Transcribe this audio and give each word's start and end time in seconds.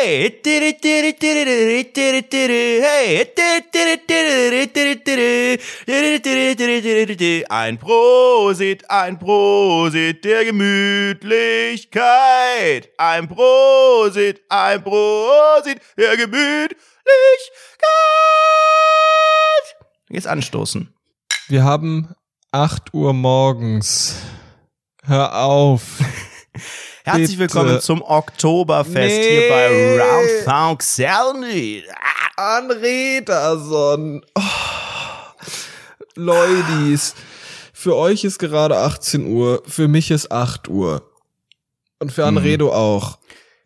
hey, 0.00 0.30
hey, 2.82 3.26
ein 7.48 7.78
Prosit, 7.78 8.90
ein 8.90 9.18
Prosit 9.18 10.24
der 10.24 10.44
Gemütlichkeit, 10.44 12.90
ein 12.96 13.28
Prosit, 13.28 14.40
ein 14.48 14.84
Prosit 14.84 15.80
der 15.96 16.16
Gemütlichkeit. 16.16 16.76
Jetzt 20.10 20.26
anstoßen. 20.26 20.94
Wir 21.48 21.64
haben 21.64 22.14
8 22.52 22.94
Uhr 22.94 23.12
morgens. 23.12 24.22
Hör 25.04 25.42
auf. 25.42 25.98
Herzlich 27.08 27.38
willkommen 27.38 27.80
zum 27.80 28.02
Oktoberfest 28.02 28.94
Nee. 28.94 29.30
hier 29.30 29.48
bei 29.48 29.98
Round 29.98 30.28
Funk 30.44 30.82
Sound. 30.82 31.46
Anrederson. 32.36 34.22
Oh. 34.34 34.42
Leudies. 36.14 37.14
Für 37.72 37.96
euch 37.96 38.24
ist 38.24 38.38
gerade 38.38 38.76
18 38.76 39.26
Uhr, 39.26 39.62
für 39.66 39.88
mich 39.88 40.10
ist 40.10 40.30
8 40.30 40.68
Uhr. 40.68 41.02
Und 41.98 42.12
für 42.12 42.26
Anredo 42.26 42.74
auch. 42.74 43.18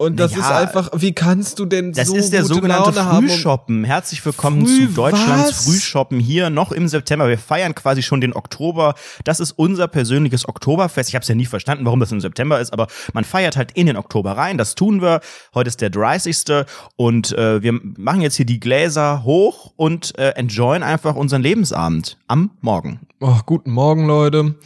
Und 0.02 0.18
das. 0.18 0.32
Ja, 0.32 0.38
ist 0.38 0.50
einfach, 0.50 0.90
wie 0.96 1.12
kannst 1.12 1.60
du 1.60 1.64
denn 1.64 1.92
Das 1.92 2.08
so 2.08 2.16
ist 2.16 2.32
der 2.32 2.44
sogenannte 2.44 2.90
Laune 2.90 3.04
haben? 3.04 3.28
Frühshoppen. 3.28 3.84
Herzlich 3.84 4.24
willkommen 4.26 4.66
Früh 4.66 4.88
zu 4.88 4.94
Deutschlands 4.94 5.50
was? 5.50 5.64
Frühshoppen 5.64 6.18
hier 6.18 6.50
noch 6.50 6.72
im 6.72 6.88
September. 6.88 7.28
Wir 7.28 7.38
feiern 7.38 7.72
quasi 7.76 8.02
schon 8.02 8.20
den 8.20 8.32
Oktober. 8.34 8.94
Das 9.22 9.38
ist 9.38 9.52
unser 9.52 9.86
persönliches 9.86 10.48
Oktoberfest. 10.48 11.08
Ich 11.08 11.14
habe 11.14 11.22
es 11.22 11.28
ja 11.28 11.36
nie 11.36 11.46
verstanden, 11.46 11.84
warum 11.84 12.00
das 12.00 12.10
im 12.10 12.20
September 12.20 12.58
ist, 12.58 12.72
aber 12.72 12.88
man 13.12 13.22
feiert 13.22 13.56
halt 13.56 13.70
in 13.72 13.86
den 13.86 13.96
Oktober 13.96 14.32
rein. 14.32 14.58
Das 14.58 14.74
tun 14.74 15.00
wir. 15.00 15.20
Heute 15.54 15.68
ist 15.68 15.80
der 15.80 15.90
30. 15.90 16.64
und 16.96 17.30
äh, 17.38 17.62
wir 17.62 17.78
machen 17.96 18.22
jetzt 18.22 18.34
hier 18.34 18.46
die 18.46 18.58
Gläser 18.58 19.22
hoch 19.22 19.72
und 19.76 20.18
äh, 20.18 20.30
enjoyen 20.30 20.82
einfach 20.82 21.14
unseren 21.14 21.42
Lebensabend 21.42 22.18
am 22.26 22.50
Morgen. 22.60 22.98
Oh, 23.20 23.38
guten 23.46 23.70
Morgen, 23.70 24.08
Leute. 24.08 24.56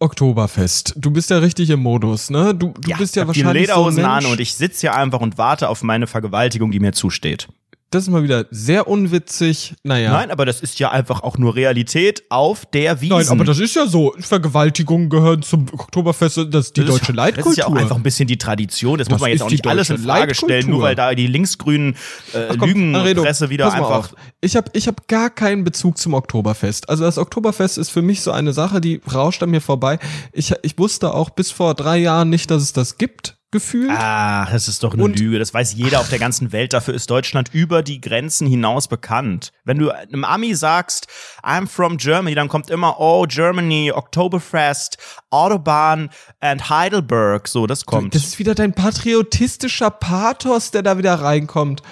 Oktoberfest. 0.00 0.94
Du 0.96 1.10
bist 1.10 1.30
ja 1.30 1.38
richtig 1.38 1.70
im 1.70 1.80
Modus, 1.80 2.30
ne? 2.30 2.54
Du, 2.54 2.74
du 2.78 2.96
bist 2.96 3.16
ja 3.16 3.22
ich 3.22 3.28
hab 3.28 3.34
die 3.34 3.44
wahrscheinlich 3.44 3.68
Lederhosen 3.68 4.02
so 4.02 4.08
an 4.08 4.26
und 4.26 4.40
ich 4.40 4.54
sitze 4.54 4.82
hier 4.82 4.94
einfach 4.94 5.20
und 5.20 5.38
warte 5.38 5.68
auf 5.68 5.82
meine 5.82 6.06
Vergewaltigung, 6.06 6.70
die 6.70 6.80
mir 6.80 6.92
zusteht. 6.92 7.48
Das 7.90 8.02
ist 8.02 8.10
mal 8.10 8.22
wieder 8.22 8.44
sehr 8.50 8.86
unwitzig. 8.86 9.74
Naja. 9.82 10.12
Nein, 10.12 10.30
aber 10.30 10.44
das 10.44 10.60
ist 10.60 10.78
ja 10.78 10.90
einfach 10.90 11.22
auch 11.22 11.38
nur 11.38 11.56
Realität 11.56 12.22
auf 12.28 12.66
der 12.66 13.00
Wiesen. 13.00 13.16
Nein, 13.16 13.28
aber 13.30 13.44
das 13.44 13.58
ist 13.58 13.74
ja 13.76 13.86
so. 13.86 14.14
Vergewaltigungen 14.18 15.08
gehören 15.08 15.40
zum 15.40 15.66
Oktoberfest. 15.72 16.36
Das 16.50 16.66
ist 16.66 16.76
die 16.76 16.82
Das 16.82 16.90
ist- 16.90 17.00
deutsche 17.00 17.12
Leitkultur. 17.12 17.44
Das 17.44 17.52
ist 17.52 17.56
ja 17.58 17.66
auch 17.66 17.74
einfach 17.74 17.96
ein 17.96 18.02
bisschen 18.02 18.26
die 18.28 18.36
Tradition. 18.36 18.98
Das, 18.98 19.08
muss 19.08 19.14
Das 19.16 19.20
man 19.22 19.30
jetzt 19.30 19.42
auch 19.42 19.50
nicht 19.50 19.66
alles 19.66 19.88
in 19.88 19.96
Frage 19.98 20.34
stellen, 20.34 20.68
nur 20.68 20.82
weil 20.82 20.94
da 20.96 21.14
die 21.14 21.26
linksgrünen 21.26 21.96
äh, 22.34 22.56
komm, 22.58 22.68
Lügenpresse 22.68 23.48
wieder 23.48 23.64
pass 23.64 23.74
mal 23.80 23.86
einfach. 23.86 24.12
auf. 24.12 24.14
Ich 24.42 24.54
habe 24.54 24.70
ich 24.74 24.86
hab 24.86 25.08
gar 25.08 25.30
keinen 25.30 25.64
Bezug 25.64 25.96
zum 25.96 26.12
Oktoberfest. 26.12 26.90
Also 26.90 27.04
das 27.04 27.16
Oktoberfest 27.16 27.78
ist 27.78 27.88
für 27.88 28.02
mich 28.02 28.20
so 28.20 28.32
eine 28.32 28.52
Sache, 28.52 28.82
die 28.82 29.00
rauscht 29.14 29.42
an 29.42 29.48
mir 29.48 29.62
vorbei. 29.62 29.98
Ich, 30.32 30.52
ich 30.62 30.78
wusste 30.78 31.14
auch 31.14 31.30
bis 31.30 31.50
vor 31.52 31.72
drei 31.74 31.96
Jahren 31.96 32.28
nicht, 32.28 32.50
dass 32.50 32.62
es 32.62 32.74
das 32.74 32.98
gibt, 32.98 33.37
gefühlt. 33.50 33.90
Ah, 33.90 34.46
das 34.50 34.68
ist 34.68 34.82
doch 34.82 34.94
eine 34.94 35.02
Und- 35.04 35.18
Lüge. 35.18 35.38
Das 35.38 35.54
weiß 35.54 35.74
jeder 35.74 36.00
auf 36.00 36.08
der 36.08 36.18
ganzen 36.18 36.52
Welt. 36.52 36.72
Dafür 36.72 36.94
ist 36.94 37.08
Deutschland 37.10 37.50
über 37.52 37.82
die 37.82 38.00
Grenzen 38.00 38.46
hinaus 38.46 38.88
bekannt. 38.88 39.50
Wenn 39.64 39.78
du 39.78 39.90
einem 39.90 40.24
Ami 40.24 40.54
sagst, 40.54 41.06
I'm 41.42 41.66
from 41.66 41.96
Germany, 41.96 42.34
dann 42.34 42.48
kommt 42.48 42.70
immer, 42.70 43.00
oh, 43.00 43.24
Germany, 43.26 43.92
Oktoberfest, 43.92 44.98
Autobahn 45.30 46.10
and 46.40 46.68
Heidelberg. 46.68 47.48
So, 47.48 47.66
das 47.66 47.86
kommt. 47.86 48.14
Das 48.14 48.24
ist 48.24 48.38
wieder 48.38 48.54
dein 48.54 48.72
patriotistischer 48.74 49.90
Pathos, 49.90 50.70
der 50.70 50.82
da 50.82 50.98
wieder 50.98 51.14
reinkommt. 51.14 51.82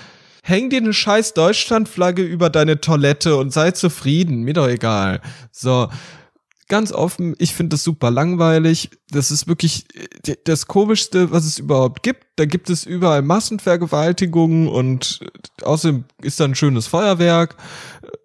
Häng 0.43 0.71
dir 0.71 0.79
eine 0.79 0.93
scheiß 0.93 1.35
Deutschlandflagge 1.35 2.23
über 2.23 2.51
deine 2.51 2.81
Toilette 2.81 3.37
und 3.37 3.53
sei 3.53 3.73
zufrieden. 3.73 4.43
Mir 4.43 4.55
doch 4.55 4.69
egal. 4.69 5.21
So. 5.51 5.89
Ganz 6.69 6.91
offen, 6.91 7.37
ich 7.39 7.55
finde 7.55 7.75
das 7.75 7.85
super 7.85 8.11
langweilig. 8.11 8.91
Das 9.11 9.31
ist 9.31 9.47
wirklich 9.47 9.87
äh, 10.27 10.35
das 10.45 10.67
komischste, 10.67 11.31
was 11.31 11.45
es 11.45 11.61
überhaupt 11.61 12.03
gibt. 12.03 12.27
Da 12.35 12.45
gibt 12.45 12.71
es 12.71 12.85
überall 12.85 13.23
Massenvergewaltigungen 13.23 14.67
und 14.67 15.21
äh, 15.23 15.65
außerdem 15.65 16.05
ist 16.23 16.41
da 16.41 16.45
ein 16.45 16.57
schönes 16.57 16.89
Feuerwerk. 16.89 17.57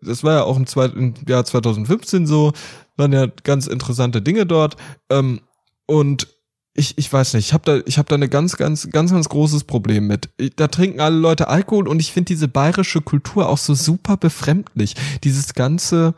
Das 0.02 0.24
war 0.24 0.34
ja 0.34 0.44
auch 0.44 0.58
im, 0.58 0.66
zweit- 0.66 0.96
im 0.96 1.14
Jahr 1.28 1.46
2015 1.46 2.26
so. 2.26 2.52
Waren 2.98 3.14
ja 3.14 3.28
ganz 3.44 3.68
interessante 3.68 4.24
Dinge 4.24 4.48
dort. 4.48 4.76
Ähm, 5.12 5.42
und 5.86 6.28
ich, 6.74 6.98
ich 6.98 7.12
weiß 7.12 7.34
nicht, 7.34 7.48
ich 7.48 7.54
habe 7.54 7.64
da, 7.66 7.86
ich 7.86 7.98
hab 7.98 8.08
da 8.08 8.16
eine 8.16 8.30
ganz, 8.30 8.56
ganz, 8.56 8.90
ganz, 8.90 9.12
ganz 9.12 9.28
großes 9.28 9.66
Problem 9.66 10.08
mit. 10.08 10.30
Da 10.56 10.68
trinken 10.68 11.02
alle 11.02 11.18
Leute 11.18 11.50
Alkohol 11.50 11.88
und 11.88 12.00
ich 12.00 12.14
finde 12.14 12.30
diese 12.30 12.48
bayerische 12.48 13.02
Kultur 13.02 13.50
auch 13.50 13.58
so 13.58 13.74
super 13.74 14.16
befremdlich. 14.16 14.96
Dieses 15.24 15.54
ganze, 15.54 16.14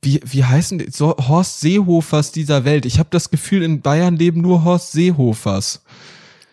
wie, 0.00 0.20
wie 0.24 0.44
heißen 0.44 0.78
die, 0.78 0.90
so 0.90 1.14
Horst 1.16 1.60
Seehofers 1.60 2.32
dieser 2.32 2.64
Welt. 2.64 2.86
Ich 2.86 2.98
habe 2.98 3.10
das 3.10 3.30
Gefühl, 3.30 3.62
in 3.62 3.82
Bayern 3.82 4.16
leben 4.16 4.40
nur 4.40 4.64
Horst 4.64 4.92
Seehofers. 4.92 5.82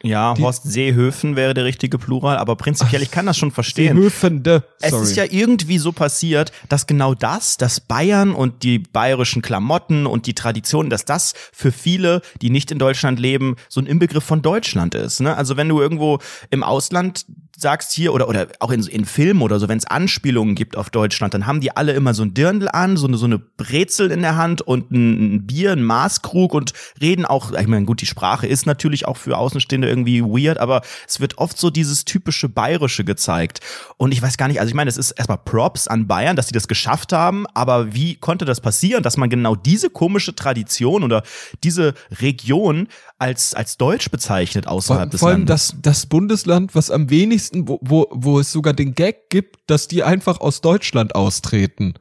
Ja, 0.03 0.33
die- 0.33 0.41
Horst 0.43 0.63
Seehöfen 0.63 1.35
wäre 1.35 1.53
der 1.53 1.65
richtige 1.65 1.97
Plural, 1.97 2.37
aber 2.37 2.55
prinzipiell, 2.55 3.01
ich 3.01 3.11
kann 3.11 3.25
das 3.25 3.37
schon 3.37 3.51
verstehen. 3.51 3.95
Seehöfende. 3.97 4.63
Es 4.79 4.91
Sorry. 4.91 5.03
ist 5.03 5.15
ja 5.15 5.23
irgendwie 5.29 5.77
so 5.77 5.91
passiert, 5.91 6.51
dass 6.69 6.87
genau 6.87 7.13
das, 7.13 7.57
dass 7.57 7.79
Bayern 7.79 8.33
und 8.33 8.63
die 8.63 8.79
bayerischen 8.79 9.41
Klamotten 9.41 10.05
und 10.05 10.25
die 10.27 10.33
Traditionen, 10.35 10.89
dass 10.89 11.05
das 11.05 11.33
für 11.51 11.71
viele, 11.71 12.21
die 12.41 12.49
nicht 12.49 12.71
in 12.71 12.79
Deutschland 12.79 13.19
leben, 13.19 13.55
so 13.69 13.81
ein 13.81 13.87
Inbegriff 13.87 14.23
von 14.23 14.41
Deutschland 14.41 14.95
ist. 14.95 15.19
Ne? 15.19 15.35
Also 15.35 15.57
wenn 15.57 15.69
du 15.69 15.81
irgendwo 15.81 16.19
im 16.49 16.63
Ausland 16.63 17.25
sagst 17.59 17.91
hier 17.91 18.13
oder 18.13 18.29
oder 18.29 18.47
auch 18.59 18.69
in, 18.69 18.85
in 18.85 19.03
Filmen 19.05 19.41
oder 19.41 19.59
so, 19.59 19.67
wenn 19.67 19.79
es 19.79 19.85
Anspielungen 19.85 20.53
gibt 20.53 20.77
auf 20.77 20.91
Deutschland, 20.91 21.33
dann 21.33 21.47
haben 21.47 21.59
die 21.59 21.75
alle 21.75 21.93
immer 21.93 22.13
so 22.13 22.21
ein 22.21 22.35
Dirndl 22.35 22.69
an, 22.71 22.97
so 22.97 23.07
eine 23.07 23.17
so 23.17 23.25
eine 23.25 23.39
Brezel 23.39 24.11
in 24.11 24.21
der 24.21 24.35
Hand 24.35 24.61
und 24.61 24.91
ein, 24.91 25.35
ein 25.35 25.47
Bier, 25.47 25.71
ein 25.71 25.81
Maßkrug 25.81 26.53
und 26.53 26.73
reden 27.01 27.25
auch, 27.25 27.51
ich 27.53 27.67
meine, 27.67 27.85
gut, 27.85 27.99
die 28.01 28.05
Sprache 28.05 28.45
ist 28.45 28.67
natürlich 28.67 29.07
auch 29.07 29.17
für 29.17 29.35
Außenstehende 29.37 29.89
irgendwie 29.89 30.21
weird, 30.21 30.59
aber 30.59 30.81
es 31.07 31.19
wird 31.19 31.39
oft 31.39 31.57
so 31.57 31.71
dieses 31.71 32.05
typische 32.05 32.47
Bayerische 32.47 33.03
gezeigt. 33.03 33.61
Und 33.97 34.11
ich 34.11 34.21
weiß 34.21 34.37
gar 34.37 34.47
nicht, 34.47 34.59
also 34.59 34.69
ich 34.69 34.75
meine, 34.75 34.89
es 34.89 34.97
ist 34.97 35.11
erstmal 35.11 35.39
Props 35.39 35.87
an 35.87 36.05
Bayern, 36.05 36.35
dass 36.35 36.47
sie 36.47 36.53
das 36.53 36.67
geschafft 36.67 37.11
haben, 37.11 37.47
aber 37.55 37.95
wie 37.95 38.15
konnte 38.15 38.45
das 38.45 38.61
passieren, 38.61 39.01
dass 39.01 39.17
man 39.17 39.31
genau 39.31 39.55
diese 39.55 39.89
komische 39.89 40.35
Tradition 40.35 41.03
oder 41.03 41.23
diese 41.63 41.95
Region 42.21 42.87
als, 43.19 43.53
als 43.53 43.77
deutsch 43.77 44.09
bezeichnet 44.11 44.65
Vor, 44.65 44.73
außerhalb 44.73 45.11
des 45.11 45.19
vor 45.19 45.29
allem 45.29 45.39
Landes? 45.39 45.69
das, 45.69 45.81
das 45.81 46.05
Bundesland, 46.05 46.75
was 46.75 46.91
am 46.91 47.09
wenigsten, 47.09 47.67
wo, 47.67 47.79
wo, 47.81 48.07
wo 48.11 48.39
es 48.39 48.51
sogar 48.51 48.73
den 48.73 48.93
Gag 48.93 49.29
gibt, 49.29 49.57
dass 49.67 49.87
die 49.87 50.03
einfach 50.03 50.39
aus 50.39 50.61
Deutschland 50.61 51.15
austreten. 51.15 51.95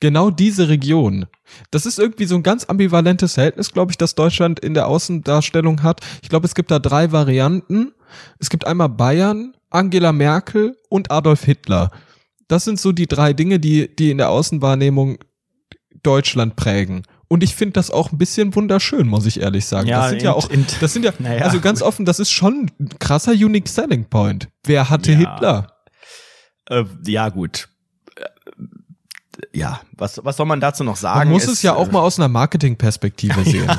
Genau 0.00 0.30
diese 0.30 0.68
Region. 0.68 1.26
Das 1.70 1.86
ist 1.86 1.98
irgendwie 1.98 2.24
so 2.24 2.34
ein 2.34 2.42
ganz 2.42 2.64
ambivalentes 2.64 3.34
Verhältnis, 3.34 3.72
glaube 3.72 3.92
ich, 3.92 3.98
das 3.98 4.16
Deutschland 4.16 4.58
in 4.58 4.74
der 4.74 4.88
Außendarstellung 4.88 5.82
hat. 5.82 6.00
Ich 6.22 6.28
glaube, 6.28 6.46
es 6.46 6.54
gibt 6.54 6.70
da 6.70 6.80
drei 6.80 7.12
Varianten. 7.12 7.92
Es 8.40 8.50
gibt 8.50 8.66
einmal 8.66 8.88
Bayern, 8.88 9.54
Angela 9.70 10.12
Merkel 10.12 10.76
und 10.88 11.10
Adolf 11.12 11.44
Hitler. 11.44 11.90
Das 12.48 12.64
sind 12.64 12.80
so 12.80 12.90
die 12.92 13.06
drei 13.06 13.32
Dinge, 13.32 13.60
die, 13.60 13.94
die 13.94 14.10
in 14.10 14.18
der 14.18 14.30
Außenwahrnehmung 14.30 15.18
Deutschland 16.02 16.56
prägen. 16.56 17.02
Und 17.32 17.42
ich 17.42 17.54
finde 17.54 17.72
das 17.72 17.90
auch 17.90 18.12
ein 18.12 18.18
bisschen 18.18 18.54
wunderschön, 18.54 19.08
muss 19.08 19.24
ich 19.24 19.40
ehrlich 19.40 19.64
sagen. 19.64 19.88
Ja, 19.88 20.00
das 20.02 20.10
sind 20.10 20.22
ja 20.22 20.32
in- 20.32 20.36
auch, 20.36 20.50
in- 20.50 20.66
das 20.82 20.92
sind 20.92 21.02
ja, 21.02 21.12
Naja, 21.18 21.46
also 21.46 21.60
ganz 21.60 21.80
offen, 21.80 22.04
das 22.04 22.20
ist 22.20 22.30
schon 22.30 22.70
ein 22.78 22.90
krasser 22.98 23.32
Unique 23.32 23.68
Selling 23.70 24.04
Point. 24.04 24.48
Wer 24.66 24.90
hatte 24.90 25.12
Ja. 25.12 25.18
Hitler? 25.18 25.72
Äh, 26.68 26.84
ja, 27.06 27.30
gut. 27.30 27.68
Äh, 29.52 29.58
Ja, 29.58 29.80
was, 29.92 30.20
was 30.24 30.36
soll 30.36 30.46
man 30.46 30.60
dazu 30.60 30.84
noch 30.84 30.96
sagen? 30.96 31.18
Man 31.18 31.28
muss 31.28 31.46
es, 31.46 31.62
ja 31.62 31.74
auch 31.74 31.90
mal 31.90 32.00
aus 32.00 32.18
einer 32.18 32.28
Marketingperspektive 32.28 33.44
sehen. 33.44 33.70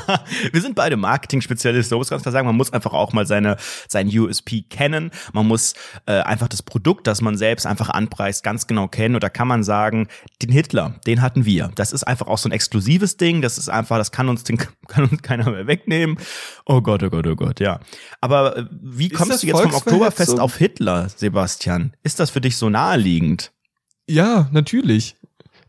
Wir 0.52 0.62
sind 0.62 0.76
beide 0.76 0.98
Marketing-Spezialisten, 0.98 1.98
muss 1.98 2.10
ganz 2.10 2.22
klar 2.24 2.32
sagen, 2.32 2.48
man 2.48 2.56
muss 2.56 2.72
einfach 2.74 2.94
auch 2.94 3.14
mal 3.14 3.26
seine, 3.26 3.58
sein 3.88 4.08
USP 4.08 4.62
kennen. 4.64 5.12
Man 5.34 5.48
muss 5.48 5.74
äh, 6.06 6.22
einfach 6.22 6.48
das 6.48 6.64
Produkt, 6.64 7.08
das 7.08 7.22
man 7.22 7.38
selbst 7.38 7.66
einfach 7.66 7.90
anpreist, 7.90 8.44
ganz 8.44 8.68
genau 8.68 8.88
kennen. 8.88 9.16
Und 9.16 9.24
da 9.24 9.30
kann 9.30 9.48
man 9.48 9.64
sagen, 9.64 10.08
den 10.42 10.52
Hitler, 10.52 10.96
den 11.08 11.22
hatten 11.22 11.46
wir. 11.46 11.72
Das 11.76 11.92
ist 11.92 12.04
einfach 12.04 12.28
auch 12.28 12.38
so 12.38 12.50
ein 12.50 12.52
exklusives 12.52 13.18
Ding. 13.18 13.42
Das 13.42 13.58
ist 13.58 13.70
einfach, 13.70 13.98
das 13.98 14.12
kann 14.12 14.30
uns, 14.30 14.44
den, 14.44 14.58
kann 14.88 15.04
uns 15.10 15.22
keiner 15.22 15.50
mehr 15.50 15.68
wegnehmen. 15.68 16.18
Oh 16.66 16.82
Gott, 16.82 17.04
oh 17.04 17.10
Gott, 17.10 17.28
oh 17.28 17.36
Gott, 17.36 17.60
ja. 17.60 17.80
Aber 18.22 18.58
äh, 18.58 18.66
wie 18.72 19.08
Ist 19.08 19.16
kommst 19.18 19.44
du 19.44 19.48
jetzt 19.48 19.60
vom? 19.60 19.74
Oktoberfest 19.74 20.40
auf 20.40 20.58
Hitler, 20.58 21.10
Sebastian? 21.10 21.94
Ist 22.04 22.20
das 22.20 22.30
für 22.30 22.42
dich 22.42 22.58
so 22.58 22.70
naheliegend? 22.70 23.52
Ja, 24.08 24.50
natürlich. 24.52 25.16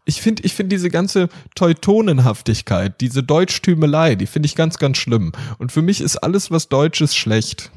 Ich 0.06 0.20
finde, 0.20 0.42
ich 0.42 0.52
finde 0.52 0.76
diese 0.76 0.90
ganze 0.90 1.28
Teutonenhaftigkeit, 1.54 3.00
diese 3.00 3.22
Deutschtümelei, 3.22 4.16
die 4.16 4.26
finde 4.26 4.46
ich 4.46 4.54
ganz, 4.54 4.78
ganz 4.78 4.98
schlimm. 4.98 5.32
Und 5.58 5.72
für 5.72 5.82
mich 5.82 6.00
ist 6.00 6.18
alles, 6.18 6.50
was 6.50 6.68
Deutsch 6.68 7.00
ist, 7.00 7.16
schlecht. 7.16 7.70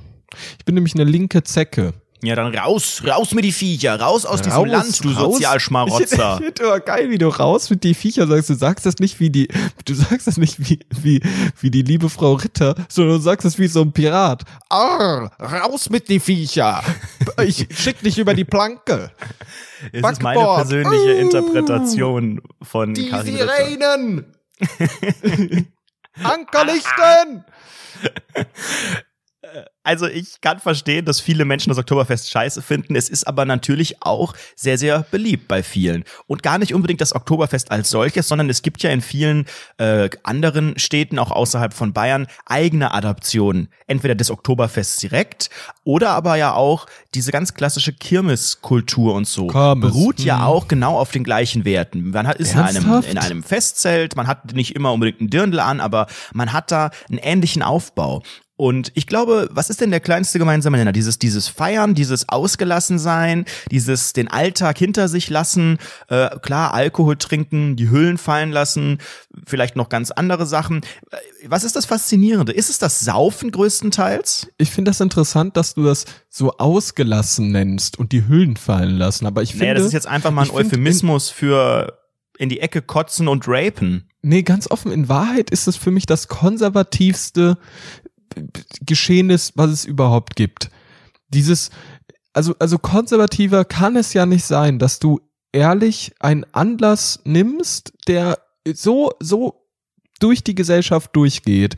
Ich 0.59 0.65
bin 0.65 0.75
nämlich 0.75 0.95
eine 0.95 1.05
linke 1.05 1.43
Zecke. 1.43 1.93
Ja, 2.23 2.35
dann 2.35 2.55
raus, 2.55 3.03
raus 3.05 3.31
mit 3.33 3.45
die 3.45 3.51
Viecher, 3.51 3.99
raus 3.99 4.25
aus 4.25 4.41
diesem 4.41 4.57
Raus, 4.57 4.67
Land, 4.67 5.03
du 5.03 5.09
raus. 5.11 5.33
Sozialschmarotzer. 5.35 6.37
Ich 6.39 6.45
finde 6.45 6.63
immer 6.63 6.79
geil, 6.79 7.09
wie 7.11 7.17
du 7.19 7.27
raus 7.27 7.69
mit 7.69 7.83
die 7.83 7.93
Viecher 7.93 8.25
sagst. 8.25 8.49
Du 8.49 8.55
sagst 8.55 8.85
das 8.87 8.97
nicht 8.97 9.19
wie 9.19 9.29
die, 9.29 9.47
du 9.85 9.93
sagst 9.93 10.25
das 10.25 10.37
nicht 10.37 10.59
wie, 10.59 10.79
wie, 10.89 11.21
wie 11.59 11.69
die 11.69 11.83
liebe 11.83 12.09
Frau 12.09 12.33
Ritter, 12.33 12.73
sondern 12.89 13.17
du 13.17 13.21
sagst 13.21 13.45
es 13.45 13.59
wie 13.59 13.67
so 13.67 13.81
ein 13.81 13.91
Pirat. 13.91 14.43
Arr, 14.69 15.31
raus 15.39 15.91
mit 15.91 16.09
die 16.09 16.19
Viecher. 16.19 16.83
Ich 17.43 17.67
schick 17.71 18.01
dich 18.01 18.17
über 18.17 18.33
die 18.33 18.45
Planke. 18.45 19.11
Es 19.91 20.01
ist 20.01 20.21
meine 20.23 20.39
Backboard. 20.39 20.57
persönliche 20.67 21.11
Interpretation 21.13 22.41
von 22.63 22.95
Die 22.95 23.09
Karin. 23.09 23.37
Sirenen. 23.37 24.25
Ankerlichten. 26.23 27.45
Also 29.83 30.07
ich 30.07 30.41
kann 30.41 30.59
verstehen, 30.59 31.05
dass 31.05 31.21
viele 31.21 31.45
Menschen 31.45 31.69
das 31.69 31.77
Oktoberfest 31.77 32.29
scheiße 32.29 32.61
finden. 32.61 32.95
Es 32.95 33.07
ist 33.07 33.25
aber 33.25 33.45
natürlich 33.45 34.01
auch 34.01 34.33
sehr, 34.55 34.77
sehr 34.77 35.05
beliebt 35.11 35.47
bei 35.47 35.63
vielen. 35.63 36.03
Und 36.25 36.43
gar 36.43 36.57
nicht 36.57 36.73
unbedingt 36.73 36.99
das 36.99 37.15
Oktoberfest 37.15 37.71
als 37.71 37.89
solches, 37.89 38.27
sondern 38.27 38.49
es 38.49 38.61
gibt 38.61 38.83
ja 38.83 38.89
in 38.89 39.01
vielen 39.01 39.45
äh, 39.77 40.09
anderen 40.23 40.77
Städten, 40.77 41.19
auch 41.19 41.31
außerhalb 41.31 41.73
von 41.73 41.93
Bayern, 41.93 42.27
eigene 42.45 42.93
Adaptionen. 42.93 43.69
Entweder 43.87 44.15
des 44.15 44.29
Oktoberfests 44.29 44.97
direkt 44.97 45.49
oder 45.85 46.09
aber 46.09 46.35
ja 46.35 46.53
auch 46.53 46.85
diese 47.13 47.31
ganz 47.31 47.53
klassische 47.53 47.93
Kirmeskultur 47.93 49.13
und 49.13 49.25
so. 49.25 49.47
Kirmes, 49.47 49.93
Beruht 49.93 50.19
ja 50.19 50.39
hm. 50.39 50.43
auch 50.43 50.67
genau 50.67 50.97
auf 50.99 51.11
den 51.11 51.23
gleichen 51.23 51.63
Werten. 51.63 52.09
Man 52.09 52.27
hat, 52.27 52.37
ist 52.37 52.53
in 52.53 52.59
einem, 52.59 53.03
in 53.09 53.17
einem 53.17 53.41
Festzelt, 53.41 54.17
man 54.17 54.27
hat 54.27 54.53
nicht 54.53 54.75
immer 54.75 54.91
unbedingt 54.91 55.21
einen 55.21 55.29
Dirndl 55.29 55.61
an, 55.61 55.79
aber 55.79 56.07
man 56.33 56.51
hat 56.51 56.71
da 56.71 56.91
einen 57.09 57.19
ähnlichen 57.19 57.61
Aufbau. 57.61 58.21
Und 58.57 58.91
ich 58.95 59.05
glaube, 59.05 59.47
was 59.51 59.69
ist 59.69 59.81
denn 59.81 59.91
der 59.91 59.99
kleinste 59.99 60.39
gemeinsame 60.39 60.77
Nenner? 60.77 60.91
Dieses, 60.91 61.19
dieses 61.19 61.47
Feiern, 61.47 61.93
dieses 61.93 62.27
Ausgelassensein, 62.27 63.45
dieses 63.69 64.13
den 64.13 64.29
Alltag 64.29 64.79
hinter 64.79 65.07
sich 65.07 65.29
lassen, 65.29 65.77
äh, 66.09 66.29
klar, 66.39 66.73
Alkohol 66.73 67.17
trinken, 67.17 67.75
die 67.75 67.91
Hüllen 67.91 68.17
fallen 68.17 68.51
lassen, 68.51 68.97
vielleicht 69.45 69.75
noch 69.75 69.89
ganz 69.89 70.09
andere 70.09 70.47
Sachen. 70.47 70.81
Äh, 71.11 71.17
Was 71.45 71.63
ist 71.63 71.75
das 71.75 71.85
Faszinierende? 71.85 72.51
Ist 72.51 72.71
es 72.71 72.79
das 72.79 72.99
Saufen 72.99 73.51
größtenteils? 73.51 74.47
Ich 74.57 74.71
finde 74.71 74.89
das 74.89 75.01
interessant, 75.01 75.55
dass 75.55 75.75
du 75.75 75.83
das 75.83 76.05
so 76.27 76.53
ausgelassen 76.57 77.51
nennst 77.51 77.99
und 77.99 78.11
die 78.11 78.27
Hüllen 78.27 78.57
fallen 78.57 78.97
lassen. 78.97 79.27
Aber 79.27 79.43
ich 79.43 79.51
finde, 79.51 79.65
Naja, 79.65 79.73
das 79.75 79.85
ist 79.85 79.93
jetzt 79.93 80.07
einfach 80.07 80.31
mal 80.31 80.45
ein 80.45 80.51
Euphemismus 80.51 81.29
für 81.29 81.99
in 82.39 82.49
die 82.49 82.59
Ecke 82.59 82.81
kotzen 82.81 83.27
und 83.27 83.45
rapen. 83.47 84.09
Nee, 84.21 84.43
ganz 84.43 84.69
offen, 84.69 84.91
in 84.91 85.09
Wahrheit 85.09 85.49
ist 85.49 85.67
es 85.67 85.75
für 85.75 85.91
mich 85.91 86.05
das 86.05 86.27
konservativste 86.27 87.57
Geschehnis, 88.81 89.53
was 89.55 89.71
es 89.71 89.85
überhaupt 89.85 90.35
gibt. 90.35 90.69
Dieses, 91.29 91.69
also, 92.33 92.55
also 92.59 92.77
konservativer 92.77 93.65
kann 93.65 93.95
es 93.95 94.13
ja 94.13 94.25
nicht 94.25 94.45
sein, 94.45 94.79
dass 94.79 94.99
du 94.99 95.19
ehrlich 95.51 96.13
einen 96.19 96.45
Anlass 96.53 97.19
nimmst, 97.23 97.93
der 98.07 98.39
so, 98.73 99.11
so 99.19 99.67
durch 100.19 100.43
die 100.43 100.55
Gesellschaft 100.55 101.15
durchgeht 101.15 101.75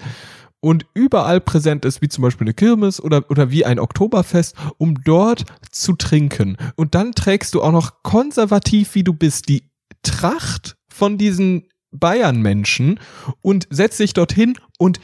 und 0.60 0.86
überall 0.94 1.40
präsent 1.40 1.86
ist, 1.86 2.02
wie 2.02 2.10
zum 2.10 2.24
Beispiel 2.24 2.46
eine 2.46 2.54
Kirmes 2.54 3.02
oder, 3.02 3.30
oder 3.30 3.52
wie 3.52 3.66
ein 3.66 3.80
Oktoberfest, 3.80 4.56
um 4.78 5.02
dort 5.04 5.46
zu 5.72 5.94
trinken. 5.94 6.58
Und 6.76 6.96
dann 6.96 7.14
trägst 7.14 7.54
du 7.54 7.62
auch 7.62 7.72
noch 7.72 8.04
konservativ, 8.04 8.96
wie 8.96 9.04
du 9.04 9.14
bist, 9.14 9.50
die 9.50 9.64
Tracht 10.04 10.76
von 10.90 11.18
diesen 11.18 11.68
Bayern-Menschen 11.92 13.00
und 13.42 13.68
setzt 13.70 14.00
dich 14.00 14.14
dorthin 14.14 14.56
und 14.78 15.00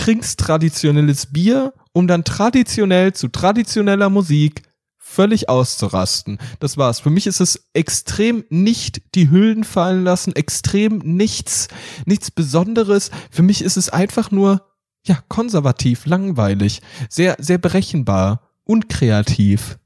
trinkst 0.00 0.40
traditionelles 0.40 1.26
Bier, 1.26 1.74
um 1.92 2.06
dann 2.06 2.24
traditionell 2.24 3.12
zu 3.12 3.28
traditioneller 3.28 4.08
Musik 4.08 4.62
völlig 4.96 5.50
auszurasten. 5.50 6.38
Das 6.58 6.78
war's. 6.78 7.00
Für 7.00 7.10
mich 7.10 7.26
ist 7.26 7.40
es 7.40 7.68
extrem 7.74 8.44
nicht 8.48 9.02
die 9.14 9.30
Hüllen 9.30 9.62
fallen 9.62 10.02
lassen, 10.02 10.34
extrem 10.34 10.98
nichts, 10.98 11.68
nichts 12.06 12.30
Besonderes. 12.30 13.10
Für 13.30 13.42
mich 13.42 13.60
ist 13.60 13.76
es 13.76 13.90
einfach 13.90 14.30
nur, 14.30 14.62
ja, 15.04 15.18
konservativ, 15.28 16.06
langweilig, 16.06 16.80
sehr, 17.10 17.36
sehr 17.38 17.58
berechenbar, 17.58 18.48
unkreativ. 18.64 19.78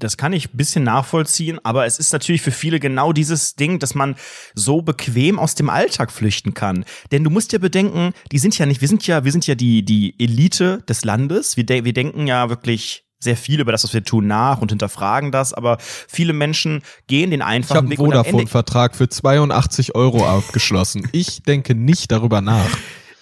Das 0.00 0.16
kann 0.16 0.32
ich 0.32 0.52
ein 0.52 0.56
bisschen 0.56 0.84
nachvollziehen, 0.84 1.58
aber 1.62 1.86
es 1.86 1.98
ist 1.98 2.12
natürlich 2.12 2.42
für 2.42 2.50
viele 2.50 2.80
genau 2.80 3.12
dieses 3.12 3.54
Ding, 3.54 3.78
dass 3.78 3.94
man 3.94 4.16
so 4.54 4.82
bequem 4.82 5.38
aus 5.38 5.54
dem 5.54 5.70
Alltag 5.70 6.10
flüchten 6.10 6.54
kann. 6.54 6.84
Denn 7.12 7.22
du 7.22 7.30
musst 7.30 7.52
ja 7.52 7.58
bedenken, 7.58 8.12
die 8.32 8.38
sind 8.38 8.58
ja 8.58 8.66
nicht, 8.66 8.80
wir 8.80 8.88
sind 8.88 9.06
ja, 9.06 9.24
wir 9.24 9.32
sind 9.32 9.46
ja 9.46 9.54
die, 9.54 9.84
die 9.84 10.14
Elite 10.18 10.82
des 10.88 11.04
Landes. 11.04 11.56
Wir, 11.56 11.64
de 11.64 11.84
wir 11.84 11.92
denken 11.92 12.26
ja 12.26 12.48
wirklich 12.48 13.04
sehr 13.22 13.36
viel 13.36 13.60
über 13.60 13.70
das, 13.70 13.84
was 13.84 13.92
wir 13.92 14.02
tun, 14.02 14.26
nach 14.26 14.62
und 14.62 14.70
hinterfragen 14.70 15.30
das, 15.30 15.52
aber 15.52 15.76
viele 15.80 16.32
Menschen 16.32 16.82
gehen 17.06 17.30
den 17.30 17.40
Ich 17.40 17.44
habe 17.44 17.54
einfachen 17.54 17.78
einen 17.78 17.90
Weg 17.90 18.00
und 18.00 18.14
am 18.14 18.18
Ende, 18.18 18.30
Vodafone-Vertrag 18.30 18.96
für 18.96 19.08
82 19.08 19.94
Euro 19.94 20.26
abgeschlossen. 20.26 21.06
Ich 21.12 21.42
denke 21.42 21.74
nicht 21.74 22.10
darüber 22.10 22.40
nach. 22.40 22.70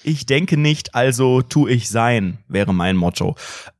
Ich 0.09 0.27
denke 0.27 0.57
nicht, 0.57 0.95
also 0.95 1.43
tu 1.43 1.69
ich 1.69 1.89
sein, 1.89 2.39
wäre 2.49 2.73
mein 2.75 2.97
Motto. 2.97 3.37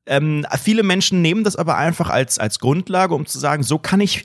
Ähm, 0.07 0.47
viele 0.63 0.83
Menschen 0.83 1.23
nehmen 1.23 1.45
das 1.45 1.57
aber 1.57 1.77
einfach 1.77 2.11
als, 2.11 2.39
als 2.39 2.59
Grundlage, 2.61 3.15
um 3.15 3.27
zu 3.27 3.39
sagen, 3.39 3.63
so 3.63 3.79
kann 3.79 4.01
ich 4.01 4.25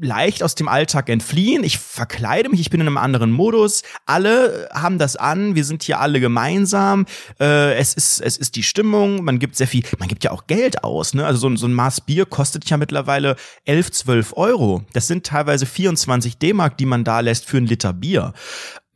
leicht 0.00 0.42
aus 0.42 0.54
dem 0.56 0.68
Alltag 0.68 1.08
entfliehen. 1.08 1.62
Ich 1.62 1.78
verkleide 1.78 2.48
mich, 2.48 2.60
ich 2.60 2.70
bin 2.70 2.80
in 2.80 2.86
einem 2.88 2.96
anderen 2.96 3.30
Modus. 3.30 3.82
Alle 4.04 4.68
haben 4.72 4.98
das 4.98 5.14
an, 5.16 5.54
wir 5.54 5.64
sind 5.64 5.84
hier 5.84 6.00
alle 6.00 6.18
gemeinsam. 6.18 7.06
Äh, 7.38 7.74
es 7.74 7.94
ist 7.94 8.20
es 8.20 8.36
ist 8.36 8.56
die 8.56 8.64
Stimmung, 8.64 9.22
man 9.22 9.38
gibt 9.38 9.54
sehr 9.54 9.68
viel, 9.68 9.84
man 9.98 10.08
gibt 10.08 10.24
ja 10.24 10.32
auch 10.32 10.46
Geld 10.48 10.82
aus, 10.82 11.14
ne? 11.14 11.24
Also 11.24 11.40
so, 11.40 11.48
ein- 11.48 11.56
so 11.56 11.66
ein 11.68 11.72
Maß 11.74 12.00
Bier 12.02 12.26
kostet 12.26 12.68
ja 12.68 12.76
mittlerweile 12.78 13.36
11, 13.64 13.92
12 13.92 14.32
Euro. 14.36 14.82
Das 14.92 15.06
sind 15.06 15.24
teilweise 15.26 15.66
24 15.66 16.36
D-Mark, 16.38 16.76
die 16.78 16.86
man 16.86 17.04
da 17.04 17.20
lässt 17.20 17.44
für 17.46 17.58
ein 17.58 17.66
Liter 17.66 17.92
Bier. 17.92 18.32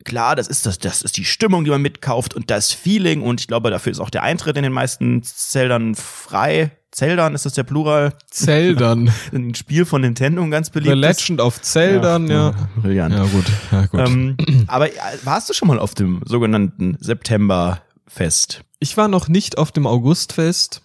Klar, 0.07 0.37
das 0.37 0.47
ist 0.47 0.65
das, 0.65 0.79
das 0.79 1.01
ist 1.01 1.17
die 1.17 1.25
Stimmung, 1.25 1.65
die 1.65 1.69
man 1.69 1.81
mitkauft 1.81 2.33
und 2.33 2.49
das 2.49 2.71
Feeling 2.71 3.21
und 3.21 3.41
ich 3.41 3.47
glaube, 3.47 3.69
dafür 3.69 3.91
ist 3.91 3.99
auch 3.99 4.09
der 4.09 4.23
Eintritt 4.23 4.55
in 4.55 4.63
den 4.63 4.71
meisten 4.71 5.21
Zeldern 5.21 5.95
frei. 5.95 6.71
Zeldern 6.91 7.35
ist 7.35 7.45
das 7.45 7.51
der 7.51 7.63
Plural? 7.63 8.13
Zeldern. 8.31 9.11
Ein 9.33 9.53
Spiel 9.53 9.83
von 9.83 9.99
Nintendo, 9.99 10.41
ein 10.41 10.49
ganz 10.49 10.69
beliebt. 10.69 10.93
The 10.93 10.97
Legend 10.97 11.41
of 11.41 11.61
Zeldern, 11.61 12.29
ja. 12.29 12.55
Brillant. 12.77 13.15
Ja, 13.15 13.25
gut. 13.25 13.45
Ja, 13.69 13.85
gut. 13.87 13.99
Ähm, 13.99 14.37
aber 14.67 14.89
äh, 14.93 14.95
warst 15.25 15.49
du 15.49 15.53
schon 15.53 15.67
mal 15.67 15.77
auf 15.77 15.93
dem 15.93 16.21
sogenannten 16.25 16.95
Septemberfest? 17.01 18.61
Ich 18.79 18.95
war 18.95 19.09
noch 19.09 19.27
nicht 19.27 19.57
auf 19.57 19.73
dem 19.73 19.85
Augustfest. 19.85 20.83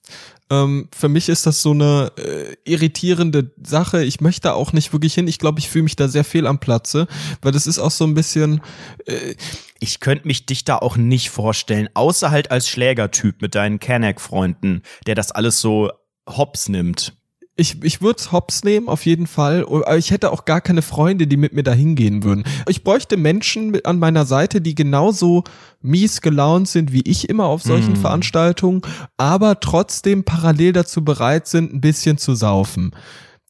Ähm, 0.52 0.88
für 0.94 1.08
mich 1.08 1.31
ist 1.31 1.46
das 1.46 1.62
so 1.62 1.70
eine 1.70 2.12
äh, 2.19 2.56
irritierende 2.64 3.50
Sache. 3.64 4.04
Ich 4.04 4.20
möchte 4.20 4.52
auch 4.52 4.75
nicht 4.75 4.93
wirklich 4.93 5.14
hin. 5.14 5.26
Ich 5.26 5.38
glaube, 5.38 5.60
ich 5.60 5.70
fühle 5.70 5.84
mich 5.84 5.96
da 5.96 6.08
sehr 6.08 6.25
fehl 6.25 6.46
am 6.46 6.58
Platze, 6.58 7.06
weil 7.40 7.52
das 7.52 7.66
ist 7.66 7.78
auch 7.78 7.90
so 7.90 8.04
ein 8.04 8.12
bisschen, 8.12 8.60
äh, 9.06 9.34
Ich 9.81 10.00
könnte 10.00 10.26
mich 10.29 10.44
dich 10.46 10.65
da 10.65 10.76
auch 10.76 10.96
nicht 10.96 11.31
vorstellen, 11.31 11.88
außer 11.94 12.31
halt 12.31 12.50
als 12.50 12.69
Schlägertyp 12.69 13.41
mit 13.41 13.55
deinen 13.55 13.81
Kanak-Freunden, 13.81 14.82
der 15.06 15.15
das 15.15 15.32
alles 15.32 15.60
so 15.60 15.91
hops 16.29 16.69
nimmt. 16.69 17.15
Ich, 17.54 17.82
ich 17.82 18.00
würde 18.00 18.32
Hops 18.32 18.64
nehmen, 18.64 18.88
auf 18.88 19.04
jeden 19.04 19.26
Fall. 19.26 19.64
Aber 19.64 19.98
ich 19.98 20.10
hätte 20.10 20.32
auch 20.32 20.44
gar 20.44 20.60
keine 20.60 20.80
Freunde, 20.80 21.26
die 21.26 21.36
mit 21.36 21.52
mir 21.52 21.62
da 21.62 21.72
hingehen 21.72 22.24
würden. 22.24 22.44
Ich 22.68 22.82
bräuchte 22.82 23.16
Menschen 23.16 23.78
an 23.84 23.98
meiner 23.98 24.24
Seite, 24.24 24.60
die 24.60 24.74
genauso 24.74 25.44
mies 25.82 26.20
gelaunt 26.22 26.68
sind 26.68 26.92
wie 26.92 27.02
ich 27.02 27.28
immer 27.28 27.46
auf 27.46 27.62
solchen 27.62 27.92
Mm. 27.94 27.96
Veranstaltungen, 27.96 28.82
aber 29.16 29.60
trotzdem 29.60 30.24
parallel 30.24 30.72
dazu 30.72 31.04
bereit 31.04 31.46
sind, 31.46 31.74
ein 31.74 31.80
bisschen 31.80 32.18
zu 32.18 32.34
saufen. 32.34 32.92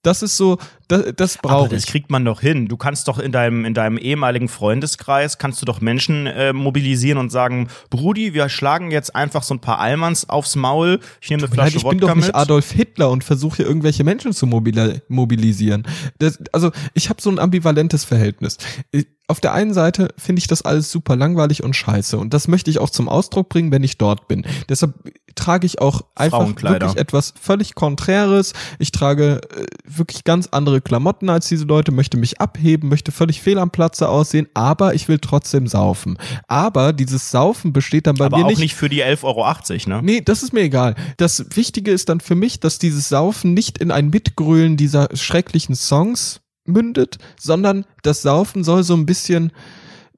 Das 0.02 0.23
ist 0.23 0.37
so, 0.37 0.59
das, 0.88 1.12
das 1.16 1.38
brauche 1.38 1.68
das 1.68 1.85
ich. 1.85 1.90
kriegt 1.90 2.11
man 2.11 2.25
doch 2.25 2.40
hin. 2.40 2.66
Du 2.66 2.76
kannst 2.76 3.06
doch 3.06 3.18
in 3.21 3.30
deinem, 3.30 3.64
in 3.64 3.73
deinem 3.73 3.99
ehemaligen 3.99 4.49
Freundeskreis, 4.49 5.38
kannst 5.38 5.62
du 5.62 5.64
doch 5.66 5.80
Menschen 5.80 6.26
äh, 6.26 6.52
mobilisieren 6.52 7.18
und 7.18 7.30
sagen, 7.30 7.68
Brudi, 7.88 8.35
wir 8.35 8.49
schlagen 8.49 8.90
jetzt 8.90 9.14
einfach 9.14 9.44
so 9.44 9.54
ein 9.54 9.61
paar 9.61 9.78
Almans 9.78 10.28
aufs 10.28 10.56
Maul. 10.56 10.99
Ich 11.21 11.30
nehme 11.30 11.44
eine 11.44 11.52
Flasche 11.52 11.76
ich 11.76 11.85
bin 11.85 12.00
Wodka 12.00 12.06
doch 12.09 12.14
nicht 12.16 12.26
mit. 12.26 12.35
Adolf 12.35 12.73
Hitler 12.73 13.11
und 13.11 13.23
versuche 13.23 13.59
hier 13.59 13.66
irgendwelche 13.66 14.02
Menschen 14.02 14.32
zu 14.32 14.47
mobili 14.47 15.00
mobilisieren. 15.09 15.85
Das, 16.18 16.38
also 16.52 16.73
ich 16.94 17.09
habe 17.09 17.23
so 17.23 17.30
ein 17.30 17.38
ambivalentes 17.38 18.04
Verhältnis. 18.04 18.59
Ich- 18.90 19.06
Auf 19.33 19.41
der 19.41 19.55
einen 19.55 19.73
Seite 19.73 20.09
finde 20.19 20.41
ich 20.41 20.47
das 20.47 20.61
alles 20.61 20.93
super 20.93 21.17
langweilig 21.17 21.62
und 21.62 21.75
scheiße 21.75 22.19
und 22.19 22.35
das 22.35 22.49
möchte 22.49 22.71
ich 22.71 22.81
auch 22.81 22.91
zum 22.91 23.09
Ausdruck 23.09 23.49
bringen, 23.49 23.73
wenn 23.73 23.83
ich 23.83 23.97
dort 23.97 24.29
bin. 24.29 24.45
Deshalb 24.69 24.93
trage 25.35 25.65
ich 25.65 25.81
auch 25.81 26.03
einfach 26.15 26.47
wirklich 26.47 26.97
etwas 26.97 27.33
völlig 27.41 27.75
Konträres. 27.75 28.53
Ich 28.79 28.93
trage 28.93 29.41
äh, 29.57 29.65
wirklich 29.87 30.25
ganz 30.25 30.49
andere 30.49 30.83
Klamotten 30.83 31.31
als 31.31 31.49
diese 31.49 31.65
Leute, 31.65 31.93
möchte 31.93 32.19
mich 32.19 32.43
abheben, 32.43 32.91
möchte 32.91 33.11
völlig 33.11 33.41
fehl 33.41 33.59
am 33.59 33.71
Platze 33.71 34.11
aussehen, 34.11 34.49
aber 34.53 34.93
ich 34.93 35.09
will 35.09 35.19
trotzdem 35.19 35.67
saufen. 35.67 36.19
Aber 36.47 36.93
dieses 36.93 37.31
Saufen 37.31 37.73
besteht 37.73 38.07
dann 38.07 38.17
bei 38.17 38.27
aber 38.27 38.37
mir 38.37 38.45
auch 38.45 38.51
nicht 38.51 38.59
nicht 38.59 38.75
für 38.75 38.91
die 38.91 39.03
11,80 39.03 39.25
Euro, 39.25 39.97
ne? 39.97 40.03
Nee, 40.03 40.21
das 40.21 40.43
ist 40.43 40.53
mir 40.53 40.61
egal. 40.61 40.95
Das 41.17 41.57
Wichtige 41.57 41.91
ist 41.91 42.11
dann 42.11 42.21
für 42.21 42.35
mich, 42.35 42.61
dass 42.61 42.79
dieses 42.79 43.09
Saufen 43.09 43.55
nicht 43.55 43.79
in 43.79 43.91
ein 43.91 44.11
Mitgrölen 44.11 44.77
dieser 44.77 45.09
schrecklichen 45.15 45.75
Songs 45.75 46.42
mündet, 46.64 47.19
sondern 47.38 47.85
das 48.02 48.23
Saufen 48.23 48.64
soll 48.64 48.83
so 48.83 48.95
ein 48.95 49.07
bisschen 49.07 49.52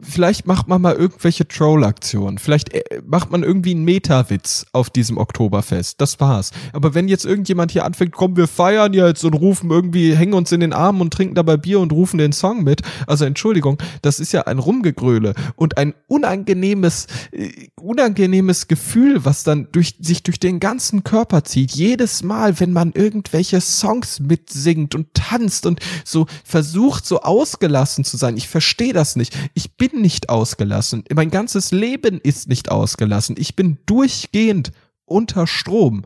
vielleicht 0.01 0.47
macht 0.47 0.69
man 0.69 0.83
mal 0.83 0.95
irgendwelche 0.95 1.47
Troll-Aktionen. 1.47 2.39
Vielleicht 2.39 2.73
äh, 2.75 3.03
macht 3.07 3.31
man 3.31 3.43
irgendwie 3.43 3.73
einen 3.73 3.85
Meta-Witz 3.85 4.67
auf 4.73 4.91
diesem 4.91 5.19
Oktoberfest. 5.19 6.01
Das 6.01 6.21
war's. 6.21 6.51
Aber 6.73 6.95
wenn 6.95 7.09
jetzt 7.09 7.25
irgendjemand 7.25 7.71
hier 7.71 7.85
anfängt, 7.85 8.13
komm, 8.13 8.37
wir 8.37 8.49
feiern 8.49 8.93
jetzt 8.93 9.25
und 9.25 9.35
rufen 9.35 9.71
irgendwie, 9.71 10.15
hängen 10.15 10.35
uns 10.35 10.53
in 10.53 10.61
den 10.61 10.73
Armen 10.73 11.01
und 11.01 11.13
trinken 11.13 11.35
dabei 11.35 11.57
Bier 11.57 11.81
und 11.81 11.93
rufen 11.93 12.19
den 12.19 12.33
Song 12.33 12.65
mit. 12.65 12.83
Also 13.07 13.25
Entschuldigung, 13.25 13.79
das 14.03 14.21
ist 14.21 14.33
ja 14.33 14.43
ein 14.43 14.59
Rumgegröle 14.59 15.35
und 15.57 15.79
ein 15.79 15.95
unangenehmes, 16.07 17.07
äh, 17.33 17.51
unangenehmes 17.81 18.69
Gefühl, 18.69 19.25
was 19.25 19.45
dann 19.45 19.69
durch, 19.73 19.97
sich 20.01 20.23
durch 20.23 20.41
den 20.41 20.61
ganzen 20.61 21.05
Körper 21.05 21.45
zieht. 21.45 21.73
Jedes 21.73 22.23
Mal, 22.23 22.59
wenn 22.61 22.73
man 22.73 22.93
irgendwelche 22.93 23.61
Songs 23.61 24.21
mitsingt 24.21 24.95
und 24.95 25.15
tanzt 25.15 25.67
und 25.67 25.81
so 26.05 26.27
versucht, 26.45 27.07
so 27.07 27.21
ausgelassen 27.21 28.05
zu 28.05 28.17
sein. 28.17 28.37
Ich 28.37 28.49
verstehe 28.49 28.93
das 28.93 29.17
nicht. 29.17 29.37
Ich 29.55 29.77
bin 29.77 29.84
nicht 29.93 30.29
ausgelassen. 30.29 31.05
Mein 31.15 31.31
ganzes 31.31 31.73
Leben 31.73 32.21
ist 32.23 32.49
nicht 32.49 32.71
ausgelassen. 32.71 33.37
Ich 33.39 33.57
bin 33.57 33.79
durchgehend 33.87 34.73
unter 35.05 35.47
Strom. 35.47 36.05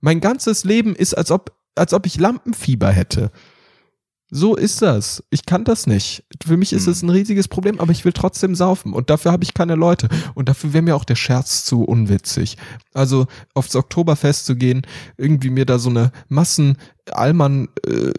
Mein 0.00 0.20
ganzes 0.20 0.64
Leben 0.64 0.94
ist, 0.94 1.14
als 1.14 1.30
ob, 1.30 1.52
als 1.74 1.92
ob 1.92 2.06
ich 2.06 2.18
Lampenfieber 2.18 2.90
hätte. 2.90 3.30
So 4.28 4.56
ist 4.56 4.82
das. 4.82 5.22
Ich 5.30 5.46
kann 5.46 5.64
das 5.64 5.86
nicht. 5.86 6.24
Für 6.44 6.56
mich 6.56 6.72
ist 6.72 6.88
es 6.88 7.02
ein 7.02 7.10
riesiges 7.10 7.46
Problem, 7.46 7.78
aber 7.78 7.92
ich 7.92 8.04
will 8.04 8.12
trotzdem 8.12 8.56
saufen 8.56 8.92
und 8.92 9.08
dafür 9.08 9.30
habe 9.30 9.44
ich 9.44 9.54
keine 9.54 9.76
Leute 9.76 10.08
und 10.34 10.48
dafür 10.48 10.72
wäre 10.72 10.82
mir 10.82 10.96
auch 10.96 11.04
der 11.04 11.14
Scherz 11.14 11.64
zu 11.64 11.84
unwitzig. 11.84 12.56
Also 12.92 13.26
aufs 13.54 13.76
Oktoberfest 13.76 14.44
zu 14.44 14.56
gehen, 14.56 14.82
irgendwie 15.16 15.50
mir 15.50 15.64
da 15.64 15.78
so 15.78 15.90
eine 15.90 16.10
Massen 16.28 16.76
Allmann 17.12 17.68
äh, 17.86 18.12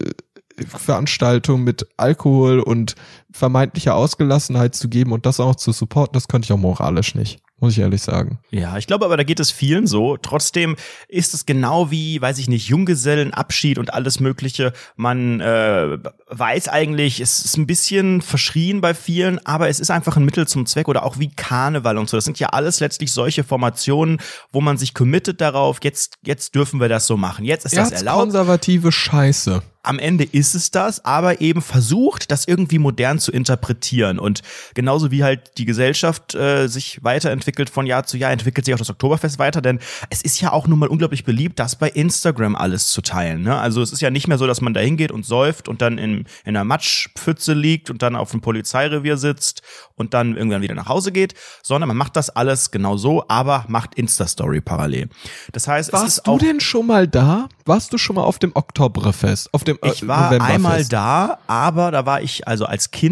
Veranstaltung 0.66 1.62
mit 1.62 1.86
Alkohol 1.96 2.60
und 2.60 2.94
vermeintlicher 3.38 3.94
Ausgelassenheit 3.94 4.74
zu 4.74 4.88
geben 4.88 5.12
und 5.12 5.26
das 5.26 5.40
auch 5.40 5.56
zu 5.56 5.72
supporten, 5.72 6.14
das 6.14 6.28
könnte 6.28 6.46
ich 6.46 6.52
auch 6.52 6.58
moralisch 6.58 7.14
nicht 7.14 7.40
muss 7.60 7.72
ich 7.72 7.80
ehrlich 7.80 8.02
sagen. 8.02 8.38
Ja, 8.50 8.76
ich 8.76 8.86
glaube 8.86 9.04
aber, 9.04 9.16
da 9.16 9.24
geht 9.24 9.40
es 9.40 9.50
vielen 9.50 9.86
so. 9.86 10.16
Trotzdem 10.16 10.76
ist 11.08 11.34
es 11.34 11.44
genau 11.44 11.90
wie, 11.90 12.20
weiß 12.20 12.38
ich 12.38 12.48
nicht, 12.48 12.68
Junggesellenabschied 12.68 13.78
und 13.78 13.92
alles 13.92 14.20
Mögliche. 14.20 14.72
Man 14.96 15.40
äh, 15.40 15.98
weiß 16.28 16.68
eigentlich, 16.68 17.20
es 17.20 17.44
ist 17.44 17.56
ein 17.56 17.66
bisschen 17.66 18.22
verschrien 18.22 18.80
bei 18.80 18.94
vielen, 18.94 19.44
aber 19.44 19.68
es 19.68 19.80
ist 19.80 19.90
einfach 19.90 20.16
ein 20.16 20.24
Mittel 20.24 20.46
zum 20.46 20.66
Zweck 20.66 20.88
oder 20.88 21.04
auch 21.04 21.18
wie 21.18 21.30
Karneval 21.30 21.98
und 21.98 22.08
so. 22.08 22.16
Das 22.16 22.24
sind 22.24 22.38
ja 22.38 22.48
alles 22.48 22.78
letztlich 22.78 23.12
solche 23.12 23.42
Formationen, 23.42 24.18
wo 24.52 24.60
man 24.60 24.78
sich 24.78 24.94
committet 24.94 25.40
darauf, 25.40 25.78
jetzt, 25.82 26.18
jetzt 26.24 26.54
dürfen 26.54 26.80
wir 26.80 26.88
das 26.88 27.06
so 27.06 27.16
machen. 27.16 27.44
Jetzt 27.44 27.66
ist 27.66 27.76
das 27.76 27.90
erlaubt. 27.90 28.20
konservative 28.20 28.92
Scheiße 28.92 29.62
am 29.88 29.98
Ende 29.98 30.24
ist 30.24 30.54
es 30.54 30.70
das, 30.70 31.04
aber 31.04 31.40
eben 31.40 31.62
versucht, 31.62 32.30
das 32.30 32.46
irgendwie 32.46 32.78
modern 32.78 33.18
zu 33.18 33.27
interpretieren. 33.32 34.18
Und 34.18 34.42
genauso 34.74 35.10
wie 35.10 35.24
halt 35.24 35.58
die 35.58 35.64
Gesellschaft 35.64 36.34
äh, 36.34 36.66
sich 36.68 37.02
weiterentwickelt 37.02 37.70
von 37.70 37.86
Jahr 37.86 38.04
zu 38.04 38.16
Jahr, 38.16 38.32
entwickelt 38.32 38.64
sich 38.64 38.74
auch 38.74 38.78
das 38.78 38.90
Oktoberfest 38.90 39.38
weiter, 39.38 39.60
denn 39.60 39.80
es 40.10 40.22
ist 40.22 40.40
ja 40.40 40.52
auch 40.52 40.66
nun 40.66 40.78
mal 40.78 40.88
unglaublich 40.88 41.24
beliebt, 41.24 41.58
das 41.58 41.76
bei 41.76 41.88
Instagram 41.88 42.56
alles 42.56 42.88
zu 42.88 43.02
teilen. 43.02 43.42
Ne? 43.42 43.58
Also 43.58 43.82
es 43.82 43.92
ist 43.92 44.00
ja 44.00 44.10
nicht 44.10 44.28
mehr 44.28 44.38
so, 44.38 44.46
dass 44.46 44.60
man 44.60 44.74
da 44.74 44.80
hingeht 44.80 45.12
und 45.12 45.24
säuft 45.24 45.68
und 45.68 45.82
dann 45.82 45.98
in, 45.98 46.20
in 46.44 46.56
einer 46.56 46.64
Matschpfütze 46.64 47.52
liegt 47.52 47.90
und 47.90 48.02
dann 48.02 48.16
auf 48.16 48.30
dem 48.30 48.40
Polizeirevier 48.40 49.16
sitzt 49.16 49.62
und 49.94 50.14
dann 50.14 50.36
irgendwann 50.36 50.62
wieder 50.62 50.74
nach 50.74 50.88
Hause 50.88 51.12
geht, 51.12 51.34
sondern 51.62 51.88
man 51.88 51.96
macht 51.96 52.16
das 52.16 52.30
alles 52.30 52.70
genau 52.70 52.96
so, 52.96 53.24
aber 53.28 53.64
macht 53.68 53.94
Insta-Story 53.94 54.60
parallel. 54.60 55.08
Das 55.52 55.68
heißt, 55.68 55.92
Warst 55.92 56.26
du 56.26 56.38
denn 56.38 56.60
schon 56.60 56.86
mal 56.86 57.08
da? 57.08 57.48
Warst 57.64 57.92
du 57.92 57.98
schon 57.98 58.16
mal 58.16 58.22
auf 58.22 58.38
dem 58.38 58.52
Oktoberfest? 58.54 59.52
Auf 59.52 59.64
dem 59.64 59.78
äh, 59.82 59.90
ich 59.90 60.06
war 60.06 60.30
einmal 60.40 60.84
da, 60.84 61.38
aber 61.46 61.90
da 61.90 62.06
war 62.06 62.22
ich 62.22 62.46
also 62.46 62.64
als 62.64 62.90
Kind. 62.90 63.07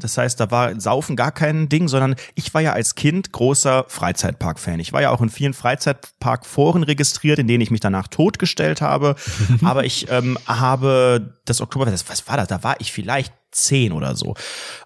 Das 0.00 0.16
heißt, 0.16 0.40
da 0.40 0.50
war 0.50 0.80
Saufen 0.80 1.14
gar 1.16 1.32
kein 1.32 1.68
Ding, 1.68 1.88
sondern 1.88 2.16
ich 2.34 2.52
war 2.54 2.60
ja 2.60 2.72
als 2.72 2.94
Kind 2.94 3.32
großer 3.32 3.84
Freizeitpark-Fan. 3.88 4.80
Ich 4.80 4.92
war 4.92 5.02
ja 5.02 5.10
auch 5.10 5.20
in 5.20 5.28
vielen 5.28 5.54
Freizeitpark-Foren 5.54 6.82
registriert, 6.82 7.38
in 7.38 7.46
denen 7.46 7.60
ich 7.60 7.70
mich 7.70 7.80
danach 7.80 8.08
totgestellt 8.08 8.80
habe. 8.80 9.16
aber 9.62 9.84
ich 9.84 10.10
ähm, 10.10 10.38
habe 10.46 11.34
das 11.44 11.60
Oktoberfest, 11.60 12.08
was 12.08 12.26
war 12.28 12.36
das? 12.36 12.48
Da 12.48 12.62
war 12.62 12.80
ich 12.80 12.92
vielleicht 12.92 13.32
zehn 13.50 13.92
oder 13.92 14.14
so. 14.16 14.34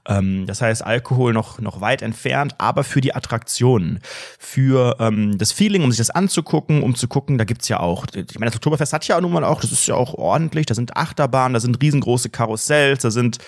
Ähm, 0.07 0.47
das 0.47 0.61
heißt, 0.61 0.85
Alkohol 0.85 1.33
noch, 1.33 1.59
noch 1.61 1.81
weit 1.81 2.03
entfernt, 2.03 2.55
aber 2.59 2.85
für 2.85 3.01
die 3.01 3.15
Attraktionen, 3.15 4.01
für 4.39 4.97
ähm, 5.01 5.39
das 5.39 5.53
Feeling, 5.53 5.83
um 5.83 5.91
sich 5.91 5.99
das 5.99 6.11
anzugucken, 6.11 6.83
um 6.83 6.95
zu 6.95 7.09
gucken, 7.09 7.39
da 7.39 7.45
gibt's 7.45 7.69
ja 7.69 7.81
auch, 7.81 8.07
ich 8.15 8.39
meine, 8.39 8.51
das 8.51 8.57
Oktoberfest 8.57 8.93
hat 8.93 9.07
ja 9.07 9.21
nun 9.21 9.33
mal 9.33 9.45
auch, 9.45 9.61
das 9.61 9.73
ist 9.73 9.87
ja 9.87 9.95
auch 9.95 10.15
ordentlich, 10.15 10.67
da 10.67 10.75
sind 10.75 10.97
Achterbahnen, 10.97 11.55
da 11.55 11.61
sind 11.61 11.81
riesengroße 11.83 12.31
Karussells, 12.31 13.03
da 13.03 13.11
sind 13.11 13.39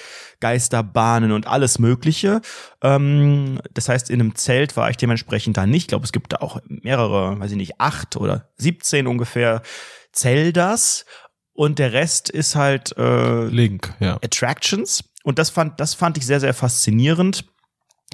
Geisterbahnen 0.40 1.32
und 1.32 1.46
alles 1.46 1.78
Mögliche. 1.78 2.40
Ähm, 2.82 3.60
das 3.72 3.88
heißt, 3.88 4.10
in 4.10 4.20
einem 4.20 4.34
Zelt 4.34 4.76
war 4.76 4.90
ich 4.90 4.96
dementsprechend 4.96 5.56
da 5.56 5.66
nicht. 5.66 5.84
Ich 5.84 5.88
glaube, 5.88 6.04
es 6.04 6.12
gibt 6.12 6.32
da 6.32 6.38
auch 6.38 6.60
mehrere, 6.68 7.38
weiß 7.38 7.52
ich 7.52 7.56
nicht, 7.56 7.80
acht 7.80 8.16
oder 8.16 8.48
17 8.58 9.06
ungefähr 9.06 9.62
Zeldas 10.12 11.04
und 11.56 11.78
der 11.78 11.92
Rest 11.92 12.28
ist 12.30 12.54
halt 12.54 12.96
äh, 12.96 13.46
Link, 13.46 13.94
ja. 13.98 14.14
Attractions. 14.22 15.04
Und 15.24 15.38
das 15.38 15.50
fand, 15.50 15.80
das 15.80 15.94
fand 15.94 16.18
ich 16.18 16.26
sehr, 16.26 16.38
sehr 16.38 16.54
faszinierend. 16.54 17.44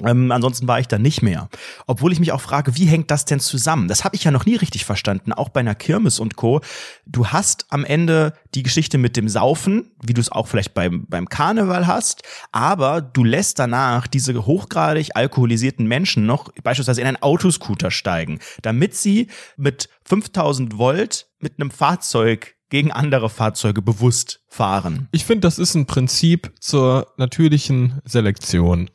Ähm, 0.03 0.31
ansonsten 0.31 0.67
war 0.67 0.79
ich 0.79 0.87
da 0.87 0.97
nicht 0.97 1.21
mehr. 1.21 1.49
Obwohl 1.85 2.11
ich 2.11 2.19
mich 2.19 2.31
auch 2.31 2.41
frage, 2.41 2.75
wie 2.75 2.87
hängt 2.87 3.11
das 3.11 3.25
denn 3.25 3.39
zusammen? 3.39 3.87
Das 3.87 4.03
habe 4.03 4.15
ich 4.15 4.23
ja 4.23 4.31
noch 4.31 4.47
nie 4.47 4.55
richtig 4.55 4.85
verstanden, 4.85 5.33
auch 5.33 5.49
bei 5.49 5.59
einer 5.59 5.75
Kirmes 5.75 6.19
und 6.19 6.35
Co. 6.35 6.61
Du 7.05 7.27
hast 7.27 7.67
am 7.69 7.85
Ende 7.85 8.33
die 8.55 8.63
Geschichte 8.63 8.97
mit 8.97 9.15
dem 9.15 9.29
Saufen, 9.29 9.91
wie 10.01 10.15
du 10.15 10.21
es 10.21 10.31
auch 10.31 10.47
vielleicht 10.47 10.73
beim, 10.73 11.05
beim 11.07 11.29
Karneval 11.29 11.85
hast, 11.85 12.23
aber 12.51 13.01
du 13.01 13.23
lässt 13.23 13.59
danach 13.59 14.07
diese 14.07 14.47
hochgradig 14.47 15.15
alkoholisierten 15.15 15.85
Menschen 15.85 16.25
noch 16.25 16.51
beispielsweise 16.63 17.01
in 17.01 17.07
einen 17.07 17.21
Autoscooter 17.21 17.91
steigen, 17.91 18.39
damit 18.63 18.95
sie 18.95 19.27
mit 19.57 19.89
5000 20.05 20.79
Volt 20.79 21.27
mit 21.39 21.59
einem 21.59 21.69
Fahrzeug 21.69 22.55
gegen 22.73 22.91
andere 22.91 23.29
Fahrzeuge 23.29 23.83
bewusst 23.83 24.41
fahren. 24.47 25.07
Ich 25.11 25.25
finde, 25.25 25.41
das 25.41 25.59
ist 25.59 25.75
ein 25.75 25.85
Prinzip 25.85 26.51
zur 26.59 27.05
natürlichen 27.17 28.01
Selektion. 28.03 28.89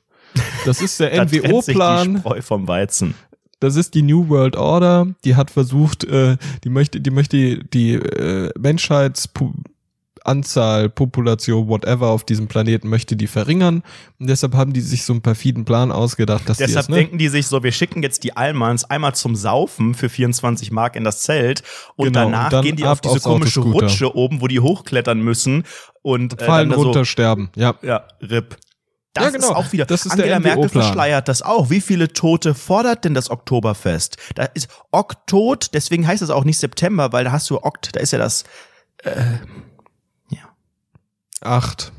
Das 0.64 0.82
ist 0.82 0.98
der 0.98 1.12
NWO-Plan. 1.24 2.24
vom 2.40 2.66
Weizen. 2.66 3.14
Das 3.60 3.76
ist 3.76 3.94
die 3.94 4.02
New 4.02 4.28
World 4.30 4.56
Order. 4.56 5.14
Die 5.24 5.36
hat 5.36 5.52
versucht, 5.52 6.02
äh, 6.02 6.38
die 6.64 6.70
möchte, 6.70 7.00
die 7.00 7.10
möchte 7.12 7.58
die 7.66 7.92
äh, 7.92 8.50
Menschheits 8.58 9.28
Anzahl, 10.28 10.88
Population, 10.88 11.68
whatever 11.68 12.08
auf 12.08 12.24
diesem 12.24 12.46
Planeten 12.46 12.88
möchte 12.88 13.16
die 13.16 13.26
verringern. 13.26 13.82
Und 14.20 14.28
deshalb 14.28 14.54
haben 14.54 14.72
die 14.72 14.80
sich 14.80 15.04
so 15.04 15.12
einen 15.12 15.22
perfiden 15.22 15.64
Plan 15.64 15.90
ausgedacht, 15.90 16.48
dass 16.48 16.58
Deshalb 16.58 16.74
die 16.74 16.78
es, 16.80 16.88
ne? 16.88 16.96
denken 16.96 17.18
die 17.18 17.28
sich 17.28 17.46
so, 17.46 17.62
wir 17.62 17.72
schicken 17.72 18.02
jetzt 18.02 18.24
die 18.24 18.36
Allmanns 18.36 18.84
einmal 18.84 19.14
zum 19.14 19.34
Saufen 19.34 19.94
für 19.94 20.08
24 20.08 20.70
Mark 20.70 20.94
in 20.94 21.04
das 21.04 21.22
Zelt 21.22 21.62
und 21.96 22.06
genau, 22.06 22.24
danach 22.24 22.52
und 22.52 22.62
gehen 22.62 22.76
die 22.76 22.84
auf 22.84 23.00
diese 23.00 23.20
komische 23.20 23.60
Rutsche 23.60 24.14
oben, 24.14 24.40
wo 24.40 24.46
die 24.46 24.60
hochklettern 24.60 25.20
müssen 25.20 25.64
und, 26.02 26.34
und 26.34 26.42
fallen 26.42 26.70
äh, 26.70 26.74
runter, 26.74 27.00
so, 27.00 27.04
sterben. 27.04 27.50
Ja. 27.56 27.74
Ja, 27.82 28.04
RIP. 28.20 28.56
Das 29.14 29.24
ja, 29.24 29.30
genau. 29.30 29.50
ist 29.50 29.56
auch 29.56 29.72
wieder. 29.72 29.86
Das 29.86 30.06
ist 30.06 30.12
Angela 30.12 30.38
Merkel 30.38 30.68
verschleiert 30.68 31.28
das 31.28 31.42
auch. 31.42 31.70
Wie 31.70 31.80
viele 31.80 32.12
Tote 32.12 32.54
fordert 32.54 33.04
denn 33.04 33.14
das 33.14 33.30
Oktoberfest? 33.30 34.16
Da 34.34 34.44
ist 34.44 34.68
Oktot, 34.92 35.70
deswegen 35.74 36.06
heißt 36.06 36.22
es 36.22 36.30
auch 36.30 36.44
nicht 36.44 36.58
September, 36.58 37.12
weil 37.12 37.24
da 37.24 37.32
hast 37.32 37.48
du 37.50 37.62
Okt, 37.62 37.96
da 37.96 38.00
ist 38.00 38.12
ja 38.12 38.18
das. 38.18 38.44
Äh, 39.02 39.14
Acht. 41.40 41.92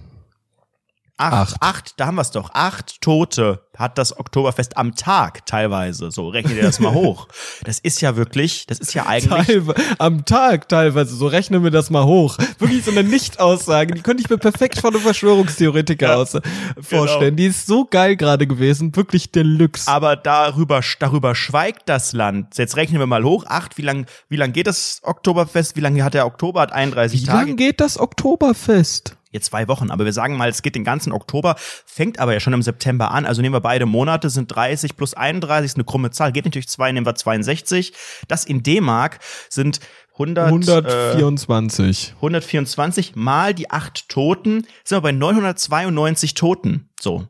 Acht, 1.19 1.33
acht. 1.33 1.55
acht, 1.59 1.93
da 1.97 2.05
haben 2.05 2.15
wir 2.15 2.21
es 2.21 2.31
doch. 2.31 2.51
Acht 2.53 3.01
Tote 3.01 3.61
hat 3.77 3.97
das 3.97 4.17
Oktoberfest 4.17 4.77
am 4.77 4.95
Tag 4.95 5.45
teilweise. 5.45 6.11
So, 6.11 6.29
rechne 6.29 6.53
dir 6.53 6.61
das 6.61 6.79
mal 6.79 6.93
hoch. 6.93 7.27
Das 7.65 7.79
ist 7.79 7.99
ja 7.99 8.15
wirklich, 8.15 8.65
das 8.67 8.79
ist 8.79 8.93
ja 8.93 9.05
eigentlich. 9.05 9.47
Teilwe 9.47 9.75
am 9.97 10.23
Tag 10.23 10.69
teilweise, 10.69 11.13
so 11.13 11.27
rechnen 11.27 11.61
wir 11.61 11.71
das 11.71 11.89
mal 11.89 12.05
hoch. 12.05 12.37
Wirklich 12.57 12.85
so 12.85 12.91
eine 12.91 13.03
Nicht-Aussage, 13.03 13.95
die 13.95 14.01
könnte 14.01 14.23
ich 14.23 14.29
mir 14.29 14.37
perfekt 14.37 14.79
von 14.79 14.93
einem 14.93 15.03
Verschwörungstheoretiker 15.03 16.07
ja, 16.07 16.15
aus 16.15 16.37
vorstellen. 16.79 17.35
Genau. 17.35 17.35
Die 17.35 17.45
ist 17.47 17.67
so 17.67 17.83
geil 17.83 18.15
gerade 18.15 18.47
gewesen, 18.47 18.95
wirklich 18.95 19.29
Deluxe. 19.29 19.89
Aber 19.89 20.15
darüber, 20.15 20.79
darüber 20.99 21.35
schweigt 21.35 21.89
das 21.89 22.13
Land. 22.13 22.57
Jetzt 22.57 22.77
rechnen 22.77 22.99
wir 22.99 23.07
mal 23.07 23.25
hoch. 23.25 23.43
Acht, 23.45 23.77
wie 23.77 23.81
lang, 23.81 24.05
wie 24.29 24.37
lang 24.37 24.53
geht 24.53 24.67
das 24.67 25.01
Oktoberfest? 25.03 25.75
Wie 25.75 25.81
lange 25.81 26.01
hat 26.01 26.13
der 26.13 26.25
Oktober? 26.25 26.61
Hat 26.61 26.71
31 26.71 27.21
wie 27.21 27.25
Tage. 27.25 27.39
Wie 27.39 27.49
lang 27.49 27.57
geht 27.57 27.81
das 27.81 27.99
Oktoberfest? 27.99 29.17
Jetzt 29.31 29.47
zwei 29.47 29.67
Wochen, 29.67 29.91
aber 29.91 30.05
wir 30.05 30.13
sagen 30.13 30.37
mal, 30.37 30.49
es 30.49 30.61
geht 30.61 30.75
den 30.75 30.83
ganzen 30.83 31.11
Oktober, 31.11 31.55
fängt 31.85 32.19
aber 32.19 32.33
ja 32.33 32.39
schon 32.39 32.53
im 32.53 32.61
September 32.61 33.11
an. 33.11 33.25
Also 33.25 33.41
nehmen 33.41 33.55
wir 33.55 33.61
beide 33.61 33.85
Monate, 33.85 34.29
sind 34.29 34.53
30 34.53 34.97
plus 34.97 35.13
31, 35.13 35.65
ist 35.65 35.77
eine 35.77 35.83
krumme 35.83 36.11
Zahl, 36.11 36.31
geht 36.31 36.45
natürlich 36.45 36.69
zwei, 36.69 36.91
nehmen 36.91 37.05
wir 37.05 37.15
62. 37.15 37.93
Das 38.27 38.45
in 38.45 38.63
D-Mark 38.63 39.19
sind 39.49 39.79
100, 40.13 40.47
124. 40.47 42.11
Äh, 42.11 42.15
124 42.15 43.15
mal 43.15 43.53
die 43.53 43.71
acht 43.71 44.09
Toten, 44.09 44.65
sind 44.83 44.97
wir 44.97 45.01
bei 45.01 45.11
992 45.11 46.33
Toten. 46.33 46.89
So. 46.99 47.27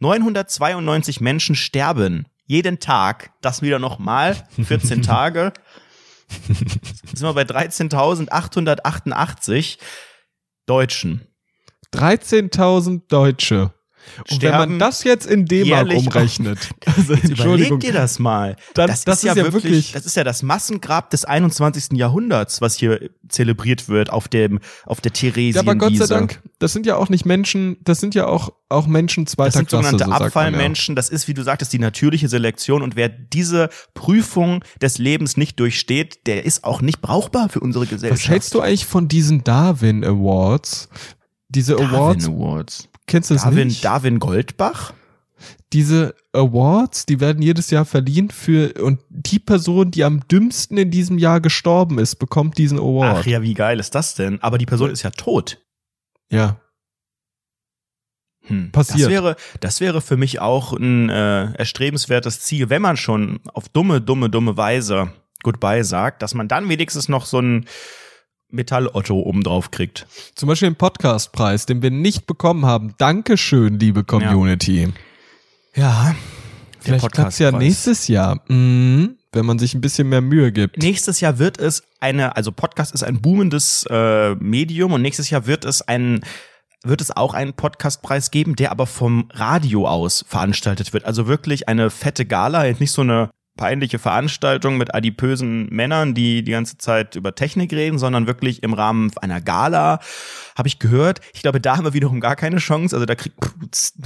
992 0.00 1.20
Menschen 1.20 1.56
sterben 1.56 2.26
jeden 2.48 2.80
Tag. 2.80 3.30
Das 3.42 3.62
wieder 3.62 3.78
nochmal 3.78 4.36
14 4.60 5.02
Tage. 5.06 5.52
sind 7.12 7.22
wir 7.22 7.34
bei 7.34 7.42
13.888 7.42 9.78
Deutschen. 10.66 11.28
13.000 11.94 13.02
Deutsche. 13.08 13.72
Und 14.30 14.42
wenn 14.42 14.52
man 14.52 14.78
das 14.78 15.04
jetzt 15.04 15.26
in 15.26 15.46
D-Mark 15.46 15.90
umrechnet, 15.92 16.58
also 16.86 17.14
Überleg 17.22 17.80
dir 17.80 17.92
das 17.92 18.18
mal. 18.18 18.56
Dann- 18.74 18.88
das, 18.88 19.04
das 19.04 19.18
ist, 19.18 19.24
ja 19.24 19.32
ist 19.32 19.38
ja 19.38 19.44
wirklich, 19.44 19.64
wirklich- 19.64 19.92
das 19.92 20.06
ist 20.06 20.16
ja 20.16 20.24
das 20.24 20.42
Massengrab 20.42 21.10
des 21.10 21.24
21. 21.24 21.92
Jahrhunderts, 21.92 22.60
was 22.60 22.76
hier 22.76 23.10
zelebriert 23.28 23.88
wird 23.88 24.10
auf 24.10 24.28
dem, 24.28 24.60
auf 24.86 25.00
der 25.00 25.12
ja, 25.12 25.20
Theresienwiese. 25.20 25.60
aber 25.60 25.74
Gott 25.74 25.96
sei 25.96 26.06
Dank, 26.06 26.40
das 26.58 26.72
sind 26.72 26.86
ja 26.86 26.96
auch 26.96 27.08
nicht 27.08 27.26
Menschen, 27.26 27.76
das 27.82 28.00
sind 28.00 28.14
ja 28.14 28.26
auch, 28.26 28.52
auch 28.68 28.86
Menschen 28.86 29.26
Das 29.26 29.32
zweiter 29.34 29.58
sind 29.58 29.68
Klasse, 29.68 29.90
sogenannte 29.90 30.04
so 30.04 30.10
sagt 30.10 30.20
man 30.20 30.20
ja. 30.20 30.26
Abfallmenschen. 30.26 30.96
Das 30.96 31.08
ist, 31.08 31.28
wie 31.28 31.34
du 31.34 31.42
sagtest, 31.42 31.72
die 31.72 31.78
natürliche 31.78 32.28
Selektion. 32.28 32.82
Und 32.82 32.96
wer 32.96 33.08
diese 33.08 33.68
Prüfung 33.94 34.64
des 34.80 34.98
Lebens 34.98 35.36
nicht 35.36 35.60
durchsteht, 35.60 36.26
der 36.26 36.44
ist 36.44 36.64
auch 36.64 36.80
nicht 36.80 37.00
brauchbar 37.00 37.48
für 37.48 37.60
unsere 37.60 37.86
Gesellschaft. 37.86 38.22
Was 38.24 38.28
hältst 38.30 38.54
du 38.54 38.60
eigentlich 38.60 38.86
von 38.86 39.08
diesen 39.08 39.44
Darwin 39.44 40.04
Awards? 40.04 40.88
Diese 41.48 41.76
Darwin 41.76 41.94
Awards, 41.94 42.28
Awards. 42.28 42.88
kennst 43.06 43.30
du 43.30 43.34
das 43.34 43.44
Darwin, 43.44 43.68
nicht? 43.68 43.84
Darwin 43.84 44.18
Goldbach? 44.18 44.92
Diese 45.72 46.14
Awards, 46.32 47.06
die 47.06 47.20
werden 47.20 47.42
jedes 47.42 47.70
Jahr 47.70 47.84
verliehen 47.84 48.30
für, 48.30 48.72
und 48.82 49.00
die 49.08 49.38
Person, 49.38 49.90
die 49.90 50.02
am 50.04 50.26
dümmsten 50.28 50.78
in 50.78 50.90
diesem 50.90 51.18
Jahr 51.18 51.40
gestorben 51.40 51.98
ist, 51.98 52.16
bekommt 52.16 52.58
diesen 52.58 52.78
Award. 52.78 53.18
Ach 53.20 53.26
ja, 53.26 53.42
wie 53.42 53.54
geil 53.54 53.78
ist 53.78 53.94
das 53.94 54.14
denn? 54.14 54.42
Aber 54.42 54.58
die 54.58 54.66
Person 54.66 54.90
ist 54.90 55.02
ja 55.02 55.10
tot. 55.10 55.58
ja. 56.30 56.60
Hm. 58.48 58.72
Passiert. 58.72 59.00
Das 59.00 59.10
wäre, 59.10 59.36
das 59.60 59.80
wäre 59.80 60.00
für 60.00 60.16
mich 60.16 60.40
auch 60.40 60.72
ein 60.72 61.10
äh, 61.10 61.52
erstrebenswertes 61.52 62.40
Ziel, 62.40 62.70
wenn 62.70 62.80
man 62.82 62.96
schon 62.96 63.40
auf 63.52 63.68
dumme, 63.68 64.00
dumme, 64.00 64.30
dumme 64.30 64.56
Weise 64.56 65.12
Goodbye 65.42 65.84
sagt, 65.84 66.22
dass 66.22 66.34
man 66.34 66.48
dann 66.48 66.68
wenigstens 66.68 67.08
noch 67.08 67.26
so 67.26 67.40
ein 67.40 67.66
Metall-Otto 68.50 69.18
oben 69.18 69.42
drauf 69.42 69.70
kriegt. 69.70 70.06
Zum 70.34 70.48
Beispiel 70.48 70.70
den 70.70 70.76
Podcastpreis, 70.76 71.66
den 71.66 71.82
wir 71.82 71.90
nicht 71.90 72.26
bekommen 72.26 72.64
haben. 72.64 72.94
Dankeschön, 72.98 73.78
liebe 73.78 74.04
Community. 74.04 74.88
Ja. 75.74 76.14
Vielleicht 76.80 77.12
klappt's 77.12 77.38
ja 77.38 77.52
nächstes 77.52 78.08
Jahr, 78.08 78.40
mhm, 78.48 79.16
wenn 79.32 79.44
man 79.44 79.58
sich 79.58 79.74
ein 79.74 79.80
bisschen 79.80 80.08
mehr 80.08 80.20
Mühe 80.20 80.52
gibt. 80.52 80.78
Nächstes 80.78 81.20
Jahr 81.20 81.38
wird 81.38 81.58
es 81.58 81.82
eine, 82.00 82.36
also 82.36 82.52
Podcast 82.52 82.94
ist 82.94 83.02
ein 83.02 83.20
boomendes 83.20 83.84
äh, 83.90 84.34
Medium 84.36 84.92
und 84.92 85.02
nächstes 85.02 85.30
Jahr 85.30 85.46
wird 85.46 85.64
es 85.64 85.82
ein 85.82 86.20
wird 86.84 87.00
es 87.00 87.10
auch 87.14 87.34
einen 87.34 87.54
Podcastpreis 87.54 88.30
geben, 88.30 88.54
der 88.54 88.70
aber 88.70 88.86
vom 88.86 89.28
Radio 89.32 89.88
aus 89.88 90.24
veranstaltet 90.28 90.92
wird. 90.92 91.04
Also 91.04 91.26
wirklich 91.26 91.68
eine 91.68 91.90
fette 91.90 92.24
Gala, 92.24 92.66
jetzt 92.66 92.80
nicht 92.80 92.92
so 92.92 93.02
eine 93.02 93.30
peinliche 93.58 93.98
Veranstaltung 93.98 94.78
mit 94.78 94.94
adipösen 94.94 95.68
Männern, 95.68 96.14
die 96.14 96.42
die 96.42 96.52
ganze 96.52 96.78
Zeit 96.78 97.16
über 97.16 97.34
Technik 97.34 97.72
reden, 97.74 97.98
sondern 97.98 98.26
wirklich 98.26 98.62
im 98.62 98.72
Rahmen 98.72 99.10
einer 99.20 99.42
Gala, 99.42 99.98
habe 100.56 100.68
ich 100.68 100.78
gehört. 100.78 101.20
Ich 101.34 101.42
glaube, 101.42 101.60
da 101.60 101.76
haben 101.76 101.84
wir 101.84 101.92
wiederum 101.92 102.20
gar 102.20 102.36
keine 102.36 102.56
Chance. 102.58 102.96
Also 102.96 103.04
da 103.04 103.14
krieg, 103.14 103.32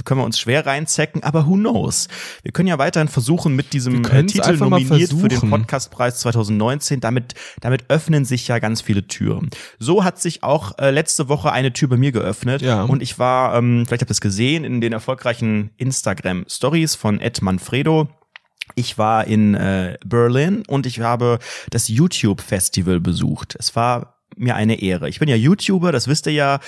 können 0.03 0.19
wir 0.19 0.25
uns 0.25 0.39
schwer 0.39 0.65
reinzecken, 0.65 1.23
aber 1.23 1.47
who 1.47 1.53
knows? 1.53 2.09
Wir 2.41 2.51
können 2.51 2.67
ja 2.67 2.77
weiterhin 2.79 3.07
versuchen, 3.07 3.55
mit 3.55 3.71
diesem 3.73 4.03
äh, 4.05 4.25
Titel 4.25 4.57
nominiert 4.57 5.13
für 5.13 5.27
den. 5.29 5.49
Podcastpreis 5.49 6.19
2019. 6.19 6.99
Damit, 6.99 7.35
damit 7.61 7.85
öffnen 7.89 8.25
sich 8.25 8.47
ja 8.47 8.57
ganz 8.57 8.81
viele 8.81 9.07
Türen. 9.07 9.51
So 9.77 10.03
hat 10.03 10.19
sich 10.19 10.41
auch 10.41 10.77
äh, 10.79 10.89
letzte 10.89 11.29
Woche 11.29 11.51
eine 11.51 11.71
Tür 11.73 11.89
bei 11.89 11.97
mir 11.97 12.11
geöffnet. 12.11 12.63
Ja. 12.63 12.83
Und 12.83 13.03
ich 13.03 13.19
war, 13.19 13.55
ähm, 13.55 13.85
vielleicht 13.85 14.01
habt 14.01 14.09
ihr 14.09 14.15
es 14.15 14.21
gesehen, 14.21 14.63
in 14.63 14.81
den 14.81 14.93
erfolgreichen 14.93 15.69
Instagram-Stories 15.77 16.95
von 16.95 17.19
Ed 17.19 17.43
Manfredo. 17.43 18.09
Ich 18.75 18.97
war 18.97 19.25
in 19.25 19.55
äh, 19.55 19.97
Berlin 20.05 20.63
und 20.67 20.85
ich 20.85 20.99
habe 20.99 21.39
das 21.69 21.87
YouTube-Festival 21.87 22.99
besucht. 22.99 23.55
Es 23.59 23.75
war 23.75 24.21
mir 24.35 24.55
eine 24.55 24.81
Ehre. 24.81 25.09
Ich 25.09 25.19
bin 25.19 25.29
ja 25.29 25.35
YouTuber, 25.35 25.91
das 25.91 26.07
wisst 26.07 26.27
ihr 26.27 26.33
ja. 26.33 26.59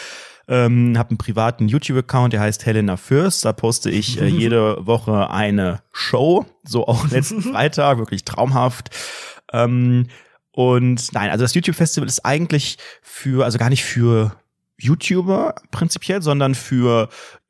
Ähm, 0.47 0.95
habe 0.95 1.09
einen 1.09 1.17
privaten 1.17 1.67
YouTube-Account, 1.67 2.33
der 2.33 2.39
heißt 2.41 2.67
Helena 2.67 2.97
Fürst. 2.97 3.45
Da 3.45 3.53
poste 3.53 3.89
ich 3.89 4.21
äh, 4.21 4.27
jede 4.27 4.85
Woche 4.85 5.31
eine 5.31 5.81
Show. 5.91 6.45
So 6.63 6.87
auch 6.87 7.07
letzten 7.09 7.41
Freitag, 7.41 7.97
wirklich 7.97 8.25
traumhaft. 8.25 8.89
Ähm, 9.51 10.07
und 10.51 11.13
nein, 11.13 11.31
also 11.31 11.43
das 11.43 11.55
YouTube-Festival 11.55 12.07
ist 12.07 12.23
eigentlich 12.23 12.77
für, 13.01 13.43
also 13.43 13.57
gar 13.57 13.69
nicht 13.69 13.83
für 13.83 14.35
YouTuber 14.77 15.55
prinzipiell, 15.71 16.21
sondern 16.21 16.53
für 16.53 17.09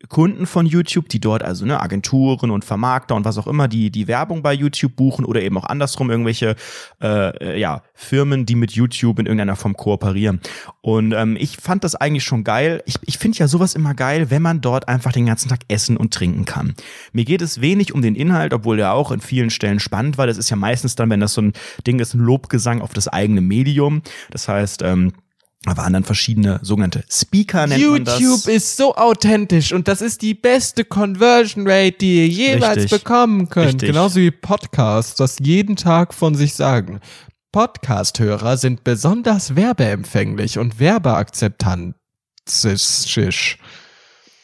Kunden 0.10 0.46
von 0.46 0.65
YouTube, 0.65 1.10
die 1.10 1.20
dort 1.20 1.44
also 1.44 1.65
ne, 1.65 1.79
Agenturen 1.79 2.51
und 2.51 2.63
Vermarkter 2.63 3.15
und 3.15 3.25
was 3.25 3.38
auch 3.38 3.48
immer, 3.48 3.67
die 3.67 3.89
die 3.89 4.08
Werbung 4.08 4.44
bei 4.44 4.53
YouTube 4.53 4.96
buchen 4.96 5.26
oder 5.26 5.41
eben 5.41 5.58
auch 5.58 5.63
andersrum 5.63 6.12
irgendwelche 6.12 6.56
äh, 7.02 7.60
ja 7.60 7.82
Firmen, 7.93 8.45
die 8.45 8.56
mit 8.56 8.73
YouTube 8.73 9.19
in 9.19 9.26
irgendeiner 9.26 9.56
Form 9.56 9.76
kooperieren. 9.76 10.41
Und 10.82 11.13
ähm, 11.13 11.36
ich 11.39 11.58
fand 11.58 11.84
das 11.84 11.95
eigentlich 11.95 12.23
schon 12.23 12.43
geil. 12.43 12.84
Ich, 12.86 12.97
ich 13.02 13.17
finde 13.17 13.39
ja 13.39 13.47
sowas 13.47 13.73
immer 13.73 13.95
geil, 13.95 14.30
wenn 14.30 14.41
man 14.41 14.62
dort 14.62 14.88
einfach 14.88 15.12
den 15.12 15.26
ganzen 15.26 15.49
Tag 15.49 15.62
essen 15.67 15.97
und 15.97 16.13
trinken 16.13 16.45
kann. 16.45 16.76
Mir 17.12 17.26
geht 17.26 17.41
es 17.41 17.62
wenig 17.62 17.93
um 17.93 18.02
den 18.02 18.15
Inhalt, 18.15 18.54
obwohl 18.54 18.78
der 18.78 18.93
auch 18.93 19.12
in 19.12 19.21
vielen 19.21 19.49
Stellen 19.49 19.80
spannend 19.80 20.17
war. 20.17 20.28
Das 20.28 20.38
ist 20.38 20.49
ja 20.52 20.58
meistens 20.58 20.95
dann, 20.95 21.10
wenn 21.10 21.21
das 21.21 21.34
so 21.34 21.41
ein 21.41 21.54
Ding 21.88 21.99
ist, 21.99 22.13
ein 22.13 22.19
Lobgesang 22.19 22.82
auf 22.82 22.93
das 22.93 23.08
eigene 23.08 23.41
Medium. 23.41 24.04
Das 24.30 24.47
heißt, 24.47 24.84
ähm, 24.84 25.13
waren 25.65 25.93
dann 25.93 26.04
verschiedene 26.04 26.60
sogenannte 26.62 27.04
Speaker, 27.10 27.67
nennt 27.67 27.84
man 27.84 28.06
das. 28.06 28.19
YouTube 28.19 28.47
ist 28.47 28.78
so 28.78 28.95
authentisch 28.95 29.73
und 29.73 29.88
das 29.88 30.01
ist 30.01 30.21
die 30.21 30.34
beste 30.34 30.86
Conversion 30.86 31.67
Rate, 31.67 31.97
die 31.99 32.17
ihr 32.17 32.28
jeweils 32.28 32.84
Richtig. 32.84 33.04
bekommen 33.04 33.49
könnt. 33.49 33.73
Richtig. 33.73 33.89
Genauso 33.89 34.19
wie 34.19 34.32
Podcasts 34.32 35.15
das 35.15 35.38
jeden 35.39 35.75
Tag 35.75 36.13
von 36.13 36.36
sich 36.36 36.54
sagen. 36.54 36.99
Podcast-Hörer 37.51 38.58
sind 38.58 38.84
besonders 38.84 39.56
werbeempfänglich 39.56 40.60
und 40.60 40.80
werbeakzeptantisch. 40.80 43.58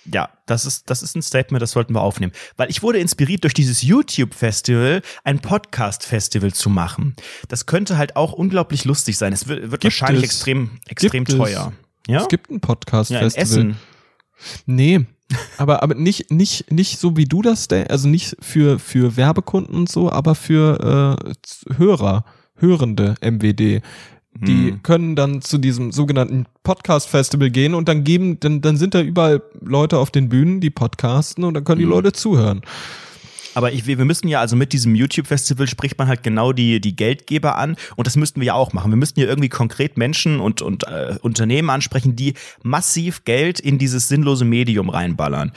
Ja, 0.06 0.30
das 0.46 0.66
ist, 0.66 0.90
das 0.90 1.04
ist 1.04 1.16
ein 1.16 1.22
Statement, 1.22 1.62
das 1.62 1.72
sollten 1.72 1.94
wir 1.94 2.02
aufnehmen. 2.02 2.34
Weil 2.58 2.70
ich 2.70 2.82
wurde 2.82 3.00
inspiriert 3.00 3.44
durch 3.44 3.54
dieses 3.54 3.84
YouTube-Festival, 3.84 5.02
ein 5.24 5.40
Podcast-Festival 5.40 6.54
zu 6.54 6.70
machen. 6.70 7.16
Das 7.48 7.66
könnte 7.66 7.98
halt 7.98 8.16
auch 8.16 8.34
unglaublich 8.34 8.86
lustig 8.86 9.18
sein. 9.18 9.32
Es 9.32 9.48
wird, 9.48 9.72
wird 9.72 9.84
wahrscheinlich 9.84 10.24
es. 10.24 10.32
extrem, 10.32 10.80
extrem 10.88 11.26
Gibt 11.26 11.30
es. 11.30 11.38
teuer. 11.38 11.74
Ja? 12.08 12.22
Es 12.22 12.28
gibt 12.28 12.50
ein 12.50 12.54
ja, 12.54 12.56
in 12.56 12.62
Podcast-Festival. 12.62 13.42
Essen. 13.42 13.78
Nee, 14.66 15.06
aber, 15.58 15.84
aber 15.84 15.96
nicht, 15.96 16.32
nicht, 16.32 16.72
nicht 16.72 17.00
so 17.00 17.16
wie 17.18 17.26
du 17.26 17.42
das 17.42 17.68
also 17.70 18.08
nicht 18.08 18.36
für, 18.40 18.80
für 18.80 19.18
Werbekunden 19.18 19.76
und 19.76 19.90
so, 19.90 20.12
aber 20.12 20.36
für 20.36 21.18
äh, 21.28 21.74
Hörer, 21.78 22.26
Hörende 22.56 23.16
MWD. 23.22 23.82
Die 24.34 24.72
Hm. 24.72 24.84
können 24.84 25.16
dann 25.16 25.42
zu 25.42 25.58
diesem 25.58 25.92
sogenannten 25.92 26.46
Podcast-Festival 26.64 27.50
gehen 27.50 27.74
und 27.74 27.90
dann 27.90 28.04
geben, 28.04 28.40
dann, 28.40 28.62
dann 28.62 28.78
sind 28.78 28.94
da 28.94 29.02
überall 29.02 29.42
Leute 29.60 29.98
auf 29.98 30.10
den 30.10 30.30
Bühnen, 30.30 30.62
die 30.62 30.70
podcasten 30.70 31.44
und 31.44 31.54
dann 31.54 31.64
können 31.66 31.80
die 31.80 31.86
Hm. 31.86 31.92
Leute 31.92 32.14
zuhören. 32.14 32.62
Aber 33.54 33.74
ich, 33.74 33.86
wir 33.86 33.98
wir 33.98 34.06
müssen 34.06 34.30
ja, 34.30 34.40
also 34.40 34.56
mit 34.56 34.72
diesem 34.72 34.96
YouTube-Festival 34.96 35.68
spricht 35.68 35.98
man 35.98 36.08
halt 36.08 36.24
genau 36.24 36.54
die, 36.54 36.80
die 36.80 36.96
Geldgeber 36.96 37.58
an 37.58 37.76
und 37.98 38.08
das 38.08 38.16
müssten 38.16 38.40
wir 38.40 38.48
ja 38.48 38.54
auch 38.54 38.72
machen. 38.72 38.92
Wir 38.92 38.96
müssten 38.96 39.20
ja 39.20 39.28
irgendwie 39.28 39.50
konkret 39.50 39.98
Menschen 39.98 40.40
und, 40.40 40.62
und 40.62 40.88
äh, 40.88 41.18
Unternehmen 41.22 41.70
ansprechen, 41.70 42.16
die 42.16 42.36
massiv 42.64 43.26
Geld 43.26 43.60
in 43.60 43.78
dieses 43.78 44.08
sinnlose 44.08 44.46
Medium 44.46 44.90
reinballern. 44.90 45.52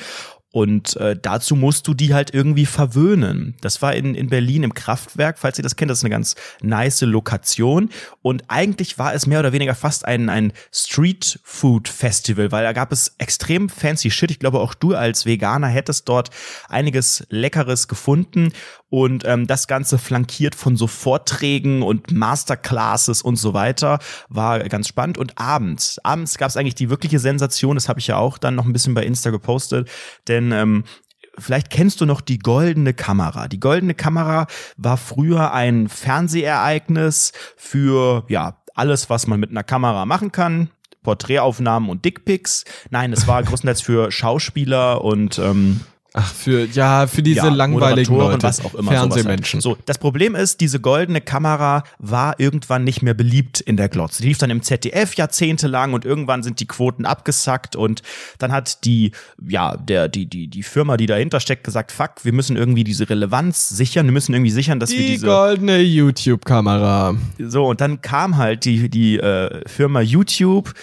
Und 0.55 0.97
äh, 0.99 1.17
dazu 1.21 1.57
musst 1.57 1.88
du 1.88 1.95
die 1.95 2.14
halt 2.14 2.33
irgendwie 2.33 2.64
verwöhnen. 2.64 3.57
Das 3.61 3.83
war 3.83 3.93
in, 3.93 4.14
in 4.14 4.29
Berlin 4.29 4.62
im 4.62 4.73
Kraftwerk, 4.73 5.40
falls 5.40 5.59
ihr 5.59 5.64
das 5.64 5.75
kennt, 5.75 5.90
das 5.90 5.99
ist 5.99 6.05
eine 6.05 6.11
ganz 6.11 6.37
nice 6.62 7.01
Lokation. 7.01 7.90
Und 8.23 8.45
eigentlich 8.47 8.97
war 8.97 9.14
es 9.14 9.27
mehr 9.27 9.40
oder 9.40 9.53
weniger 9.53 9.75
fast 9.75 10.05
ein, 10.05 10.29
ein 10.29 10.53
Street 10.71 11.40
Food 11.43 11.88
Festival, 11.88 12.53
weil 12.53 12.62
da 12.62 12.73
gab 12.73 12.93
es 12.93 13.17
extrem 13.19 13.69
fancy 13.69 14.12
Shit. 14.12 14.31
Ich 14.31 14.38
glaube, 14.38 14.61
auch 14.61 14.75
du 14.75 14.95
als 14.95 15.27
Veganer 15.27 15.67
hättest 15.67 16.09
dort 16.09 16.31
einiges 16.69 17.27
Leckeres 17.31 17.88
gefunden. 17.88 18.53
Und 18.90 19.25
ähm, 19.25 19.49
das 19.49 19.67
Ganze 19.67 19.99
flankiert 19.99 20.55
von 20.55 20.77
so 20.77 20.87
Vorträgen 20.87 21.83
und 21.83 22.12
Masterclasses 22.12 23.23
und 23.23 23.35
so 23.35 23.53
weiter. 23.53 23.99
War 24.29 24.61
ganz 24.69 24.87
spannend. 24.87 25.19
Und 25.19 25.37
abends, 25.37 25.99
abends 26.05 26.38
gab 26.38 26.49
es 26.49 26.57
eigentlich 26.57 26.77
die 26.77 26.90
wirkliche 26.90 27.19
Sensation, 27.19 27.75
das 27.75 27.88
habe 27.88 27.99
ich 27.99 28.07
ja 28.07 28.19
auch 28.19 28.38
dann 28.38 28.55
noch 28.55 28.67
ein 28.67 28.73
bisschen 28.73 28.95
bei 28.95 29.03
Insta 29.03 29.31
gepostet, 29.31 29.90
denn 30.29 30.43
ähm, 30.52 30.85
Vielleicht 31.37 31.70
kennst 31.70 32.00
du 32.00 32.07
noch 32.07 32.20
die 32.20 32.38
goldene 32.38 32.94
Kamera. 32.94 33.48
Die 33.48 33.59
goldene 33.59 33.94
Kamera 33.94 34.46
war 34.76 34.96
früher 34.96 35.52
ein 35.52 35.88
Fernsehereignis 35.88 37.33
für 37.57 38.24
ja 38.28 38.62
alles, 38.74 39.11
was 39.11 39.26
man 39.26 39.40
mit 39.40 39.50
einer 39.50 39.64
Kamera 39.64 40.07
machen 40.07 40.30
kann. 40.30 40.70
Porträtaufnahmen 41.02 41.90
und 41.90 42.04
Dickpics. 42.04 42.64
Nein, 42.90 43.12
es 43.12 43.26
war 43.26 43.42
größtenteils 43.44 43.83
für 43.83 44.11
Schauspieler 44.11 45.02
und 45.04 45.38
ähm, 45.38 45.80
Ach, 46.16 46.33
für, 46.33 46.64
ja, 46.66 47.09
für 47.09 47.24
diese 47.24 47.38
ja, 47.38 47.48
langweiligen 47.48 48.16
Leute. 48.16 48.44
was 48.44 48.64
auch 48.64 48.74
immer. 48.74 48.92
Fernsehmenschen. 48.92 49.57
halt. 49.59 49.62
So, 49.64 49.77
das 49.85 49.98
Problem 49.98 50.37
ist, 50.37 50.61
diese 50.61 50.79
goldene 50.79 51.20
Kamera 51.20 51.83
war 51.98 52.38
irgendwann 52.38 52.85
nicht 52.85 53.03
mehr 53.03 53.14
beliebt 53.14 53.61
in 53.61 53.77
der 53.77 53.88
Glotze. 53.88 54.22
Die 54.22 54.29
lief 54.29 54.38
dann 54.38 54.50
im 54.50 54.62
ZDF 54.62 55.14
jahrzehntelang 55.14 55.92
und 55.92 56.05
irgendwann 56.05 56.44
sind 56.44 56.61
die 56.61 56.66
Quoten 56.66 57.05
abgesackt 57.05 57.74
und 57.74 58.03
dann 58.38 58.53
hat 58.53 58.85
die, 58.85 59.11
ja, 59.44 59.77
der, 59.77 60.09
die, 60.09 60.27
die, 60.27 60.46
die 60.46 60.62
Firma, 60.62 60.96
die 60.96 61.07
dahinter 61.07 61.40
steckt, 61.40 61.64
gesagt, 61.64 61.90
fuck, 61.90 62.24
wir 62.24 62.33
müssen 62.33 62.57
irgendwie 62.57 62.85
diese 62.85 63.11
Relevanz 63.11 63.70
sichern, 63.70 64.07
wir 64.07 64.12
müssen 64.12 64.35
irgendwie 64.35 64.53
sichern, 64.53 64.79
dass 64.79 64.92
wir 64.92 64.98
Die 64.98 65.09
diese. 65.14 65.27
goldene 65.27 65.81
YouTube-Kamera. 65.81 67.16
So, 67.40 67.66
und 67.66 67.81
dann 67.81 68.03
kam 68.03 68.37
halt 68.37 68.64
die, 68.66 68.88
die 68.88 69.18
äh, 69.18 69.68
Firma 69.68 70.00
YouTube 70.00 70.74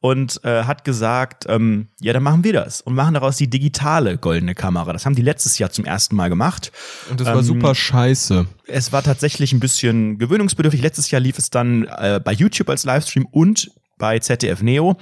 und 0.00 0.42
äh, 0.44 0.64
hat 0.64 0.84
gesagt, 0.84 1.44
ähm, 1.48 1.88
ja, 2.00 2.12
dann 2.12 2.22
machen 2.22 2.42
wir 2.42 2.54
das 2.54 2.80
und 2.80 2.94
machen 2.94 3.14
daraus 3.14 3.36
die 3.36 3.48
digitale 3.48 4.16
goldene 4.16 4.54
Kamera. 4.54 4.92
Das 4.92 5.04
haben 5.04 5.14
die 5.14 5.22
letztes 5.22 5.58
Jahr 5.58 5.70
zum 5.70 5.84
ersten 5.84 6.16
Mal 6.16 6.28
gemacht. 6.28 6.72
Und 7.10 7.20
das 7.20 7.26
war 7.26 7.42
super 7.42 7.74
scheiße. 7.74 8.46
Es 8.66 8.92
war 8.92 9.02
tatsächlich 9.02 9.52
ein 9.52 9.60
bisschen 9.60 10.18
gewöhnungsbedürftig. 10.18 10.82
Letztes 10.82 11.10
Jahr 11.10 11.20
lief 11.20 11.38
es 11.38 11.50
dann 11.50 11.84
äh, 11.84 12.20
bei 12.22 12.32
YouTube 12.32 12.70
als 12.70 12.84
Livestream 12.84 13.26
und 13.30 13.70
bei 14.00 14.18
ZDF 14.18 14.62
Neo. 14.62 14.96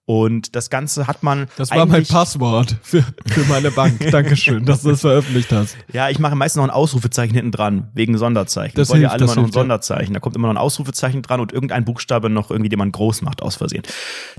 Und 0.10 0.56
das 0.56 0.72
Ganze 0.72 1.06
hat 1.06 1.22
man. 1.22 1.45
Das 1.56 1.69
war 1.69 1.86
mein 1.86 2.04
Passwort 2.04 2.78
für, 2.82 3.04
für 3.28 3.45
meine 3.48 3.69
Bank. 3.69 4.00
Dankeschön, 4.12 4.65
dass 4.65 4.82
du 4.82 4.89
das 4.89 5.02
veröffentlicht 5.02 5.52
hast. 5.52 5.78
Ja, 5.93 6.10
ich 6.10 6.17
mache 6.17 6.34
meistens 6.34 6.58
noch 6.58 6.63
ein 6.63 6.72
Ausrufezeichen 6.72 7.36
hinten 7.36 7.52
dran, 7.52 7.91
wegen 7.93 8.17
Sonderzeichen. 8.17 8.76
Das 8.76 8.89
wollen 8.89 9.04
ja 9.04 9.10
alle 9.10 9.26
immer 9.26 9.36
noch 9.36 9.43
ein 9.43 9.52
Sonderzeichen. 9.52 10.15
Da 10.15 10.19
kommt 10.19 10.36
immer 10.36 10.48
noch 10.48 10.56
ein 10.56 10.58
Ausrufezeichen 10.58 11.22
dran 11.22 11.39
und 11.39 11.54
irgendein 11.54 11.86
Buchstabe 11.86 12.32
noch 12.32 12.50
irgendwie, 12.50 12.69
den 12.69 12.80
man 12.80 12.91
groß 12.91 13.22
macht 13.22 13.43
aus 13.43 13.58
Versehen. 13.58 13.84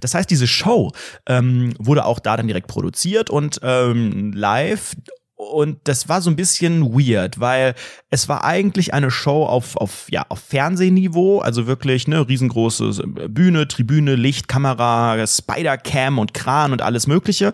Das 0.00 0.12
heißt, 0.12 0.28
diese 0.28 0.48
Show 0.48 0.90
ähm, 1.26 1.72
wurde 1.78 2.04
auch 2.04 2.18
da 2.18 2.36
dann 2.36 2.48
direkt 2.48 2.66
produziert 2.66 3.30
und 3.30 3.60
ähm, 3.62 4.32
live 4.32 4.96
und 5.40 5.78
das 5.84 6.08
war 6.08 6.20
so 6.20 6.28
ein 6.30 6.36
bisschen 6.36 6.92
weird, 6.92 7.40
weil 7.40 7.74
es 8.10 8.28
war 8.28 8.44
eigentlich 8.44 8.92
eine 8.92 9.10
Show 9.10 9.46
auf, 9.46 9.76
auf, 9.76 10.06
ja, 10.10 10.26
auf 10.28 10.38
Fernsehniveau, 10.40 11.38
also 11.40 11.66
wirklich 11.66 12.06
ne 12.06 12.28
riesengroße 12.28 13.02
Bühne, 13.28 13.66
Tribüne, 13.66 14.16
Licht, 14.16 14.48
Kamera, 14.48 15.26
Spider-Cam 15.26 16.18
und 16.18 16.34
Kran 16.34 16.72
und 16.72 16.82
alles 16.82 17.06
Mögliche. 17.06 17.52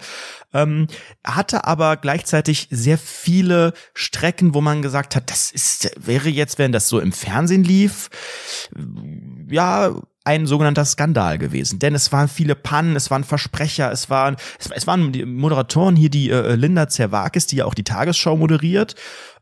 Ähm, 0.53 0.89
hatte 1.25 1.65
aber 1.65 1.97
gleichzeitig 1.97 2.69
sehr 2.71 2.99
viele 2.99 3.73
Strecken, 3.95 4.55
wo 4.55 4.61
man 4.61 4.83
gesagt 4.83 5.15
hat, 5.15 5.31
das 5.31 5.53
ist, 5.53 5.91
wäre 5.97 6.29
jetzt, 6.29 6.59
wenn 6.59 6.73
das 6.73 6.89
so 6.89 6.99
im 6.99 7.13
Fernsehen 7.13 7.63
lief, 7.63 8.11
ja, 9.49 9.95
ein 10.27 10.47
sogenannter 10.47 10.85
Skandal 10.85 11.39
gewesen. 11.39 11.79
Denn 11.79 11.95
es 11.95 12.11
waren 12.11 12.29
viele 12.29 12.57
Pannen, 12.57 12.97
es 12.97 13.11
waren 13.11 13.23
Versprecher, 13.23 13.93
es 13.93 14.11
waren, 14.11 14.37
es, 14.59 14.69
es 14.71 14.87
waren 14.87 15.13
die 15.13 15.25
Moderatoren 15.25 15.95
hier, 15.95 16.11
die 16.11 16.31
äh, 16.31 16.57
Linda 16.57 16.89
Zerwakis, 16.89 17.47
die 17.47 17.57
ja 17.57 17.65
auch 17.65 17.75
die 17.75 17.85
Tagesschau 17.85 18.37
moderiert, 18.37 18.97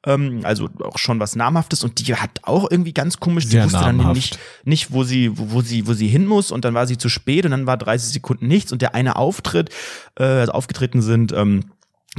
ähm, 0.04 0.40
also 0.44 0.68
auch 0.82 0.98
schon 0.98 1.20
was 1.20 1.36
Namhaftes 1.36 1.84
und 1.84 2.06
die 2.06 2.14
hat 2.14 2.40
auch 2.42 2.70
irgendwie 2.70 2.92
ganz 2.92 3.18
komisch, 3.18 3.46
sie 3.46 3.62
wusste 3.62 3.78
namhaft. 3.78 4.04
dann 4.04 4.12
nicht, 4.12 4.38
nicht, 4.64 4.92
wo 4.92 5.04
sie, 5.04 5.36
wo, 5.38 5.52
wo 5.52 5.60
sie, 5.62 5.86
wo 5.86 5.94
sie 5.94 6.08
hin 6.08 6.26
muss 6.26 6.50
und 6.50 6.66
dann 6.66 6.74
war 6.74 6.86
sie 6.86 6.98
zu 6.98 7.08
spät 7.08 7.46
und 7.46 7.52
dann 7.52 7.66
war 7.66 7.78
30 7.78 8.12
Sekunden 8.12 8.46
nichts 8.46 8.70
und 8.70 8.82
der 8.82 8.94
eine 8.94 9.16
Auftritt, 9.16 9.70
äh, 10.18 10.24
also 10.24 10.52
aufgetreten 10.52 11.00
sind, 11.00 11.32
ähm, 11.32 11.64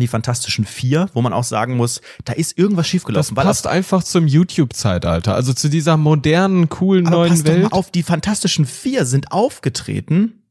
die 0.02 0.08
Fantastischen 0.08 0.66
Vier, 0.66 1.10
wo 1.14 1.22
man 1.22 1.34
auch 1.34 1.44
sagen 1.44 1.78
muss, 1.78 2.02
da 2.24 2.34
ist 2.34 2.58
irgendwas 2.58 2.88
schiefgelaufen. 2.88 3.36
Das 3.36 3.46
passt 3.46 3.68
einfach 3.68 4.04
zum 4.04 4.28
YouTube-Zeitalter, 4.28 5.36
also 5.36 5.54
zu 5.54 5.70
dieser 5.70 5.98
modernen, 5.98 6.70
coolen 6.70 7.08
aber 7.08 7.18
neuen 7.18 7.30
passt 7.32 7.48
Welt. 7.48 7.66
Doch 7.66 7.72
mal 7.72 7.78
auf, 7.78 7.92
die 7.92 8.04
Fantastischen 8.04 8.66
Vier 8.66 9.06
sind 9.06 9.32
aufgetreten 9.32 10.44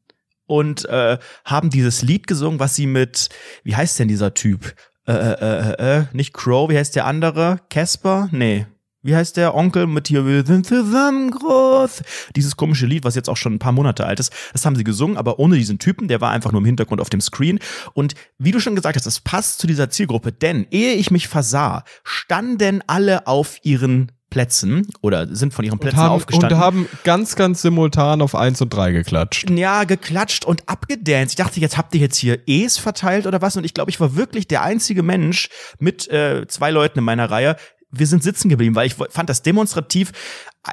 und 0.45 0.85
äh, 0.85 1.17
haben 1.43 1.69
dieses 1.69 2.01
Lied 2.01 2.27
gesungen, 2.27 2.59
was 2.59 2.75
sie 2.75 2.87
mit, 2.87 3.29
wie 3.63 3.75
heißt 3.75 3.99
denn 3.99 4.07
dieser 4.07 4.33
Typ? 4.33 4.75
Äh, 5.07 5.13
äh, 5.13 5.73
äh, 5.73 5.97
äh, 5.99 6.03
nicht 6.13 6.33
Crow, 6.33 6.69
wie 6.69 6.77
heißt 6.77 6.95
der 6.95 7.05
andere? 7.05 7.59
Casper? 7.69 8.29
Nee 8.31 8.65
wie 9.05 9.15
heißt 9.15 9.37
der 9.37 9.53
Onkel 9.53 9.85
mit 9.85 10.07
hier, 10.07 10.25
wir 10.25 10.45
sind 10.45 10.65
zusammen 10.65 11.29
groß. 11.29 12.01
Dieses 12.35 12.57
komische 12.57 12.87
Lied, 12.87 13.03
was 13.03 13.13
jetzt 13.13 13.29
auch 13.29 13.37
schon 13.37 13.53
ein 13.53 13.59
paar 13.59 13.71
Monate 13.71 14.05
alt 14.05 14.19
ist, 14.19 14.33
das 14.51 14.65
haben 14.65 14.75
sie 14.75 14.83
gesungen, 14.83 15.15
aber 15.15 15.37
ohne 15.37 15.57
diesen 15.57 15.77
Typen, 15.77 16.07
der 16.07 16.21
war 16.21 16.31
einfach 16.31 16.51
nur 16.51 16.61
im 16.61 16.65
Hintergrund 16.65 16.99
auf 16.99 17.09
dem 17.09 17.21
Screen. 17.21 17.59
Und 17.93 18.15
wie 18.39 18.51
du 18.51 18.59
schon 18.59 18.75
gesagt 18.75 18.95
hast, 18.95 19.05
das 19.05 19.19
passt 19.19 19.59
zu 19.59 19.67
dieser 19.67 19.91
Zielgruppe, 19.91 20.31
denn 20.31 20.65
ehe 20.71 20.93
ich 20.93 21.11
mich 21.11 21.27
versah, 21.27 21.83
standen 22.03 22.81
alle 22.87 23.27
auf 23.27 23.59
ihren 23.61 24.11
Plätzen 24.35 24.87
oder 25.01 25.33
sind 25.33 25.53
von 25.53 25.63
ihren 25.63 25.79
Plätzen 25.79 25.97
und 25.97 26.03
haben, 26.03 26.11
aufgestanden. 26.11 26.57
Und 26.57 26.63
haben 26.63 26.89
ganz, 27.05 27.37
ganz 27.37 27.61
simultan 27.61 28.21
auf 28.21 28.35
eins 28.35 28.59
und 28.59 28.73
drei 28.73 28.91
geklatscht. 28.91 29.49
Ja, 29.49 29.85
geklatscht 29.85 30.43
und 30.43 30.67
abgedanced. 30.67 31.31
Ich 31.31 31.35
dachte, 31.37 31.61
jetzt 31.61 31.77
habt 31.77 31.95
ihr 31.95 32.01
jetzt 32.01 32.17
hier 32.17 32.39
E's 32.45 32.77
verteilt 32.77 33.27
oder 33.27 33.41
was? 33.41 33.55
Und 33.55 33.63
ich 33.63 33.73
glaube, 33.73 33.91
ich 33.91 33.99
war 34.01 34.17
wirklich 34.17 34.47
der 34.47 34.63
einzige 34.63 35.03
Mensch 35.03 35.47
mit 35.79 36.09
äh, 36.09 36.45
zwei 36.47 36.71
Leuten 36.71 36.99
in 36.99 37.05
meiner 37.05 37.31
Reihe, 37.31 37.55
wir 37.97 38.07
sind 38.07 38.23
sitzen 38.23 38.49
geblieben, 38.49 38.75
weil 38.75 38.87
ich 38.87 38.95
fand 38.95 39.29
das 39.29 39.41
demonstrativ, 39.41 40.11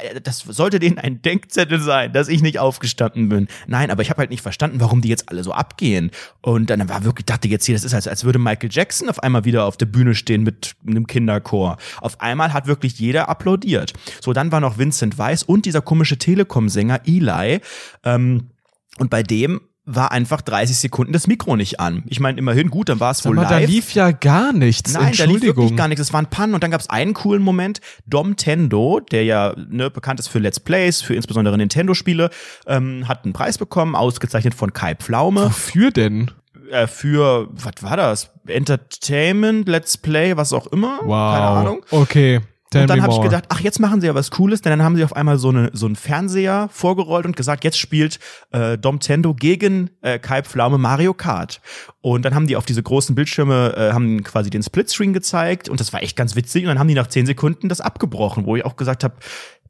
äh, 0.00 0.20
das 0.20 0.40
sollte 0.40 0.78
denen 0.78 0.98
ein 0.98 1.22
Denkzettel 1.22 1.80
sein, 1.80 2.12
dass 2.12 2.28
ich 2.28 2.42
nicht 2.42 2.58
aufgestanden 2.58 3.28
bin. 3.28 3.48
Nein, 3.66 3.90
aber 3.90 4.02
ich 4.02 4.10
habe 4.10 4.18
halt 4.18 4.30
nicht 4.30 4.42
verstanden, 4.42 4.80
warum 4.80 5.00
die 5.00 5.08
jetzt 5.08 5.28
alle 5.28 5.44
so 5.44 5.52
abgehen. 5.52 6.10
Und 6.40 6.70
dann 6.70 6.88
war 6.88 7.04
wirklich, 7.04 7.26
dachte 7.26 7.48
jetzt 7.48 7.64
hier, 7.64 7.74
das 7.74 7.84
ist 7.84 7.94
als, 7.94 8.08
als 8.08 8.24
würde 8.24 8.38
Michael 8.38 8.70
Jackson 8.72 9.08
auf 9.08 9.22
einmal 9.22 9.44
wieder 9.44 9.64
auf 9.64 9.76
der 9.76 9.86
Bühne 9.86 10.14
stehen 10.14 10.42
mit 10.42 10.74
einem 10.86 11.06
Kinderchor. 11.06 11.76
Auf 12.00 12.20
einmal 12.20 12.52
hat 12.52 12.66
wirklich 12.66 12.98
jeder 12.98 13.28
applaudiert. 13.28 13.92
So, 14.20 14.32
dann 14.32 14.52
war 14.52 14.60
noch 14.60 14.78
Vincent 14.78 15.18
Weiss 15.18 15.42
und 15.42 15.66
dieser 15.66 15.82
komische 15.82 16.18
Telekom-Sänger 16.18 17.02
Eli. 17.06 17.60
Ähm, 18.04 18.50
und 18.98 19.10
bei 19.10 19.22
dem 19.22 19.60
war 19.84 20.12
einfach 20.12 20.42
30 20.42 20.76
Sekunden 20.76 21.12
das 21.12 21.26
Mikro 21.26 21.56
nicht 21.56 21.80
an. 21.80 22.04
Ich 22.06 22.20
meine, 22.20 22.38
immerhin 22.38 22.70
gut, 22.70 22.88
dann 22.88 23.00
war 23.00 23.10
es 23.10 23.24
wohl 23.24 23.34
mal, 23.34 23.42
live. 23.42 23.50
da 23.50 23.58
lief 23.58 23.92
ja 23.94 24.12
gar 24.12 24.52
nichts. 24.52 24.92
Nein, 24.92 25.12
da 25.16 25.24
lief 25.24 25.42
wirklich 25.42 25.74
gar 25.74 25.88
nichts. 25.88 26.00
Es 26.00 26.12
waren 26.12 26.26
Pannen 26.26 26.54
und 26.54 26.62
dann 26.62 26.70
gab 26.70 26.80
es 26.80 26.88
einen 26.88 27.14
coolen 27.14 27.42
Moment. 27.42 27.80
Dom 28.06 28.36
Tendo, 28.36 29.00
der 29.00 29.24
ja 29.24 29.54
ne, 29.56 29.90
bekannt 29.90 30.20
ist 30.20 30.28
für 30.28 30.38
Let's 30.38 30.60
Plays, 30.60 31.02
für 31.02 31.14
insbesondere 31.14 31.58
Nintendo-Spiele, 31.58 32.30
ähm, 32.66 33.08
hat 33.08 33.24
einen 33.24 33.32
Preis 33.32 33.58
bekommen, 33.58 33.96
ausgezeichnet 33.96 34.54
von 34.54 34.72
Kai 34.72 34.94
Pflaume. 34.94 35.46
Wofür 35.46 35.90
denn? 35.90 36.30
Äh, 36.70 36.86
für, 36.86 37.48
was 37.50 37.82
war 37.82 37.96
das? 37.96 38.30
Entertainment, 38.46 39.68
Let's 39.68 39.96
Play, 39.96 40.36
was 40.36 40.52
auch 40.52 40.68
immer. 40.68 41.00
Wow. 41.02 41.34
Keine 41.34 41.46
Ahnung. 41.46 41.84
Okay. 41.90 42.40
Tell 42.72 42.82
und 42.82 42.88
dann 42.88 43.02
habe 43.02 43.12
ich 43.12 43.20
gedacht, 43.20 43.44
ach, 43.50 43.60
jetzt 43.60 43.80
machen 43.80 44.00
sie 44.00 44.06
ja 44.06 44.14
was 44.14 44.30
Cooles, 44.30 44.62
denn 44.62 44.70
dann 44.70 44.82
haben 44.82 44.96
sie 44.96 45.04
auf 45.04 45.14
einmal 45.14 45.36
so, 45.36 45.50
eine, 45.50 45.70
so 45.74 45.84
einen 45.84 45.94
Fernseher 45.94 46.70
vorgerollt 46.72 47.26
und 47.26 47.36
gesagt, 47.36 47.64
jetzt 47.64 47.78
spielt 47.78 48.18
äh, 48.50 48.78
Dom 48.78 48.98
Tendo 48.98 49.34
gegen 49.34 49.90
äh, 50.00 50.18
Kai 50.18 50.42
Pflaume 50.42 50.78
Mario 50.78 51.12
Kart. 51.12 51.60
Und 52.00 52.24
dann 52.24 52.34
haben 52.34 52.46
die 52.46 52.56
auf 52.56 52.64
diese 52.64 52.82
großen 52.82 53.14
Bildschirme, 53.14 53.74
äh, 53.76 53.92
haben 53.92 54.24
quasi 54.24 54.48
den 54.48 54.62
Splitscreen 54.62 55.12
gezeigt 55.12 55.68
und 55.68 55.80
das 55.80 55.92
war 55.92 56.02
echt 56.02 56.16
ganz 56.16 56.34
witzig. 56.34 56.64
Und 56.64 56.68
dann 56.68 56.78
haben 56.78 56.88
die 56.88 56.94
nach 56.94 57.08
zehn 57.08 57.26
Sekunden 57.26 57.68
das 57.68 57.82
abgebrochen, 57.82 58.46
wo 58.46 58.56
ich 58.56 58.64
auch 58.64 58.76
gesagt 58.76 59.04
habe, 59.04 59.16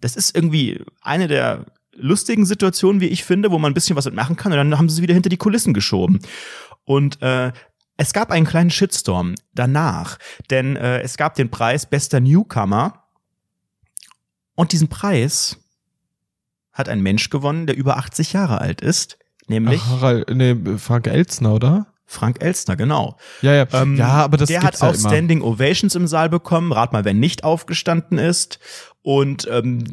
das 0.01 0.15
ist 0.15 0.37
irgendwie 0.37 0.85
eine 1.01 1.27
der 1.27 1.67
lustigen 1.95 2.47
Situationen, 2.47 3.01
wie 3.01 3.09
ich 3.09 3.25
finde, 3.25 3.51
wo 3.51 3.59
man 3.59 3.73
ein 3.73 3.75
bisschen 3.75 3.97
was 3.97 4.05
mitmachen 4.05 4.37
kann. 4.37 4.53
Und 4.53 4.59
dann 4.59 4.79
haben 4.79 4.89
sie 4.89 4.97
sie 4.97 5.03
wieder 5.03 5.15
hinter 5.15 5.29
die 5.29 5.37
Kulissen 5.37 5.75
geschoben. 5.75 6.21
Und 6.85 7.21
äh, 7.21 7.53
es 8.03 8.13
gab 8.13 8.33
einen 8.33 8.47
kleinen 8.47 8.71
Shitstorm 8.71 9.37
danach, 9.55 10.19
denn 10.51 10.75
äh, 10.75 11.03
es 11.03 11.17
gab 11.17 11.37
den 11.37 11.51
Preis 11.51 11.87
bester 11.87 12.19
Newcomer 12.19 13.05
und 14.57 14.73
diesen 14.73 14.89
Preis 14.89 15.59
hat 16.73 16.89
ein 16.89 17.01
Mensch 17.01 17.31
gewonnen, 17.31 17.69
der 17.69 17.77
über 17.77 17.99
80 17.99 18.33
Jahre 18.33 18.61
alt 18.61 18.81
ist, 18.81 19.19
nämlich 19.47 19.81
Ach, 19.85 20.01
Harald, 20.01 20.35
nee, 20.35 20.57
Frank 20.79 21.07
Elstner, 21.07 21.55
oder? 21.55 21.87
Frank 22.05 22.43
Elstner, 22.43 22.75
genau. 22.75 23.19
Ja, 23.41 23.55
ja. 23.55 23.67
Ähm, 23.73 23.97
ja, 23.97 24.09
aber 24.09 24.37
das 24.37 24.49
Der 24.49 24.63
hat 24.63 24.81
ja 24.81 24.89
immer. 24.89 24.99
Standing 24.99 25.41
Ovations 25.41 25.95
im 25.95 26.09
Saal 26.09 26.29
bekommen. 26.29 26.73
Rat 26.73 26.93
mal, 26.93 27.05
wer 27.07 27.15
nicht 27.15 27.43
aufgestanden 27.45 28.19
ist. 28.19 28.59
Und 29.01 29.49
ähm, 29.51 29.85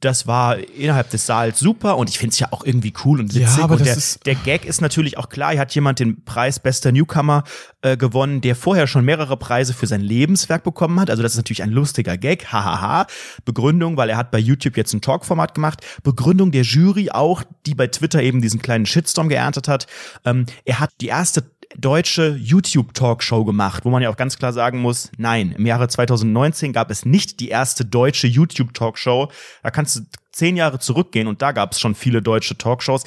das 0.00 0.26
war 0.26 0.58
innerhalb 0.58 1.10
des 1.10 1.26
Saals 1.26 1.58
super 1.58 1.96
und 1.96 2.08
ich 2.08 2.18
finde 2.18 2.32
es 2.32 2.38
ja 2.38 2.48
auch 2.52 2.64
irgendwie 2.64 2.92
cool 3.04 3.20
und 3.20 3.34
witzig. 3.34 3.56
Ja, 3.56 3.64
aber 3.64 3.76
und 3.76 3.84
der, 3.84 3.96
der 4.24 4.34
Gag 4.34 4.64
ist 4.64 4.80
natürlich 4.80 5.18
auch 5.18 5.28
klar, 5.28 5.52
hier 5.52 5.60
hat 5.60 5.74
jemand 5.74 5.98
den 6.00 6.24
Preis 6.24 6.58
bester 6.60 6.92
Newcomer 6.92 7.44
äh, 7.82 7.96
gewonnen, 7.96 8.40
der 8.40 8.56
vorher 8.56 8.86
schon 8.86 9.04
mehrere 9.04 9.36
Preise 9.36 9.74
für 9.74 9.86
sein 9.86 10.00
Lebenswerk 10.00 10.64
bekommen 10.64 11.00
hat. 11.00 11.10
Also 11.10 11.22
das 11.22 11.32
ist 11.32 11.38
natürlich 11.38 11.62
ein 11.62 11.70
lustiger 11.70 12.16
Gag, 12.16 12.46
hahaha. 12.52 13.06
Begründung, 13.44 13.96
weil 13.96 14.10
er 14.10 14.16
hat 14.16 14.30
bei 14.30 14.38
YouTube 14.38 14.76
jetzt 14.76 14.92
ein 14.92 15.00
Talkformat 15.00 15.54
gemacht. 15.54 15.84
Begründung 16.02 16.52
der 16.52 16.62
Jury 16.62 17.10
auch, 17.10 17.42
die 17.66 17.74
bei 17.74 17.86
Twitter 17.86 18.22
eben 18.22 18.40
diesen 18.42 18.60
kleinen 18.60 18.86
Shitstorm 18.86 19.28
geerntet 19.28 19.68
hat. 19.68 19.86
Ähm, 20.24 20.46
er 20.64 20.80
hat 20.80 20.90
die 21.00 21.08
erste 21.08 21.42
deutsche 21.76 22.36
YouTube-Talkshow 22.40 23.44
gemacht, 23.44 23.84
wo 23.84 23.90
man 23.90 24.02
ja 24.02 24.10
auch 24.10 24.16
ganz 24.16 24.38
klar 24.38 24.52
sagen 24.52 24.80
muss, 24.80 25.10
nein, 25.18 25.52
im 25.52 25.66
Jahre 25.66 25.88
2019 25.88 26.72
gab 26.72 26.90
es 26.90 27.04
nicht 27.04 27.40
die 27.40 27.48
erste 27.48 27.84
deutsche 27.84 28.26
YouTube-Talkshow. 28.26 29.30
Da 29.62 29.70
kannst 29.70 29.96
du 29.96 30.00
zehn 30.32 30.56
Jahre 30.56 30.78
zurückgehen 30.78 31.26
und 31.26 31.42
da 31.42 31.52
gab 31.52 31.72
es 31.72 31.80
schon 31.80 31.94
viele 31.94 32.22
deutsche 32.22 32.56
Talkshows. 32.56 33.04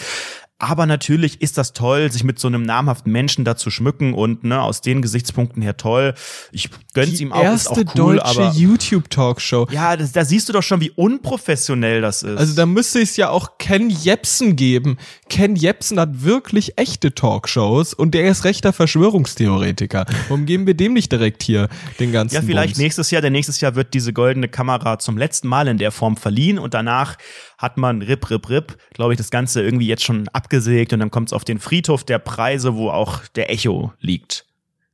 Aber 0.61 0.85
natürlich 0.85 1.41
ist 1.41 1.57
das 1.57 1.71
toll, 1.71 2.11
sich 2.11 2.25
mit 2.25 2.37
so 2.37 2.49
einem 2.49 2.63
namhaften 2.63 3.13
Menschen 3.13 3.45
da 3.45 3.55
zu 3.55 3.71
schmücken 3.71 4.13
und 4.13 4.43
ne, 4.43 4.61
aus 4.61 4.81
den 4.81 5.01
Gesichtspunkten 5.01 5.61
her 5.61 5.77
toll. 5.77 6.13
Ich 6.51 6.69
gönn's 6.93 7.15
Die 7.17 7.23
ihm 7.23 7.31
auch, 7.31 7.53
ist 7.53 7.69
auch 7.69 7.77
erste 7.77 7.99
cool, 8.01 8.17
deutsche 8.17 8.25
aber 8.25 8.51
YouTube-Talkshow. 8.51 9.67
ja, 9.71 9.95
das, 9.95 10.11
da 10.11 10.25
siehst 10.25 10.49
du 10.49 10.53
doch 10.53 10.61
schon, 10.61 10.81
wie 10.81 10.91
unprofessionell 10.91 12.01
das 12.01 12.23
ist. 12.23 12.37
Also 12.37 12.55
da 12.55 12.65
müsste 12.65 12.99
es 12.99 13.15
ja 13.15 13.29
auch 13.29 13.57
Ken 13.57 13.89
Jepsen 13.89 14.57
geben. 14.57 14.97
Ken 15.29 15.55
Jepsen 15.55 15.97
hat 15.97 16.23
wirklich 16.23 16.77
echte 16.77 17.15
Talkshows 17.15 17.93
und 17.93 18.13
der 18.13 18.27
ist 18.27 18.43
rechter 18.43 18.73
Verschwörungstheoretiker. 18.73 20.07
Warum 20.27 20.45
geben 20.45 20.67
wir 20.67 20.73
dem 20.73 20.93
nicht 20.93 21.09
direkt 21.09 21.41
hier 21.41 21.69
den 22.01 22.11
ganzen 22.11 22.35
ja, 22.35 22.41
vielleicht 22.41 22.73
Bums? 22.73 22.79
nächstes 22.79 23.11
Jahr, 23.11 23.21
denn 23.21 23.31
nächstes 23.31 23.61
Jahr 23.61 23.75
wird 23.75 23.93
diese 23.93 24.11
goldene 24.11 24.49
Kamera 24.49 24.99
zum 24.99 25.17
letzten 25.17 25.47
Mal 25.47 25.69
in 25.69 25.77
der 25.77 25.91
Form 25.91 26.17
verliehen 26.17 26.59
und 26.59 26.73
danach 26.73 27.15
hat 27.59 27.77
man 27.77 28.01
rip, 28.01 28.29
rip, 28.29 28.49
rip, 28.49 28.77
glaube 28.93 29.13
ich, 29.13 29.17
das 29.17 29.29
Ganze 29.29 29.61
irgendwie 29.61 29.85
jetzt 29.85 30.03
schon 30.03 30.27
abgesägt 30.29 30.93
und 30.93 30.99
dann 30.99 31.11
kommt 31.11 31.29
es 31.29 31.33
auf 31.33 31.43
den 31.43 31.59
Friedhof 31.59 32.05
der 32.05 32.17
Preise, 32.17 32.75
wo 32.75 32.89
auch 32.89 33.27
der 33.35 33.51
Echo 33.51 33.93
liegt. 33.99 34.45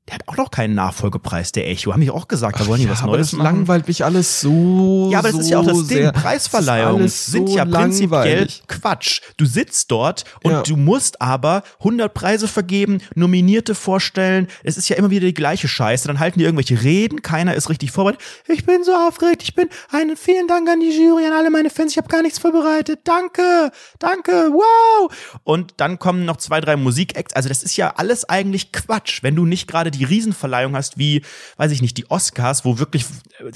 Der 0.08 0.15
hat 0.15 0.28
auch 0.28 0.38
noch 0.38 0.52
keinen 0.52 0.76
Nachfolgepreis, 0.76 1.52
der 1.52 1.68
Echo. 1.68 1.91
Haben 1.91 2.02
die 2.02 2.12
auch 2.12 2.28
gesagt, 2.28 2.60
da 2.60 2.68
wollen 2.68 2.80
die 2.80 2.86
ja, 2.86 2.91
was 2.91 3.02
aber 3.02 3.13
Neues 3.13 3.32
das 3.32 3.38
machen. 3.39 3.56
langweilt 3.56 3.88
mich 3.88 4.06
alles 4.06 4.39
so. 4.39 5.10
Ja, 5.12 5.18
aber 5.18 5.30
das 5.30 5.36
so 5.38 5.41
ist 5.41 5.50
ja 5.50 5.60
auch 5.60 5.65
das 5.65 5.78
Ding. 5.88 5.98
sehr. 5.98 6.12
Preisverleihungen 6.12 7.06
ist 7.06 7.26
sind 7.26 7.50
so 7.50 7.56
ja 7.58 7.65
prinzipiell 7.65 8.12
langweilig. 8.12 8.63
Quatsch. 8.68 9.22
Du 9.38 9.46
sitzt 9.48 9.89
dort 9.89 10.24
und 10.44 10.52
Ja. 10.52 10.62
du 10.62 10.76
musst 10.76 11.22
aber 11.24 11.63
100 11.80 12.13
Preise 12.13 12.48
vergeben, 12.48 13.00
Nominierte 13.15 13.74
vorstellen. 13.74 14.48
Es 14.63 14.78
ist 14.78 14.89
ja 14.89 14.96
immer 14.96 15.10
wieder 15.10 15.26
die 15.26 15.34
gleiche 15.34 15.68
Scheiße. 15.68 16.08
Dann 16.08 16.20
halten 16.20 16.38
die 16.38 16.46
irgendwelche 16.46 16.84
Reden, 16.84 17.24
keiner 17.24 17.56
ist 17.56 17.70
richtig 17.70 17.89
vorbereitet. 17.91 18.22
Ich 18.48 18.63
bin 18.63 18.84
so 18.84 18.91
aufgeregt, 18.94 19.41
ich 19.41 19.56
bin 19.56 19.70
einen 19.91 20.15
vielen 20.18 20.48
Dank 20.48 20.70
an 20.70 20.82
die 20.82 20.91
Jury, 20.96 21.26
an 21.26 21.34
alle 21.34 21.50
meine 21.50 21.72
Fans. 21.72 21.94
Ich 21.94 21.98
habe 21.98 22.10
gar 22.10 22.22
nichts 22.22 22.38
vorbereitet. 22.38 23.00
Danke, 23.06 23.72
danke, 23.98 24.32
wow. 24.52 25.12
Und 25.44 25.74
dann 25.78 25.98
kommen 25.98 26.26
noch 26.26 26.38
zwei, 26.38 26.62
drei 26.62 26.76
Musikacts. 26.76 27.34
Also 27.34 27.50
das 27.50 27.63
ist 27.63 27.76
ja 27.76 27.94
alles 27.98 28.24
eigentlich 28.30 28.72
Quatsch, 28.72 29.24
wenn 29.24 29.36
du 29.36 29.46
nicht 29.46 29.68
gerade 29.68 29.94
die 29.97 30.05
Riesenverleihung 30.05 30.75
hast, 30.75 30.97
wie, 30.97 31.21
weiß 31.58 31.71
ich 31.71 31.81
nicht, 31.81 31.97
die 31.97 32.10
Oscars, 32.10 32.65
wo 32.65 32.79
wirklich 32.79 33.05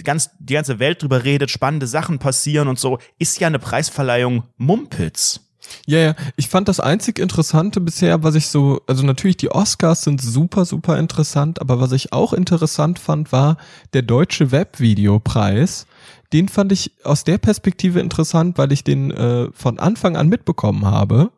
ganz, 0.04 0.32
die 0.40 0.54
ganze 0.54 0.80
Welt 0.80 1.02
drüber 1.02 1.24
redet, 1.24 1.52
spannende 1.52 1.88
Sachen 1.88 2.20
passieren 2.20 2.68
und 2.68 2.80
so, 2.80 3.00
ist 3.18 3.40
ja 3.40 3.48
eine 3.48 3.60
Preisverleihung 3.60 4.44
Mumpitz. 4.58 5.42
Ja, 5.86 6.00
ja. 6.00 6.16
Ich 6.36 6.48
fand 6.48 6.68
das 6.68 6.80
einzig 6.80 7.20
Interessante 7.20 7.82
bisher, 7.82 8.24
was 8.24 8.36
ich 8.36 8.48
so, 8.48 8.82
also 8.88 9.06
natürlich 9.06 9.38
die 9.38 9.52
Oscars 9.52 10.04
sind 10.04 10.22
super, 10.22 10.66
super 10.66 10.98
interessant, 10.98 11.62
aber 11.62 11.80
was 11.80 11.92
ich 11.92 12.14
auch 12.14 12.34
interessant 12.34 13.00
fand, 13.00 13.32
war 13.32 13.58
der 13.94 14.02
deutsche 14.02 14.52
Webvideopreis. 14.52 15.86
Den 16.34 16.48
fand 16.48 16.72
ich 16.72 16.94
aus 17.04 17.24
der 17.24 17.38
Perspektive 17.40 18.00
interessant, 18.00 18.58
weil 18.58 18.72
ich 18.72 18.84
den 18.84 19.12
äh, 19.12 19.50
von 19.54 19.80
Anfang 19.80 20.16
an 20.16 20.30
mitbekommen 20.30 20.86
habe. 20.86 21.32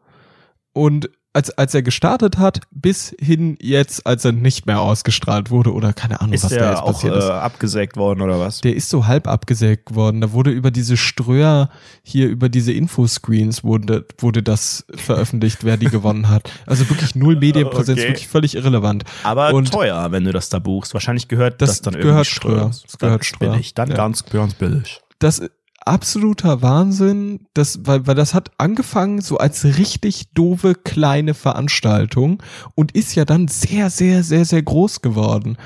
Und 0.73 1.09
als, 1.33 1.49
als 1.57 1.73
er 1.73 1.81
gestartet 1.81 2.37
hat, 2.37 2.59
bis 2.71 3.15
hin 3.19 3.57
jetzt, 3.61 4.05
als 4.05 4.25
er 4.25 4.33
nicht 4.33 4.65
mehr 4.65 4.81
ausgestrahlt 4.81 5.49
wurde 5.49 5.73
oder 5.73 5.93
keine 5.93 6.19
Ahnung, 6.19 6.33
Ist 6.33 6.43
was 6.43 6.51
da 6.53 6.71
jetzt 6.71 6.81
auch 6.81 6.87
passiert 6.87 7.15
äh, 7.15 7.19
ist. 7.19 7.29
abgesägt 7.29 7.95
worden 7.95 8.21
oder 8.21 8.39
was? 8.39 8.59
Der 8.61 8.75
ist 8.75 8.89
so 8.89 9.07
halb 9.07 9.27
abgesägt 9.27 9.95
worden. 9.95 10.19
Da 10.19 10.33
wurde 10.33 10.51
über 10.51 10.71
diese 10.71 10.97
Ströer 10.97 11.69
hier, 12.03 12.27
über 12.27 12.49
diese 12.49 12.73
Infoscreens 12.73 13.63
wurde, 13.63 14.05
wurde 14.19 14.43
das 14.43 14.85
veröffentlicht, 14.93 15.63
wer 15.63 15.77
die 15.77 15.85
gewonnen 15.89 16.27
hat. 16.27 16.51
Also 16.65 16.89
wirklich 16.89 17.15
null 17.15 17.37
Medienpräsenz, 17.37 17.99
Okay. 17.99 18.09
wirklich 18.09 18.27
völlig 18.27 18.55
irrelevant. 18.55 19.03
Aber 19.23 19.53
Und 19.53 19.71
teuer, 19.71 20.11
wenn 20.11 20.25
du 20.25 20.33
das 20.33 20.49
da 20.49 20.59
buchst. 20.59 20.93
Wahrscheinlich 20.93 21.27
gehört 21.29 21.61
das, 21.61 21.69
Das 21.69 21.81
dann 21.81 21.93
gehört 21.93 22.07
irgendwie 22.07 22.25
Ströer. 22.25 22.65
Das 22.67 22.81
Dann 22.99 23.07
gehört 23.07 23.25
Ströer. 23.25 23.51
billig. 23.51 23.73
Dann 23.73 23.89
Ja. 23.89 23.95
ganz, 23.95 24.25
ganz 24.25 24.53
billig. 24.55 24.99
Das 25.19 25.41
absoluter 25.85 26.61
Wahnsinn, 26.61 27.47
das, 27.53 27.79
weil, 27.85 28.07
weil 28.07 28.15
das 28.15 28.33
hat 28.33 28.51
angefangen 28.57 29.21
so 29.21 29.37
als 29.37 29.63
richtig 29.65 30.33
doofe 30.33 30.75
kleine 30.75 31.33
Veranstaltung 31.33 32.41
und 32.75 32.93
ist 32.93 33.15
ja 33.15 33.25
dann 33.25 33.47
sehr, 33.47 33.89
sehr, 33.89 34.23
sehr, 34.23 34.45
sehr 34.45 34.61
groß 34.61 35.01
geworden. 35.01 35.57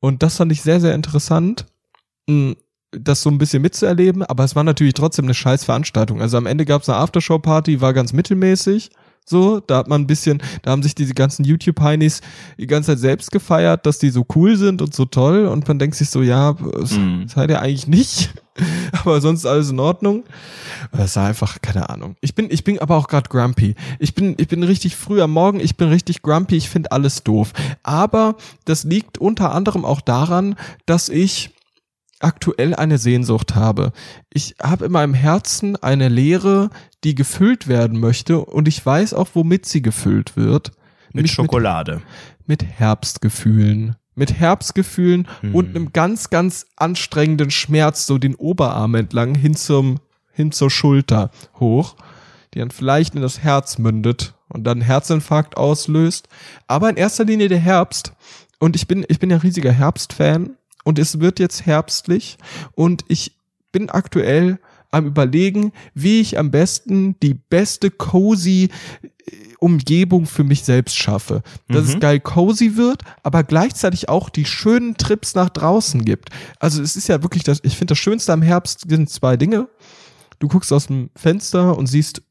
Und 0.00 0.22
das 0.22 0.36
fand 0.36 0.52
ich 0.52 0.62
sehr, 0.62 0.80
sehr 0.80 0.94
interessant, 0.94 1.66
mh, 2.28 2.54
das 2.92 3.22
so 3.22 3.30
ein 3.30 3.38
bisschen 3.38 3.62
mitzuerleben, 3.62 4.22
aber 4.22 4.44
es 4.44 4.54
war 4.54 4.64
natürlich 4.64 4.94
trotzdem 4.94 5.24
eine 5.24 5.34
scheiß 5.34 5.64
Veranstaltung. 5.64 6.20
Also 6.20 6.36
am 6.36 6.46
Ende 6.46 6.64
gab 6.64 6.82
es 6.82 6.88
eine 6.88 6.98
Aftershow-Party, 6.98 7.80
war 7.80 7.92
ganz 7.92 8.12
mittelmäßig. 8.12 8.90
So, 9.26 9.60
da 9.60 9.78
hat 9.78 9.88
man 9.88 10.02
ein 10.02 10.06
bisschen, 10.06 10.42
da 10.62 10.70
haben 10.72 10.82
sich 10.82 10.94
diese 10.94 11.14
ganzen 11.14 11.44
YouTube-Heinis 11.44 12.20
die 12.58 12.66
ganze 12.66 12.92
Zeit 12.92 12.98
selbst 12.98 13.30
gefeiert, 13.30 13.86
dass 13.86 13.98
die 13.98 14.10
so 14.10 14.26
cool 14.34 14.56
sind 14.56 14.82
und 14.82 14.94
so 14.94 15.06
toll 15.06 15.46
und 15.46 15.66
man 15.66 15.78
denkt 15.78 15.96
sich 15.96 16.10
so, 16.10 16.20
ja, 16.22 16.52
das 16.78 16.92
Mhm. 16.92 17.26
seid 17.26 17.48
ihr 17.48 17.60
eigentlich 17.62 17.86
nicht, 17.86 18.34
aber 18.92 19.22
sonst 19.22 19.46
alles 19.46 19.70
in 19.70 19.80
Ordnung. 19.80 20.24
Das 20.92 21.16
war 21.16 21.26
einfach, 21.26 21.62
keine 21.62 21.88
Ahnung. 21.88 22.16
Ich 22.20 22.34
bin, 22.34 22.48
ich 22.50 22.64
bin 22.64 22.78
aber 22.78 22.96
auch 22.96 23.08
gerade 23.08 23.30
grumpy. 23.30 23.74
Ich 23.98 24.14
bin, 24.14 24.34
ich 24.36 24.48
bin 24.48 24.62
richtig 24.62 24.94
früh 24.94 25.22
am 25.22 25.30
Morgen, 25.32 25.58
ich 25.58 25.76
bin 25.78 25.88
richtig 25.88 26.20
grumpy, 26.20 26.56
ich 26.56 26.68
finde 26.68 26.92
alles 26.92 27.22
doof. 27.24 27.52
Aber 27.82 28.36
das 28.66 28.84
liegt 28.84 29.16
unter 29.16 29.52
anderem 29.54 29.86
auch 29.86 30.02
daran, 30.02 30.54
dass 30.84 31.08
ich 31.08 31.53
aktuell 32.24 32.74
eine 32.74 32.98
Sehnsucht 32.98 33.54
habe. 33.54 33.92
Ich 34.32 34.56
habe 34.60 34.86
in 34.86 34.92
meinem 34.92 35.14
Herzen 35.14 35.76
eine 35.76 36.08
Leere, 36.08 36.70
die 37.04 37.14
gefüllt 37.14 37.68
werden 37.68 38.00
möchte 38.00 38.40
und 38.40 38.66
ich 38.66 38.84
weiß 38.84 39.14
auch, 39.14 39.28
womit 39.34 39.66
sie 39.66 39.82
gefüllt 39.82 40.36
wird. 40.36 40.72
Mit 41.12 41.28
Schokolade. 41.28 42.02
Mit, 42.46 42.62
mit 42.62 42.78
Herbstgefühlen. 42.78 43.96
Mit 44.14 44.32
Herbstgefühlen 44.34 45.28
Hm. 45.40 45.54
und 45.54 45.68
einem 45.70 45.92
ganz, 45.92 46.30
ganz 46.30 46.66
anstrengenden 46.76 47.50
Schmerz 47.50 48.06
so 48.06 48.18
den 48.18 48.34
Oberarm 48.34 48.94
entlang 48.94 49.34
hin 49.34 49.54
zum, 49.54 50.00
hin 50.32 50.50
zur 50.50 50.70
Schulter 50.70 51.30
hoch, 51.60 51.96
die 52.54 52.60
dann 52.60 52.70
vielleicht 52.70 53.14
in 53.14 53.22
das 53.22 53.40
Herz 53.40 53.78
mündet 53.78 54.34
und 54.48 54.64
dann 54.64 54.80
Herzinfarkt 54.80 55.56
auslöst. 55.56 56.28
Aber 56.68 56.88
in 56.88 56.96
erster 56.96 57.24
Linie 57.24 57.48
der 57.48 57.58
Herbst. 57.58 58.12
Und 58.60 58.76
ich 58.76 58.86
bin, 58.86 59.04
ich 59.08 59.18
bin 59.18 59.30
ja 59.30 59.36
riesiger 59.36 59.72
Herbstfan 59.72 60.56
und 60.84 60.98
es 60.98 61.20
wird 61.20 61.38
jetzt 61.40 61.66
herbstlich 61.66 62.38
und 62.72 63.04
ich 63.08 63.36
bin 63.72 63.90
aktuell 63.90 64.58
am 64.90 65.06
überlegen, 65.06 65.72
wie 65.94 66.20
ich 66.20 66.38
am 66.38 66.52
besten 66.52 67.18
die 67.20 67.34
beste 67.34 67.90
cozy 67.90 68.68
äh, 69.02 69.08
Umgebung 69.58 70.26
für 70.26 70.44
mich 70.44 70.62
selbst 70.62 70.96
schaffe. 70.96 71.42
Dass 71.68 71.88
es 71.88 71.96
Mhm. 71.96 72.00
geil 72.00 72.20
cozy 72.20 72.76
wird, 72.76 73.02
aber 73.24 73.42
gleichzeitig 73.42 74.08
auch 74.08 74.28
die 74.28 74.44
schönen 74.44 74.96
Trips 74.96 75.34
nach 75.34 75.48
draußen 75.48 76.04
gibt. 76.04 76.28
Also 76.60 76.80
es 76.80 76.94
ist 76.94 77.08
ja 77.08 77.22
wirklich 77.24 77.42
das, 77.42 77.58
ich 77.64 77.76
finde 77.76 77.92
das 77.92 77.98
Schönste 77.98 78.32
am 78.32 78.42
Herbst 78.42 78.84
sind 78.88 79.10
zwei 79.10 79.36
Dinge. 79.36 79.68
Du 80.38 80.46
guckst 80.46 80.72
aus 80.72 80.86
dem 80.86 81.10
Fenster 81.16 81.76
und 81.76 81.86
siehst 81.86 82.22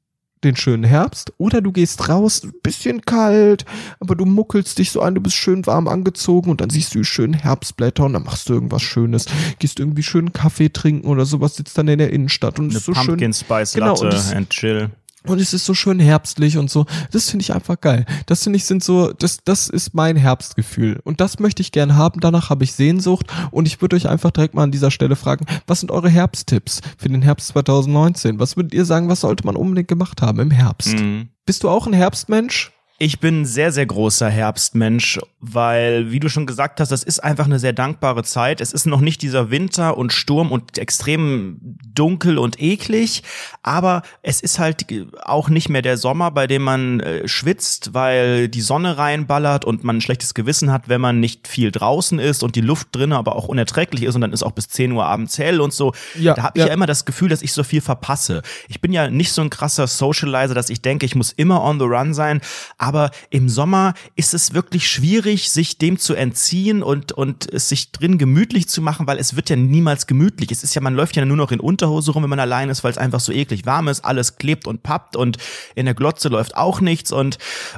den 0.44 0.56
schönen 0.56 0.84
Herbst 0.84 1.34
oder 1.38 1.62
du 1.62 1.72
gehst 1.72 2.10
raus, 2.10 2.48
bisschen 2.64 3.02
kalt, 3.02 3.66
aber 4.00 4.16
du 4.16 4.26
muckelst 4.26 4.78
dich 4.80 4.92
so 4.92 5.02
ein, 5.02 5.16
du 5.16 5.22
bist 5.22 5.36
schön 5.36 5.66
warm 5.66 5.88
angezogen 5.88 6.50
und 6.52 6.62
dann 6.62 6.70
siehst 6.70 6.94
du 6.96 7.00
die 7.00 7.06
schönen 7.06 7.34
Herbstblätter 7.34 8.06
und 8.06 8.14
dann 8.14 8.24
machst 8.24 8.50
du 8.50 8.54
irgendwas 8.54 8.82
Schönes, 8.82 9.26
gehst 9.60 9.80
irgendwie 9.80 10.04
schön 10.04 10.34
Kaffee 10.34 10.70
trinken 10.70 11.08
oder 11.08 11.26
sowas, 11.26 11.56
sitzt 11.56 11.78
dann 11.78 11.88
in 11.88 12.00
der 12.00 12.12
Innenstadt 12.12 12.60
und 12.60 12.70
Eine 12.70 12.78
ist 12.78 12.86
so 12.86 12.92
Pumpkin 12.94 13.20
schön 13.20 13.34
Spice 13.34 13.74
Genau, 13.74 13.88
Latte 13.94 14.10
das- 14.10 14.34
and 14.34 14.50
chill. 14.50 14.90
Und 15.28 15.40
es 15.40 15.54
ist 15.54 15.66
so 15.66 15.74
schön 15.74 16.00
herbstlich 16.00 16.58
und 16.58 16.70
so. 16.70 16.86
Das 17.12 17.30
finde 17.30 17.44
ich 17.44 17.54
einfach 17.54 17.80
geil. 17.80 18.06
Das 18.26 18.44
finde 18.44 18.58
ich 18.58 18.66
sind 18.66 18.84
so, 18.84 19.14
das, 19.14 19.40
das 19.44 19.70
ist 19.70 19.94
mein 19.94 20.16
Herbstgefühl. 20.16 21.00
Und 21.04 21.22
das 21.22 21.40
möchte 21.40 21.62
ich 21.62 21.72
gern 21.72 21.96
haben. 21.96 22.20
Danach 22.20 22.50
habe 22.50 22.64
ich 22.64 22.74
Sehnsucht. 22.74 23.28
Und 23.52 23.68
ich 23.68 23.82
würde 23.82 23.96
euch 23.96 24.10
einfach 24.10 24.32
direkt 24.32 24.54
mal 24.54 24.64
an 24.64 24.72
dieser 24.72 24.92
Stelle 24.92 25.16
fragen, 25.16 25.46
was 25.68 25.80
sind 25.80 25.92
eure 25.92 26.10
Herbsttipps 26.10 26.82
für 26.98 27.10
den 27.10 27.22
Herbst 27.22 27.48
2019? 27.50 28.40
Was 28.40 28.58
würdet 28.58 28.74
ihr 28.74 28.86
sagen, 28.86 29.10
was 29.10 29.22
sollte 29.22 29.46
man 29.46 29.56
unbedingt 29.56 29.88
gemacht 29.88 30.22
haben 30.22 30.40
im 30.40 30.52
Herbst? 30.52 30.98
Mhm. 30.98 31.30
Bist 31.46 31.64
du 31.64 31.70
auch 31.70 31.88
ein 31.88 31.94
Herbstmensch? 31.94 32.72
Ich 33.00 33.20
bin 33.20 33.42
ein 33.42 33.46
sehr, 33.46 33.72
sehr 33.72 33.86
großer 33.86 34.30
Herbstmensch, 34.30 35.20
weil, 35.46 36.10
wie 36.10 36.22
du 36.22 36.30
schon 36.30 36.46
gesagt 36.46 36.80
hast, 36.80 36.90
das 36.90 37.04
ist 37.04 37.22
einfach 37.22 37.46
eine 37.46 37.60
sehr 37.60 37.74
dankbare 37.74 38.24
Zeit. 38.24 38.62
Es 38.62 38.72
ist 38.72 38.86
noch 38.86 39.02
nicht 39.02 39.22
dieser 39.22 39.52
Winter 39.52 39.98
und 39.98 40.14
Sturm 40.14 40.54
und 40.54 40.78
extrem 40.78 41.58
dunkel 41.94 42.38
und 42.38 42.62
eklig, 42.62 43.24
aber 43.62 44.04
es 44.22 44.40
ist 44.40 44.58
halt 44.58 44.86
auch 45.22 45.50
nicht 45.50 45.68
mehr 45.68 45.82
der 45.82 45.98
Sommer, 45.98 46.32
bei 46.32 46.48
dem 46.48 46.62
man 46.62 47.02
äh, 47.02 47.28
schwitzt, 47.28 47.94
weil 47.94 48.48
die 48.48 48.62
Sonne 48.62 48.98
reinballert 48.98 49.66
und 49.66 49.84
man 49.84 49.98
ein 49.98 50.02
schlechtes 50.02 50.34
Gewissen 50.34 50.72
hat, 50.72 50.88
wenn 50.88 51.02
man 51.02 51.20
nicht 51.20 51.50
viel 51.50 51.72
draußen 51.72 52.20
ist 52.20 52.42
und 52.42 52.56
die 52.56 52.62
Luft 52.62 52.88
drinnen 52.94 53.12
aber 53.12 53.36
auch 53.36 53.50
unerträglich 53.50 54.04
ist 54.04 54.16
und 54.16 54.22
dann 54.22 54.32
ist 54.32 54.44
auch 54.44 54.52
bis 54.52 54.70
10 54.70 54.94
Uhr 54.94 55.06
abends 55.06 55.38
hell 55.38 55.60
und 55.60 55.74
so. 55.74 55.94
Ja, 56.18 56.36
da 56.36 56.44
habe 56.44 56.58
ich 56.58 56.62
ja. 56.62 56.68
ja 56.68 56.74
immer 56.74 56.86
das 56.86 57.04
Gefühl, 57.04 57.28
dass 57.28 57.42
ich 57.42 57.52
so 57.52 57.64
viel 57.64 57.82
verpasse. 57.82 58.44
Ich 58.70 58.80
bin 58.80 58.94
ja 58.94 59.10
nicht 59.10 59.34
so 59.34 59.42
ein 59.42 59.50
krasser 59.50 59.88
Socializer, 59.88 60.54
dass 60.54 60.70
ich 60.70 60.82
denke, 60.82 61.06
ich 61.06 61.16
muss 61.16 61.34
immer 61.34 61.62
on 61.62 61.80
the 61.80 61.86
run 61.86 62.14
sein. 62.14 62.40
Aber 62.78 63.12
im 63.30 63.50
Sommer 63.50 63.94
ist 64.16 64.34
es 64.34 64.54
wirklich 64.54 64.88
schwierig, 64.88 65.33
schwierig, 65.34 65.52
sich 65.52 65.78
dem 65.78 65.98
zu 65.98 66.16
entziehen 66.16 66.84
und, 66.84 67.12
und 67.12 67.52
es 67.52 67.70
sich 67.70 67.92
drin 67.92 68.18
gemütlich 68.18 68.68
zu 68.68 68.82
machen, 68.82 69.08
weil 69.08 69.18
es 69.18 69.36
wird 69.36 69.50
ja 69.50 69.56
niemals 69.56 70.08
gemütlich. 70.08 70.52
Es 70.52 70.64
ist 70.64 70.76
ja, 70.76 70.82
man 70.82 70.96
läuft 70.96 71.16
ja 71.16 71.26
nur 71.26 71.38
noch 71.38 71.52
in 71.52 71.60
Unterhose 71.60 72.12
rum, 72.12 72.24
wenn 72.24 72.30
man 72.30 72.40
allein 72.40 72.70
ist, 72.70 72.84
weil 72.84 72.92
es 72.92 72.98
einfach 72.98 73.20
so 73.20 73.32
eklig 73.32 73.66
warm 73.66 73.88
ist, 73.88 74.06
alles 74.06 74.38
klebt 74.38 74.68
und 74.68 74.84
pappt 74.84 75.16
und 75.16 75.38
in 75.76 75.86
der 75.86 75.96
Glotze 75.96 76.30
läuft 76.30 76.56
auch 76.56 76.82
nichts 76.82 77.12
und 77.12 77.38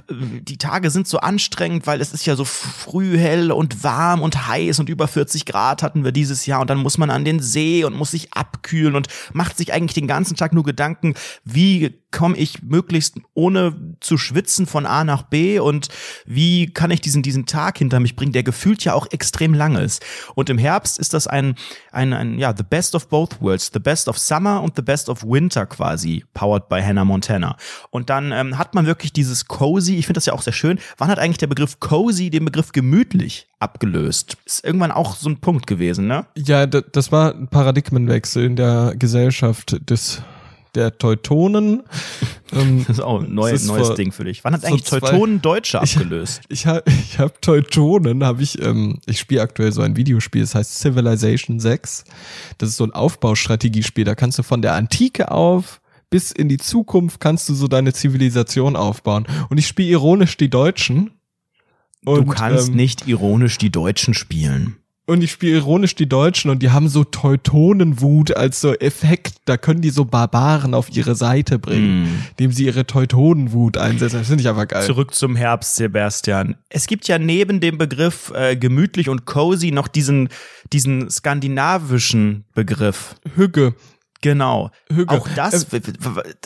äh, 0.09 0.13
die 0.41 0.57
Tage 0.57 0.89
sind 0.89 1.07
so 1.07 1.19
anstrengend, 1.19 1.87
weil 1.87 2.01
es 2.01 2.13
ist 2.13 2.25
ja 2.25 2.35
so 2.35 2.45
früh 2.45 3.17
hell 3.17 3.51
und 3.51 3.83
warm 3.83 4.21
und 4.21 4.47
heiß 4.47 4.79
und 4.79 4.89
über 4.89 5.07
40 5.07 5.45
Grad 5.45 5.83
hatten 5.83 6.03
wir 6.03 6.11
dieses 6.11 6.45
Jahr 6.45 6.61
und 6.61 6.69
dann 6.69 6.79
muss 6.79 6.97
man 6.97 7.09
an 7.09 7.25
den 7.25 7.39
See 7.39 7.83
und 7.83 7.95
muss 7.95 8.11
sich 8.11 8.33
abkühlen 8.33 8.95
und 8.95 9.07
macht 9.33 9.57
sich 9.57 9.73
eigentlich 9.73 9.93
den 9.93 10.07
ganzen 10.07 10.35
Tag 10.35 10.53
nur 10.53 10.63
Gedanken, 10.63 11.15
wie 11.43 12.01
komme 12.15 12.38
ich 12.38 12.63
möglichst 12.63 13.17
ohne 13.34 13.75
zu 13.99 14.17
schwitzen 14.17 14.67
von 14.67 14.86
A 14.86 15.04
nach 15.04 15.23
B 15.23 15.60
und 15.60 15.89
wie 16.25 16.67
kann 16.67 16.89
ich 16.89 17.01
diesen, 17.01 17.23
diesen 17.23 17.45
Tag 17.45 17.78
hinter 17.78 17.99
mich 17.99 18.15
bringen, 18.15 18.32
der 18.32 18.43
gefühlt 18.43 18.86
ja 18.86 18.93
auch 18.93 19.08
extrem 19.12 19.54
lang 19.54 19.75
ist. 19.75 20.01
Und 20.34 20.49
im 20.49 20.58
Herbst 20.58 20.97
ist 20.97 21.13
das 21.13 21.28
ein, 21.28 21.56
ein, 21.91 22.13
ein 22.13 22.39
ja, 22.39 22.54
the 22.56 22.63
best 22.63 22.95
of 22.95 23.10
both 23.10 23.41
worlds, 23.41 23.69
the 23.73 23.80
best 23.80 24.08
of 24.08 24.17
summer 24.17 24.63
und 24.63 24.78
the 24.78 24.82
best 24.82 25.10
of 25.10 25.23
winter 25.23 25.65
quasi, 25.65 26.23
powered 26.34 26.69
by 26.69 26.82
Hannah 26.82 27.04
Montana. 27.04 27.58
Und 27.89 28.10
dann 28.10 28.32
ähm, 28.32 28.58
hat 28.58 28.75
man 28.75 28.86
wirklich 28.86 29.12
dieses 29.12 29.45
cozy, 29.47 29.95
ich 29.95 30.06
finde 30.06 30.19
das 30.19 30.25
ja 30.25 30.34
auch 30.34 30.41
sehr 30.41 30.54
schön, 30.54 30.80
wann 30.97 31.10
hat 31.10 31.19
eigentlich 31.19 31.39
der 31.39 31.47
Begriff 31.47 31.82
cozy 31.82 32.30
den 32.30 32.45
Begriff 32.45 32.71
gemütlich 32.71 33.47
abgelöst? 33.60 34.38
Ist 34.45 34.63
irgendwann 34.63 34.91
auch 34.91 35.17
so 35.17 35.30
ein 35.30 35.41
Punkt 35.41 35.67
gewesen, 35.67 36.08
ne? 36.08 36.25
Ja, 36.38 36.65
das 36.65 37.12
war 37.12 37.36
ein 37.36 37.49
Paradigmenwechsel 37.49 38.45
in 38.45 38.56
der 38.56 38.93
Gesellschaft 38.97 39.78
des 39.89 40.21
der 40.75 40.97
Teutonen. 40.97 41.83
Ähm, 42.53 42.85
das 42.88 42.99
ist 42.99 43.03
auch 43.03 43.23
ein 43.23 43.33
neu, 43.33 43.49
neues 43.49 43.65
vor, 43.65 43.95
Ding 43.95 44.11
für 44.11 44.23
dich. 44.23 44.43
Wann 44.43 44.53
hat 44.53 44.61
so 44.61 44.67
eigentlich 44.67 44.83
Teutonen 44.83 45.41
Deutsche 45.41 45.81
abgelöst? 45.81 46.41
Ich, 46.47 46.67
habe 46.67 46.83
ich 46.88 47.17
hab 47.17 47.41
Teutonen, 47.41 48.23
habe 48.23 48.43
ich, 48.43 48.61
ähm, 48.61 48.99
ich 49.07 49.19
spiele 49.19 49.41
aktuell 49.41 49.71
so 49.71 49.81
ein 49.81 49.97
Videospiel, 49.97 50.41
das 50.41 50.53
heißt 50.53 50.79
Civilization 50.79 51.59
6. 51.59 52.05
Das 52.59 52.69
ist 52.69 52.77
so 52.77 52.83
ein 52.83 52.91
Aufbaustrategiespiel, 52.91 54.05
da 54.05 54.13
kannst 54.13 54.38
du 54.38 54.43
von 54.43 54.61
der 54.61 54.75
Antike 54.75 55.31
auf 55.31 55.81
bis 56.11 56.31
in 56.31 56.47
die 56.47 56.59
Zukunft 56.59 57.19
kannst 57.19 57.49
du 57.49 57.55
so 57.55 57.67
deine 57.67 57.91
Zivilisation 57.91 58.75
aufbauen. 58.75 59.25
Und 59.49 59.57
ich 59.57 59.67
spiele 59.67 59.89
ironisch 59.89 60.38
die 60.38 60.51
Deutschen. 60.51 61.11
Und, 62.05 62.27
du 62.27 62.31
kannst 62.31 62.69
ähm, 62.69 62.75
nicht 62.75 63.07
ironisch 63.07 63.57
die 63.57 63.71
Deutschen 63.71 64.13
spielen 64.13 64.77
und 65.07 65.23
ich 65.23 65.31
spiele 65.31 65.57
ironisch 65.57 65.95
die 65.95 66.09
Deutschen 66.09 66.49
und 66.49 66.63
die 66.63 66.71
haben 66.71 66.87
so 66.87 67.03
Teutonenwut 67.03 68.35
als 68.35 68.59
so 68.59 68.73
Effekt. 68.73 69.35
Da 69.45 69.57
können 69.57 69.81
die 69.81 69.91
so 69.91 70.05
Barbaren 70.05 70.73
auf 70.73 70.89
ihre 70.95 71.15
Seite 71.15 71.59
bringen, 71.59 72.03
mm. 72.03 72.23
indem 72.31 72.51
sie 72.51 72.65
ihre 72.65 72.87
Teutonenwut 72.87 73.77
einsetzen. 73.77 74.19
Das 74.19 74.27
finde 74.27 74.41
ich 74.41 74.49
einfach 74.49 74.67
geil. 74.67 74.83
Zurück 74.83 75.13
zum 75.13 75.35
Herbst, 75.35 75.75
Sebastian. 75.75 76.55
Es 76.69 76.87
gibt 76.87 77.07
ja 77.07 77.19
neben 77.19 77.59
dem 77.59 77.77
Begriff 77.77 78.31
äh, 78.35 78.55
gemütlich 78.55 79.09
und 79.09 79.25
cozy 79.25 79.71
noch 79.71 79.87
diesen, 79.87 80.29
diesen 80.73 81.09
skandinavischen 81.09 82.45
Begriff. 82.55 83.15
Hügge. 83.35 83.75
Genau. 84.21 84.71
Hügge. 84.91 85.13
Auch 85.13 85.28
das, 85.36 85.65
äh, 85.73 85.82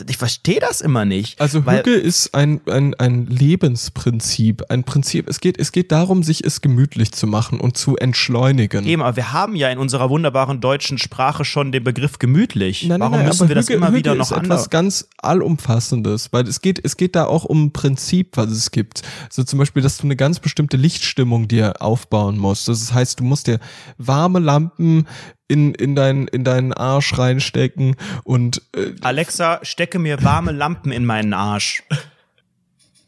ich 0.08 0.16
verstehe 0.16 0.60
das 0.60 0.80
immer 0.80 1.04
nicht. 1.04 1.40
Also 1.40 1.64
Hügge 1.64 1.94
ist 1.94 2.34
ein, 2.34 2.60
ein, 2.66 2.94
ein 2.94 3.26
Lebensprinzip, 3.26 4.64
ein 4.68 4.84
Prinzip. 4.84 5.28
Es 5.28 5.40
geht, 5.40 5.58
es 5.58 5.72
geht 5.72 5.92
darum, 5.92 6.22
sich 6.22 6.44
es 6.44 6.60
gemütlich 6.60 7.12
zu 7.12 7.26
machen 7.26 7.60
und 7.60 7.76
zu 7.76 7.96
entschleunigen. 7.96 8.84
Eben, 8.84 9.02
aber 9.02 9.16
wir 9.16 9.32
haben 9.32 9.56
ja 9.56 9.70
in 9.70 9.78
unserer 9.78 10.10
wunderbaren 10.10 10.60
deutschen 10.60 10.98
Sprache 10.98 11.44
schon 11.44 11.72
den 11.72 11.84
Begriff 11.84 12.18
gemütlich. 12.18 12.82
Nein, 12.82 13.00
nein, 13.00 13.00
Warum 13.00 13.16
nein, 13.18 13.26
müssen 13.26 13.48
wir 13.48 13.54
Hügge, 13.54 13.54
das 13.54 13.68
immer 13.68 13.88
Hügge 13.88 13.98
wieder 13.98 14.14
noch 14.14 14.30
ist 14.30 14.36
etwas 14.36 14.70
ganz 14.70 15.08
allumfassendes, 15.18 16.32
weil 16.32 16.46
es 16.46 16.60
geht, 16.60 16.84
es 16.84 16.96
geht 16.96 17.16
da 17.16 17.26
auch 17.26 17.44
um 17.44 17.66
ein 17.66 17.72
Prinzip, 17.72 18.36
was 18.36 18.50
es 18.50 18.70
gibt. 18.70 19.02
So 19.30 19.44
zum 19.44 19.58
Beispiel, 19.58 19.82
dass 19.82 19.96
du 19.96 20.04
eine 20.04 20.16
ganz 20.16 20.40
bestimmte 20.40 20.76
Lichtstimmung 20.76 21.48
dir 21.48 21.80
aufbauen 21.80 22.36
musst. 22.36 22.68
Das 22.68 22.92
heißt, 22.92 23.20
du 23.20 23.24
musst 23.24 23.46
dir 23.46 23.58
warme 23.96 24.38
Lampen 24.38 25.06
in, 25.50 25.74
in, 25.74 25.96
dein, 25.96 26.28
in 26.28 26.44
deinen 26.44 26.72
Arsch 26.72 27.18
reinstecken 27.18 27.96
und 28.22 28.62
äh, 28.74 28.94
Alexa, 29.02 29.58
stecke 29.64 29.98
mir 29.98 30.22
warme 30.22 30.52
Lampen 30.52 30.92
in 30.92 31.04
meinen 31.04 31.34
Arsch. 31.34 31.82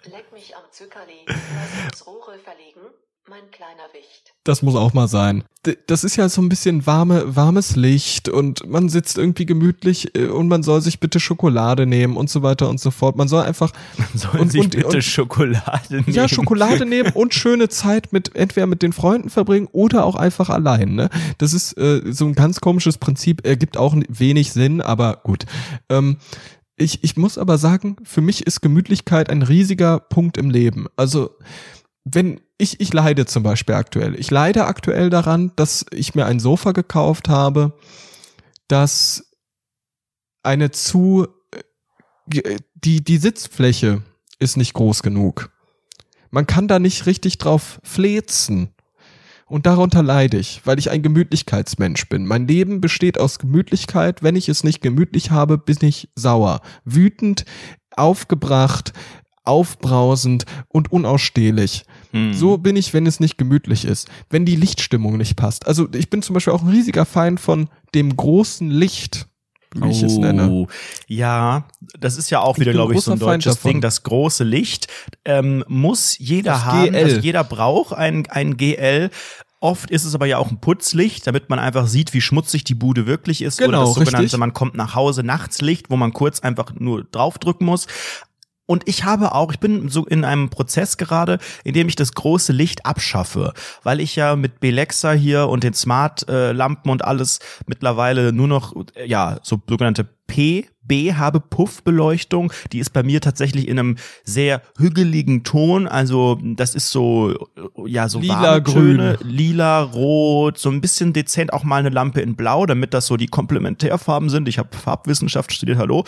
Leck 0.05 0.33
mich 0.33 0.57
am 0.57 0.65
uns 1.85 2.07
Rohre 2.07 2.39
verlegen, 2.41 2.81
mein 3.29 3.49
kleiner 3.53 3.87
Wicht. 3.93 4.32
Das 4.45 4.61
muss 4.61 4.75
auch 4.75 4.93
mal 4.93 5.07
sein. 5.07 5.45
Das 5.87 6.03
ist 6.03 6.17
ja 6.17 6.29
so 6.29 6.43
ein 6.43 6.49
bisschen 6.49 6.85
warme, 6.85 7.37
warmes 7.37 7.77
Licht 7.77 8.29
und 8.29 8.69
man 8.69 8.89
sitzt 8.89 9.17
irgendwie 9.17 9.47
gemütlich 9.47 10.17
äh, 10.17 10.27
und 10.27 10.49
man 10.49 10.65
soll 10.65 10.81
sich 10.81 10.99
bitte 10.99 11.21
Schokolade 11.21 11.87
nehmen 11.87 12.17
und 12.17 12.29
so 12.29 12.43
weiter 12.43 12.69
und 12.69 12.81
so 12.81 12.91
fort. 12.91 13.15
Man 13.17 13.29
soll 13.29 13.45
einfach 13.45 13.73
man 13.97 14.09
soll 14.15 14.41
und, 14.41 14.51
sich 14.51 14.63
und, 14.63 14.75
bitte 14.75 14.97
und, 14.97 15.05
Schokolade 15.05 15.95
nehmen. 15.95 16.11
Ja, 16.11 16.27
Schokolade 16.27 16.85
nehmen 16.87 17.11
und 17.15 17.35
schöne 17.35 17.69
Zeit 17.69 18.13
mit 18.13 18.35
entweder 18.35 18.67
mit 18.67 18.83
den 18.83 18.93
Freunden 18.93 19.31
verbringen 19.31 19.69
oder 19.71 20.05
auch 20.05 20.17
einfach 20.17 20.51
allein. 20.51 20.97
Ne? 20.97 21.09
Das 21.39 21.53
ist 21.53 21.79
äh, 21.79 22.03
so 22.13 22.27
ein 22.27 22.35
ganz 22.35 22.61
komisches 22.61 22.99
Prinzip. 22.99 23.47
Ergibt 23.47 23.77
auch 23.77 23.95
wenig 24.09 24.53
Sinn, 24.53 24.81
aber 24.81 25.21
gut. 25.23 25.47
Ähm, 25.89 26.17
ich, 26.77 27.05
ich 27.05 27.17
muss 27.17 27.39
aber 27.39 27.59
sagen, 27.59 27.95
für 28.03 28.23
mich 28.23 28.45
ist 28.45 28.61
Gemütlichkeit 28.61 29.31
ein 29.31 29.43
riesiger 29.43 30.01
Punkt 30.01 30.37
im 30.37 30.51
Leben. 30.51 30.89
Also 30.97 31.31
wenn 32.05 32.41
ich, 32.63 32.81
ich 32.81 32.93
leide 32.93 33.27
zum 33.27 33.43
Beispiel 33.43 33.75
aktuell. 33.75 34.19
Ich 34.19 34.31
leide 34.31 34.67
aktuell 34.67 35.11
daran, 35.11 35.53
dass 35.57 35.85
ich 35.91 36.15
mir 36.15 36.27
ein 36.27 36.39
Sofa 36.39 36.73
gekauft 36.73 37.29
habe, 37.29 37.77
das 38.69 39.27
eine 40.45 40.71
zu, 40.71 41.27
äh, 42.33 42.59
die, 42.75 43.03
die 43.03 43.19
Sitzfläche 43.19 44.03
ist 44.39 44.57
nicht 44.57 44.75
groß 44.75 45.03
genug. 45.03 45.51
Man 46.31 46.47
kann 46.47 46.69
da 46.69 46.79
nicht 46.79 47.07
richtig 47.07 47.39
drauf 47.39 47.81
flezen. 47.83 48.71
Und 49.47 49.67
darunter 49.67 50.03
leide 50.03 50.39
ich, 50.39 50.63
weil 50.65 50.79
ich 50.79 50.91
ein 50.91 51.03
Gemütlichkeitsmensch 51.03 52.09
bin. 52.09 52.25
Mein 52.25 52.49
Leben 52.49 52.81
besteht 52.81 53.19
aus 53.19 53.39
Gemütlichkeit. 53.39 54.23
Wenn 54.23 54.35
ich 54.35 54.49
es 54.49 54.65
nicht 54.65 54.81
gemütlich 54.81 55.31
habe, 55.31 55.59
bin 55.59 55.77
ich 55.83 56.09
sauer, 56.15 56.63
wütend, 56.85 57.45
aufgebracht, 57.95 58.95
aufbrausend 59.45 60.45
und 60.69 60.93
unausstehlich. 60.93 61.85
Hm. 62.13 62.33
So 62.35 62.59
bin 62.59 62.77
ich, 62.77 62.95
wenn 62.95 63.07
es 63.07 63.21
nicht 63.21 63.39
gemütlich 63.39 63.85
ist, 63.85 64.09
wenn 64.31 64.45
die 64.45 64.57
Lichtstimmung 64.57 65.17
nicht 65.17 65.37
passt. 65.37 65.67
Also 65.67 65.89
ich 65.93 66.11
bin 66.11 66.23
zum 66.23 66.35
Beispiel 66.35 66.53
auch 66.53 66.63
ein 66.63 66.69
riesiger 66.69 67.05
Feind 67.05 67.41
von 67.41 67.69
dem 67.95 68.17
großen 68.17 68.71
Licht 68.71 69.27
wie 69.75 69.91
ich 69.91 70.03
es 70.03 70.19
nenne. 70.19 70.51
Oh, 70.51 70.69
ja, 71.07 71.65
das 71.99 72.17
ist 72.17 72.31
ja 72.31 72.41
auch 72.41 72.59
wieder, 72.59 72.73
glaube 72.73 72.95
ich, 72.95 73.01
so 73.01 73.13
ein 73.13 73.19
deutsches 73.19 73.61
Ding. 73.61 73.81
Das 73.81 74.03
große 74.03 74.45
Licht 74.45 74.89
ähm, 75.25 75.65
muss 75.67 76.19
jeder 76.19 76.53
das 76.53 76.65
haben. 76.65 76.95
Also 76.95 77.21
jeder 77.21 77.45
braucht 77.45 77.95
ein, 77.95 78.27
ein 78.29 78.57
GL. 78.57 79.11
Oft 79.61 79.91
ist 79.91 80.05
es 80.05 80.15
aber 80.15 80.27
ja 80.27 80.39
auch 80.39 80.51
ein 80.51 80.61
Putzlicht, 80.61 81.27
damit 81.27 81.49
man 81.49 81.61
einfach 81.61 81.87
sieht, 81.87 82.15
wie 82.15 82.21
schmutzig 82.21 82.65
die 82.65 82.75
Bude 82.75 83.07
wirklich 83.07 83.43
ist. 83.43 83.59
Genau, 83.59 83.69
oder 83.69 83.79
das 83.87 83.95
sogenannte, 83.95 84.25
richtig. 84.25 84.39
man 84.41 84.53
kommt 84.53 84.75
nach 84.75 84.97
Hause, 84.97 85.23
Nachtslicht, 85.23 85.89
wo 85.89 85.97
man 85.97 86.13
kurz 86.13 86.41
einfach 86.41 86.73
nur 86.75 87.05
draufdrücken 87.05 87.65
muss. 87.65 87.87
Und 88.67 88.89
ich 88.89 89.05
habe 89.05 89.35
auch, 89.35 89.53
ich 89.53 89.61
bin 89.61 89.89
so 89.89 90.07
in 90.07 90.25
einem 90.25 90.49
Prozess 90.49 90.97
gerade, 90.97 91.39
in 91.65 91.75
dem 91.75 91.89
ich 91.89 91.97
das 91.97 92.13
große 92.13 92.53
Licht 92.53 92.87
abschaffe, 92.87 93.53
weil 93.83 94.01
ich 94.01 94.17
ja 94.17 94.37
mit 94.37 94.61
Belexa 94.61 95.13
hier 95.13 95.49
und 95.49 95.65
den 95.65 95.75
Smart-Lampen 95.75 96.91
und 96.91 97.05
alles 97.05 97.41
mittlerweile 97.67 98.33
nur 98.33 98.49
noch, 98.49 98.73
ja, 99.05 99.39
so 99.43 99.61
sogenannte 99.69 100.05
P 100.27 100.69
B 100.85 101.15
habe 101.15 101.41
Puffbeleuchtung. 101.41 102.53
Die 102.73 102.79
ist 102.79 102.91
bei 102.91 103.03
mir 103.03 103.21
tatsächlich 103.21 103.69
in 103.69 103.79
einem 103.79 103.97
sehr 104.25 104.63
hügeligen 104.79 105.45
Ton. 105.45 105.87
Also 105.87 106.39
das 106.43 106.75
ist 106.75 106.91
so, 106.91 107.49
ja, 107.87 108.09
so 108.09 108.21
lila, 108.21 108.59
grün, 108.59 109.17
lila, 109.23 109.83
rot, 109.83 110.59
so 110.59 110.71
ein 110.71 110.81
bisschen 110.81 111.13
dezent 111.13 111.53
auch 111.53 111.65
mal 111.65 111.79
eine 111.79 111.91
Lampe 111.91 112.21
in 112.21 112.35
blau, 112.35 112.67
damit 112.67 112.95
das 112.95 113.07
so 113.07 113.17
die 113.17 113.29
Komplementärfarben 113.29 114.29
sind. 114.29 114.49
Ich 114.49 114.59
habe 114.59 114.77
Farbwissenschaft 114.77 115.53
studiert, 115.53 115.79
hallo. 115.79 116.05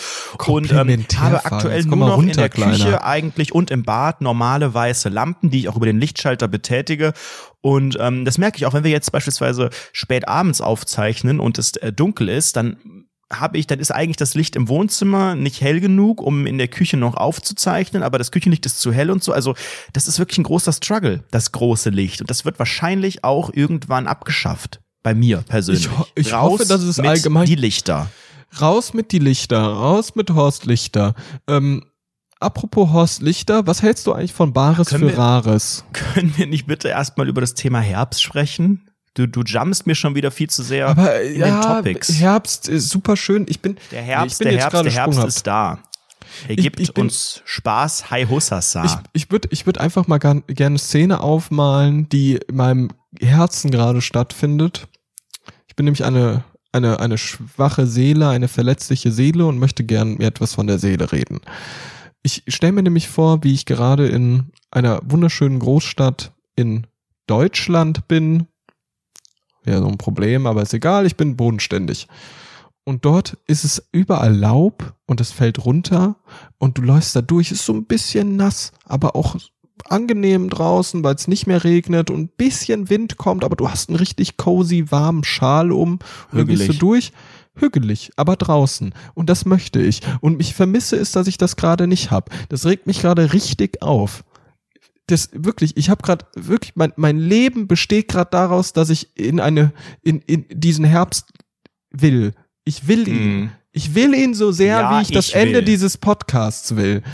Und 0.46 0.72
ähm, 0.72 1.06
habe 1.16 1.44
aktuell 1.44 1.84
nur 1.84 1.96
noch 1.96 2.16
runter, 2.16 2.30
in 2.30 2.36
der 2.36 2.48
Küche 2.48 2.70
kleiner. 2.70 3.04
eigentlich 3.04 3.54
und 3.54 3.70
im 3.70 3.82
Bad 3.84 4.20
normale 4.20 4.74
weiße 4.74 5.08
Lampen, 5.08 5.50
die 5.50 5.60
ich 5.60 5.68
auch 5.68 5.76
über 5.76 5.86
den 5.86 6.00
Lichtschalter 6.00 6.48
betätige. 6.48 7.12
Und 7.60 7.96
ähm, 7.98 8.24
das 8.24 8.36
merke 8.36 8.58
ich 8.58 8.66
auch, 8.66 8.74
wenn 8.74 8.84
wir 8.84 8.90
jetzt 8.90 9.10
beispielsweise 9.10 9.70
spät 9.92 10.28
abends 10.28 10.60
aufzeichnen 10.60 11.40
und 11.40 11.58
es 11.58 11.76
äh, 11.76 11.92
dunkel 11.92 12.28
ist, 12.28 12.56
dann 12.56 13.03
habe 13.40 13.58
ich, 13.58 13.66
dann 13.66 13.78
ist 13.78 13.90
eigentlich 13.90 14.16
das 14.16 14.34
Licht 14.34 14.56
im 14.56 14.68
Wohnzimmer 14.68 15.34
nicht 15.34 15.60
hell 15.60 15.80
genug, 15.80 16.20
um 16.20 16.46
in 16.46 16.58
der 16.58 16.68
Küche 16.68 16.96
noch 16.96 17.14
aufzuzeichnen, 17.14 18.02
aber 18.02 18.18
das 18.18 18.30
Küchenlicht 18.30 18.66
ist 18.66 18.80
zu 18.80 18.92
hell 18.92 19.10
und 19.10 19.22
so. 19.22 19.32
Also 19.32 19.54
das 19.92 20.08
ist 20.08 20.18
wirklich 20.18 20.38
ein 20.38 20.44
großer 20.44 20.72
Struggle, 20.72 21.24
das 21.30 21.52
große 21.52 21.90
Licht. 21.90 22.20
Und 22.20 22.30
das 22.30 22.44
wird 22.44 22.58
wahrscheinlich 22.58 23.24
auch 23.24 23.50
irgendwann 23.52 24.06
abgeschafft. 24.06 24.80
Bei 25.02 25.14
mir 25.14 25.44
persönlich. 25.46 25.88
Ich, 26.14 26.28
ich 26.28 26.32
hoffe, 26.32 26.64
dass 26.64 26.82
es 26.82 26.98
allgemein. 26.98 27.46
Die 27.46 27.56
Lichter. 27.56 28.10
Raus 28.60 28.94
mit 28.94 29.12
die 29.12 29.18
Lichter, 29.18 29.60
raus 29.62 30.14
mit 30.14 30.30
Horst 30.30 30.64
Lichter. 30.64 31.14
Ähm, 31.46 31.84
apropos 32.40 32.90
Horst 32.90 33.20
Lichter, 33.20 33.66
was 33.66 33.82
hältst 33.82 34.06
du 34.06 34.12
eigentlich 34.12 34.32
von 34.32 34.52
Bares 34.52 34.88
können 34.88 35.10
für 35.10 35.10
wir, 35.10 35.18
Rares? 35.18 35.84
Können 35.92 36.32
wir 36.36 36.46
nicht 36.46 36.66
bitte 36.66 36.88
erstmal 36.88 37.28
über 37.28 37.40
das 37.40 37.54
Thema 37.54 37.80
Herbst 37.80 38.22
sprechen? 38.22 38.88
Du, 39.14 39.26
du 39.28 39.42
jumpst 39.42 39.86
mir 39.86 39.94
schon 39.94 40.14
wieder 40.16 40.30
viel 40.32 40.50
zu 40.50 40.62
sehr 40.62 40.88
Aber, 40.88 41.20
in 41.22 41.38
ja, 41.38 41.60
den 41.60 41.76
Topics. 41.76 42.12
Herbst 42.14 42.68
ist 42.68 42.88
super 42.88 43.16
schön. 43.16 43.46
Ich 43.48 43.60
bin, 43.60 43.76
der 43.92 44.02
Herbst, 44.02 44.40
ich 44.40 44.44
bin 44.46 44.48
der 44.56 44.60
Herbst, 44.62 44.84
der 44.84 44.92
Herbst 44.92 45.24
ist 45.24 45.46
da. 45.46 45.78
Er 46.48 46.50
Ich- 46.50 46.56
gibt 46.56 46.80
ich 46.80 46.92
bin- 46.92 47.04
uns 47.04 47.40
Spaß, 47.44 48.10
Hi 48.10 48.26
Hussasa. 48.26 48.84
Ich, 48.84 49.22
ich 49.22 49.30
würde 49.30 49.48
ich 49.52 49.66
würd 49.66 49.78
einfach 49.78 50.08
mal 50.08 50.18
gern, 50.18 50.42
gerne 50.48 50.72
eine 50.74 50.78
Szene 50.78 51.20
aufmalen, 51.20 52.08
die 52.08 52.36
in 52.48 52.56
meinem 52.56 52.90
Herzen 53.20 53.70
gerade 53.70 54.00
stattfindet. 54.02 54.88
Ich 55.68 55.76
bin 55.76 55.84
nämlich 55.84 56.04
eine, 56.04 56.42
eine, 56.72 56.98
eine 56.98 57.16
schwache 57.18 57.86
Seele, 57.86 58.28
eine 58.30 58.48
verletzliche 58.48 59.12
Seele 59.12 59.46
und 59.46 59.58
möchte 59.60 59.84
gern 59.84 60.16
mir 60.16 60.26
etwas 60.26 60.54
von 60.54 60.66
der 60.66 60.80
Seele 60.80 61.12
reden. 61.12 61.40
Ich 62.24 62.42
stelle 62.48 62.72
mir 62.72 62.82
nämlich 62.82 63.06
vor, 63.08 63.44
wie 63.44 63.52
ich 63.52 63.64
gerade 63.64 64.08
in 64.08 64.50
einer 64.72 65.00
wunderschönen 65.04 65.60
Großstadt 65.60 66.32
in 66.56 66.88
Deutschland 67.28 68.08
bin. 68.08 68.48
Wäre 69.64 69.80
so 69.80 69.88
ein 69.88 69.98
Problem, 69.98 70.46
aber 70.46 70.62
ist 70.62 70.74
egal, 70.74 71.06
ich 71.06 71.16
bin 71.16 71.36
bodenständig. 71.36 72.06
Und 72.84 73.06
dort 73.06 73.38
ist 73.46 73.64
es 73.64 73.88
überall 73.92 74.34
Laub 74.36 74.94
und 75.06 75.20
es 75.20 75.32
fällt 75.32 75.64
runter 75.64 76.16
und 76.58 76.76
du 76.76 76.82
läufst 76.82 77.16
da 77.16 77.22
durch, 77.22 77.50
ist 77.50 77.64
so 77.64 77.72
ein 77.72 77.86
bisschen 77.86 78.36
nass, 78.36 78.72
aber 78.84 79.16
auch 79.16 79.36
angenehm 79.88 80.50
draußen, 80.50 81.02
weil 81.02 81.14
es 81.14 81.26
nicht 81.26 81.46
mehr 81.46 81.64
regnet 81.64 82.10
und 82.10 82.20
ein 82.20 82.28
bisschen 82.28 82.90
Wind 82.90 83.16
kommt, 83.16 83.42
aber 83.42 83.56
du 83.56 83.70
hast 83.70 83.88
einen 83.88 83.96
richtig 83.96 84.36
cozy 84.36 84.90
warmen 84.90 85.24
Schal 85.24 85.72
um 85.72 85.94
und 86.30 86.38
dann 86.38 86.46
gehst 86.46 86.68
du 86.68 86.74
durch. 86.74 87.12
Hügelig, 87.56 88.10
aber 88.16 88.34
draußen. 88.34 88.92
Und 89.14 89.30
das 89.30 89.44
möchte 89.44 89.80
ich. 89.80 90.02
Und 90.20 90.40
ich 90.40 90.54
vermisse 90.54 90.96
es, 90.96 91.12
dass 91.12 91.28
ich 91.28 91.38
das 91.38 91.54
gerade 91.54 91.86
nicht 91.86 92.10
hab. 92.10 92.30
Das 92.48 92.66
regt 92.66 92.88
mich 92.88 93.00
gerade 93.00 93.32
richtig 93.32 93.80
auf. 93.80 94.24
Das 95.06 95.28
wirklich, 95.32 95.76
ich 95.76 95.90
habe 95.90 96.02
gerade 96.02 96.24
wirklich 96.34 96.72
mein 96.76 96.92
mein 96.96 97.18
Leben 97.18 97.66
besteht 97.68 98.08
gerade 98.08 98.30
daraus, 98.30 98.72
dass 98.72 98.88
ich 98.90 99.16
in 99.18 99.38
eine 99.40 99.72
in 100.02 100.20
in 100.22 100.46
diesen 100.48 100.84
Herbst 100.84 101.26
will. 101.90 102.32
Ich 102.64 102.88
will 102.88 103.06
ihn. 103.08 103.36
Mhm. 103.40 103.50
Ich 103.72 103.94
will 103.94 104.14
ihn 104.14 104.34
so 104.34 104.52
sehr, 104.52 104.78
Ja, 104.78 104.98
wie 104.98 105.02
ich 105.02 105.10
das 105.10 105.28
ich 105.28 105.34
Ende 105.34 105.54
will. 105.56 105.64
dieses 105.64 105.98
Podcasts 105.98 106.76
will. 106.76 107.02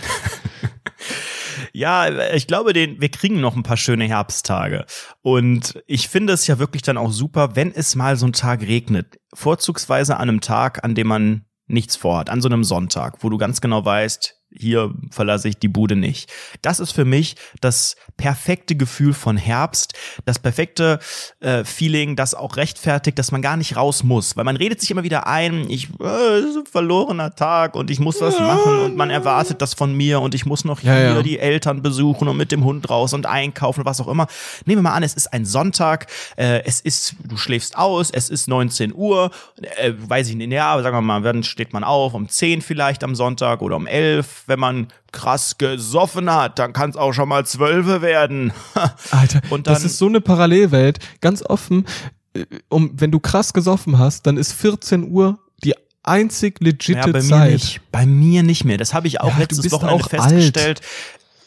Ja, 1.73 2.33
ich 2.35 2.47
glaube, 2.47 2.73
den, 2.73 3.01
wir 3.01 3.11
kriegen 3.11 3.41
noch 3.41 3.55
ein 3.55 3.63
paar 3.63 3.77
schöne 3.77 4.05
Herbsttage. 4.05 4.87
Und 5.23 5.81
ich 5.87 6.09
finde 6.09 6.33
es 6.33 6.47
ja 6.47 6.59
wirklich 6.59 6.83
dann 6.83 6.97
auch 6.97 7.13
super, 7.13 7.55
wenn 7.55 7.73
es 7.73 7.95
mal 7.95 8.17
so 8.17 8.27
einen 8.27 8.33
Tag 8.33 8.63
regnet. 8.63 9.19
Vorzugsweise 9.35 10.17
an 10.17 10.29
einem 10.29 10.41
Tag, 10.41 10.83
an 10.85 10.95
dem 10.95 11.07
man 11.07 11.45
nichts 11.67 11.95
vorhat, 11.97 12.29
an 12.29 12.41
so 12.41 12.49
einem 12.49 12.65
Sonntag, 12.65 13.23
wo 13.23 13.29
du 13.29 13.39
ganz 13.39 13.61
genau 13.61 13.85
weißt, 13.85 14.35
hier 14.53 14.93
verlasse 15.11 15.49
ich 15.49 15.59
die 15.59 15.69
Bude 15.69 15.97
nicht. 15.97 16.31
Das 16.63 16.81
ist 16.81 16.93
für 16.93 17.05
mich 17.05 17.37
das 17.61 17.97
perfekte 18.17 18.75
Gefühl 18.77 19.15
von 19.15 19.37
Herbst, 19.37 19.95
das 20.25 20.39
perfekte 20.39 20.99
äh, 21.41 21.65
Feeling, 21.65 22.17
das 22.17 22.35
auch 22.35 22.57
rechtfertigt, 22.57 23.19
dass 23.19 23.33
man 23.33 23.43
gar 23.43 23.57
nicht 23.57 23.77
raus 23.77 24.03
muss, 24.03 24.37
weil 24.37 24.45
man 24.45 24.57
redet 24.57 24.81
sich 24.81 24.91
immer 24.91 25.05
wieder 25.05 25.27
ein, 25.27 25.71
ich 25.71 25.89
äh, 26.01 26.41
ist 26.41 26.57
ein 26.57 26.67
verlorener 26.71 27.35
Tag 27.35 27.77
und 27.77 27.91
ich 27.91 28.01
muss 28.01 28.21
was 28.21 28.39
machen 28.39 28.79
und 28.81 28.97
man 28.97 29.11
erwartet 29.11 29.63
das 29.63 29.75
von 29.75 29.95
mir 29.95 30.21
und 30.21 30.35
ich 30.35 30.47
muss 30.47 30.65
noch 30.65 30.83
Ja, 30.83 30.95
hier 30.95 31.03
ja. 31.03 31.23
die 31.23 31.39
Eltern 31.39 31.83
besuchen 31.83 32.29
und 32.29 32.37
mit 32.37 32.53
dem 32.53 32.65
Hund 32.65 32.91
raus 32.91 33.13
und 33.13 33.27
einkaufen, 33.27 33.85
was 33.85 34.01
auch 34.01 34.09
immer. 34.09 34.27
Nehmen 34.65 34.79
wir 34.79 34.91
mal 34.91 34.95
an, 34.97 35.03
es 35.03 35.15
ist 35.15 35.33
ein 35.33 35.45
Sonntag, 35.45 36.07
äh, 36.37 36.63
es 36.65 36.81
ist, 36.81 37.15
du 37.25 37.37
schläfst 37.37 37.79
aus, 37.79 38.11
es 38.11 38.29
ist 38.29 38.49
19 38.49 38.95
Uhr, 38.95 39.31
äh, 39.77 39.93
weiß 39.97 40.29
ich 40.29 40.37
nicht, 40.37 40.53
ja, 40.53 40.67
aber 40.67 40.83
sagen 40.83 40.97
wir 40.97 41.03
mal, 41.03 41.23
dann 41.23 41.43
steht 41.45 41.73
man 41.73 41.85
auf, 41.85 42.15
um 42.15 42.29
10 42.29 42.63
vielleicht 42.63 43.05
am 43.05 43.15
Sonntag 43.15 43.63
oder 43.63 43.77
um 43.77 43.87
11, 43.87 44.40
wenn 44.47 44.59
man 44.61 44.89
krass 45.13 45.59
gesoffen 45.59 46.33
hat, 46.33 46.59
dann 46.59 46.73
kann 46.73 46.91
es 46.91 46.97
auch 46.97 47.13
schon 47.13 47.29
mal 47.29 47.45
12 47.47 48.01
werden. 48.03 48.53
Alter, 49.11 49.41
Und 49.51 49.67
das 49.67 49.79
dann- 49.81 49.87
ist 49.87 49.99
so 49.99 50.07
eine 50.07 50.21
Parallelwelt. 50.21 50.99
Ganz 51.21 51.43
offen, 51.43 51.87
äh, 52.35 52.45
um, 52.69 52.91
wenn 52.95 53.11
du 53.11 53.21
krass 53.21 53.53
gesoffen 53.53 53.99
hast, 53.99 54.27
dann 54.27 54.37
ist 54.37 54.53
14 54.53 55.11
Uhr 55.11 55.39
die 55.65 55.75
einzig 56.03 56.61
legite 56.61 56.99
Ja, 57.01 57.07
bei 57.07 57.23
mir 57.23 57.29
Zeit. 57.29 57.53
nicht. 57.53 57.81
Bei 57.93 58.07
mir 58.07 58.43
nicht 58.43 58.65
mehr. 58.65 58.79
Das 58.79 58.95
habe 58.95 59.07
ich 59.07 59.21
auch 59.21 59.33
Ja, 59.33 59.39
letztes 59.39 59.71
Wochenende 59.73 60.05
auch 60.05 60.09
festgestellt. 60.09 60.81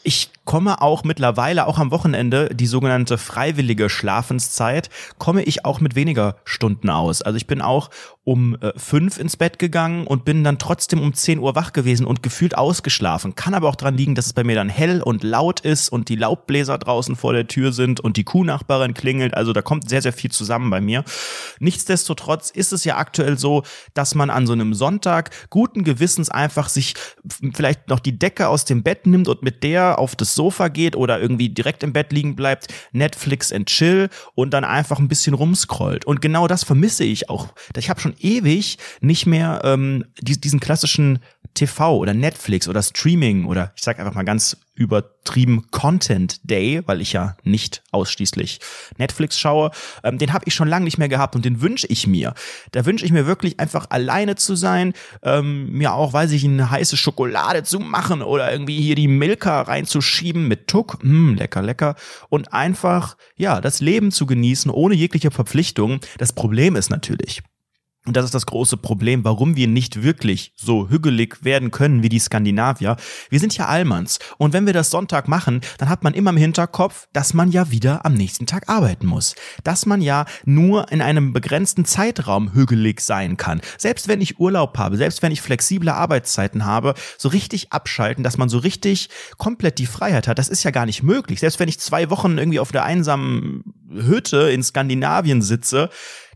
Ich 0.02 0.30
komme 0.44 0.82
auch 0.82 1.04
mittlerweile, 1.04 1.66
auch 1.66 1.78
am 1.78 1.90
Wochenende, 1.90 2.50
die 2.54 2.66
sogenannte 2.66 3.18
freiwillige 3.18 3.88
Schlafenszeit, 3.88 4.90
komme 5.18 5.42
ich 5.42 5.64
auch 5.64 5.80
mit 5.80 5.94
weniger 5.94 6.36
Stunden 6.44 6.90
aus. 6.90 7.22
Also 7.22 7.36
ich 7.36 7.46
bin 7.46 7.60
auch 7.60 7.90
um 8.24 8.56
äh, 8.56 8.72
fünf 8.76 9.18
ins 9.18 9.36
Bett 9.36 9.58
gegangen 9.58 10.06
und 10.06 10.24
bin 10.24 10.44
dann 10.44 10.58
trotzdem 10.58 11.00
um 11.02 11.12
10 11.12 11.38
Uhr 11.38 11.54
wach 11.54 11.72
gewesen 11.72 12.06
und 12.06 12.22
gefühlt 12.22 12.56
ausgeschlafen. 12.56 13.34
Kann 13.34 13.52
aber 13.52 13.68
auch 13.68 13.76
dran 13.76 13.96
liegen, 13.96 14.14
dass 14.14 14.26
es 14.26 14.32
bei 14.32 14.44
mir 14.44 14.54
dann 14.54 14.70
hell 14.70 15.02
und 15.02 15.22
laut 15.22 15.60
ist 15.60 15.90
und 15.90 16.08
die 16.08 16.16
Laubbläser 16.16 16.78
draußen 16.78 17.16
vor 17.16 17.34
der 17.34 17.46
Tür 17.46 17.72
sind 17.72 18.00
und 18.00 18.16
die 18.16 18.24
Kuhnachbarin 18.24 18.94
klingelt. 18.94 19.34
Also 19.34 19.52
da 19.52 19.60
kommt 19.60 19.88
sehr, 19.90 20.00
sehr 20.00 20.14
viel 20.14 20.30
zusammen 20.30 20.70
bei 20.70 20.80
mir. 20.80 21.04
Nichtsdestotrotz 21.58 22.50
ist 22.50 22.72
es 22.72 22.84
ja 22.84 22.96
aktuell 22.96 23.38
so, 23.38 23.62
dass 23.92 24.14
man 24.14 24.30
an 24.30 24.46
so 24.46 24.54
einem 24.54 24.72
Sonntag 24.72 25.30
guten 25.50 25.84
Gewissens 25.84 26.30
einfach 26.30 26.70
sich 26.70 26.94
vielleicht 27.52 27.88
noch 27.88 28.00
die 28.00 28.18
Decke 28.18 28.48
aus 28.48 28.64
dem 28.64 28.82
Bett 28.82 29.06
nimmt 29.06 29.28
und 29.28 29.42
mit 29.42 29.62
der 29.62 29.98
auf 29.98 30.16
das 30.16 30.33
Sofa 30.34 30.68
geht 30.68 30.96
oder 30.96 31.20
irgendwie 31.20 31.48
direkt 31.48 31.82
im 31.82 31.92
Bett 31.92 32.12
liegen 32.12 32.36
bleibt, 32.36 32.72
Netflix 32.92 33.52
and 33.52 33.66
chill 33.66 34.08
und 34.34 34.50
dann 34.50 34.64
einfach 34.64 34.98
ein 34.98 35.08
bisschen 35.08 35.34
rumscrollt. 35.34 36.04
Und 36.04 36.20
genau 36.20 36.46
das 36.46 36.64
vermisse 36.64 37.04
ich 37.04 37.30
auch. 37.30 37.48
Ich 37.76 37.90
habe 37.90 38.00
schon 38.00 38.14
ewig 38.18 38.78
nicht 39.00 39.26
mehr 39.26 39.60
ähm, 39.64 40.04
die, 40.20 40.40
diesen 40.40 40.60
klassischen 40.60 41.20
TV 41.54 41.96
oder 41.96 42.14
Netflix 42.14 42.68
oder 42.68 42.82
Streaming 42.82 43.46
oder 43.46 43.72
ich 43.76 43.82
sag 43.82 43.98
einfach 43.98 44.14
mal 44.14 44.24
ganz 44.24 44.56
übertrieben 44.74 45.70
Content 45.70 46.40
Day, 46.48 46.82
weil 46.86 47.00
ich 47.00 47.12
ja 47.12 47.36
nicht 47.44 47.82
ausschließlich 47.92 48.60
Netflix 48.98 49.38
schaue, 49.38 49.70
ähm, 50.02 50.18
den 50.18 50.32
habe 50.32 50.44
ich 50.46 50.54
schon 50.54 50.68
lange 50.68 50.84
nicht 50.84 50.98
mehr 50.98 51.08
gehabt 51.08 51.36
und 51.36 51.44
den 51.44 51.60
wünsche 51.60 51.86
ich 51.86 52.06
mir. 52.06 52.34
Da 52.72 52.84
wünsche 52.84 53.04
ich 53.04 53.12
mir 53.12 53.26
wirklich 53.26 53.60
einfach 53.60 53.90
alleine 53.90 54.34
zu 54.34 54.56
sein, 54.56 54.92
ähm, 55.22 55.70
mir 55.72 55.94
auch, 55.94 56.12
weiß 56.12 56.32
ich, 56.32 56.44
eine 56.44 56.70
heiße 56.70 56.96
Schokolade 56.96 57.62
zu 57.62 57.78
machen 57.78 58.22
oder 58.22 58.50
irgendwie 58.50 58.80
hier 58.80 58.96
die 58.96 59.08
Milka 59.08 59.62
reinzuschieben 59.62 60.48
mit 60.48 60.66
Tuck, 60.66 60.98
mm, 61.02 61.34
lecker, 61.34 61.62
lecker 61.62 61.94
und 62.28 62.52
einfach, 62.52 63.16
ja, 63.36 63.60
das 63.60 63.80
Leben 63.80 64.10
zu 64.10 64.26
genießen 64.26 64.70
ohne 64.70 64.94
jegliche 64.94 65.30
Verpflichtung. 65.30 66.00
Das 66.18 66.32
Problem 66.32 66.74
ist 66.76 66.90
natürlich, 66.90 67.42
und 68.06 68.16
das 68.18 68.26
ist 68.26 68.34
das 68.34 68.44
große 68.44 68.76
Problem, 68.76 69.24
warum 69.24 69.56
wir 69.56 69.66
nicht 69.66 70.02
wirklich 70.02 70.52
so 70.56 70.90
hügelig 70.90 71.42
werden 71.42 71.70
können 71.70 72.02
wie 72.02 72.10
die 72.10 72.18
Skandinavier. 72.18 72.96
Wir 73.30 73.40
sind 73.40 73.56
ja 73.56 73.66
Allmanns. 73.66 74.18
Und 74.36 74.52
wenn 74.52 74.66
wir 74.66 74.74
das 74.74 74.90
Sonntag 74.90 75.26
machen, 75.26 75.62
dann 75.78 75.88
hat 75.88 76.04
man 76.04 76.12
immer 76.12 76.28
im 76.30 76.36
Hinterkopf, 76.36 77.08
dass 77.14 77.32
man 77.32 77.50
ja 77.50 77.70
wieder 77.70 78.04
am 78.04 78.12
nächsten 78.12 78.44
Tag 78.44 78.68
arbeiten 78.68 79.06
muss. 79.06 79.34
Dass 79.62 79.86
man 79.86 80.02
ja 80.02 80.26
nur 80.44 80.92
in 80.92 81.00
einem 81.00 81.32
begrenzten 81.32 81.86
Zeitraum 81.86 82.52
hügelig 82.52 83.00
sein 83.00 83.38
kann. 83.38 83.62
Selbst 83.78 84.06
wenn 84.06 84.20
ich 84.20 84.38
Urlaub 84.38 84.76
habe, 84.76 84.98
selbst 84.98 85.22
wenn 85.22 85.32
ich 85.32 85.40
flexible 85.40 85.88
Arbeitszeiten 85.88 86.66
habe, 86.66 86.92
so 87.16 87.30
richtig 87.30 87.72
abschalten, 87.72 88.22
dass 88.22 88.36
man 88.36 88.50
so 88.50 88.58
richtig 88.58 89.08
komplett 89.38 89.78
die 89.78 89.86
Freiheit 89.86 90.28
hat, 90.28 90.38
das 90.38 90.50
ist 90.50 90.62
ja 90.62 90.72
gar 90.72 90.84
nicht 90.84 91.02
möglich. 91.02 91.40
Selbst 91.40 91.58
wenn 91.58 91.70
ich 91.70 91.80
zwei 91.80 92.10
Wochen 92.10 92.36
irgendwie 92.36 92.60
auf 92.60 92.70
der 92.70 92.84
einsamen 92.84 93.64
Hütte 93.90 94.50
in 94.50 94.62
Skandinavien 94.62 95.40
sitze, 95.40 95.88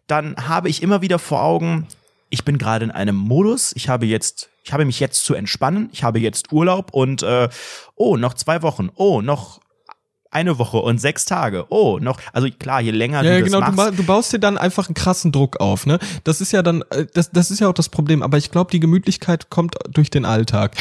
dann 0.09 0.34
habe 0.48 0.68
ich 0.68 0.82
immer 0.82 1.00
wieder 1.02 1.18
vor 1.20 1.42
Augen, 1.42 1.86
ich 2.30 2.44
bin 2.44 2.59
gerade 2.59 2.84
in 2.84 2.90
einem 2.90 3.16
Modus, 3.16 3.72
ich 3.76 3.88
habe 3.88 4.06
jetzt, 4.06 4.50
ich 4.64 4.72
habe 4.72 4.84
mich 4.84 4.98
jetzt 5.00 5.24
zu 5.24 5.34
entspannen, 5.34 5.88
ich 5.92 6.02
habe 6.02 6.18
jetzt 6.18 6.52
Urlaub 6.52 6.92
und 6.92 7.22
äh, 7.22 7.48
oh, 7.94 8.16
noch 8.16 8.34
zwei 8.34 8.62
Wochen, 8.62 8.90
oh, 8.96 9.22
noch 9.22 9.61
eine 10.30 10.59
Woche 10.59 10.76
und 10.76 10.98
sechs 11.00 11.24
Tage, 11.24 11.64
oh, 11.70 11.98
noch, 12.00 12.20
also 12.34 12.48
klar, 12.50 12.82
je 12.82 12.90
länger 12.90 13.22
Ja, 13.22 13.36
du 13.36 13.40
das 13.40 13.44
genau, 13.50 13.61
du, 13.61 13.72
machst, 13.72 13.76
ma- 13.76 13.96
du 13.96 14.04
baust 14.04 14.32
dir 14.32 14.38
dann 14.38 14.59
einfach 14.59 14.88
einen 14.88 14.94
krassen 14.94 15.32
Druck 15.32 15.59
auf, 15.59 15.86
ne? 15.86 15.98
Das 16.24 16.42
ist 16.42 16.52
ja 16.52 16.62
dann, 16.62 16.82
äh, 16.90 17.06
das, 17.14 17.30
das 17.30 17.50
ist 17.50 17.61
ja 17.61 17.68
auch 17.68 17.72
das 17.74 17.88
Problem, 17.88 18.22
aber 18.22 18.36
ich 18.36 18.50
glaube, 18.50 18.70
die 18.70 18.80
Gemütlichkeit 18.80 19.48
kommt 19.48 19.76
durch 19.90 20.11
den 20.11 20.26
Alltag. 20.26 20.76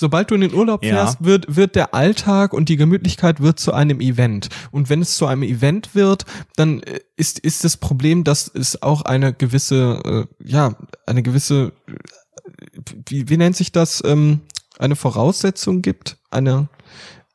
Sobald 0.00 0.30
du 0.30 0.36
in 0.36 0.42
den 0.42 0.54
Urlaub 0.54 0.84
Ja. 0.84 0.90
fährst, 0.94 1.24
wird, 1.24 1.56
wird 1.56 1.74
der 1.74 1.92
Alltag 1.92 2.52
und 2.52 2.68
die 2.68 2.76
Gemütlichkeit 2.76 3.40
wird 3.40 3.58
zu 3.58 3.72
einem 3.72 4.00
Event. 4.00 4.48
Und 4.70 4.88
wenn 4.90 5.02
es 5.02 5.16
zu 5.16 5.26
einem 5.26 5.42
Event 5.42 5.96
wird, 5.96 6.24
dann 6.54 6.84
äh, 6.84 7.00
ist, 7.16 7.40
ist 7.40 7.64
das 7.64 7.76
Problem, 7.76 8.22
dass 8.22 8.48
es 8.54 8.80
auch 8.80 9.02
eine 9.02 9.32
gewisse, 9.32 10.26
äh, 10.40 10.48
ja, 10.48 10.76
eine 11.04 11.24
gewisse, 11.24 11.72
äh, 11.88 11.92
wie, 13.08 13.28
wie 13.28 13.36
nennt 13.38 13.56
sich 13.56 13.72
das, 13.72 14.00
ähm, 14.06 14.42
eine 14.78 14.94
Voraussetzung 14.94 15.82
gibt, 15.82 16.16
eine, 16.30 16.68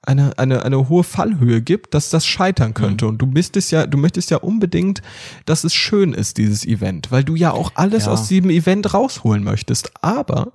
eine, 0.01 0.37
eine, 0.39 0.63
eine 0.63 0.87
hohe 0.87 1.03
Fallhöhe 1.03 1.61
gibt, 1.61 1.93
dass 1.93 2.09
das 2.09 2.25
scheitern 2.25 2.73
könnte. 2.73 3.07
Und 3.07 3.17
du 3.17 3.25
möchtest 3.25 3.71
ja, 3.71 3.85
du 3.87 3.97
möchtest 3.97 4.31
ja 4.31 4.37
unbedingt, 4.37 5.01
dass 5.45 5.65
es 5.65 5.73
schön 5.75 6.13
ist, 6.13 6.37
dieses 6.37 6.65
Event, 6.65 7.11
weil 7.11 7.25
du 7.25 7.35
ja 7.35 7.51
auch 7.51 7.71
alles 7.75 8.05
Ja. 8.05 8.13
aus 8.13 8.29
diesem 8.29 8.49
Event 8.51 8.93
rausholen 8.93 9.43
möchtest. 9.43 9.91
Aber 10.01 10.53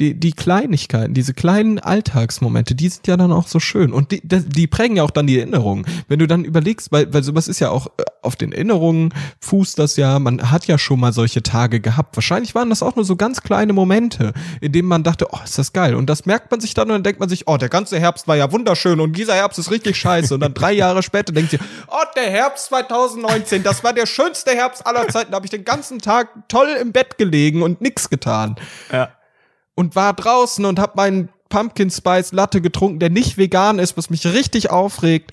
die, 0.00 0.18
die 0.18 0.32
Kleinigkeiten, 0.32 1.14
diese 1.14 1.34
kleinen 1.34 1.78
Alltagsmomente, 1.78 2.74
die 2.74 2.88
sind 2.88 3.06
ja 3.06 3.16
dann 3.16 3.30
auch 3.30 3.46
so 3.46 3.60
schön. 3.60 3.92
Und 3.92 4.10
die, 4.10 4.20
die, 4.24 4.66
prägen 4.66 4.96
ja 4.96 5.04
auch 5.04 5.10
dann 5.12 5.28
die 5.28 5.38
Erinnerungen. 5.38 5.86
Wenn 6.08 6.18
du 6.18 6.26
dann 6.26 6.44
überlegst, 6.44 6.90
weil, 6.90 7.12
weil 7.14 7.22
sowas 7.22 7.46
ist 7.46 7.60
ja 7.60 7.70
auch 7.70 7.86
äh, 7.98 8.04
auf 8.22 8.34
den 8.34 8.52
Erinnerungen, 8.52 9.14
fußt 9.40 9.78
das 9.78 9.96
ja, 9.96 10.18
man 10.18 10.50
hat 10.50 10.66
ja 10.66 10.78
schon 10.78 10.98
mal 10.98 11.12
solche 11.12 11.44
Tage 11.44 11.78
gehabt. 11.80 12.16
Wahrscheinlich 12.16 12.56
waren 12.56 12.70
das 12.70 12.82
auch 12.82 12.96
nur 12.96 13.04
so 13.04 13.14
ganz 13.14 13.42
kleine 13.42 13.72
Momente, 13.72 14.32
in 14.60 14.72
denen 14.72 14.88
man 14.88 15.04
dachte, 15.04 15.28
oh, 15.30 15.38
ist 15.44 15.58
das 15.58 15.72
geil. 15.72 15.94
Und 15.94 16.06
das 16.06 16.26
merkt 16.26 16.50
man 16.50 16.60
sich 16.60 16.74
dann 16.74 16.88
und 16.88 16.94
dann 16.94 17.02
denkt 17.04 17.20
man 17.20 17.28
sich, 17.28 17.46
oh, 17.46 17.56
der 17.56 17.68
ganze 17.68 18.00
Herbst 18.00 18.26
war 18.26 18.36
ja 18.36 18.50
wunderschön 18.50 18.98
und 18.98 19.16
dieser 19.16 19.34
Herbst 19.34 19.60
ist 19.60 19.70
richtig 19.70 19.96
scheiße. 19.96 20.34
Und 20.34 20.40
dann 20.40 20.54
drei 20.54 20.72
Jahre 20.72 21.04
später 21.04 21.32
denkt 21.32 21.52
ihr, 21.52 21.60
oh, 21.86 22.04
der 22.16 22.30
Herbst 22.30 22.66
2019, 22.66 23.62
das 23.62 23.84
war 23.84 23.92
der 23.92 24.06
schönste 24.06 24.50
Herbst 24.50 24.84
aller 24.84 25.06
Zeiten. 25.06 25.30
Da 25.30 25.36
habe 25.36 25.46
ich 25.46 25.50
den 25.50 25.64
ganzen 25.64 26.00
Tag 26.00 26.30
toll 26.48 26.68
im 26.80 26.90
Bett 26.90 27.16
gelegen 27.16 27.62
und 27.62 27.80
nix 27.80 28.10
getan. 28.10 28.56
ja. 28.90 29.10
Und 29.74 29.96
war 29.96 30.12
draußen 30.12 30.64
und 30.64 30.78
hab 30.78 30.96
meinen 30.96 31.28
Pumpkin 31.48 31.90
Spice 31.90 32.32
Latte 32.32 32.60
getrunken, 32.60 32.98
der 32.98 33.10
nicht 33.10 33.38
vegan 33.38 33.78
ist, 33.78 33.96
was 33.96 34.10
mich 34.10 34.26
richtig 34.26 34.70
aufregt. 34.70 35.32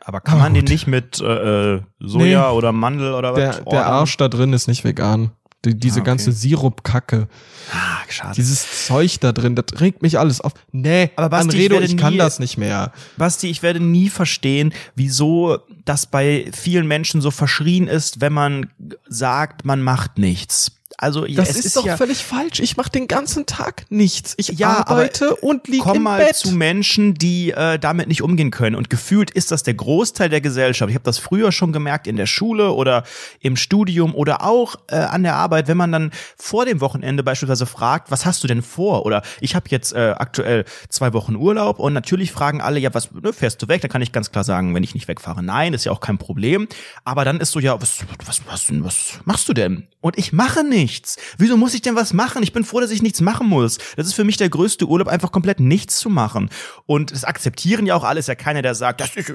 Aber 0.00 0.20
kann 0.20 0.38
Oh, 0.38 0.40
man 0.42 0.54
den 0.54 0.64
gut. 0.64 0.70
nicht 0.70 0.86
mit 0.86 1.20
äh, 1.20 1.74
äh, 1.76 1.80
Soja 2.00 2.50
Nee. 2.50 2.56
oder 2.56 2.72
Mandel 2.72 3.12
oder 3.14 3.34
Der, 3.34 3.48
was? 3.50 3.56
der 3.58 3.66
ordern? 3.66 3.84
Arsch 3.84 4.16
da 4.16 4.28
drin 4.28 4.52
ist 4.52 4.66
nicht 4.66 4.82
vegan. 4.84 5.30
Die, 5.66 5.78
diese 5.78 5.98
Ah, 5.98 6.00
okay. 6.00 6.06
ganze 6.06 6.32
Sirup-Kacke, 6.32 7.28
Ah, 7.70 7.98
schade. 8.08 8.34
dieses 8.34 8.86
Zeug 8.86 9.20
da 9.20 9.32
drin, 9.32 9.54
das 9.56 9.78
regt 9.78 10.00
mich 10.00 10.18
alles 10.18 10.40
auf. 10.40 10.54
Nee, 10.72 11.10
Aber 11.16 11.28
Basti, 11.28 11.48
ich 11.48 11.54
Anredo, 11.54 11.74
werde 11.74 11.86
ich 11.86 11.96
kann 11.98 12.14
nie- 12.14 12.18
das 12.18 12.38
nicht 12.38 12.56
mehr. 12.56 12.92
Basti, 13.18 13.48
ich 13.50 13.62
werde 13.62 13.78
nie 13.78 14.08
verstehen, 14.08 14.72
wieso 14.94 15.58
das 15.84 16.06
bei 16.06 16.50
vielen 16.56 16.88
Menschen 16.88 17.20
so 17.20 17.30
verschrien 17.30 17.88
ist, 17.88 18.22
wenn 18.22 18.32
man 18.32 18.70
sagt, 19.06 19.66
man 19.66 19.82
macht 19.82 20.16
nichts. 20.16 20.72
Also 21.00 21.24
Das 21.26 21.50
ist, 21.50 21.64
ist 21.64 21.76
doch 21.76 21.86
ja, 21.86 21.96
völlig 21.96 22.24
falsch. 22.24 22.60
Ich 22.60 22.76
mache 22.76 22.90
den 22.90 23.08
ganzen 23.08 23.46
Tag 23.46 23.86
nichts. 23.88 24.34
Ich 24.36 24.48
Ja, 24.48 24.86
arbeite 24.86 25.34
und 25.36 25.66
liege 25.66 25.82
komm 25.82 25.96
im 25.96 26.02
mal 26.02 26.22
Bett. 26.22 26.36
zu 26.36 26.52
Menschen, 26.52 27.14
die 27.14 27.52
äh, 27.52 27.78
damit 27.78 28.08
nicht 28.08 28.22
umgehen 28.22 28.50
können. 28.50 28.76
Und 28.76 28.90
gefühlt 28.90 29.30
ist 29.30 29.50
das 29.50 29.62
der 29.62 29.72
Großteil 29.74 30.28
der 30.28 30.42
Gesellschaft. 30.42 30.90
Ich 30.90 30.94
habe 30.94 31.04
das 31.04 31.16
früher 31.18 31.52
schon 31.52 31.72
gemerkt 31.72 32.06
in 32.06 32.16
der 32.16 32.26
Schule 32.26 32.72
oder 32.72 33.04
im 33.40 33.56
Studium 33.56 34.14
oder 34.14 34.44
auch 34.44 34.74
äh, 34.88 34.96
an 34.96 35.22
der 35.22 35.36
Arbeit, 35.36 35.68
wenn 35.68 35.78
man 35.78 35.90
dann 35.90 36.10
vor 36.36 36.66
dem 36.66 36.82
Wochenende 36.82 37.22
beispielsweise 37.22 37.64
fragt, 37.64 38.10
was 38.10 38.26
hast 38.26 38.44
du 38.44 38.48
denn 38.48 38.60
vor? 38.62 39.06
Oder 39.06 39.22
ich 39.40 39.54
habe 39.54 39.64
jetzt 39.70 39.94
äh, 39.94 40.14
aktuell 40.18 40.66
zwei 40.90 41.14
Wochen 41.14 41.34
Urlaub 41.34 41.78
und 41.78 41.94
natürlich 41.94 42.30
fragen 42.30 42.60
alle, 42.60 42.78
ja, 42.78 42.92
was 42.92 43.10
ne, 43.12 43.32
fährst 43.32 43.62
du 43.62 43.68
weg? 43.68 43.80
Da 43.80 43.88
kann 43.88 44.02
ich 44.02 44.12
ganz 44.12 44.32
klar 44.32 44.44
sagen, 44.44 44.74
wenn 44.74 44.82
ich 44.84 44.92
nicht 44.94 45.08
wegfahre, 45.08 45.42
nein, 45.42 45.72
ist 45.72 45.86
ja 45.86 45.92
auch 45.92 46.00
kein 46.00 46.18
Problem. 46.18 46.68
Aber 47.04 47.24
dann 47.24 47.40
ist 47.40 47.52
so, 47.52 47.58
ja, 47.58 47.80
was, 47.80 48.04
was, 48.26 48.42
was, 48.46 48.66
was 48.84 49.20
machst 49.24 49.48
du 49.48 49.54
denn? 49.54 49.86
Und 50.02 50.18
ich 50.18 50.32
mache 50.32 50.64
nichts. 50.90 51.16
Wieso 51.38 51.56
muss 51.56 51.74
ich 51.74 51.82
denn 51.82 51.94
was 51.94 52.12
machen? 52.12 52.42
Ich 52.42 52.52
bin 52.52 52.64
froh, 52.64 52.80
dass 52.80 52.90
ich 52.90 53.02
nichts 53.02 53.20
machen 53.20 53.48
muss. 53.48 53.78
Das 53.96 54.06
ist 54.06 54.14
für 54.14 54.24
mich 54.24 54.36
der 54.36 54.48
größte 54.48 54.86
Urlaub, 54.86 55.08
einfach 55.08 55.30
komplett 55.30 55.60
nichts 55.60 55.98
zu 55.98 56.10
machen. 56.10 56.50
Und 56.86 57.12
das 57.12 57.24
akzeptieren 57.24 57.86
ja 57.86 57.94
auch 57.94 58.04
alle. 58.04 58.18
Ist 58.18 58.28
ja 58.28 58.34
keiner, 58.34 58.60
der 58.62 58.74
sagt, 58.74 59.00
das 59.00 59.14
ist, 59.16 59.32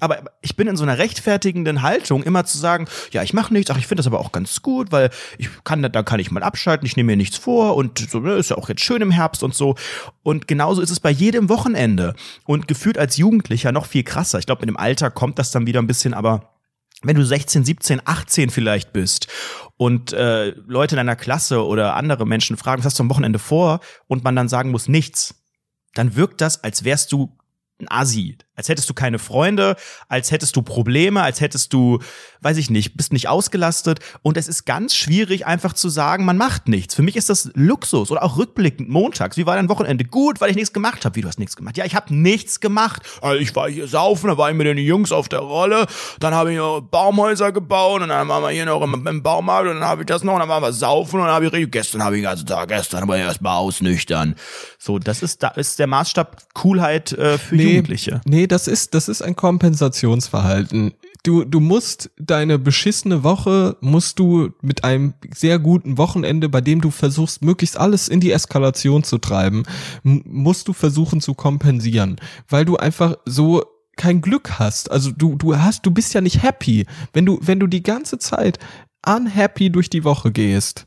aber 0.00 0.24
ich 0.42 0.56
bin 0.56 0.68
in 0.68 0.76
so 0.76 0.82
einer 0.82 0.98
rechtfertigenden 0.98 1.82
Haltung, 1.82 2.22
immer 2.22 2.44
zu 2.44 2.58
sagen, 2.58 2.86
ja, 3.12 3.22
ich 3.22 3.32
mache 3.32 3.52
nichts. 3.52 3.70
Ach, 3.70 3.78
ich 3.78 3.86
finde 3.86 4.00
das 4.00 4.06
aber 4.06 4.20
auch 4.20 4.32
ganz 4.32 4.60
gut, 4.62 4.92
weil 4.92 5.10
ich 5.38 5.48
kann, 5.64 5.82
da 5.82 6.02
kann 6.02 6.20
ich 6.20 6.30
mal 6.30 6.42
abschalten. 6.42 6.86
Ich 6.86 6.96
nehme 6.96 7.12
mir 7.12 7.16
nichts 7.16 7.38
vor 7.38 7.76
und 7.76 7.98
so 8.10 8.20
ne, 8.20 8.34
ist 8.34 8.50
ja 8.50 8.58
auch 8.58 8.68
jetzt 8.68 8.84
schön 8.84 9.00
im 9.00 9.10
Herbst 9.10 9.42
und 9.42 9.54
so. 9.54 9.74
Und 10.22 10.46
genauso 10.46 10.82
ist 10.82 10.90
es 10.90 11.00
bei 11.00 11.10
jedem 11.10 11.48
Wochenende. 11.48 12.14
Und 12.44 12.68
gefühlt 12.68 12.98
als 12.98 13.16
Jugendlicher 13.16 13.72
noch 13.72 13.86
viel 13.86 14.02
krasser. 14.02 14.38
Ich 14.38 14.46
glaube, 14.46 14.60
mit 14.60 14.68
dem 14.68 14.76
Alter 14.76 15.10
kommt 15.10 15.38
das 15.38 15.50
dann 15.50 15.66
wieder 15.66 15.80
ein 15.80 15.86
bisschen, 15.86 16.14
aber 16.14 16.49
wenn 17.02 17.16
du 17.16 17.24
16, 17.24 17.64
17, 17.64 18.02
18 18.04 18.50
vielleicht 18.50 18.92
bist 18.92 19.28
und 19.76 20.12
äh, 20.12 20.50
Leute 20.66 20.94
in 20.94 20.98
deiner 20.98 21.16
Klasse 21.16 21.64
oder 21.64 21.96
andere 21.96 22.26
Menschen 22.26 22.56
fragen, 22.56 22.80
was 22.80 22.86
hast 22.86 22.98
du 22.98 23.02
am 23.02 23.10
Wochenende 23.10 23.38
vor? 23.38 23.80
Und 24.06 24.24
man 24.24 24.36
dann 24.36 24.48
sagen 24.48 24.70
muss 24.70 24.88
nichts, 24.88 25.34
dann 25.94 26.16
wirkt 26.16 26.40
das, 26.40 26.62
als 26.62 26.84
wärst 26.84 27.12
du 27.12 27.36
ein 27.80 27.90
Asi, 27.90 28.36
als 28.56 28.68
hättest 28.68 28.90
du 28.90 28.94
keine 28.94 29.18
Freunde, 29.18 29.76
als 30.08 30.30
hättest 30.30 30.54
du 30.54 30.62
Probleme, 30.62 31.22
als 31.22 31.40
hättest 31.40 31.72
du, 31.72 31.98
weiß 32.40 32.58
ich 32.58 32.68
nicht, 32.68 32.96
bist 32.96 33.12
nicht 33.12 33.28
ausgelastet 33.28 34.00
und 34.22 34.36
es 34.36 34.48
ist 34.48 34.66
ganz 34.66 34.94
schwierig 34.94 35.46
einfach 35.46 35.72
zu 35.72 35.88
sagen, 35.88 36.24
man 36.24 36.36
macht 36.36 36.68
nichts. 36.68 36.94
Für 36.94 37.02
mich 37.02 37.16
ist 37.16 37.30
das 37.30 37.50
Luxus 37.54 38.10
oder 38.10 38.22
auch 38.22 38.36
rückblickend 38.36 38.88
montags, 38.88 39.36
wie 39.38 39.46
war 39.46 39.56
dein 39.56 39.68
Wochenende? 39.70 40.04
Gut, 40.04 40.40
weil 40.40 40.50
ich 40.50 40.56
nichts 40.56 40.72
gemacht 40.72 41.04
habe. 41.04 41.16
Wie 41.16 41.22
du 41.22 41.28
hast 41.28 41.38
nichts 41.38 41.56
gemacht? 41.56 41.78
Ja, 41.78 41.86
ich 41.86 41.94
habe 41.94 42.14
nichts 42.14 42.60
gemacht. 42.60 43.02
Also 43.22 43.40
ich 43.40 43.56
war 43.56 43.70
hier 43.70 43.86
saufen, 43.86 44.28
da 44.28 44.36
war 44.36 44.50
ich 44.50 44.56
mit 44.56 44.66
den 44.66 44.76
Jungs 44.76 45.10
auf 45.10 45.28
der 45.28 45.40
Rolle, 45.40 45.86
dann 46.18 46.34
habe 46.34 46.52
ich 46.52 46.58
noch 46.58 46.80
Baumhäuser 46.82 47.52
gebaut 47.52 48.02
und 48.02 48.08
dann 48.08 48.28
waren 48.28 48.42
wir 48.42 48.50
hier 48.50 48.66
noch 48.66 48.82
im, 48.82 49.06
im 49.06 49.22
Baumarkt 49.22 49.68
und 49.68 49.80
dann 49.80 49.88
habe 49.88 50.02
ich 50.02 50.06
das 50.06 50.22
noch 50.22 50.34
und 50.34 50.40
dann 50.40 50.48
waren 50.48 50.62
wir 50.62 50.72
saufen 50.72 51.20
und 51.20 51.26
dann 51.26 51.34
habe 51.34 51.46
ich 51.46 51.70
gestern 51.70 52.04
habe 52.04 52.16
ich 52.16 52.20
den 52.20 52.28
ganzen 52.28 52.46
Tag 52.46 52.68
gestern 52.68 53.04
aber 53.04 53.16
erst 53.16 53.40
mal 53.40 53.56
ausnüchtern. 53.56 54.34
So, 54.78 54.98
das 54.98 55.22
ist 55.22 55.42
da 55.42 55.48
ist 55.48 55.78
der 55.78 55.86
Maßstab 55.86 56.54
Coolheit 56.54 57.12
äh, 57.12 57.38
für 57.38 57.56
Jugendliche. 57.56 58.20
Nee, 58.26 58.49
das 58.50 58.66
ist, 58.66 58.94
das 58.94 59.08
ist 59.08 59.22
ein 59.22 59.36
Kompensationsverhalten. 59.36 60.92
Du, 61.22 61.44
du 61.44 61.60
musst 61.60 62.10
deine 62.18 62.58
beschissene 62.58 63.22
Woche, 63.22 63.76
musst 63.80 64.18
du 64.18 64.50
mit 64.62 64.84
einem 64.84 65.14
sehr 65.34 65.58
guten 65.58 65.98
Wochenende, 65.98 66.48
bei 66.48 66.60
dem 66.60 66.80
du 66.80 66.90
versuchst, 66.90 67.44
möglichst 67.44 67.76
alles 67.76 68.08
in 68.08 68.20
die 68.20 68.32
Eskalation 68.32 69.04
zu 69.04 69.18
treiben, 69.18 69.64
musst 70.02 70.66
du 70.66 70.72
versuchen 70.72 71.20
zu 71.20 71.34
kompensieren, 71.34 72.16
weil 72.48 72.64
du 72.64 72.76
einfach 72.76 73.16
so 73.26 73.64
kein 73.96 74.22
Glück 74.22 74.58
hast. 74.58 74.90
Also 74.90 75.10
du, 75.10 75.36
du 75.36 75.56
hast, 75.56 75.84
du 75.84 75.90
bist 75.90 76.14
ja 76.14 76.22
nicht 76.22 76.42
happy. 76.42 76.86
Wenn 77.12 77.26
du, 77.26 77.38
wenn 77.42 77.60
du 77.60 77.66
die 77.66 77.82
ganze 77.82 78.18
Zeit 78.18 78.58
unhappy 79.06 79.70
durch 79.70 79.90
die 79.90 80.04
Woche 80.04 80.32
gehst, 80.32 80.86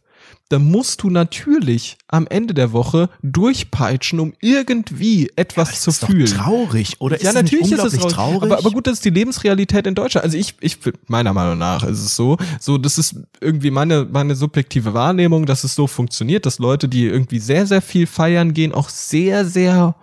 dann 0.49 0.65
musst 0.69 1.01
du 1.01 1.09
natürlich 1.09 1.97
am 2.07 2.27
Ende 2.27 2.53
der 2.53 2.73
Woche 2.73 3.09
durchpeitschen, 3.21 4.19
um 4.19 4.33
irgendwie 4.41 5.31
etwas 5.35 5.69
Das 5.69 5.81
zu 5.81 5.89
ist 5.89 6.05
fühlen. 6.05 6.25
doch 6.25 6.43
traurig, 6.43 6.95
oder? 6.99 7.15
Ja, 7.21 7.29
ist 7.29 7.35
das 7.35 7.43
nicht 7.43 7.53
natürlich 7.53 7.71
ist 7.71 7.83
es 7.83 7.93
traurig. 7.99 8.13
traurig. 8.13 8.43
Aber, 8.43 8.57
aber 8.59 8.71
gut, 8.71 8.87
das 8.87 8.93
ist 8.95 9.05
die 9.05 9.09
Lebensrealität 9.09 9.87
in 9.87 9.95
Deutschland. 9.95 10.23
Also 10.25 10.37
ich, 10.37 10.55
ich, 10.61 10.77
meiner 11.07 11.33
Meinung 11.33 11.57
nach 11.57 11.83
ist 11.83 11.99
es 12.03 12.15
so, 12.15 12.37
so, 12.59 12.77
das 12.77 12.97
ist 12.97 13.15
irgendwie 13.41 13.71
meine, 13.71 14.05
meine 14.11 14.35
subjektive 14.35 14.93
Wahrnehmung, 14.93 15.45
dass 15.45 15.63
es 15.63 15.75
so 15.75 15.87
funktioniert, 15.87 16.45
dass 16.45 16.59
Leute, 16.59 16.87
die 16.87 17.05
irgendwie 17.05 17.39
sehr, 17.39 17.65
sehr 17.65 17.81
viel 17.81 18.05
feiern 18.05 18.53
gehen, 18.53 18.73
auch 18.73 18.89
sehr, 18.89 19.45
sehr 19.45 19.95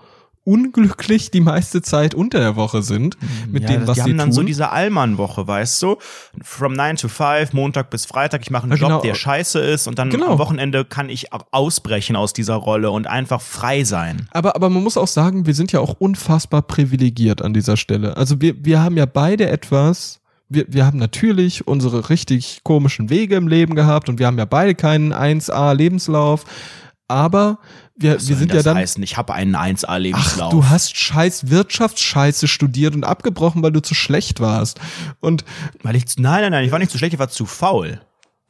unglücklich 0.44 1.30
die 1.30 1.40
meiste 1.40 1.82
Zeit 1.82 2.14
unter 2.14 2.38
der 2.40 2.56
Woche 2.56 2.82
sind 2.82 3.16
mit 3.48 3.64
ja, 3.64 3.68
dem, 3.70 3.86
was 3.86 3.94
die 3.96 4.02
sie 4.02 4.10
haben 4.10 4.18
dann 4.18 4.28
tun. 4.28 4.34
so 4.34 4.42
diese 4.42 4.70
Allmann-Woche, 4.70 5.46
weißt 5.46 5.82
du? 5.82 5.96
From 6.42 6.72
9 6.72 6.96
to 6.96 7.08
5, 7.08 7.52
Montag 7.52 7.90
bis 7.90 8.06
Freitag, 8.06 8.40
ich 8.42 8.50
mache 8.50 8.64
einen 8.64 8.72
Ja, 8.72 8.78
Job, 8.78 8.88
genau. 8.88 9.02
der 9.02 9.14
scheiße 9.14 9.58
ist 9.60 9.86
und 9.86 9.98
dann 9.98 10.10
Genau. 10.10 10.32
am 10.32 10.38
Wochenende 10.38 10.84
kann 10.84 11.08
ich 11.10 11.32
auch 11.32 11.46
ausbrechen 11.50 12.16
aus 12.16 12.32
dieser 12.32 12.54
Rolle 12.54 12.90
und 12.90 13.06
einfach 13.06 13.40
frei 13.40 13.84
sein. 13.84 14.28
Aber, 14.32 14.56
aber 14.56 14.70
man 14.70 14.82
muss 14.82 14.96
auch 14.96 15.06
sagen, 15.08 15.46
wir 15.46 15.54
sind 15.54 15.72
ja 15.72 15.80
auch 15.80 15.94
unfassbar 15.98 16.62
privilegiert 16.62 17.42
an 17.42 17.52
dieser 17.52 17.76
Stelle. 17.76 18.16
Also 18.16 18.40
wir, 18.40 18.54
wir 18.64 18.80
haben 18.82 18.96
ja 18.96 19.06
beide 19.06 19.48
etwas, 19.48 20.20
wir, 20.48 20.64
wir 20.68 20.84
haben 20.86 20.98
natürlich 20.98 21.66
unsere 21.68 22.08
richtig 22.10 22.60
komischen 22.64 23.10
Wege 23.10 23.36
im 23.36 23.46
Leben 23.46 23.74
gehabt 23.74 24.08
und 24.08 24.18
wir 24.18 24.26
haben 24.26 24.38
ja 24.38 24.46
beide 24.46 24.74
keinen 24.74 25.12
1A-Lebenslauf, 25.12 26.44
aber 27.08 27.58
wir, 28.00 28.12
wir 28.12 28.36
sind 28.36 28.52
ja 28.52 28.62
dann. 28.62 28.76
heißen? 28.76 29.02
Ich 29.02 29.16
habe 29.16 29.34
einen 29.34 29.54
Ach, 29.54 29.64
1A-Lebenslauf. 29.66 30.50
du 30.50 30.68
hast 30.68 30.96
scheiß 30.96 31.50
Wirtschaftsscheiße 31.50 32.48
studiert 32.48 32.94
und 32.94 33.04
abgebrochen, 33.04 33.62
weil 33.62 33.72
du 33.72 33.80
zu 33.80 33.94
schlecht 33.94 34.40
warst. 34.40 34.80
Und 35.20 35.44
Weil 35.82 35.96
ich, 35.96 36.04
nein, 36.16 36.42
nein, 36.42 36.52
nein, 36.52 36.64
ich 36.64 36.72
war 36.72 36.78
nicht 36.78 36.90
zu 36.90 36.98
schlecht, 36.98 37.12
ich 37.14 37.18
war 37.18 37.28
zu 37.28 37.46
faul. 37.46 38.00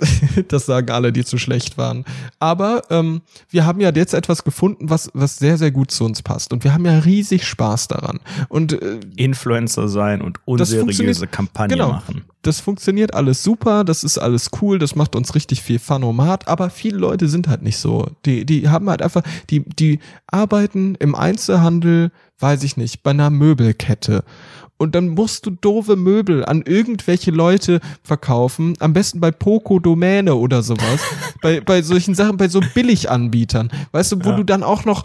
das 0.49 0.67
sagen 0.67 0.91
alle, 0.91 1.13
die 1.13 1.25
zu 1.25 1.39
schlecht 1.39 1.79
waren. 1.79 2.05
Aber 2.39 2.83
ähm, 2.91 3.23
wir 3.49 3.67
haben 3.67 3.81
ja 3.81 3.91
jetzt 3.95 4.15
etwas 4.15 4.45
gefunden, 4.45 4.91
was, 4.91 5.11
was 5.15 5.37
sehr, 5.37 5.59
sehr 5.59 5.71
gut 5.71 5.91
zu 5.91 6.05
uns 6.05 6.23
passt. 6.23 6.53
Und 6.53 6.65
wir 6.65 6.75
haben 6.75 6.85
ja 6.85 6.99
riesig 6.99 7.47
Spaß 7.47 7.89
daran. 7.89 8.21
Und 8.49 8.73
äh, 8.73 9.01
Influencer 9.17 9.89
sein 9.89 10.23
und 10.23 10.39
unseriöse 10.45 11.27
Kampagnen 11.27 11.79
genau. 11.79 11.93
machen. 11.93 12.25
das 12.43 12.61
funktioniert 12.61 13.15
alles 13.15 13.43
super, 13.43 13.85
das 13.85 14.05
ist 14.05 14.19
alles 14.19 14.51
cool, 14.61 14.79
das 14.79 14.95
macht 14.95 15.15
uns 15.15 15.35
richtig 15.35 15.63
viel 15.63 15.79
Fanomat, 15.79 16.49
aber 16.49 16.71
viele 16.71 16.99
Leute 16.99 17.29
sind 17.29 17.49
halt 17.49 17.63
nicht 17.63 17.79
so. 17.79 18.09
Die, 18.25 18.45
die 18.45 18.69
haben 18.69 18.89
halt 18.89 19.03
einfach, 19.03 19.23
die, 19.51 19.61
die 19.61 20.01
arbeiten 20.27 20.95
im 20.97 21.15
Einzelhandel, 21.15 22.13
weiß 22.39 22.63
ich 22.63 22.77
nicht, 22.77 23.03
bei 23.03 23.11
einer 23.11 23.31
Möbelkette. 23.31 24.25
Und 24.81 24.95
dann 24.95 25.11
musst 25.11 25.45
du 25.45 25.51
doofe 25.51 25.95
Möbel 25.95 26.43
an 26.43 26.63
irgendwelche 26.63 27.31
Leute 27.31 27.81
verkaufen, 28.03 28.73
am 28.81 28.95
besten 28.95 29.21
bei 29.21 29.31
Poco 29.31 29.79
Domäne 29.79 30.35
oder 30.35 30.63
sowas, 30.63 31.01
bei, 31.43 31.61
bei 31.61 31.83
solchen 31.83 32.15
Sachen, 32.15 32.39
bei 32.39 32.49
so 32.49 32.61
Billiganbietern, 32.75 33.71
weißt 33.93 34.13
du, 34.13 34.25
wo 34.25 34.31
Ja. 34.31 34.37
du 34.37 34.45
dann 34.45 34.63
auch 34.63 34.87
noch 34.87 35.03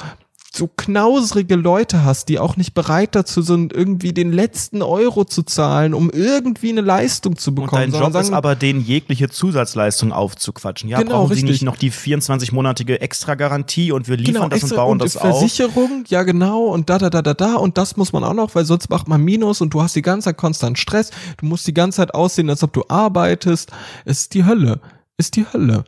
so 0.56 0.68
knausrige 0.68 1.56
Leute 1.56 2.04
hast, 2.06 2.30
die 2.30 2.40
auch 2.40 2.56
nicht 2.58 2.74
bereit 2.74 3.14
dazu 3.16 3.42
sind, 3.42 3.74
irgendwie 3.74 4.14
den 4.14 4.32
letzten 4.32 4.82
Euro 4.82 5.26
zu 5.26 5.44
zahlen, 5.44 5.94
um 5.94 6.10
irgendwie 6.10 6.70
eine 6.70 6.82
Leistung 6.82 7.36
zu 7.38 7.50
Und 7.52 7.56
bekommen. 7.56 7.82
dein 7.82 7.92
sondern 7.92 8.12
Job 8.14 8.22
ist 8.22 8.28
sagen, 8.28 8.38
aber, 8.38 8.56
denen 8.56 8.80
jegliche 8.82 9.30
Zusatzleistung 9.30 10.14
aufzuquatschen. 10.14 10.90
Ja, 10.90 11.00
Genau, 11.00 11.12
brauchen 11.24 11.28
sie 11.30 11.34
richtig. 11.42 11.50
nicht 11.52 11.62
noch 11.64 11.76
die 11.76 11.92
24-monatige 11.92 13.00
Extra-Garantie 13.02 13.92
und 13.92 14.08
wir 14.08 14.18
liefern 14.18 14.50
das 14.50 14.64
und 14.64 14.70
extra- 14.70 14.76
bauen 14.86 15.00
das 15.00 15.18
auf. 15.18 15.40
Versicherung, 15.40 16.04
ja 16.08 16.24
genau, 16.24 16.66
und 16.66 16.90
da, 16.90 16.98
da, 16.98 17.10
da, 17.10 17.22
da, 17.22 17.34
da, 17.34 17.56
und 17.56 17.78
das 17.78 17.98
muss 17.98 18.14
man 18.14 18.24
auch 18.24 18.34
noch, 18.34 18.56
weil 18.56 18.66
sonst 18.66 18.90
macht 18.90 19.08
man 19.08 19.22
Minus 19.22 19.62
und 19.62 19.74
du 19.74 19.82
hast 19.82 19.96
die 19.96 20.02
ganze 20.02 20.26
Zeit 20.26 20.38
konstant 20.38 20.80
Stress, 20.80 21.12
du 21.38 21.46
musst 21.48 21.68
die 21.68 21.74
ganze 21.74 21.98
Zeit 21.98 22.14
aussehen, 22.14 22.50
als 22.50 22.64
ob 22.64 22.72
du 22.74 22.84
arbeitest. 22.88 23.72
Es 24.06 24.22
ist 24.22 24.34
die 24.34 24.46
Hölle. 24.46 24.80
Ist 25.18 25.36
die 25.36 25.46
Hölle. 25.52 25.84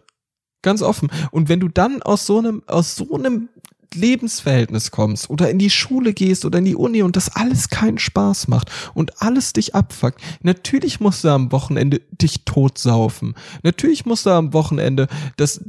Ganz 0.62 0.82
offen. 0.82 1.10
Und 1.32 1.50
wenn 1.50 1.60
du 1.60 1.68
dann 1.68 2.02
aus 2.02 2.26
so 2.26 2.40
einem, 2.40 2.64
aus 2.68 2.96
so 2.96 3.14
einem 3.16 3.50
Lebensverhältnis 3.98 4.92
kommst 4.92 5.30
oder 5.30 5.50
in 5.50 5.60
die 5.60 5.70
Schule 5.70 6.14
gehst 6.14 6.46
oder 6.46 6.60
in 6.60 6.66
die 6.66 6.76
Uni 6.76 7.02
und 7.02 7.16
das 7.16 7.36
alles 7.36 7.70
keinen 7.70 8.00
Spaß 8.00 8.48
macht 8.48 8.72
und 8.94 9.22
alles 9.22 9.54
dich 9.54 9.76
abfuckt, 9.76 10.22
natürlich 10.42 11.00
musst 11.00 11.24
du 11.24 11.30
am 11.30 11.52
Wochenende 11.52 12.02
dich 12.12 12.46
totsaufen. 12.46 13.36
Natürlich 13.64 14.06
musst 14.06 14.26
du 14.26 14.30
am 14.30 14.54
Wochenende 14.54 15.08
das, 15.36 15.62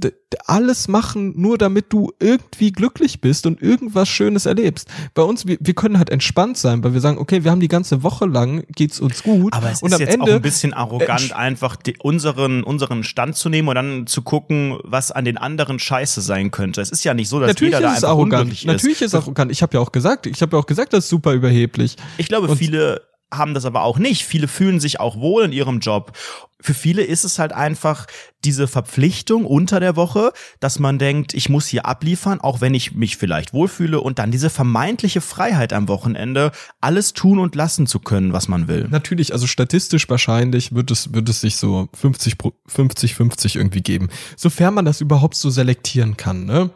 alles 0.46 0.88
machen, 0.88 1.32
nur 1.40 1.56
damit 1.58 1.86
du 1.92 2.12
irgendwie 2.20 2.72
glücklich 2.72 3.20
bist 3.20 3.46
und 3.46 3.62
irgendwas 3.62 4.08
Schönes 4.08 4.46
erlebst. 4.46 4.88
Bei 5.14 5.22
uns, 5.22 5.46
wir, 5.46 5.56
wir 5.60 5.74
können 5.74 5.98
halt 5.98 6.10
entspannt 6.10 6.58
sein, 6.58 6.84
weil 6.84 6.92
wir 6.92 7.00
sagen, 7.00 7.18
okay, 7.18 7.44
wir 7.44 7.50
haben 7.50 7.60
die 7.60 7.68
ganze 7.68 8.02
Woche 8.02 8.26
lang, 8.26 8.64
geht's 8.74 9.00
uns 9.00 9.22
gut. 9.22 9.52
Aber 9.54 9.70
es 9.70 9.82
und 9.82 9.88
ist 9.88 9.94
am 9.94 10.00
jetzt 10.00 10.14
Ende, 10.14 10.30
auch 10.32 10.36
ein 10.36 10.42
bisschen 10.42 10.72
arrogant, 10.74 11.32
einfach 11.32 11.76
die, 11.76 11.96
unseren, 11.98 12.62
unseren 12.62 13.04
Stand 13.04 13.36
zu 13.36 13.48
nehmen 13.48 13.68
und 13.68 13.74
dann 13.74 14.06
zu 14.06 14.22
gucken, 14.22 14.78
was 14.84 15.10
an 15.10 15.24
den 15.24 15.38
anderen 15.38 15.78
scheiße 15.78 16.20
sein 16.20 16.50
könnte. 16.50 16.80
Es 16.80 16.90
ist 16.90 17.04
ja 17.04 17.14
nicht 17.14 17.28
so, 17.28 17.40
dass 17.40 17.48
Natürlich 17.48 17.74
jeder 17.74 17.82
da 17.86 17.92
ist 17.92 17.96
einfach 17.98 18.08
arrogant. 18.10 18.42
unglücklich 18.42 18.66
Natürlich 18.66 19.00
ist 19.00 19.08
es 19.08 19.14
arrogant. 19.14 19.50
Ich 19.50 19.62
habe 19.62 19.74
ja 19.74 19.80
auch 19.80 19.92
gesagt, 19.92 20.26
ich 20.26 20.42
habe 20.42 20.56
ja 20.56 20.60
auch 20.62 20.66
gesagt, 20.66 20.92
das 20.92 21.04
ist 21.04 21.10
super 21.10 21.32
überheblich. 21.32 21.96
Ich 22.18 22.28
glaube, 22.28 22.48
Und- 22.48 22.58
viele 22.58 23.02
haben 23.32 23.54
das 23.54 23.64
aber 23.64 23.82
auch 23.82 23.98
nicht. 23.98 24.24
Viele 24.24 24.48
fühlen 24.48 24.80
sich 24.80 25.00
auch 25.00 25.16
wohl 25.18 25.44
in 25.44 25.52
ihrem 25.52 25.80
Job. 25.80 26.12
Für 26.60 26.74
viele 26.74 27.02
ist 27.02 27.24
es 27.24 27.38
halt 27.38 27.52
einfach 27.52 28.06
diese 28.44 28.66
Verpflichtung 28.66 29.44
unter 29.44 29.78
der 29.78 29.94
Woche, 29.94 30.32
dass 30.58 30.78
man 30.80 30.98
denkt, 30.98 31.34
ich 31.34 31.48
muss 31.48 31.66
hier 31.66 31.86
abliefern, 31.86 32.40
auch 32.40 32.60
wenn 32.60 32.74
ich 32.74 32.94
mich 32.94 33.16
vielleicht 33.16 33.52
wohlfühle 33.52 34.00
und 34.00 34.18
dann 34.18 34.32
diese 34.32 34.50
vermeintliche 34.50 35.20
Freiheit 35.20 35.72
am 35.72 35.86
Wochenende, 35.88 36.50
alles 36.80 37.12
tun 37.12 37.38
und 37.38 37.54
lassen 37.54 37.86
zu 37.86 38.00
können, 38.00 38.32
was 38.32 38.48
man 38.48 38.66
will. 38.66 38.88
Natürlich, 38.90 39.32
also 39.32 39.46
statistisch 39.46 40.08
wahrscheinlich 40.08 40.74
wird 40.74 40.90
es, 40.90 41.12
wird 41.12 41.28
es 41.28 41.40
sich 41.40 41.56
so 41.56 41.88
50, 41.94 42.38
pro- 42.38 42.54
50, 42.66 43.14
50 43.14 43.54
irgendwie 43.56 43.82
geben. 43.82 44.08
Sofern 44.36 44.74
man 44.74 44.84
das 44.84 45.00
überhaupt 45.00 45.36
so 45.36 45.50
selektieren 45.50 46.16
kann, 46.16 46.44
ne? 46.44 46.70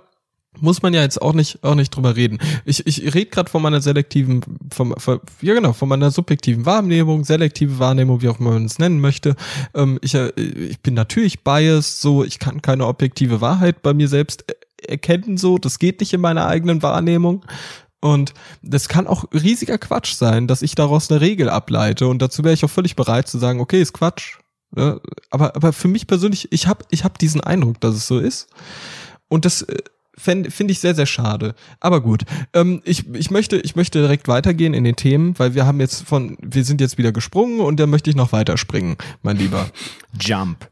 Muss 0.61 0.83
man 0.83 0.93
ja 0.93 1.01
jetzt 1.01 1.21
auch 1.21 1.33
nicht, 1.33 1.65
auch 1.65 1.75
nicht 1.75 1.97
drüber 1.97 2.15
reden. 2.15 2.39
Ich, 2.67 2.87
ich 2.87 3.15
rede 3.15 3.31
gerade 3.31 3.51
von 3.51 3.63
meiner 3.63 3.81
selektiven, 3.81 4.43
vom, 4.73 4.95
von, 4.99 5.21
ja 5.41 5.55
genau, 5.55 5.73
von 5.73 5.89
meiner 5.89 6.11
subjektiven 6.11 6.67
Wahrnehmung, 6.67 7.25
selektive 7.25 7.79
Wahrnehmung, 7.79 8.21
wie 8.21 8.29
auch 8.29 8.39
immer 8.39 8.51
man 8.51 8.67
es 8.67 8.79
nennen 8.79 9.01
möchte. 9.01 9.35
Ähm, 9.75 9.99
ich, 10.03 10.15
äh, 10.15 10.31
ich 10.37 10.81
bin 10.81 10.95
natürlich 10.95 11.43
biased, 11.43 12.01
so, 12.01 12.23
ich 12.23 12.39
kann 12.39 12.61
keine 12.61 12.87
objektive 12.87 13.41
Wahrheit 13.41 13.83
bei 13.83 13.95
mir 13.95 14.09
selbst 14.09 14.45
er- 14.47 14.91
erkennen, 14.91 15.39
so, 15.39 15.59
das 15.59 15.79
geht 15.79 16.01
nicht 16.01 16.13
in 16.13 16.21
meiner 16.21 16.47
eigenen 16.47 16.83
Wahrnehmung. 16.83 17.45
Und 18.01 18.35
das 18.63 18.89
kann 18.89 19.07
auch 19.07 19.25
riesiger 19.33 19.79
Quatsch 19.79 20.15
sein, 20.15 20.49
dass 20.49 20.61
ich 20.63 20.75
daraus 20.75 21.11
eine 21.11 21.21
Regel 21.21 21.49
ableite. 21.49 22.09
Und 22.09 22.21
dazu 22.21 22.43
wäre 22.43 22.53
ich 22.53 22.65
auch 22.65 22.71
völlig 22.71 22.97
bereit 22.97 23.29
zu 23.29 23.39
sagen, 23.39 23.61
okay, 23.61 23.81
ist 23.81 23.93
Quatsch. 23.93 24.39
Ja, 24.77 24.99
aber, 25.31 25.55
aber 25.55 25.73
für 25.73 25.89
mich 25.89 26.07
persönlich, 26.07 26.51
ich 26.51 26.67
habe 26.67 26.85
ich 26.91 27.05
hab 27.05 27.19
diesen 27.19 27.41
Eindruck, 27.41 27.81
dass 27.81 27.95
es 27.95 28.07
so 28.07 28.19
ist. 28.19 28.49
Und 29.29 29.45
das 29.45 29.63
äh, 29.63 29.83
finde 30.17 30.73
ich 30.73 30.79
sehr, 30.79 30.95
sehr 30.95 31.07
schade. 31.07 31.55
Aber 31.81 32.01
gut, 32.01 32.25
ähm, 32.53 32.83
ich, 32.85 33.09
ich, 33.15 33.31
möchte, 33.31 33.59
ich 33.59 33.77
möchte 33.77 34.01
direkt 34.01 34.29
weitergehen 34.29 34.75
in 34.75 34.85
den 34.85 34.97
Themen, 34.97 35.39
weil 35.39 35.55
wir 35.55 35.67
haben 35.67 35.81
jetzt 35.81 36.07
von, 36.07 36.37
wir 36.41 36.65
sind 36.65 36.81
jetzt 36.81 36.99
wieder 36.99 37.13
gesprungen 37.13 37.61
und 37.61 37.81
dann 37.81 37.91
möchte 37.91 38.11
ich 38.11 38.17
noch 38.17 38.33
weiterspringen, 38.33 38.97
mein 39.23 39.37
Lieber. 39.37 39.71
Jump. 40.21 40.69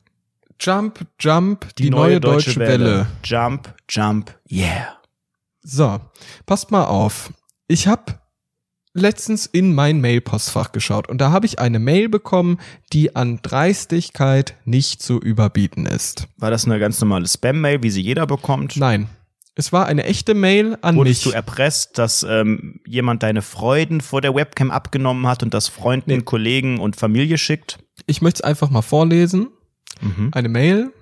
Jump, 0.60 1.06
Jump, 1.18 1.74
die, 1.76 1.88
neue, 1.88 2.20
deutsche, 2.20 2.60
Welle. 2.60 3.06
Jump, 3.24 3.74
jump, 3.88 4.38
yeah. 4.50 4.98
So, 5.62 6.00
passt 6.44 6.70
mal 6.70 6.84
auf. 6.84 7.32
Ich 7.66 7.86
habe 7.86 8.20
letztens 8.92 9.46
in 9.46 9.74
mein 9.74 10.02
Mailpostfach 10.02 10.72
geschaut 10.72 11.08
und 11.08 11.18
da 11.18 11.30
habe 11.30 11.46
ich 11.46 11.58
eine 11.60 11.78
Mail 11.78 12.10
bekommen, 12.10 12.58
die 12.92 13.16
an 13.16 13.38
Dreistigkeit 13.40 14.56
nicht 14.66 15.02
zu 15.02 15.18
überbieten 15.18 15.86
ist. 15.86 16.28
War 16.36 16.50
das 16.50 16.66
eine 16.66 16.78
ganz 16.78 17.00
normale 17.00 17.26
Spam-Mail, 17.26 17.82
wie 17.82 17.90
sie 17.90 18.02
jeder 18.02 18.26
bekommt? 18.26 18.76
Nein, 18.76 19.08
es 19.54 19.72
war 19.72 19.86
eine 19.86 20.04
echte 20.04 20.34
Mail 20.34 20.78
an 20.80 20.96
Wurdest 20.96 21.24
du 21.24 21.28
mich. 21.30 21.36
erpresst, 21.36 21.98
dass 21.98 22.22
ähm, 22.28 22.80
jemand 22.86 23.22
deine 23.22 23.42
Freuden 23.42 24.00
vor 24.00 24.20
der 24.20 24.34
Webcam 24.34 24.70
abgenommen 24.70 25.26
hat 25.26 25.42
und 25.42 25.52
das 25.54 25.68
Freunden, 25.68 26.10
Nee. 26.10 26.22
Kollegen 26.22 26.78
und 26.80 26.96
Familie 26.96 27.36
schickt? 27.38 27.78
Ich 28.06 28.22
möchte 28.22 28.38
es 28.42 28.44
einfach 28.44 28.70
mal 28.70 28.82
vorlesen. 28.82 29.48
Mhm. 30.00 30.30
Eine 30.32 30.48
Mail 30.48 30.92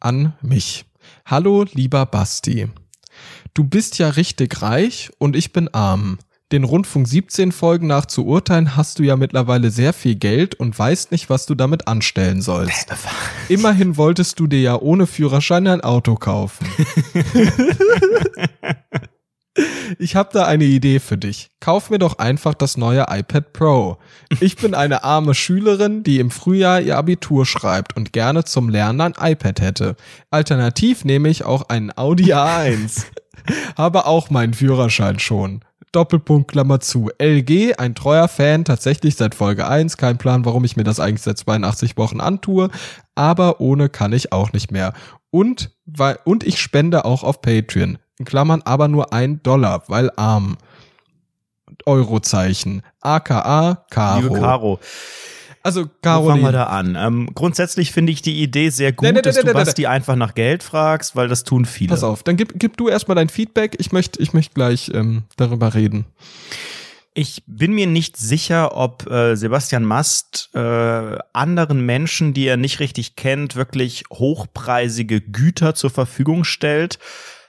an 0.00 0.34
mich. 0.42 0.84
Hallo, 1.24 1.64
lieber 1.72 2.06
Basti. 2.06 2.68
Du 3.54 3.64
bist 3.64 3.98
ja 3.98 4.08
richtig 4.10 4.62
reich 4.62 5.10
und 5.18 5.36
ich 5.36 5.52
bin 5.52 5.68
arm. 5.68 6.18
Den 6.52 6.64
Rundfunk 6.64 7.06
17 7.06 7.52
Folgen 7.52 7.86
nach 7.86 8.06
zu 8.06 8.26
urteilen, 8.26 8.76
hast 8.76 8.98
du 8.98 9.04
ja 9.04 9.14
mittlerweile 9.14 9.70
sehr 9.70 9.92
viel 9.92 10.16
Geld 10.16 10.56
und 10.56 10.76
weißt 10.76 11.12
nicht, 11.12 11.30
was 11.30 11.46
du 11.46 11.54
damit 11.54 11.86
anstellen 11.86 12.42
sollst. 12.42 12.92
Immerhin 13.48 13.96
wolltest 13.96 14.40
du 14.40 14.48
dir 14.48 14.60
ja 14.60 14.80
ohne 14.80 15.06
Führerschein 15.06 15.68
ein 15.68 15.80
Auto 15.80 16.16
kaufen. 16.16 16.66
Ich 19.98 20.14
habe 20.14 20.30
da 20.32 20.46
eine 20.46 20.64
Idee 20.64 21.00
für 21.00 21.18
dich. 21.18 21.50
Kauf 21.58 21.90
mir 21.90 21.98
doch 21.98 22.18
einfach 22.18 22.54
das 22.54 22.76
neue 22.76 23.06
iPad 23.08 23.52
Pro. 23.52 23.98
Ich 24.38 24.56
bin 24.56 24.74
eine 24.74 25.02
arme 25.02 25.34
Schülerin, 25.34 26.04
die 26.04 26.20
im 26.20 26.30
Frühjahr 26.30 26.80
ihr 26.80 26.96
Abitur 26.96 27.44
schreibt 27.44 27.96
und 27.96 28.12
gerne 28.12 28.44
zum 28.44 28.68
Lernen 28.68 29.00
ein 29.00 29.32
iPad 29.32 29.60
hätte. 29.60 29.96
Alternativ 30.30 31.04
nehme 31.04 31.28
ich 31.28 31.44
auch 31.44 31.68
einen 31.68 31.92
Audi 31.96 32.32
A1. 32.32 33.06
Habe 33.76 34.06
auch 34.06 34.30
meinen 34.30 34.54
Führerschein 34.54 35.18
schon. 35.18 35.64
Doppelpunkt 35.92 36.52
Klammer 36.52 36.80
zu. 36.80 37.10
LG, 37.18 37.74
ein 37.78 37.94
treuer 37.94 38.28
Fan, 38.28 38.64
tatsächlich 38.64 39.16
seit 39.16 39.34
Folge 39.34 39.66
1. 39.66 39.96
Kein 39.96 40.18
Plan, 40.18 40.44
warum 40.44 40.64
ich 40.64 40.76
mir 40.76 40.84
das 40.84 41.00
eigentlich 41.00 41.22
seit 41.22 41.38
82 41.38 41.96
Wochen 41.96 42.20
antue. 42.20 42.70
Aber 43.14 43.60
ohne 43.60 43.88
kann 43.88 44.12
ich 44.12 44.32
auch 44.32 44.52
nicht 44.52 44.70
mehr. 44.70 44.92
Und, 45.30 45.70
weil, 45.86 46.18
und 46.24 46.44
ich 46.44 46.60
spende 46.60 47.04
auch 47.04 47.24
auf 47.24 47.40
Patreon. 47.40 47.98
In 48.18 48.24
Klammern 48.24 48.62
aber 48.64 48.88
nur 48.88 49.12
ein 49.12 49.42
Dollar, 49.42 49.84
weil 49.88 50.10
arm. 50.16 50.56
Eurozeichen. 51.86 52.82
AKA 53.00 53.86
Caro. 53.90 54.20
Liebe 54.20 54.38
Caro, 54.38 54.80
Also 55.62 55.84
wo 55.84 55.88
fangen 56.02 56.24
wir 56.24 56.52
Caroline. 56.52 56.52
da 56.52 56.64
an? 56.64 56.96
Ähm, 56.96 57.30
grundsätzlich 57.34 57.92
finde 57.92 58.12
ich 58.12 58.22
die 58.22 58.42
Idee 58.42 58.70
sehr 58.70 58.92
gut, 58.92 59.06
Nee, 59.06 59.12
nee, 59.12 59.22
dass 59.22 59.36
nee, 59.36 59.42
du 59.42 59.52
Basti 59.52 59.86
einfach 59.86 60.16
nach 60.16 60.34
Geld 60.34 60.62
fragst, 60.62 61.16
weil 61.16 61.28
das 61.28 61.44
tun 61.44 61.66
viele. 61.66 61.90
Pass 61.90 62.02
auf, 62.02 62.22
dann 62.22 62.36
gib, 62.36 62.58
gib 62.58 62.76
du 62.76 62.88
erstmal 62.88 63.14
dein 63.14 63.28
Feedback. 63.28 63.76
Ich 63.78 63.92
möchte 63.92 64.22
ich 64.22 64.32
möchte 64.32 64.54
gleich 64.54 64.90
ähm, 64.94 65.24
darüber 65.36 65.74
reden. 65.74 66.06
Ich 67.12 67.42
bin 67.46 67.72
mir 67.72 67.86
nicht 67.86 68.16
sicher, 68.16 68.76
ob 68.76 69.10
äh, 69.10 69.34
Sebastian 69.36 69.84
Mast 69.84 70.48
äh, 70.54 71.18
anderen 71.32 71.84
Menschen, 71.84 72.32
die 72.32 72.46
er 72.46 72.56
nicht 72.56 72.80
richtig 72.80 73.16
kennt, 73.16 73.56
wirklich 73.56 74.04
hochpreisige 74.10 75.20
Güter 75.20 75.74
zur 75.74 75.90
Verfügung 75.90 76.44
stellt. 76.44 76.98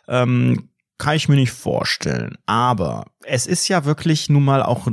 Ähm, 0.07 0.70
kann 0.97 1.16
ich 1.16 1.30
mir 1.30 1.36
nicht 1.36 1.51
vorstellen. 1.51 2.38
Aber 2.45 3.05
es 3.24 3.47
ist 3.47 3.68
ja 3.68 3.86
wirklich 3.86 4.30
nun 4.30 4.43
mal 4.43 4.62
auch 4.62 4.88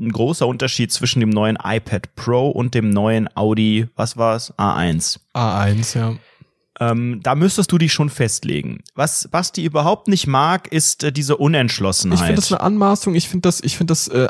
ein, 0.00 0.10
großer 0.12 0.46
Unterschied 0.46 0.92
zwischen 0.92 1.20
dem 1.20 1.30
neuen 1.30 1.56
iPad 1.62 2.14
Pro 2.16 2.48
und 2.50 2.74
dem 2.74 2.90
neuen 2.90 3.28
Audi, 3.36 3.88
was 3.96 4.16
war 4.16 4.34
es? 4.36 4.52
A1. 4.58 5.18
A1, 5.34 5.98
ja. 5.98 6.14
Ähm, 6.80 7.20
da 7.22 7.34
müsstest 7.34 7.70
du 7.72 7.78
dich 7.78 7.92
schon 7.92 8.08
festlegen. 8.08 8.82
Was 8.94 9.28
Basti 9.30 9.62
überhaupt 9.64 10.08
nicht 10.08 10.26
mag, 10.26 10.72
ist 10.72 11.04
äh, 11.04 11.12
diese 11.12 11.36
Unentschlossenheit. 11.36 12.18
Ich 12.20 12.24
finde 12.26 12.40
das 12.40 12.52
eine 12.52 12.60
Anmaßung, 12.60 13.14
ich 13.14 13.28
finde 13.28 13.48
das, 13.48 13.60
ich 13.62 13.76
finde 13.76 13.92
das 13.92 14.08
äh, 14.08 14.28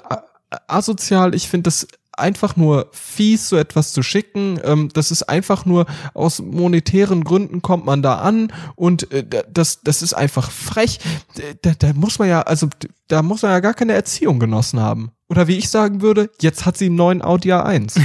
asozial, 0.66 1.34
ich 1.34 1.48
finde 1.48 1.64
das 1.64 1.86
einfach 2.12 2.56
nur 2.56 2.88
fies, 2.92 3.48
so 3.48 3.56
etwas 3.56 3.92
zu 3.92 4.02
schicken. 4.02 4.58
Ähm, 4.64 4.90
das 4.92 5.10
ist 5.10 5.22
einfach 5.22 5.64
nur 5.64 5.86
aus 6.12 6.40
monetären 6.42 7.24
Gründen 7.24 7.62
kommt 7.62 7.86
man 7.86 8.02
da 8.02 8.16
an 8.16 8.52
und 8.74 9.10
äh, 9.12 9.24
da- 9.24 9.42
das, 9.50 9.80
das 9.82 10.02
ist 10.02 10.12
einfach 10.14 10.50
frech. 10.50 10.98
Da, 11.62 11.72
da 11.78 11.92
muss 11.94 12.18
man 12.18 12.28
ja, 12.28 12.42
also 12.42 12.68
da 13.08 13.22
muss 13.22 13.42
man 13.42 13.52
ja 13.52 13.60
gar 13.60 13.74
keine 13.74 13.92
Erziehung 13.92 14.38
genossen 14.40 14.80
haben. 14.80 15.12
Oder 15.30 15.46
wie 15.46 15.56
ich 15.56 15.70
sagen 15.70 16.02
würde, 16.02 16.28
jetzt 16.40 16.66
hat 16.66 16.76
sie 16.76 16.86
einen 16.86 16.96
neuen 16.96 17.22
Audi 17.22 17.52
A1. 17.52 18.00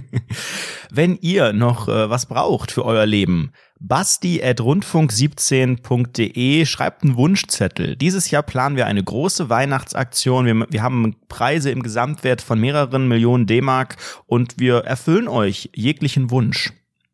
Wenn 0.90 1.16
ihr 1.20 1.52
noch 1.52 1.86
äh, 1.86 2.10
was 2.10 2.26
braucht 2.26 2.72
für 2.72 2.84
euer 2.84 3.06
Leben, 3.06 3.52
basti.rundfunk17.de 3.78 6.66
schreibt 6.66 7.04
einen 7.04 7.16
Wunschzettel. 7.16 7.94
Dieses 7.94 8.32
Jahr 8.32 8.42
planen 8.42 8.74
wir 8.74 8.86
eine 8.86 9.04
große 9.04 9.50
Weihnachtsaktion. 9.50 10.46
Wir, 10.46 10.66
wir 10.68 10.82
haben 10.82 11.14
Preise 11.28 11.70
im 11.70 11.84
Gesamtwert 11.84 12.42
von 12.42 12.58
mehreren 12.58 13.06
Millionen 13.06 13.46
D-Mark 13.46 13.94
und 14.26 14.58
wir 14.58 14.78
erfüllen 14.78 15.28
euch 15.28 15.70
jeglichen 15.76 16.32
Wunsch. 16.32 16.72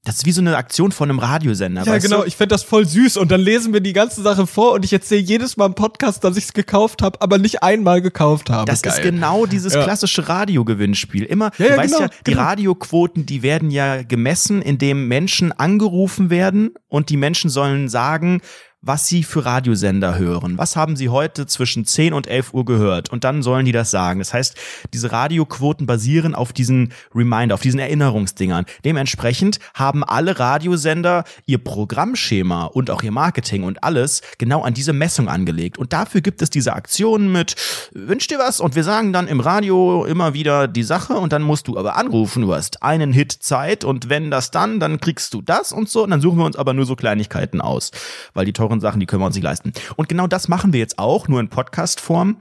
Das 0.08 0.16
ist 0.16 0.24
wie 0.24 0.32
so 0.32 0.40
eine 0.40 0.56
Aktion 0.56 0.90
von 0.90 1.10
einem 1.10 1.18
Radiosender. 1.18 1.84
Ja, 1.84 1.98
genau, 1.98 2.22
Du? 2.22 2.26
ich 2.26 2.34
fände 2.34 2.54
das 2.54 2.62
voll 2.62 2.86
süß 2.86 3.18
und 3.18 3.30
dann 3.30 3.42
lesen 3.42 3.74
wir 3.74 3.80
die 3.80 3.92
ganze 3.92 4.22
Sache 4.22 4.46
vor 4.46 4.72
und 4.72 4.82
ich 4.86 4.92
erzähle 4.94 5.20
jedes 5.20 5.58
Mal 5.58 5.66
im 5.66 5.74
Podcast, 5.74 6.24
dass 6.24 6.38
ich 6.38 6.44
es 6.44 6.52
gekauft 6.54 7.02
habe, 7.02 7.20
aber 7.20 7.36
nicht 7.36 7.62
einmal 7.62 8.00
gekauft 8.00 8.48
habe. 8.48 8.64
Das 8.64 8.80
Geil. 8.80 8.94
ist 8.94 9.02
genau 9.02 9.44
dieses 9.44 9.74
Ja. 9.74 9.82
klassische 9.84 10.26
Radiogewinnspiel. 10.26 11.24
Immer, 11.24 11.50
Ja, 11.58 11.66
ja, 11.66 11.70
du 11.72 11.76
weißt 11.76 11.94
genau, 11.96 12.06
ja, 12.06 12.10
die 12.26 12.30
genau. 12.30 12.42
Radioquoten, 12.42 13.26
die 13.26 13.42
werden 13.42 13.70
ja 13.70 14.02
gemessen, 14.02 14.62
indem 14.62 15.08
Menschen 15.08 15.52
angerufen 15.52 16.30
werden 16.30 16.70
und 16.88 17.10
die 17.10 17.18
Menschen 17.18 17.50
sollen 17.50 17.90
sagen, 17.90 18.40
was 18.80 19.08
sie 19.08 19.24
für 19.24 19.44
Radiosender 19.44 20.18
hören. 20.18 20.56
Was 20.56 20.76
haben 20.76 20.94
sie 20.94 21.08
heute 21.08 21.46
zwischen 21.46 21.84
10 21.84 22.12
und 22.12 22.28
11 22.28 22.54
Uhr 22.54 22.64
gehört? 22.64 23.10
Und 23.10 23.24
dann 23.24 23.42
sollen 23.42 23.66
die 23.66 23.72
das 23.72 23.90
sagen. 23.90 24.20
Das 24.20 24.32
heißt, 24.32 24.56
diese 24.94 25.10
Radioquoten 25.10 25.84
basieren 25.86 26.36
auf 26.36 26.52
diesen 26.52 26.92
Reminder, 27.12 27.56
auf 27.56 27.60
diesen 27.60 27.80
Erinnerungsdingern. 27.80 28.66
Dementsprechend 28.84 29.58
haben 29.74 30.04
alle 30.04 30.38
Radiosender 30.38 31.24
ihr 31.44 31.58
Programmschema 31.58 32.66
und 32.66 32.90
auch 32.90 33.02
ihr 33.02 33.10
Marketing 33.10 33.64
und 33.64 33.82
alles 33.82 34.22
genau 34.38 34.62
an 34.62 34.74
diese 34.74 34.92
Messung 34.92 35.28
angelegt. 35.28 35.76
Und 35.76 35.92
dafür 35.92 36.20
gibt 36.20 36.40
es 36.40 36.48
diese 36.48 36.74
Aktionen 36.74 37.32
mit, 37.32 37.56
wünsch 37.92 38.28
dir 38.28 38.38
was? 38.38 38.60
Und 38.60 38.76
wir 38.76 38.84
sagen 38.84 39.12
dann 39.12 39.26
im 39.26 39.40
Radio 39.40 40.04
immer 40.04 40.34
wieder 40.34 40.68
die 40.68 40.84
Sache 40.84 41.14
und 41.14 41.32
dann 41.32 41.42
musst 41.42 41.66
du 41.66 41.76
aber 41.76 41.96
anrufen. 41.96 42.42
Du 42.42 42.54
hast 42.54 42.82
einen 42.84 43.12
Hit 43.12 43.32
Zeit 43.32 43.82
und 43.82 44.08
wenn 44.08 44.30
das 44.30 44.52
dann, 44.52 44.78
dann 44.78 45.00
kriegst 45.00 45.34
du 45.34 45.42
das 45.42 45.72
und 45.72 45.88
so. 45.88 46.04
Und 46.04 46.10
dann 46.10 46.20
suchen 46.20 46.38
wir 46.38 46.46
uns 46.46 46.56
aber 46.56 46.74
nur 46.74 46.86
so 46.86 46.94
Kleinigkeiten 46.94 47.60
aus, 47.60 47.90
weil 48.34 48.44
die 48.44 48.52
teuren 48.68 48.80
Sachen, 48.80 49.00
die 49.00 49.06
können 49.06 49.22
wir 49.22 49.26
uns 49.26 49.34
nicht 49.34 49.44
leisten. 49.44 49.72
Und 49.96 50.08
genau 50.08 50.26
das 50.26 50.48
machen 50.48 50.72
wir 50.72 50.80
jetzt 50.80 50.98
auch, 50.98 51.28
nur 51.28 51.40
in 51.40 51.48
Podcast-Form. 51.48 52.36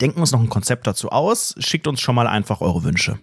Denken 0.00 0.20
uns 0.20 0.32
noch 0.32 0.40
ein 0.40 0.48
Konzept 0.48 0.86
dazu 0.86 1.10
aus. 1.10 1.54
Schickt 1.58 1.88
uns 1.88 2.00
schon 2.00 2.14
mal 2.14 2.26
einfach 2.26 2.60
eure 2.60 2.84
Wünsche. 2.84 3.18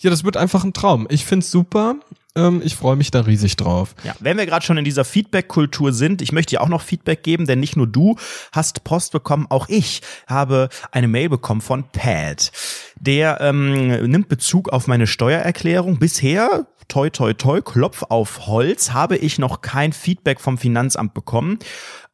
Ja, 0.00 0.10
das 0.10 0.24
wird 0.24 0.36
einfach 0.36 0.64
ein 0.64 0.72
Traum. 0.72 1.06
Ich 1.10 1.26
find's 1.26 1.50
super. 1.50 1.96
Ähm, 2.36 2.62
ich 2.64 2.76
freue 2.76 2.96
mich 2.96 3.10
da 3.10 3.22
riesig 3.22 3.56
drauf. 3.56 3.94
Ja, 4.04 4.14
wenn 4.20 4.36
wir 4.38 4.46
gerade 4.46 4.64
schon 4.64 4.78
in 4.78 4.84
dieser 4.84 5.04
Feedback-Kultur 5.04 5.92
sind, 5.92 6.22
ich 6.22 6.32
möchte 6.32 6.50
dir 6.50 6.62
auch 6.62 6.68
noch 6.68 6.82
Feedback 6.82 7.22
geben, 7.22 7.46
denn 7.46 7.60
nicht 7.60 7.76
nur 7.76 7.86
du 7.86 8.16
hast 8.52 8.84
Post 8.84 9.12
bekommen, 9.12 9.46
auch 9.48 9.68
ich 9.68 10.02
habe 10.26 10.68
eine 10.92 11.08
Mail 11.08 11.28
bekommen 11.28 11.60
von 11.60 11.84
Pat. 11.90 12.52
Der 12.98 13.40
ähm, 13.40 13.88
nimmt 14.10 14.28
Bezug 14.28 14.68
auf 14.68 14.86
meine 14.86 15.06
Steuererklärung. 15.06 15.98
Bisher 15.98 16.66
toi 16.88 17.10
toi 17.10 17.34
toi, 17.34 17.60
Klopf 17.60 18.04
auf 18.08 18.46
Holz, 18.46 18.92
habe 18.92 19.16
ich 19.16 19.38
noch 19.38 19.60
kein 19.60 19.92
Feedback 19.92 20.40
vom 20.40 20.58
Finanzamt 20.58 21.14
bekommen. 21.14 21.58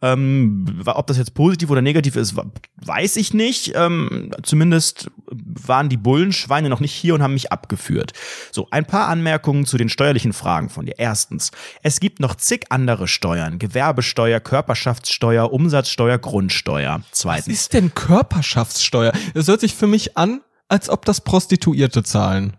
Ähm, 0.03 0.83
ob 0.85 1.07
das 1.07 1.17
jetzt 1.17 1.35
positiv 1.35 1.71
oder 1.71 1.81
negativ 1.81 2.17
ist, 2.17 2.35
weiß 2.85 3.17
ich 3.17 3.33
nicht. 3.35 3.73
Ähm, 3.77 4.33
zumindest 4.43 5.11
waren 5.31 5.89
die 5.89 5.97
Bullenschweine 5.97 6.69
noch 6.69 6.81
nicht 6.81 6.93
hier 6.93 7.15
und 7.15 7.23
haben 7.23 7.35
mich 7.35 7.53
abgeführt. 7.53 8.13
So, 8.51 8.67
ein 8.73 8.85
paar 8.85 9.07
Anmerkungen 9.07 9.65
zu 9.65 9.77
den 9.77 9.89
steuerlichen 9.89 10.33
Fragen 10.33 10.71
von 10.71 10.87
dir. 10.87 10.95
Erstens, 10.99 11.53
es 11.83 12.01
gibt 12.01 12.19
noch 12.19 12.35
zig 12.35 12.67
andere 12.71 13.07
Steuern. 13.07 13.61
Gewerbesteuer, 13.61 14.41
Körperschaftssteuer, 14.41 15.53
Umsatzsteuer, 15.53 16.19
Grundsteuer. 16.19 17.03
Zweitens. 17.13 17.47
Was 17.47 17.55
ist 17.55 17.73
denn 17.73 17.95
Körperschaftssteuer? 17.95 19.13
Das 19.35 19.47
hört 19.47 19.61
sich 19.61 19.75
für 19.75 19.87
mich 19.87 20.17
an, 20.17 20.41
als 20.69 20.91
ob 20.91 21.05
das 21.05 21.21
Prostituierte 21.21 22.03
zahlen. 22.03 22.55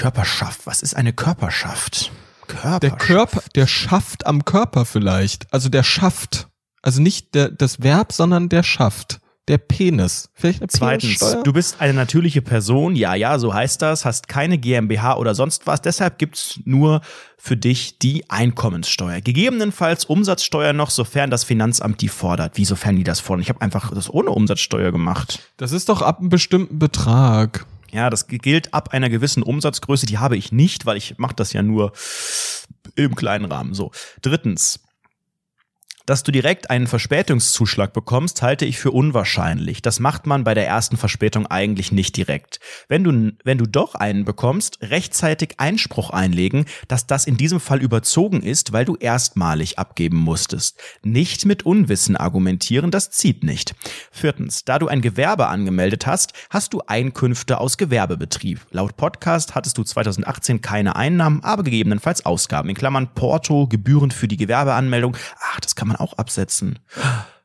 Körperschaft. 0.00 0.62
Was 0.64 0.80
ist 0.80 0.96
eine 0.96 1.12
Körperschaft? 1.12 2.10
Körperschaft. 2.46 2.82
Der 2.82 2.90
Körper, 2.92 3.42
der 3.54 3.66
schafft 3.66 4.24
am 4.26 4.46
Körper 4.46 4.86
vielleicht. 4.86 5.52
Also 5.52 5.68
der 5.68 5.82
schafft. 5.82 6.48
Also 6.80 7.02
nicht 7.02 7.34
der, 7.34 7.50
das 7.50 7.82
Verb, 7.82 8.10
sondern 8.10 8.48
der 8.48 8.62
schafft. 8.62 9.20
Der 9.46 9.58
Penis. 9.58 10.30
Vielleicht 10.32 10.62
eine 10.62 10.68
Zweitens, 10.68 11.36
du 11.44 11.52
bist 11.52 11.82
eine 11.82 11.92
natürliche 11.92 12.40
Person, 12.40 12.96
ja, 12.96 13.14
ja, 13.14 13.38
so 13.38 13.52
heißt 13.52 13.82
das, 13.82 14.06
hast 14.06 14.26
keine 14.26 14.56
GmbH 14.56 15.16
oder 15.16 15.34
sonst 15.34 15.66
was, 15.66 15.82
deshalb 15.82 16.18
gibt's 16.18 16.60
nur 16.64 17.02
für 17.36 17.58
dich 17.58 17.98
die 17.98 18.30
Einkommenssteuer. 18.30 19.20
Gegebenenfalls 19.20 20.06
Umsatzsteuer 20.06 20.72
noch, 20.72 20.88
sofern 20.88 21.30
das 21.30 21.44
Finanzamt 21.44 22.00
die 22.00 22.08
fordert. 22.08 22.56
Wie 22.56 22.64
sofern 22.64 22.96
die 22.96 23.04
das 23.04 23.20
fordern? 23.20 23.42
Ich 23.42 23.50
habe 23.50 23.60
einfach 23.60 23.92
das 23.92 24.08
ohne 24.08 24.30
Umsatzsteuer 24.30 24.92
gemacht. 24.92 25.40
Das 25.58 25.72
ist 25.72 25.90
doch 25.90 26.00
ab 26.00 26.20
einem 26.20 26.30
bestimmten 26.30 26.78
Betrag. 26.78 27.66
Ja, 27.92 28.10
das 28.10 28.26
gilt 28.26 28.72
ab 28.72 28.90
einer 28.92 29.08
gewissen 29.08 29.42
Umsatzgröße, 29.42 30.06
die 30.06 30.18
habe 30.18 30.36
ich 30.36 30.52
nicht, 30.52 30.86
weil 30.86 30.96
ich 30.96 31.18
mache 31.18 31.34
das 31.34 31.52
ja 31.52 31.62
nur 31.62 31.92
im 32.94 33.14
kleinen 33.14 33.46
Rahmen. 33.46 33.74
So. 33.74 33.90
Drittens, 34.22 34.80
dass 36.10 36.24
du 36.24 36.32
direkt 36.32 36.70
einen 36.70 36.88
Verspätungszuschlag 36.88 37.92
bekommst, 37.92 38.42
halte 38.42 38.64
ich 38.64 38.80
für 38.80 38.90
unwahrscheinlich. 38.90 39.80
Das 39.80 40.00
macht 40.00 40.26
man 40.26 40.42
bei 40.42 40.54
der 40.54 40.66
ersten 40.66 40.96
Verspätung 40.96 41.46
eigentlich 41.46 41.92
nicht 41.92 42.16
direkt. 42.16 42.58
Wenn 42.88 43.04
du, 43.04 43.32
wenn 43.44 43.58
du 43.58 43.66
doch 43.66 43.94
einen 43.94 44.24
bekommst, 44.24 44.78
rechtzeitig 44.82 45.54
Einspruch 45.58 46.10
einlegen, 46.10 46.64
dass 46.88 47.06
das 47.06 47.26
in 47.26 47.36
diesem 47.36 47.60
Fall 47.60 47.80
überzogen 47.80 48.42
ist, 48.42 48.72
weil 48.72 48.84
du 48.84 48.96
erstmalig 48.96 49.78
abgeben 49.78 50.16
musstest. 50.16 50.80
Nicht 51.04 51.46
mit 51.46 51.64
Unwissen 51.64 52.16
argumentieren, 52.16 52.90
das 52.90 53.12
zieht 53.12 53.44
nicht. 53.44 53.76
Viertens, 54.10 54.64
da 54.64 54.80
du 54.80 54.88
ein 54.88 55.02
Gewerbe 55.02 55.46
angemeldet 55.46 56.08
hast, 56.08 56.32
hast 56.50 56.72
du 56.72 56.82
Einkünfte 56.88 57.60
aus 57.60 57.78
Gewerbebetrieb. 57.78 58.66
Laut 58.72 58.96
Podcast 58.96 59.54
hattest 59.54 59.78
du 59.78 59.84
2018 59.84 60.60
keine 60.60 60.96
Einnahmen, 60.96 61.44
aber 61.44 61.62
gegebenenfalls 61.62 62.26
Ausgaben. 62.26 62.68
In 62.68 62.74
Klammern 62.74 63.14
Porto, 63.14 63.68
Gebühren 63.68 64.10
für 64.10 64.26
die 64.26 64.36
Gewerbeanmeldung. 64.36 65.16
Ach, 65.52 65.60
das 65.60 65.76
kann 65.76 65.86
man 65.86 65.99
auch 66.00 66.14
absetzen. 66.14 66.78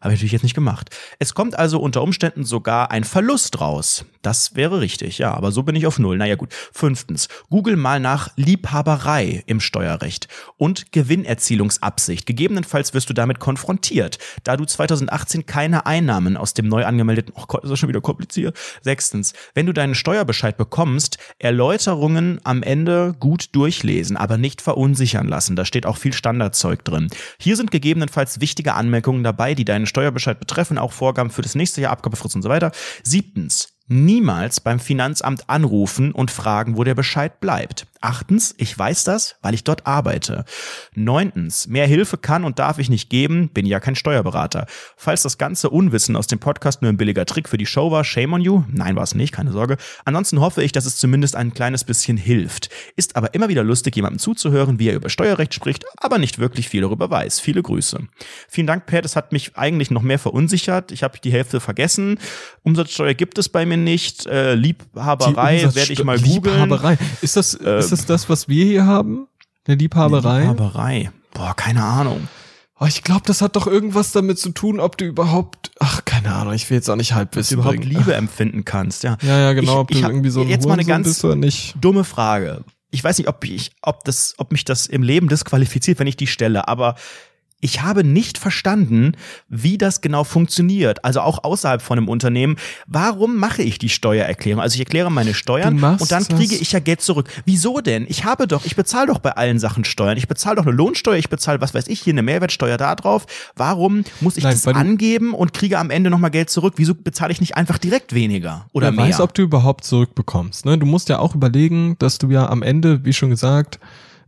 Habe 0.05 0.13
ich 0.13 0.19
natürlich 0.19 0.33
jetzt 0.33 0.43
nicht 0.43 0.53
gemacht. 0.53 0.95
Es 1.17 1.33
kommt 1.33 1.57
also 1.57 1.79
unter 1.79 2.03
Umständen 2.03 2.43
sogar 2.43 2.91
ein 2.91 3.03
Verlust 3.03 3.59
raus. 3.59 4.05
Das 4.21 4.55
wäre 4.55 4.79
richtig, 4.79 5.17
ja, 5.17 5.33
aber 5.33 5.51
so 5.51 5.63
bin 5.63 5.75
ich 5.75 5.87
auf 5.87 5.97
Null. 5.97 6.17
Naja 6.17 6.35
gut. 6.35 6.53
Fünftens, 6.71 7.27
google 7.49 7.75
mal 7.75 7.99
nach 7.99 8.29
Liebhaberei 8.35 9.43
im 9.47 9.59
Steuerrecht 9.59 10.27
und 10.57 10.91
Gewinnerzielungsabsicht. 10.91 12.27
Gegebenenfalls 12.27 12.93
wirst 12.93 13.09
du 13.09 13.15
damit 13.15 13.39
konfrontiert, 13.39 14.19
da 14.43 14.57
du 14.57 14.65
2018 14.65 15.47
keine 15.47 15.87
Einnahmen 15.87 16.37
aus 16.37 16.53
dem 16.53 16.67
neu 16.67 16.85
angemeldeten, 16.85 17.33
oh 17.35 17.45
Gott, 17.47 17.63
ist 17.63 17.71
das 17.71 17.79
schon 17.79 17.89
wieder 17.89 18.01
kompliziert. 18.01 18.55
Sechstens, 18.81 19.33
wenn 19.55 19.65
du 19.65 19.73
deinen 19.73 19.95
Steuerbescheid 19.95 20.55
bekommst, 20.55 21.17
Erläuterungen 21.39 22.39
am 22.43 22.61
Ende 22.61 23.15
gut 23.19 23.55
durchlesen, 23.55 24.17
aber 24.17 24.37
nicht 24.37 24.61
verunsichern 24.61 25.27
lassen. 25.27 25.55
Da 25.55 25.65
steht 25.65 25.87
auch 25.87 25.97
viel 25.97 26.13
Standardzeug 26.13 26.85
drin. 26.85 27.07
Hier 27.39 27.55
sind 27.57 27.71
gegebenenfalls 27.71 28.39
wichtige 28.39 28.75
Anmerkungen 28.75 29.23
dabei, 29.23 29.55
die 29.55 29.65
deinen 29.65 29.87
Steuerbescheid 29.95 30.39
betreffen, 30.39 30.77
auch 30.77 30.91
Vorgaben 30.91 31.29
für 31.29 31.41
das 31.41 31.55
nächste 31.55 31.79
Jahr, 31.79 31.93
Abgabefrist 31.93 32.35
und 32.35 32.41
so 32.41 32.49
weiter. 32.49 32.71
Siebtens, 33.03 33.69
niemals 33.87 34.59
beim 34.59 34.79
Finanzamt 34.81 35.49
anrufen 35.49 36.11
und 36.11 36.31
fragen, 36.31 36.75
wo 36.75 36.83
der 36.83 36.95
Bescheid 36.95 37.39
bleibt. 37.39 37.87
Achtens, 38.05 38.53
ich 38.59 38.77
weiß 38.77 39.03
das, 39.03 39.35
weil 39.41 39.55
ich 39.55 39.63
dort 39.63 39.87
arbeite. 39.87 40.45
Neuntens, 40.93 41.65
mehr 41.65 41.87
Hilfe 41.87 42.17
kann 42.17 42.43
und 42.43 42.59
darf 42.59 42.77
ich 42.77 42.87
nicht 42.87 43.09
geben, 43.09 43.49
bin 43.49 43.65
ja 43.65 43.79
kein 43.79 43.95
Steuerberater. 43.95 44.67
Falls 44.95 45.23
das 45.23 45.39
ganze 45.39 45.71
Unwissen 45.71 46.15
aus 46.15 46.27
dem 46.27 46.37
Podcast 46.37 46.83
nur 46.83 46.91
ein 46.91 46.97
billiger 46.97 47.25
Trick 47.25 47.49
für 47.49 47.57
die 47.57 47.65
Show 47.65 47.89
war, 47.89 48.03
shame 48.03 48.33
on 48.33 48.41
you. 48.41 48.63
Nein, 48.71 48.95
war 48.95 49.01
es 49.01 49.15
nicht, 49.15 49.33
keine 49.33 49.51
Sorge. 49.51 49.77
Ansonsten 50.03 50.39
hoffe 50.39 50.61
ich, 50.61 50.71
dass 50.71 50.85
es 50.85 50.97
zumindest 50.97 51.35
ein 51.35 51.55
kleines 51.55 51.83
bisschen 51.83 52.15
hilft. 52.15 52.69
Ist 52.95 53.15
aber 53.15 53.33
immer 53.33 53.49
wieder 53.49 53.63
lustig, 53.63 53.95
jemandem 53.95 54.19
zuzuhören, 54.19 54.77
wie 54.77 54.89
er 54.89 54.95
über 54.95 55.09
Steuerrecht 55.09 55.55
spricht, 55.55 55.83
aber 55.97 56.19
nicht 56.19 56.37
wirklich 56.37 56.69
viel 56.69 56.81
darüber 56.81 57.09
weiß. 57.09 57.39
Viele 57.39 57.63
Grüße. 57.63 58.01
Vielen 58.47 58.67
Dank, 58.67 58.85
Pat. 58.85 59.03
Es 59.05 59.15
hat 59.15 59.31
mich 59.31 59.57
eigentlich 59.57 59.89
noch 59.89 60.03
mehr 60.03 60.19
verunsichert. 60.19 60.91
Ich 60.91 61.01
habe 61.01 61.17
die 61.17 61.31
Hälfte 61.31 61.59
vergessen. 61.59 62.19
Umsatzsteuer 62.61 63.15
gibt 63.15 63.39
es 63.39 63.49
bei 63.49 63.65
mir 63.65 63.77
nicht. 63.77 64.27
Äh, 64.27 64.53
Liebhaberei 64.53 65.73
werde 65.73 65.91
ich 65.91 66.03
mal 66.03 66.19
googeln. 66.19 66.69
Liebhaberei. 66.69 66.99
Ist 67.23 67.35
das, 67.35 67.55
äh, 67.55 67.79
ist 67.79 67.91
das 67.91 67.94
das, 68.03 68.29
was 68.29 68.49
wir 68.49 68.65
hier 68.65 68.85
haben? 68.85 69.27
Eine 69.65 69.77
Liebhaberei? 69.77 70.41
Eine 70.41 70.51
Liebhaberei. 70.51 71.11
Boah, 71.33 71.55
keine 71.55 71.83
Ahnung. 71.83 72.27
Oh, 72.79 72.85
ich 72.85 73.03
glaube, 73.03 73.21
das 73.25 73.41
hat 73.41 73.55
doch 73.55 73.67
irgendwas 73.67 74.11
damit 74.11 74.37
zu 74.37 74.49
tun, 74.49 74.81
ob 74.81 74.97
du 74.97 75.05
überhaupt, 75.05 75.71
ach, 75.79 76.03
keine 76.03 76.33
Ahnung, 76.33 76.53
ich 76.53 76.69
will 76.69 76.75
jetzt 76.75 76.89
auch 76.89 76.97
nicht 76.97 77.13
halb 77.13 77.35
wissen. 77.35 77.59
Ob 77.59 77.65
du 77.65 77.71
überhaupt 77.71 77.85
Liebe 77.85 78.13
empfinden 78.13 78.65
kannst, 78.65 79.03
ja. 79.03 79.17
Ja, 79.21 79.39
ja, 79.39 79.53
genau, 79.53 79.73
ich, 79.73 79.77
ob 79.77 79.87
du 79.87 79.99
irgendwie 79.99 80.29
so 80.29 80.41
ein 80.41 80.49
Jetzt 80.49 80.67
mal 80.67 80.73
eine 80.73 80.83
ganz 80.83 81.25
dumme 81.79 82.03
Frage. 82.03 82.65
Ich 82.91 83.01
weiß 83.01 83.17
nicht, 83.17 83.29
ob 83.29 83.45
ich, 83.45 83.71
ob 83.81 84.03
das, 84.03 84.35
ob 84.37 84.51
mich 84.51 84.65
das 84.65 84.87
im 84.87 85.03
Leben 85.03 85.29
disqualifiziert, 85.29 85.99
wenn 85.99 86.07
ich 86.07 86.17
die 86.17 86.27
stelle, 86.27 86.67
aber 86.67 86.95
ich 87.61 87.81
habe 87.81 88.03
nicht 88.03 88.37
verstanden, 88.37 89.13
wie 89.49 89.77
das 89.77 90.01
genau 90.01 90.23
funktioniert. 90.23 91.03
Also 91.03 91.21
auch 91.21 91.43
außerhalb 91.43 91.81
von 91.81 91.97
einem 91.97 92.09
Unternehmen. 92.09 92.57
Warum 92.85 93.37
mache 93.37 93.63
ich 93.63 93.79
die 93.79 93.89
Steuererklärung? 93.89 94.61
Also 94.61 94.75
ich 94.75 94.81
erkläre 94.81 95.11
meine 95.11 95.33
Steuern 95.33 95.81
und 95.81 96.11
dann 96.11 96.27
kriege 96.27 96.55
ich 96.55 96.73
ja 96.73 96.79
Geld 96.79 97.01
zurück. 97.01 97.29
Wieso 97.45 97.79
denn? 97.79 98.05
Ich 98.07 98.25
habe 98.25 98.47
doch, 98.47 98.65
ich 98.65 98.75
bezahle 98.75 99.07
doch 99.07 99.19
bei 99.19 99.31
allen 99.31 99.57
Sachen 99.57 99.83
Steuern. 99.85 100.17
Ich 100.17 100.27
bezahle 100.27 100.57
doch 100.57 100.65
eine 100.65 100.75
Lohnsteuer, 100.75 101.15
ich 101.15 101.29
bezahle, 101.29 101.61
was 101.61 101.73
weiß 101.73 101.87
ich, 101.87 102.01
hier 102.01 102.13
eine 102.13 102.21
Mehrwertsteuer 102.23 102.77
da 102.77 102.93
drauf. 102.93 103.25
Warum 103.55 104.03
muss 104.21 104.37
ich 104.37 104.43
Nein, 104.43 104.53
das 104.53 104.67
angeben 104.67 105.33
und 105.33 105.53
kriege 105.53 105.79
am 105.79 105.89
Ende 105.89 106.09
nochmal 106.09 106.31
Geld 106.31 106.49
zurück? 106.49 106.73
Wieso 106.77 106.93
bezahle 106.93 107.31
ich 107.31 107.39
nicht 107.39 107.57
einfach 107.57 107.77
direkt 107.77 108.13
weniger 108.13 108.67
oder 108.73 108.87
Wer 108.87 108.91
mehr? 108.91 109.05
weiß, 109.07 109.21
ob 109.21 109.33
du 109.33 109.41
überhaupt 109.41 109.85
zurückbekommst. 109.85 110.65
Ne? 110.65 110.77
Du 110.77 110.85
musst 110.85 111.09
ja 111.09 111.19
auch 111.19 111.33
überlegen, 111.33 111.95
dass 111.99 112.17
du 112.17 112.29
ja 112.29 112.47
am 112.47 112.61
Ende, 112.61 113.05
wie 113.05 113.13
schon 113.13 113.29
gesagt, 113.29 113.79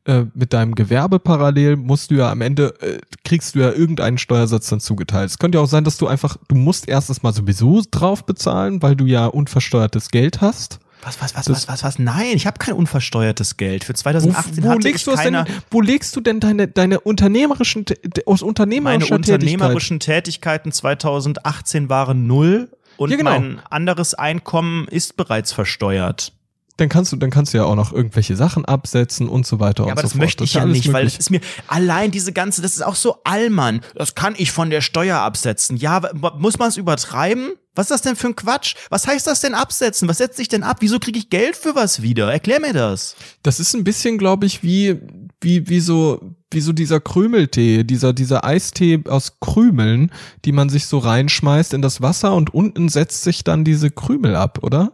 äh, 0.07 0.25
mit 0.33 0.53
deinem 0.53 0.73
Gewerbe 0.73 1.19
parallel 1.19 1.75
musst 1.75 2.11
du 2.11 2.15
ja 2.15 2.31
am 2.31 2.39
Ende, 2.39 2.73
äh, 2.81 2.99
kriegst 3.25 3.55
du 3.55 3.59
ja 3.59 3.73
irgendeinen 3.73 4.17
Steuersatz 4.17 4.69
dann 4.69 4.79
zugeteilt. 4.79 5.29
Es 5.29 5.37
könnte 5.37 5.57
ja 5.57 5.63
auch 5.63 5.67
sein, 5.67 5.83
dass 5.83 5.97
du 5.97 6.07
einfach, 6.07 6.37
du 6.47 6.55
musst 6.55 6.87
erstens 6.87 7.23
mal 7.23 7.33
sowieso 7.33 7.83
drauf 7.91 8.25
bezahlen, 8.25 8.81
weil 8.81 8.95
du 8.95 9.05
ja 9.05 9.25
unversteuertes 9.25 10.09
Geld 10.09 10.39
hast. 10.39 10.79
Was, 11.01 11.21
was, 11.21 11.35
was, 11.35 11.45
das, 11.45 11.67
was, 11.67 11.67
was, 11.67 11.83
was? 11.83 11.99
Nein, 11.99 12.35
ich 12.35 12.47
habe 12.47 12.57
kein 12.57 12.73
unversteuertes 12.73 13.57
Geld. 13.57 13.83
Für 13.83 13.93
2018 13.95 14.63
wo, 14.63 14.69
wo 14.69 14.77
legst 14.77 15.07
ich 15.07 15.13
keine, 15.13 15.43
denn, 15.43 15.55
Wo 15.71 15.81
legst 15.81 16.15
du 16.15 16.21
denn 16.21 16.39
deine, 16.39 16.69
deine 16.69 17.01
unternehmerischen, 17.01 17.83
aus 18.25 18.41
unternehmerischen 18.41 19.09
Meine 19.09 19.33
unternehmerischen 19.33 19.99
Tätigkeiten 19.99 20.71
2018 20.71 21.89
waren 21.89 22.27
null 22.27 22.69
und 22.95 23.11
ja, 23.11 23.17
genau. 23.17 23.31
mein 23.31 23.59
anderes 23.69 24.13
Einkommen 24.13 24.87
ist 24.87 25.17
bereits 25.17 25.51
versteuert. 25.51 26.31
Dann 26.77 26.89
kannst 26.89 27.11
du, 27.11 27.15
dann 27.17 27.29
kannst 27.31 27.53
du 27.53 27.57
ja 27.57 27.65
auch 27.65 27.75
noch 27.75 27.91
irgendwelche 27.91 28.35
Sachen 28.35 28.65
absetzen 28.65 29.27
und 29.27 29.45
so 29.45 29.59
weiter 29.59 29.83
Ja, 29.83 29.87
und 29.87 29.91
aber 29.93 30.01
so 30.01 30.05
das 30.05 30.11
fort. 30.13 30.21
möchte 30.21 30.43
ich 30.43 30.53
ja 30.53 30.65
nicht, 30.65 30.87
weil 30.93 31.03
möglich. 31.03 31.13
es 31.13 31.19
ist 31.19 31.29
mir 31.31 31.41
allein 31.67 32.11
diese 32.11 32.31
ganze, 32.33 32.61
das 32.61 32.73
ist 32.75 32.83
auch 32.83 32.95
so 32.95 33.17
Allmann. 33.23 33.81
Das 33.95 34.15
kann 34.15 34.35
ich 34.37 34.51
von 34.51 34.69
der 34.69 34.81
Steuer 34.81 35.17
absetzen. 35.19 35.77
Ja, 35.77 36.01
muss 36.37 36.57
man 36.59 36.69
es 36.69 36.77
übertreiben? 36.77 37.49
Was 37.75 37.85
ist 37.85 37.91
das 37.91 38.01
denn 38.01 38.15
für 38.15 38.27
ein 38.27 38.35
Quatsch? 38.35 38.73
Was 38.89 39.05
heißt 39.05 39.27
das 39.27 39.39
denn 39.41 39.53
absetzen? 39.53 40.07
Was 40.07 40.17
setzt 40.17 40.37
sich 40.37 40.47
denn 40.47 40.63
ab? 40.63 40.77
Wieso 40.79 40.97
kriege 40.99 41.19
ich 41.19 41.29
Geld 41.29 41.55
für 41.55 41.75
was 41.75 42.01
wieder? 42.01 42.31
Erklär 42.31 42.59
mir 42.59 42.73
das. 42.73 43.15
Das 43.43 43.59
ist 43.59 43.75
ein 43.75 43.83
bisschen, 43.83 44.17
glaube 44.17 44.47
ich, 44.47 44.63
wie, 44.63 44.99
wie, 45.41 45.69
wie 45.69 45.79
so, 45.79 46.19
wie 46.51 46.61
so 46.61 46.73
dieser 46.73 46.99
Krümeltee, 46.99 47.83
dieser, 47.83 48.13
dieser 48.13 48.43
Eistee 48.43 49.03
aus 49.07 49.33
Krümeln, 49.41 50.11
die 50.43 50.53
man 50.53 50.69
sich 50.69 50.87
so 50.87 50.97
reinschmeißt 50.97 51.73
in 51.75 51.83
das 51.83 52.01
Wasser 52.01 52.33
und 52.33 52.51
unten 52.51 52.89
setzt 52.89 53.23
sich 53.23 53.43
dann 53.43 53.63
diese 53.63 53.91
Krümel 53.91 54.35
ab, 54.35 54.59
oder? 54.63 54.91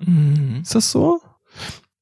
Ist 0.62 0.76
das 0.76 0.92
so? 0.92 1.22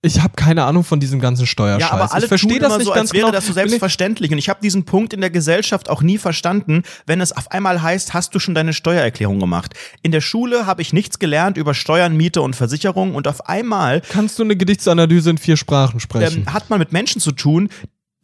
Ich 0.03 0.19
habe 0.19 0.33
keine 0.35 0.63
Ahnung 0.63 0.83
von 0.83 0.99
diesem 0.99 1.19
ganzen 1.19 1.45
Steuerscheiß. 1.45 1.91
Ja, 1.91 1.91
aber 1.91 2.11
alle 2.11 2.23
ich 2.23 2.27
verstehe 2.27 2.57
das 2.59 2.75
nicht 2.77 2.87
so, 2.87 2.91
ganz 2.91 3.01
als 3.01 3.13
wäre 3.13 3.25
genau. 3.25 3.31
das 3.31 3.45
so 3.45 3.53
selbstverständlich. 3.53 4.31
Und 4.31 4.39
ich 4.39 4.49
habe 4.49 4.59
diesen 4.59 4.83
Punkt 4.83 5.13
in 5.13 5.21
der 5.21 5.29
Gesellschaft 5.29 5.89
auch 5.91 6.01
nie 6.01 6.17
verstanden, 6.17 6.81
wenn 7.05 7.21
es 7.21 7.31
auf 7.31 7.51
einmal 7.51 7.83
heißt, 7.83 8.15
hast 8.15 8.33
du 8.33 8.39
schon 8.39 8.55
deine 8.55 8.73
Steuererklärung 8.73 9.39
gemacht? 9.39 9.75
In 10.01 10.11
der 10.11 10.21
Schule 10.21 10.65
habe 10.65 10.81
ich 10.81 10.91
nichts 10.91 11.19
gelernt 11.19 11.55
über 11.55 11.75
Steuern, 11.75 12.17
Miete 12.17 12.41
und 12.41 12.55
Versicherung 12.55 13.13
und 13.13 13.27
auf 13.27 13.47
einmal 13.47 14.01
Kannst 14.09 14.39
du 14.39 14.43
eine 14.43 14.55
Gedichtsanalyse 14.55 15.29
in 15.29 15.37
vier 15.37 15.55
Sprachen 15.55 15.99
sprechen? 15.99 16.45
ähm, 16.47 16.53
hat 16.53 16.71
man 16.71 16.79
mit 16.79 16.91
Menschen 16.91 17.21
zu 17.21 17.31
tun, 17.31 17.69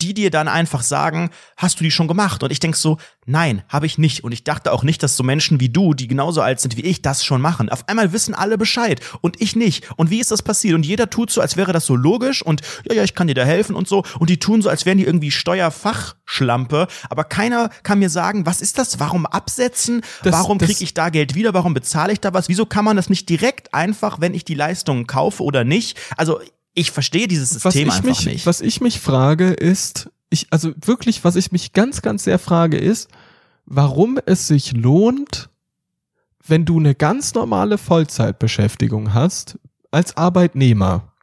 die 0.01 0.13
dir 0.13 0.29
dann 0.31 0.47
einfach 0.47 0.83
sagen, 0.83 1.29
hast 1.57 1.79
du 1.79 1.83
die 1.83 1.91
schon 1.91 2.07
gemacht? 2.07 2.43
Und 2.43 2.51
ich 2.51 2.59
denk 2.59 2.75
so, 2.75 2.97
nein, 3.25 3.63
habe 3.67 3.85
ich 3.85 3.97
nicht. 3.97 4.23
Und 4.23 4.31
ich 4.31 4.43
dachte 4.43 4.71
auch 4.71 4.83
nicht, 4.83 5.01
dass 5.03 5.17
so 5.17 5.23
Menschen 5.23 5.59
wie 5.59 5.69
du, 5.69 5.93
die 5.93 6.07
genauso 6.07 6.41
alt 6.41 6.59
sind 6.59 6.77
wie 6.77 6.81
ich, 6.81 7.01
das 7.01 7.25
schon 7.25 7.41
machen. 7.41 7.69
Auf 7.69 7.87
einmal 7.89 8.13
wissen 8.13 8.33
alle 8.35 8.57
Bescheid 8.57 9.01
und 9.21 9.41
ich 9.41 9.55
nicht. 9.55 9.89
Und 9.97 10.09
wie 10.11 10.19
ist 10.19 10.31
das 10.31 10.43
passiert? 10.43 10.75
Und 10.75 10.85
jeder 10.85 11.09
tut 11.09 11.31
so, 11.31 11.41
als 11.41 11.57
wäre 11.57 11.73
das 11.73 11.85
so 11.85 11.95
logisch 11.95 12.41
und 12.41 12.61
ja, 12.87 12.95
ja, 12.95 13.03
ich 13.03 13.15
kann 13.15 13.27
dir 13.27 13.33
da 13.33 13.43
helfen 13.43 13.75
und 13.75 13.87
so. 13.87 14.03
Und 14.19 14.29
die 14.29 14.37
tun 14.39 14.61
so, 14.61 14.69
als 14.69 14.85
wären 14.85 14.97
die 14.99 15.03
irgendwie 15.05 15.31
Steuerfachschlampe. 15.31 16.87
Aber 17.09 17.23
keiner 17.23 17.69
kann 17.83 17.99
mir 17.99 18.09
sagen, 18.09 18.45
was 18.45 18.61
ist 18.61 18.77
das? 18.77 18.99
Warum 18.99 19.25
absetzen? 19.25 20.01
Das- 20.23 20.33
Warum 20.33 20.57
kriege 20.59 20.83
ich 20.83 20.93
da 20.93 21.09
Geld 21.09 21.35
wieder? 21.35 21.53
Warum 21.53 21.73
bezahle 21.73 22.13
ich 22.13 22.19
da 22.19 22.33
was? 22.33 22.49
Wieso 22.49 22.65
kann 22.65 22.85
man 22.85 22.95
das 22.95 23.09
nicht 23.09 23.27
direkt 23.29 23.73
einfach, 23.73 24.21
wenn 24.21 24.33
ich 24.33 24.45
die 24.45 24.53
Leistungen 24.53 25.07
kaufe 25.07 25.43
oder 25.43 25.63
nicht? 25.63 25.97
Also 26.15 26.39
ich 26.77 26.91
verstehe 26.91 27.27
dieses 27.27 27.55
was 27.55 27.73
System 27.73 27.87
ich 27.87 27.93
einfach 27.95 28.09
mich, 28.09 28.25
nicht. 28.25 28.45
Was 28.45 28.61
ich 28.61 28.81
mich 28.81 28.99
frage 28.99 29.49
ist, 29.49 30.11
ich, 30.29 30.47
also 30.51 30.73
wirklich, 30.79 31.23
was 31.23 31.35
ich 31.35 31.51
mich 31.51 31.73
ganz, 31.73 32.03
ganz 32.03 32.23
sehr 32.23 32.37
frage 32.37 32.77
ist, 32.77 33.09
warum 33.65 34.19
es 34.25 34.47
sich 34.47 34.73
lohnt, 34.73 35.49
wenn 36.45 36.65
du 36.65 36.77
eine 36.77 36.93
ganz 36.93 37.33
normale 37.33 37.79
Vollzeitbeschäftigung 37.79 39.15
hast, 39.15 39.57
als 39.89 40.17
Arbeitnehmer, 40.17 41.13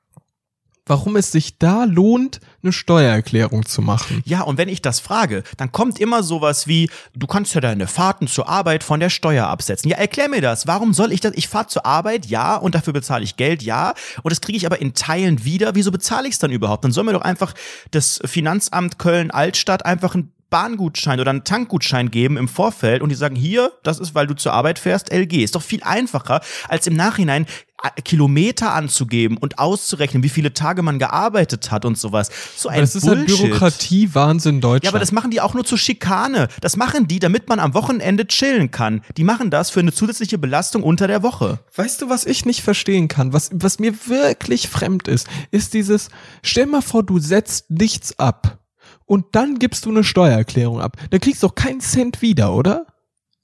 warum 0.87 1.17
es 1.17 1.33
sich 1.33 1.59
da 1.59 1.85
lohnt, 1.85 2.41
eine 2.63 2.73
Steuererklärung 2.73 3.67
zu 3.67 3.83
machen. 3.83 4.23
Ja, 4.25 4.43
und 4.43 4.59
wenn 4.59 4.69
ich 4.69 4.83
das 4.83 5.01
frage, 5.01 5.43
dann 5.57 5.73
kommt 5.73 5.99
immer 5.99 6.23
sowas 6.23 6.67
wie, 6.67 6.91
du 7.15 7.27
kannst 7.27 7.55
ja 7.55 7.61
deine 7.61 7.87
Fahrten 7.87 8.27
zur 8.27 8.49
Arbeit 8.49 8.85
von 8.85 9.01
der 9.01 9.11
Steuer 9.11 9.47
absetzen. 9.47 9.91
Ja, 9.91 9.97
erklär 9.97 10.29
mir 10.29 10.41
das. 10.41 10.67
Warum 10.67 10.95
soll 10.95 11.13
ich 11.13 11.21
das? 11.21 11.33
Ich 11.35 11.49
fahre 11.49 11.67
zur 11.69 11.87
Arbeit, 11.87 12.27
ja, 12.27 12.57
und 12.57 12.75
dafür 12.75 12.93
bezahle 12.93 13.25
ich 13.25 13.37
Geld, 13.37 13.63
ja, 13.63 13.95
und 14.23 14.31
das 14.31 14.41
kriege 14.41 14.57
ich 14.57 14.67
aber 14.67 14.81
in 14.81 14.95
Teilen 14.95 15.45
wieder. 15.45 15.75
Wieso 15.75 15.91
bezahle 15.91 16.29
ich 16.29 16.35
es 16.35 16.39
dann 16.39 16.51
überhaupt? 16.51 16.85
Dann 16.85 16.93
soll 16.93 17.05
mir 17.05 17.13
doch 17.13 17.23
einfach 17.23 17.55
das 17.91 18.21
Finanzamt 18.25 18.99
Köln-Altstadt 18.99 19.87
einfach 19.87 20.15
ein 20.15 20.33
Bahngutschein 20.55 21.19
oder 21.19 21.31
einen 21.31 21.43
Tankgutschein 21.43 22.13
geben 22.13 22.37
im 22.37 22.47
Vorfeld 22.47 23.03
und 23.03 23.09
die 23.09 23.17
sagen, 23.17 23.35
hier, 23.35 23.73
das 23.83 23.99
ist, 23.99 24.15
weil 24.15 24.29
du 24.29 24.35
zur 24.35 24.53
Arbeit 24.53 24.79
fährst, 24.79 25.13
LG. 25.13 25.43
Ist 25.43 25.57
doch 25.57 25.63
viel 25.63 25.83
einfacher, 25.83 26.43
als 26.69 26.87
im 26.87 26.95
Nachhinein 26.95 27.47
Kilometer 27.91 28.73
anzugeben 28.73 29.37
und 29.37 29.59
auszurechnen, 29.59 30.23
wie 30.23 30.29
viele 30.29 30.55
Tage 30.55 30.83
man 30.83 30.99
gearbeitet 30.99 31.71
hat 31.71 31.85
und 31.85 31.99
sowas. 31.99 32.31
So 32.57 32.69
ein 32.69 32.75
Aber 32.75 32.81
das 32.83 32.97
ist 32.97 33.07
Bullshit. 33.07 33.51
Bürokratie-Wahnsinn 33.51 34.61
Deutschland. 34.61 34.85
Ja, 34.85 34.91
aber 34.91 34.99
das 34.99 35.13
machen 35.13 35.31
die 35.31 35.41
auch 35.41 35.55
nur 35.55 35.65
zur 35.65 35.79
Schikane. 35.79 36.49
Das 36.61 36.77
machen 36.77 37.09
die, 37.09 37.19
damit 37.19 37.49
man 37.49 37.61
am 37.61 37.75
Wochenende 37.75 38.27
chillen 38.27 38.71
kann. 38.71 39.03
Die 39.17 39.25
machen 39.25 39.51
das 39.51 39.71
für 39.71 39.81
eine 39.81 39.93
zusätzliche 39.93 40.39
Belastung 40.39 40.83
unter 40.83 41.07
der 41.07 41.23
Woche. 41.23 41.61
Weißt 41.77 42.03
du, 42.03 42.09
was 42.09 42.25
ich 42.27 42.45
nicht 42.45 42.63
verstehen 42.63 43.09
kann, 43.09 43.33
was, 43.33 43.51
was 43.53 43.79
mir 43.79 44.07
wirklich 44.07 44.69
fremd 44.69 45.09
ist, 45.09 45.29
ist 45.51 45.75
dieses, 45.75 46.09
stell 46.43 46.67
mal 46.67 46.83
vor, 46.83 47.03
du 47.03 47.19
setzt 47.19 47.71
nichts 47.71 48.19
ab 48.19 48.59
und 49.07 49.27
dann 49.33 49.59
gibst 49.59 49.85
du 49.85 49.91
eine 49.91 50.05
Steuererklärung 50.05 50.81
ab. 50.81 50.97
Dann 51.11 51.21
kriegst 51.21 51.43
du 51.43 51.49
doch 51.49 51.55
keinen 51.55 51.81
Cent 51.81 52.23
wieder, 52.23 52.55
oder? 52.55 52.87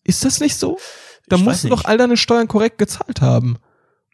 Ist 0.04 0.24
das 0.24 0.40
nicht 0.40 0.56
so? 0.56 0.78
Da 1.28 1.36
musst 1.36 1.64
du 1.64 1.68
doch 1.68 1.84
all 1.84 1.98
deine 1.98 2.16
Steuern 2.16 2.48
korrekt 2.48 2.78
gezahlt 2.78 3.20
haben. 3.20 3.58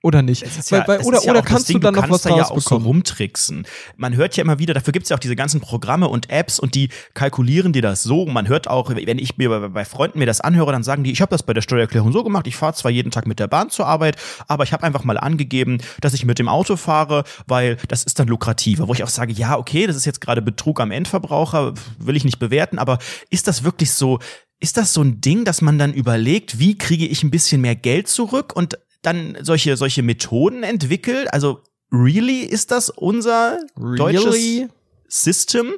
Oder 0.03 0.23
nicht? 0.23 0.43
Weil, 0.71 0.81
ja- 0.81 0.89
weil, 0.89 1.01
es 1.01 1.07
oder 1.07 1.23
ja 1.25 1.31
oder 1.31 1.43
kannst 1.43 1.69
Ding, 1.69 1.77
du 1.77 1.81
dann 1.81 1.95
noch 1.95 2.03
kannst 2.03 2.15
was 2.15 2.23
da 2.23 2.37
ja 2.37 2.49
auch 2.49 2.61
so 2.61 2.77
rumtricksen. 2.77 3.67
Man 3.97 4.15
hört 4.15 4.37
ja 4.37 4.45
immer 4.45 4.59
wieder, 4.59 4.75
dafür 4.75 4.93
gibt's 4.93 5.09
ja 5.09 5.17
auch 5.17 5.21
diese 5.21 5.37
ganzen 5.37 5.61
Programme 5.61 6.09
und 6.09 6.31
Apps 6.31 6.61
und 6.61 6.75
die 6.75 6.91
kalkulieren 7.15 7.73
dir 7.73 7.83
das 7.83 8.03
so. 8.03 8.27
Man 8.27 8.47
hört 8.47 8.69
auch, 8.69 8.91
wenn 8.95 9.19
ich 9.19 9.37
mir 9.39 9.49
bei, 9.49 9.69
bei 9.69 9.85
Freunden 9.85 10.19
mir 10.19 10.27
das 10.27 10.41
anhöre, 10.41 10.71
dann 10.71 10.83
sagen 10.83 11.03
die, 11.03 11.13
ich 11.13 11.23
habe 11.23 11.31
das 11.31 11.43
bei 11.43 11.55
der 11.55 11.63
Steuererklärung 11.63 12.13
so 12.13 12.23
gemacht, 12.23 12.47
ich 12.47 12.57
fahre 12.57 12.75
zwar 12.75 12.91
jeden 12.91 13.11
Tag 13.11 13.27
mit 13.27 13.39
der 13.41 13.49
Bahn 13.49 13.71
zur 13.71 13.87
Arbeit, 13.87 14.17
aber 14.49 14.65
ich 14.65 14.73
habe 14.73 14.83
einfach 14.85 15.03
mal 15.03 15.19
angegeben, 15.19 15.79
dass 16.01 16.15
ich 16.15 16.25
mit 16.25 16.39
dem 16.39 16.49
Auto 16.49 16.77
fahre, 16.77 17.25
weil 17.47 17.77
das 17.89 18.05
ist 18.05 18.19
dann 18.19 18.29
lukrativer. 18.29 18.89
Wo 18.89 18.93
ich 18.93 19.03
auch 19.03 19.09
sage, 19.09 19.33
ja, 19.33 19.57
okay, 19.57 19.87
das 19.87 19.97
ist 19.97 20.05
jetzt 20.05 20.21
gerade 20.21 20.43
Betrug 20.43 20.81
am 20.81 20.91
Endverbraucher, 20.91 21.73
will 21.99 22.17
ich 22.17 22.25
nicht 22.25 22.39
bewerten, 22.39 22.79
aber 22.79 22.99
ist 23.31 23.49
das 23.49 23.65
wirklich 23.65 23.93
so, 23.93 24.19
ist 24.61 24.77
das 24.77 24.93
so 24.93 25.03
ein 25.03 25.21
Ding, 25.21 25.45
dass 25.45 25.63
man 25.63 25.79
dann 25.79 25.93
überlegt, 25.93 26.59
wie 26.59 26.79
kriege 26.79 27.07
ich 27.07 27.23
ein 27.23 27.31
bisschen 27.31 27.61
mehr 27.61 27.75
Geld 27.75 28.09
zurück 28.09 28.53
und 28.55 28.79
dann 29.07 29.39
solche, 29.43 29.77
solche 29.77 30.03
Methoden 30.03 30.63
entwickelt? 30.63 31.33
Also, 31.33 31.61
really 31.93 32.41
ist 32.41 32.71
das 32.71 32.91
unser 32.91 33.59
deutsches 33.77 34.69
System? 35.09 35.75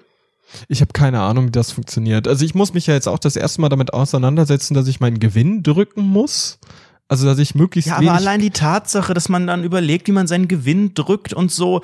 Ich 0.68 0.80
habe 0.80 0.92
keine 0.92 1.20
Ahnung, 1.20 1.48
wie 1.48 1.52
das 1.52 1.72
funktioniert. 1.72 2.26
Also 2.26 2.44
ich 2.44 2.54
muss 2.54 2.72
mich 2.72 2.86
ja 2.86 2.94
jetzt 2.94 3.06
auch 3.06 3.18
das 3.18 3.36
erste 3.36 3.60
Mal 3.60 3.68
damit 3.68 3.92
auseinandersetzen, 3.92 4.72
dass 4.72 4.88
ich 4.88 4.98
meinen 4.98 5.20
Gewinn 5.20 5.62
drücken 5.62 6.02
muss. 6.02 6.58
Also 7.06 7.26
dass 7.26 7.38
ich 7.38 7.54
möglichst 7.54 7.88
Ja, 7.88 7.96
aber 7.96 8.12
allein 8.12 8.40
die 8.40 8.50
Tatsache, 8.50 9.14
dass 9.14 9.28
man 9.28 9.46
dann 9.46 9.64
überlegt, 9.64 10.08
wie 10.08 10.12
man 10.12 10.26
seinen 10.26 10.48
Gewinn 10.48 10.94
drückt 10.94 11.32
und 11.32 11.50
so, 11.50 11.82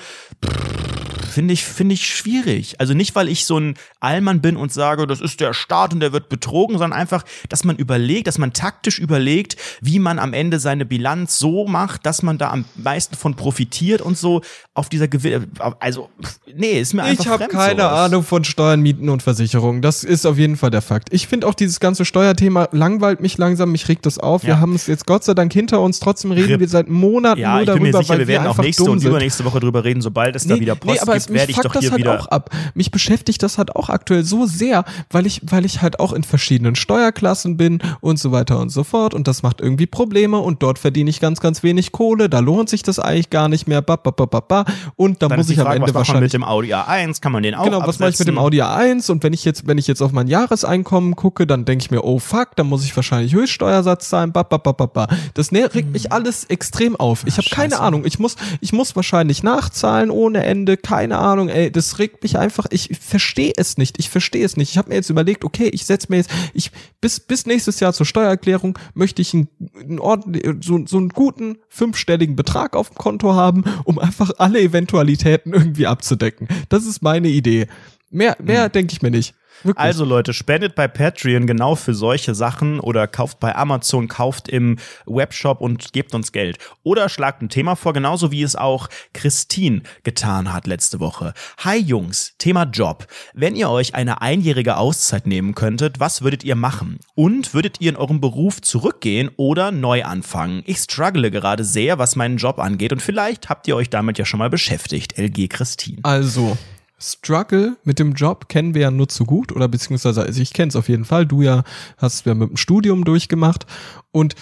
finde 1.26 1.54
ich, 1.54 1.64
finde 1.64 1.94
ich 1.94 2.06
schwierig. 2.06 2.80
Also 2.80 2.94
nicht, 2.94 3.14
weil 3.14 3.28
ich 3.28 3.44
so 3.46 3.58
ein 3.58 3.74
Allmann 4.00 4.40
bin 4.40 4.56
und 4.56 4.72
sage, 4.72 5.06
das 5.06 5.20
ist 5.20 5.40
der 5.40 5.54
Staat 5.54 5.92
und 5.92 6.00
der 6.00 6.12
wird 6.12 6.28
betrogen, 6.28 6.78
sondern 6.78 6.98
einfach, 6.98 7.24
dass 7.48 7.64
man 7.64 7.76
überlegt, 7.76 8.26
dass 8.26 8.38
man 8.38 8.52
taktisch 8.52 8.98
überlegt, 8.98 9.56
wie 9.80 9.98
man 9.98 10.18
am 10.18 10.32
Ende 10.32 10.58
seine 10.58 10.84
Bilanz 10.84 11.38
so 11.38 11.66
macht, 11.66 12.06
dass 12.06 12.22
man 12.22 12.38
da 12.38 12.50
am 12.50 12.64
meisten 12.76 13.16
von 13.16 13.34
profitiert 13.34 14.00
und 14.00 14.16
so 14.18 14.42
auf 14.74 14.88
dieser 14.88 15.08
Gewinn, 15.08 15.46
also, 15.80 16.08
nee, 16.54 16.80
ist 16.80 16.94
mir 16.94 17.04
einfach 17.04 17.24
Ich 17.24 17.30
habe 17.30 17.46
keine 17.48 17.82
sowas. 17.82 17.98
Ahnung 18.00 18.22
von 18.24 18.44
Steuern, 18.44 18.80
Mieten 18.80 19.08
und 19.08 19.22
Versicherungen. 19.22 19.82
Das 19.82 20.04
ist 20.04 20.26
auf 20.26 20.36
jeden 20.38 20.56
Fall 20.56 20.70
der 20.70 20.82
Fakt. 20.82 21.12
Ich 21.12 21.26
finde 21.28 21.46
auch 21.46 21.54
dieses 21.54 21.80
ganze 21.80 22.04
Steuerthema 22.04 22.68
langweilt 22.72 23.20
mich 23.20 23.38
langsam, 23.38 23.72
mich 23.72 23.88
regt 23.88 24.06
das 24.06 24.18
auf. 24.18 24.42
Wir 24.42 24.50
Ja. 24.54 24.60
haben 24.60 24.74
es 24.74 24.86
jetzt 24.86 25.06
Gott 25.06 25.24
sei 25.24 25.34
Dank 25.34 25.52
hinter 25.52 25.80
uns. 25.80 26.00
Trotzdem 26.00 26.32
reden 26.32 26.48
Rip. 26.52 26.60
wir 26.60 26.68
seit 26.68 26.88
Monaten 26.88 27.40
Ja, 27.40 27.52
nur 27.52 27.60
ich 27.60 27.66
bin 27.66 27.74
darüber, 27.76 27.84
mir 27.86 27.92
sicher, 27.98 28.08
weil 28.12 28.18
wir 28.20 28.26
werden 28.28 28.46
auch 28.46 28.58
nächste 28.58 28.84
und 28.84 29.02
übernächste 29.02 29.44
Woche 29.44 29.60
drüber 29.60 29.84
reden. 29.84 30.00
Sobald 30.02 30.34
es 30.36 30.46
da 30.46 30.58
wieder 30.58 30.74
Post 30.74 31.02
aber 31.02 31.13
es, 31.16 31.26
gibt, 31.26 31.40
mich 31.40 31.50
ich 31.50 31.56
fuckt 31.56 31.74
das 31.74 31.90
halt 31.90 32.06
auch 32.06 32.26
ab. 32.26 32.50
Mich 32.74 32.90
beschäftigt 32.90 33.42
das 33.42 33.58
halt 33.58 33.74
auch 33.76 33.88
aktuell 33.88 34.24
so 34.24 34.46
sehr, 34.46 34.84
weil 35.10 35.26
ich, 35.26 35.40
weil 35.44 35.64
ich 35.64 35.82
halt 35.82 36.00
auch 36.00 36.12
in 36.12 36.24
verschiedenen 36.24 36.74
Steuerklassen 36.74 37.56
bin 37.56 37.80
und 38.00 38.18
so 38.18 38.32
weiter 38.32 38.58
und 38.58 38.70
so 38.70 38.84
fort 38.84 39.14
und 39.14 39.28
das 39.28 39.42
macht 39.42 39.60
irgendwie 39.60 39.86
Probleme 39.86 40.38
und 40.38 40.62
dort 40.62 40.78
verdiene 40.78 41.10
ich 41.10 41.20
ganz, 41.20 41.40
ganz 41.40 41.62
wenig 41.62 41.92
Kohle, 41.92 42.28
da 42.28 42.40
lohnt 42.40 42.68
sich 42.68 42.82
das 42.82 42.98
eigentlich 42.98 43.30
gar 43.30 43.48
nicht 43.48 43.68
mehr, 43.68 43.82
ba, 43.82 43.96
ba, 43.96 44.10
ba, 44.10 44.26
ba, 44.26 44.40
ba. 44.40 44.64
und 44.96 45.22
da 45.22 45.28
Dann 45.28 45.38
muss 45.38 45.50
ich 45.50 45.58
am 45.58 45.66
Frage, 45.66 45.76
Ende 45.76 45.88
was 45.88 45.94
wahrscheinlich 45.94 46.32
mit 46.32 46.34
dem 46.34 46.44
Audi 46.44 46.74
A1? 46.74 47.20
Kann 47.20 47.32
man 47.32 47.42
den 47.42 47.54
auch 47.54 47.64
Genau, 47.64 47.86
was 47.86 47.98
mache 47.98 48.10
ich 48.10 48.18
mit 48.18 48.28
dem 48.28 48.38
absetzen? 48.38 48.62
Audi 48.62 48.62
A1 48.62 49.10
und 49.10 49.22
wenn 49.22 49.32
ich 49.32 49.44
jetzt, 49.44 49.66
wenn 49.66 49.78
ich 49.78 49.86
jetzt 49.86 50.02
auf 50.02 50.12
mein 50.12 50.26
Jahreseinkommen 50.26 51.16
gucke, 51.16 51.46
dann 51.46 51.64
denke 51.64 51.84
ich 51.84 51.90
mir, 51.90 52.04
oh 52.04 52.18
fuck, 52.18 52.56
dann 52.56 52.66
muss 52.66 52.84
ich 52.84 52.94
wahrscheinlich 52.96 53.34
Höchststeuersatz 53.34 54.08
zahlen, 54.08 54.32
ba, 54.32 54.42
ba, 54.42 54.58
ba, 54.58 54.72
ba, 54.72 54.86
ba. 54.86 55.08
Das 55.34 55.52
ne, 55.52 55.72
regt 55.74 55.92
mich 55.92 56.12
alles 56.12 56.44
extrem 56.44 56.96
auf. 56.96 57.24
Ich 57.26 57.36
habe 57.36 57.48
keine. 57.50 57.74
Ahnung, 57.84 58.04
ich 58.04 58.18
muss, 58.18 58.36
ich 58.60 58.72
muss 58.72 58.94
wahrscheinlich 58.96 59.42
nachzahlen 59.42 60.10
ohne 60.10 60.44
Ende, 60.44 60.76
keine 60.76 61.03
Ahnung, 61.12 61.48
ey, 61.48 61.70
das 61.70 61.98
regt 61.98 62.22
mich 62.22 62.38
einfach, 62.38 62.66
ich 62.70 62.90
verstehe 63.00 63.52
es 63.57 63.78
nicht, 63.78 63.98
ich 63.98 64.11
verstehe 64.11 64.44
es 64.44 64.57
nicht. 64.57 64.70
Ich 64.70 64.78
habe 64.78 64.88
mir 64.88 64.96
jetzt 64.96 65.11
überlegt, 65.11 65.44
okay, 65.44 65.68
ich 65.68 65.86
setze 65.86 66.07
mir 66.11 66.16
jetzt, 66.16 66.30
ich, 66.52 66.70
bis, 67.00 67.20
bis 67.20 67.46
nächstes 67.46 67.80
Jahr 67.80 67.92
zur 67.92 68.07
Steuererklärung 68.07 68.78
möchte 68.94 69.22
ich 69.22 69.34
einen, 69.34 69.48
einen 69.78 70.62
so, 70.62 70.84
so 70.86 70.96
einen 70.96 71.11
guten 71.11 71.59
fünfstelligen 71.68 72.36
Betrag 72.36 72.76
auf 72.76 72.90
dem 72.90 72.96
Konto 72.96 73.34
haben, 73.34 73.64
um 73.84 73.98
einfach 73.98 74.30
alle 74.38 74.61
Eventualitäten 74.61 75.52
irgendwie 75.52 75.86
abzudecken. 75.86 76.48
Das 76.68 76.86
ist 76.86 77.02
meine 77.02 77.28
Idee. 77.28 77.66
Mehr, 78.11 78.36
mehr 78.42 78.68
denke 78.68 78.92
ich 78.92 79.02
mir 79.02 79.11
nicht. 79.11 79.34
Wirklich. 79.64 79.82
Also 79.82 80.04
Leute, 80.04 80.34
spendet 80.34 80.74
bei 80.74 80.88
Patreon 80.88 81.46
genau 81.46 81.74
für 81.74 81.94
solche 81.94 82.34
Sachen 82.34 82.80
oder 82.80 83.06
kauft 83.06 83.40
bei 83.40 83.54
Amazon, 83.56 84.08
kauft 84.08 84.48
im 84.48 84.76
Webshop 85.06 85.60
und 85.60 85.92
gebt 85.92 86.14
uns 86.14 86.32
Geld. 86.32 86.58
Oder 86.82 87.08
schlagt 87.08 87.40
ein 87.40 87.48
Thema 87.48 87.74
vor, 87.74 87.94
genauso 87.94 88.30
wie 88.30 88.42
es 88.42 88.56
auch 88.56 88.88
Christine 89.14 89.82
getan 90.02 90.52
hat 90.52 90.66
letzte 90.66 91.00
Woche. 91.00 91.32
Hi 91.58 91.78
Jungs, 91.78 92.34
Thema 92.38 92.64
Job. 92.64 93.06
Wenn 93.32 93.56
ihr 93.56 93.70
euch 93.70 93.94
eine 93.94 94.20
einjährige 94.20 94.76
Auszeit 94.76 95.26
nehmen 95.26 95.54
könntet, 95.54 95.98
was 95.98 96.22
würdet 96.22 96.44
ihr 96.44 96.56
machen? 96.56 97.00
Und 97.14 97.54
würdet 97.54 97.80
ihr 97.80 97.90
in 97.90 97.96
eurem 97.96 98.20
Beruf 98.20 98.60
zurückgehen 98.60 99.30
oder 99.36 99.72
neu 99.72 100.04
anfangen? 100.04 100.62
Ich 100.66 100.78
struggle 100.78 101.30
gerade 101.30 101.64
sehr, 101.64 101.98
was 101.98 102.16
meinen 102.16 102.36
Job 102.36 102.58
angeht 102.58 102.92
und 102.92 103.00
vielleicht 103.00 103.48
habt 103.48 103.66
ihr 103.66 103.76
euch 103.76 103.88
damit 103.88 104.18
ja 104.18 104.26
schon 104.26 104.38
mal 104.38 104.50
beschäftigt. 104.50 105.18
LG 105.18 105.48
Christine. 105.48 106.00
Also, 106.02 106.58
Struggle 107.05 107.76
mit 107.84 107.98
dem 107.98 108.14
Job 108.14 108.48
kennen 108.48 108.74
wir 108.74 108.82
ja 108.82 108.90
nur 108.90 109.09
zu 109.09 109.24
gut 109.24 109.52
oder 109.52 109.68
beziehungsweise 109.68 110.22
also 110.22 110.40
ich 110.40 110.52
kenne 110.52 110.70
es 110.70 110.76
auf 110.76 110.88
jeden 110.88 111.05
Fall. 111.05 111.26
Du 111.26 111.42
ja 111.42 111.62
hast 111.98 112.26
ja 112.26 112.34
mit 112.34 112.48
dem 112.48 112.57
Studium 112.57 113.05
durchgemacht 113.05 113.66
und 114.11 114.34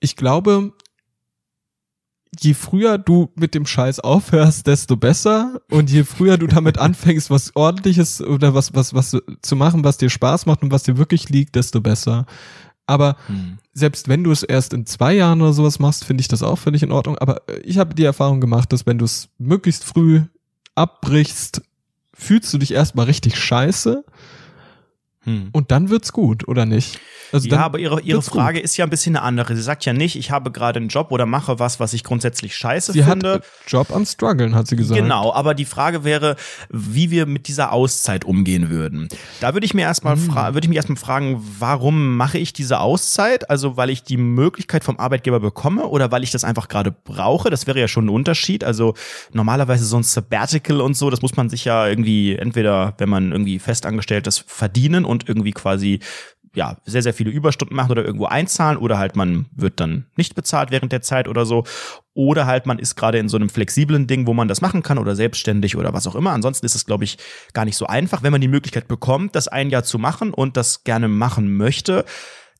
ich 0.00 0.16
glaube, 0.16 0.72
je 2.38 2.54
früher 2.54 2.98
du 2.98 3.30
mit 3.34 3.54
dem 3.54 3.66
Scheiß 3.66 4.00
aufhörst, 4.00 4.66
desto 4.66 4.96
besser 4.96 5.60
und 5.70 5.90
je 5.90 6.04
früher 6.04 6.36
du 6.36 6.46
damit 6.46 6.78
anfängst, 6.78 7.30
was 7.30 7.54
ordentliches 7.56 8.20
oder 8.20 8.54
was 8.54 8.74
was 8.74 8.94
was 8.94 9.16
zu 9.42 9.56
machen, 9.56 9.84
was 9.84 9.98
dir 9.98 10.10
Spaß 10.10 10.46
macht 10.46 10.62
und 10.62 10.72
was 10.72 10.82
dir 10.82 10.98
wirklich 10.98 11.28
liegt, 11.28 11.54
desto 11.54 11.80
besser. 11.80 12.26
Aber 12.86 13.16
Hm. 13.26 13.58
selbst 13.74 14.08
wenn 14.08 14.24
du 14.24 14.32
es 14.32 14.42
erst 14.42 14.72
in 14.72 14.86
zwei 14.86 15.12
Jahren 15.14 15.42
oder 15.42 15.52
sowas 15.52 15.78
machst, 15.78 16.04
finde 16.04 16.22
ich 16.22 16.28
das 16.28 16.42
auch 16.42 16.56
völlig 16.58 16.82
in 16.82 16.90
Ordnung. 16.90 17.18
Aber 17.18 17.46
äh, 17.48 17.58
ich 17.60 17.78
habe 17.78 17.94
die 17.94 18.04
Erfahrung 18.04 18.40
gemacht, 18.40 18.72
dass 18.72 18.86
wenn 18.86 18.98
du 18.98 19.04
es 19.04 19.28
möglichst 19.38 19.84
früh 19.84 20.22
abbrichst, 20.74 21.62
fühlst 22.18 22.52
du 22.52 22.58
dich 22.58 22.72
erstmal 22.72 23.06
richtig 23.06 23.36
scheiße 23.36 24.04
Hm. 25.28 25.48
und 25.52 25.70
dann 25.70 25.90
wird's 25.90 26.12
gut, 26.12 26.48
oder 26.48 26.64
nicht? 26.66 26.98
Also 27.30 27.46
ja, 27.48 27.58
aber 27.58 27.78
ihre, 27.78 28.00
ihre 28.00 28.16
wird's 28.16 28.30
gut. 28.30 28.40
Frage 28.40 28.58
ist 28.58 28.76
ja 28.78 28.86
ein 28.86 28.90
bisschen 28.90 29.14
eine 29.14 29.22
andere. 29.22 29.54
Sie 29.54 29.60
sagt 29.60 29.84
ja 29.84 29.92
nicht, 29.92 30.16
ich 30.16 30.30
habe 30.30 30.50
gerade 30.50 30.78
einen 30.78 30.88
Job 30.88 31.08
oder 31.10 31.26
mache 31.26 31.58
was, 31.58 31.78
was 31.78 31.92
ich 31.92 32.02
grundsätzlich 32.02 32.56
scheiße 32.56 32.92
Sie 32.92 33.04
hat 33.04 33.10
finde. 33.12 33.34
äh, 33.34 33.40
Job 33.70 33.90
am 33.94 34.06
struggeln, 34.06 34.54
hat 34.54 34.66
sie 34.66 34.76
gesagt. 34.76 34.98
Genau, 35.00 35.32
aber 35.34 35.52
die 35.54 35.66
Frage 35.66 36.04
wäre, 36.04 36.36
wie 36.70 37.10
wir 37.10 37.26
mit 37.26 37.46
dieser 37.48 37.72
Auszeit 37.72 38.24
umgehen 38.24 38.70
würden. 38.70 39.08
Da 39.40 39.52
würde 39.52 39.66
ich 39.66 39.74
mir 39.74 39.82
erstmal 39.82 40.16
Hm. 40.16 40.34
würde 40.34 40.60
ich 40.60 40.68
mich 40.68 40.76
erstmal 40.76 40.96
fragen, 40.96 41.44
warum 41.58 42.16
mache 42.16 42.38
ich 42.38 42.54
diese 42.54 42.80
Auszeit? 42.80 43.50
Also, 43.50 43.76
weil 43.76 43.90
ich 43.90 44.02
die 44.04 44.16
Möglichkeit 44.16 44.82
vom 44.82 44.98
Arbeitgeber 44.98 45.40
bekomme 45.40 45.86
oder 45.86 46.10
weil 46.10 46.22
ich 46.22 46.30
das 46.30 46.44
einfach 46.44 46.68
gerade 46.68 46.92
brauche? 46.92 47.50
Das 47.50 47.66
wäre 47.66 47.78
ja 47.78 47.88
schon 47.88 48.06
ein 48.06 48.10
Unterschied. 48.10 48.64
Also, 48.64 48.94
normalerweise 49.32 49.84
so 49.84 49.98
ein 49.98 50.02
Sabbatical 50.02 50.80
und 50.80 50.96
so, 50.96 51.10
das 51.10 51.20
muss 51.20 51.36
man 51.36 51.50
sich 51.50 51.66
ja 51.66 51.86
irgendwie 51.86 52.36
entweder, 52.36 52.94
wenn 52.96 53.10
man 53.10 53.32
irgendwie 53.32 53.58
festangestellt 53.58 54.26
ist, 54.26 54.44
verdienen 54.46 55.04
und 55.04 55.17
irgendwie 55.26 55.52
quasi 55.52 56.00
ja, 56.54 56.76
sehr, 56.84 57.02
sehr 57.02 57.14
viele 57.14 57.30
Überstunden 57.30 57.76
machen 57.76 57.92
oder 57.92 58.04
irgendwo 58.04 58.26
einzahlen 58.26 58.78
oder 58.78 58.98
halt 58.98 59.16
man 59.16 59.46
wird 59.54 59.80
dann 59.80 60.06
nicht 60.16 60.34
bezahlt 60.34 60.70
während 60.70 60.92
der 60.92 61.02
Zeit 61.02 61.28
oder 61.28 61.46
so. 61.46 61.64
Oder 62.14 62.46
halt 62.46 62.66
man 62.66 62.78
ist 62.78 62.96
gerade 62.96 63.18
in 63.18 63.28
so 63.28 63.36
einem 63.36 63.48
flexiblen 63.48 64.06
Ding, 64.06 64.26
wo 64.26 64.34
man 64.34 64.48
das 64.48 64.60
machen 64.60 64.82
kann 64.82 64.98
oder 64.98 65.14
selbstständig 65.14 65.76
oder 65.76 65.92
was 65.92 66.06
auch 66.06 66.14
immer. 66.14 66.32
Ansonsten 66.32 66.66
ist 66.66 66.74
es, 66.74 66.84
glaube 66.84 67.04
ich, 67.04 67.18
gar 67.52 67.64
nicht 67.64 67.76
so 67.76 67.86
einfach. 67.86 68.22
Wenn 68.22 68.32
man 68.32 68.40
die 68.40 68.48
Möglichkeit 68.48 68.88
bekommt, 68.88 69.36
das 69.36 69.48
ein 69.48 69.70
Jahr 69.70 69.84
zu 69.84 69.98
machen 69.98 70.34
und 70.34 70.56
das 70.56 70.84
gerne 70.84 71.08
machen 71.08 71.56
möchte, 71.56 72.04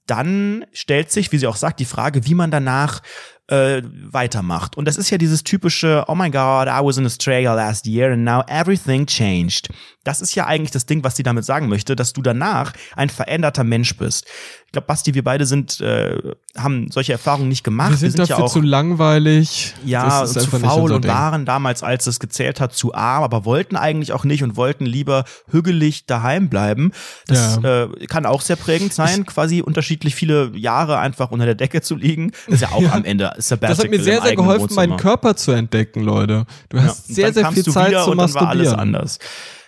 dann 0.06 0.64
stellt 0.72 1.10
sich, 1.10 1.32
wie 1.32 1.38
sie 1.38 1.46
auch 1.46 1.56
sagt, 1.56 1.80
die 1.80 1.84
Frage, 1.84 2.24
wie 2.26 2.34
man 2.34 2.50
danach 2.50 3.02
äh, 3.48 3.82
weitermacht. 4.10 4.76
Und 4.76 4.86
das 4.86 4.96
ist 4.96 5.10
ja 5.10 5.18
dieses 5.18 5.42
typische, 5.42 6.04
oh 6.06 6.14
my 6.14 6.30
God, 6.30 6.68
I 6.68 6.80
was 6.82 6.98
in 6.98 7.06
Australia 7.06 7.54
last 7.54 7.86
year 7.86 8.12
and 8.12 8.24
now 8.24 8.42
everything 8.46 9.06
changed. 9.06 9.68
Das 10.04 10.20
ist 10.20 10.34
ja 10.34 10.46
eigentlich 10.46 10.70
das 10.70 10.86
Ding, 10.86 11.02
was 11.02 11.16
sie 11.16 11.22
damit 11.22 11.44
sagen 11.44 11.68
möchte, 11.68 11.96
dass 11.96 12.12
du 12.12 12.22
danach 12.22 12.72
ein 12.94 13.08
veränderter 13.08 13.64
Mensch 13.64 13.96
bist. 13.96 14.26
Ich 14.68 14.72
glaube, 14.72 14.86
Basti, 14.86 15.14
wir 15.14 15.24
beide 15.24 15.46
sind, 15.46 15.80
äh, 15.80 16.34
haben 16.54 16.90
solche 16.90 17.12
Erfahrungen 17.12 17.48
nicht 17.48 17.64
gemacht. 17.64 17.92
Wir 17.92 17.96
sind, 17.96 18.18
dafür 18.18 18.36
ja 18.36 18.44
auch 18.44 18.52
zu 18.52 18.60
langweilig. 18.60 19.72
ja, 19.86 20.22
ist 20.22 20.34
zu 20.34 20.46
faul 20.46 20.92
und 20.92 21.04
Ding. 21.04 21.10
waren 21.10 21.46
damals, 21.46 21.82
als 21.82 22.06
es 22.06 22.20
gezählt 22.20 22.60
hat, 22.60 22.74
zu 22.74 22.92
arm, 22.92 23.22
aber 23.22 23.46
wollten 23.46 23.76
eigentlich 23.76 24.12
auch 24.12 24.24
nicht 24.24 24.42
und 24.42 24.56
wollten 24.56 24.84
lieber 24.84 25.24
hügelig 25.50 26.04
daheim 26.04 26.50
bleiben. 26.50 26.92
Das 27.28 27.56
äh, 27.64 27.88
kann 28.08 28.26
auch 28.26 28.42
sehr 28.42 28.56
prägend 28.56 28.92
sein, 28.92 29.24
quasi 29.24 29.62
unterschiedlich 29.62 30.14
viele 30.14 30.52
Jahre 30.54 30.98
einfach 30.98 31.30
unter 31.30 31.46
der 31.46 31.54
Decke 31.54 31.80
zu 31.80 31.96
liegen. 31.96 32.32
Das 32.44 32.56
ist 32.56 32.60
ja 32.60 32.72
auch 32.72 32.82
am 32.92 33.06
Ende 33.06 33.32
Sabbatical 33.38 33.74
Das 33.74 33.78
hat 33.82 33.90
mir 33.90 34.02
sehr, 34.02 34.20
sehr 34.20 34.36
geholfen, 34.36 34.74
meinen 34.74 34.90
Wohnzimmer. 34.90 34.96
Körper 35.10 35.36
zu 35.36 35.52
entdecken, 35.52 36.02
Leute. 36.02 36.44
Du 36.68 36.76
Ja, 36.76 36.82
hast 36.82 37.08
und 37.08 37.14
sehr, 37.14 37.32
sehr 37.32 37.50
viel 37.52 37.64
Zeit 37.64 37.94
zu 38.04 38.10
und 38.10 38.18
dann 38.18 38.34
war 38.34 38.48
alles 38.48 38.66
masturbieren. 38.68 38.78
anders. 38.80 39.18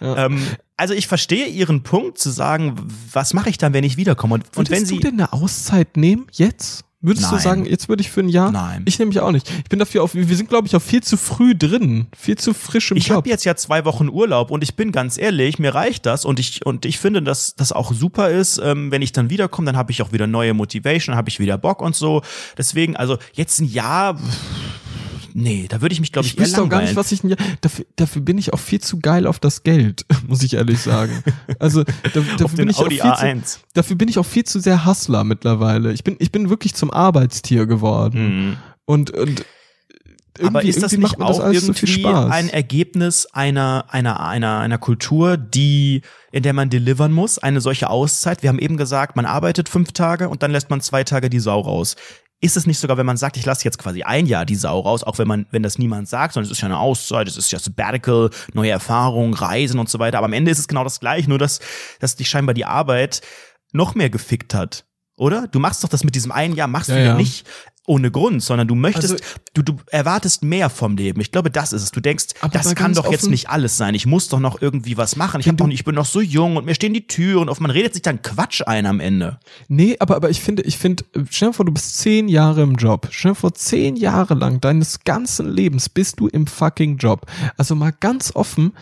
Ähm, 0.03 0.43
also 0.81 0.95
ich 0.95 1.07
verstehe 1.07 1.47
ihren 1.47 1.83
Punkt 1.83 2.17
zu 2.17 2.31
sagen, 2.31 2.75
was 3.13 3.35
mache 3.35 3.51
ich 3.51 3.59
dann, 3.59 3.75
wenn 3.75 3.85
ich 3.85 3.99
wiederkomme? 3.99 4.37
Und, 4.37 4.57
und 4.57 4.71
wenn 4.71 4.87
sie 4.87 4.97
du 4.97 5.03
denn 5.03 5.15
eine 5.21 5.33
Auszeit 5.35 5.99
nehmen? 5.99 6.27
Jetzt? 6.33 6.85
Würdest 7.03 7.27
du 7.31 7.35
Nein. 7.35 7.43
sagen, 7.43 7.65
jetzt 7.67 7.89
würde 7.89 8.03
ich 8.03 8.11
für 8.11 8.21
ein 8.21 8.29
Jahr? 8.29 8.51
Nein. 8.51 8.83
Ich 8.87 8.99
nämlich 8.99 9.21
auch 9.21 9.31
nicht. 9.31 9.51
Ich 9.51 9.65
bin 9.71 9.79
dafür 9.79 10.03
auf, 10.03 10.15
wir 10.15 10.37
sind 10.37 10.49
glaube 10.49 10.69
ich 10.69 10.77
auch 10.77 10.83
viel 10.83 11.03
zu 11.03 11.19
früh 11.19 11.55
drin. 11.55 12.07
Viel 12.17 12.37
zu 12.37 12.55
frisch 12.55 12.91
im 12.91 12.97
Ich 12.97 13.09
Job. 13.09 13.19
habe 13.19 13.29
jetzt 13.29 13.45
ja 13.45 13.57
zwei 13.57 13.85
Wochen 13.85 14.09
Urlaub 14.09 14.51
und 14.51 14.63
ich 14.63 14.75
bin 14.75 14.91
ganz 14.91 15.19
ehrlich, 15.19 15.59
mir 15.59 15.75
reicht 15.75 16.05
das 16.07 16.25
und 16.25 16.39
ich 16.39 16.65
und 16.65 16.85
ich 16.87 16.99
finde, 16.99 17.23
dass 17.23 17.55
das 17.57 17.73
auch 17.73 17.93
super 17.93 18.31
ist, 18.31 18.59
ähm, 18.63 18.91
wenn 18.91 19.01
ich 19.03 19.13
dann 19.13 19.29
wiederkomme, 19.31 19.67
dann 19.67 19.77
habe 19.77 19.93
ich 19.93 20.03
auch 20.03 20.13
wieder 20.13 20.27
neue 20.27 20.53
Motivation, 20.55 21.15
habe 21.15 21.29
ich 21.29 21.41
wieder 21.41 21.57
Bock 21.57 21.81
und 21.81 21.95
so. 21.95 22.23
Deswegen, 22.59 22.97
also 22.97 23.19
jetzt 23.33 23.61
ein 23.61 23.67
Jahr, 23.67 24.17
pff, 24.19 24.23
nee, 25.35 25.67
da 25.69 25.81
würde 25.81 25.93
ich 25.93 26.01
mich 26.01 26.13
glaube 26.13 26.27
ich, 26.27 26.35
ich 26.35 26.41
wüsste 26.41 26.63
auch 26.63 26.69
gar 26.69 26.83
nicht, 26.83 26.97
was 26.97 27.13
ich 27.13 27.21
dafür, 27.61 27.87
dafür 27.97 28.23
bin 28.23 28.39
ich 28.39 28.53
auch 28.53 28.59
viel 28.59 28.81
zu 28.81 28.99
geil 28.99 29.27
auf 29.27 29.39
das 29.39 29.63
Geld, 29.63 30.05
muss 30.29 30.43
ich 30.43 30.55
ehrlich 30.55 30.81
sagen. 30.81 31.23
Also 31.59 31.85
da, 31.85 32.21
dafür 32.39 32.57
bin 32.57 32.69
ich 32.69 32.77
auch 32.77 32.85
Audi 32.85 32.97
viel 32.97 33.03
zu, 33.03 33.25
A1. 33.25 33.59
dafür 33.75 33.97
bin 33.97 34.09
ich 34.09 34.19
auch 34.19 34.27
viel 34.27 34.45
zu 34.45 34.61
sehr 34.61 34.85
Hustler 34.85 35.25
mittlerweile. 35.25 35.93
Ich 35.93 36.05
bin, 36.05 36.17
ich 36.19 36.33
bin 36.33 36.51
wirklich 36.51 36.75
zum 36.75 36.91
Arbeitstier 36.91 37.67
geworden. 37.67 38.49
Mhm. 38.49 38.57
Und, 38.85 39.11
und 39.11 39.45
irgendwie, 40.39 40.59
Aber 40.59 40.65
ist 40.65 40.83
das 40.83 40.93
nicht 40.93 41.03
macht 41.03 41.21
das 41.21 41.41
auch 41.41 41.51
viel 41.51 41.63
irgendwie 41.63 42.07
ein 42.07 42.49
Ergebnis 42.49 43.27
einer, 43.27 43.87
einer, 43.89 44.21
einer, 44.21 44.59
einer 44.59 44.79
Kultur, 44.79 45.37
die, 45.37 46.03
in 46.33 46.43
der 46.43 46.53
man 46.53 46.71
delivern 46.71 47.13
muss, 47.13 47.39
eine 47.39 47.61
solche 47.61 47.91
Auszeit? 47.91 48.43
Wir 48.43 48.49
haben 48.49 48.59
eben 48.59 48.77
gesagt, 48.77 49.17
man 49.17 49.27
arbeitet 49.27 49.69
fünf 49.69 49.93
Tage 49.93 50.29
und 50.29 50.43
dann 50.43 50.51
lässt 50.51 50.71
man 50.71 50.81
zwei 50.81 51.05
Tage 51.05 51.31
die 51.31 51.41
Sau 51.41 51.61
raus. 51.61 51.97
Ist 52.43 52.57
es 52.57 52.67
nicht 52.67 52.79
sogar, 52.79 52.97
wenn 52.97 53.05
man 53.07 53.19
sagt, 53.19 53.37
ich 53.37 53.45
lasse 53.45 53.65
jetzt 53.65 53.79
quasi 53.79 54.03
ein 54.03 54.25
Jahr 54.27 54.47
die 54.47 54.55
Sau 54.55 54.81
raus, 54.81 55.03
auch 55.05 55.19
wenn 55.19 55.29
man, 55.29 55.47
wenn 55.51 55.63
das 55.63 55.77
niemand 55.79 56.09
sagt, 56.09 56.33
sondern 56.35 56.51
es 56.51 56.57
ist 56.57 56.63
ja 56.63 56.67
eine 56.69 56.79
Auszeit, 56.79 57.29
es 57.29 57.37
ist 57.37 57.53
ja 57.53 57.59
Sabbatical, 57.59 58.31
neue 58.55 58.71
Erfahrungen, 58.71 59.35
Reisen 59.35 59.79
und 59.79 59.91
so 59.91 59.99
weiter. 59.99 60.17
Aber 60.19 60.25
am 60.27 60.33
Ende 60.33 60.51
ist 60.51 60.59
es 60.59 60.67
genau 60.69 60.83
das 60.85 61.01
gleiche, 61.01 61.29
nur 61.29 61.39
dass, 61.39 61.61
dass 61.99 62.17
dich 62.17 62.31
scheinbar 62.31 62.55
die 62.55 62.65
Arbeit 62.65 63.21
noch 63.73 63.95
mehr 63.95 64.09
gefickt 64.09 64.55
hat. 64.55 64.87
Oder? 65.17 65.49
Du 65.49 65.59
machst 65.59 65.85
doch 65.85 65.89
das 65.91 66.03
mit 66.03 66.15
diesem 66.15 66.33
einen 66.33 66.55
Jahr, 66.55 66.67
machst 66.67 66.89
Ja, 66.89 66.95
du 66.95 67.01
ja 67.03 67.07
ja. 67.09 67.15
nicht 67.15 67.47
ohne 67.87 68.11
Grund, 68.11 68.43
sondern 68.43 68.69
du 68.69 68.75
möchtest, 68.75 69.13
Also- 69.15 69.25
du, 69.55 69.63
du 69.63 69.77
erwartest 69.91 70.45
mehr 70.45 70.71
vom 70.71 70.97
Leben. 70.97 71.21
Ich 71.21 71.33
glaube, 71.33 71.51
das 71.51 71.73
ist 71.73 71.83
es. 71.83 71.91
Du 71.91 72.01
denkst, 72.01 72.27
das 72.53 72.75
kann 72.75 72.93
doch 72.95 73.11
jetzt 73.11 73.29
nicht 73.29 73.49
alles 73.51 73.77
sein. 73.77 73.95
Ich 73.95 74.07
muss 74.07 74.29
doch 74.29 74.39
noch 74.39 74.63
irgendwie 74.63 74.97
was 74.97 75.17
machen. 75.17 75.41
Ich 75.41 75.49
hab 75.49 75.57
doch 75.57 75.65
du- 75.65 75.69
nicht, 75.71 75.81
ich 75.81 75.85
bin 75.85 75.95
noch 75.97 76.05
so 76.07 76.21
jung 76.21 76.57
und 76.57 76.67
mir 76.67 76.75
stehen 76.75 76.95
die 76.95 77.07
Türen 77.07 77.49
auf. 77.49 77.59
Man 77.59 77.71
redet 77.71 77.95
sich 77.95 78.03
dann 78.03 78.23
Quatsch 78.23 78.63
ein 78.65 78.87
am 78.87 79.01
Ende. 79.01 79.41
Nee, 79.69 79.97
aber, 79.99 80.17
aber 80.17 80.31
ich 80.31 80.41
finde, 80.41 80.63
ich 80.63 80.79
finde, 80.79 81.05
stell 81.31 81.49
dir 81.49 81.55
vor, 81.55 81.65
du 81.67 81.73
bist 81.73 81.99
zehn 81.99 82.29
Jahre 82.29 82.63
im 82.63 82.75
Job. 82.77 83.09
Stell 83.11 83.33
dir 83.33 83.37
vor, 83.37 83.55
zehn 83.55 83.97
Jahre 83.97 84.35
lang 84.35 84.61
deines 84.61 85.01
ganzen 85.05 85.51
Lebens 85.51 85.89
bist 85.89 86.21
du 86.21 86.29
im 86.29 86.47
fucking 86.47 86.99
Job. 86.99 87.27
Also 87.57 87.75
mal 87.75 87.93
ganz 87.99 88.37
offen, 88.37 88.73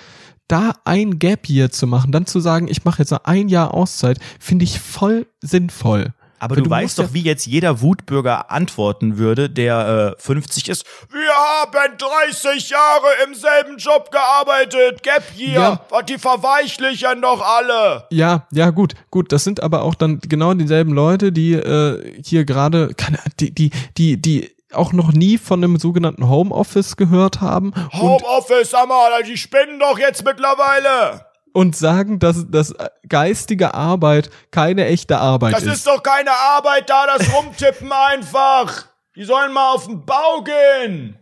da 0.49 0.73
ein 0.85 1.19
Gap 1.19 1.49
Year 1.49 1.71
zu 1.71 1.87
machen, 1.87 2.11
dann 2.11 2.27
zu 2.27 2.41
sagen, 2.41 2.69
ich 2.69 2.85
mache 2.85 3.01
jetzt 3.03 3.13
ein 3.13 3.49
Jahr 3.49 3.75
Auszeit, 3.75 4.19
finde 4.41 4.65
ich 4.65 4.81
voll 4.81 5.27
sinnvoll. 5.43 6.13
Aber 6.41 6.57
du, 6.57 6.63
du 6.63 6.71
weißt 6.71 6.99
doch, 6.99 7.13
wie 7.13 7.23
jetzt 7.23 7.47
jeder 7.47 7.81
Wutbürger 7.81 8.51
antworten 8.51 9.19
würde, 9.19 9.51
der 9.51 10.17
äh, 10.19 10.23
50 10.23 10.69
ist. 10.69 10.85
Wir 11.11 11.33
haben 11.33 11.97
30 11.99 12.71
Jahre 12.71 13.07
im 13.27 13.35
selben 13.35 13.79
Job 13.79 14.11
gearbeitet. 14.11 15.03
Gap 15.03 15.23
Year. 15.37 15.81
Ja. 15.91 16.03
Die 16.03 16.19
verweichlichen 16.19 17.23
doch 17.23 17.41
alle. 17.43 18.07
Ja, 18.11 18.47
ja, 18.53 18.71
gut, 18.71 18.95
gut. 19.11 19.33
Das 19.33 19.45
sind 19.45 19.63
aber 19.63 19.83
auch 19.83 19.95
dann 19.95 20.21
genau 20.21 20.55
dieselben 20.55 20.93
Leute, 20.93 21.33
die 21.33 21.53
äh, 21.55 22.21
hier 22.25 22.45
gerade, 22.45 22.95
keine- 22.95 23.19
die, 23.41 23.53
die, 23.55 23.71
die, 23.97 24.21
die 24.21 24.51
auch 24.73 24.93
noch 24.93 25.13
nie 25.13 25.39
von 25.39 25.65
einem 25.65 25.79
sogenannten 25.79 26.29
Homeoffice 26.29 26.97
gehört 26.97 27.41
haben 27.41 27.73
Homeoffice, 27.95 28.71
sag 28.71 28.87
mal, 28.87 29.23
die 29.23 29.39
spinnen 29.39 29.79
doch 29.81 29.99
jetzt 29.99 30.25
mittlerweile. 30.25 31.25
Und 31.59 31.75
sagen, 31.75 32.21
dass, 32.21 32.49
dass 32.49 32.73
geistige 33.09 33.75
Arbeit 33.75 34.31
keine 34.53 34.87
echte 34.87 35.19
Arbeit 35.19 35.55
Das 35.55 35.65
ist. 35.65 35.73
ist 35.79 35.87
doch 35.89 36.01
keine 36.05 36.31
Arbeit 36.31 36.89
da, 36.89 37.05
das 37.19 37.35
Rumtippen 37.35 37.91
einfach. 37.91 38.87
Die 39.17 39.25
sollen 39.25 39.53
mal 39.53 39.75
auf 39.75 39.87
den 39.87 40.07
Bau 40.07 40.45
gehen. 40.45 41.17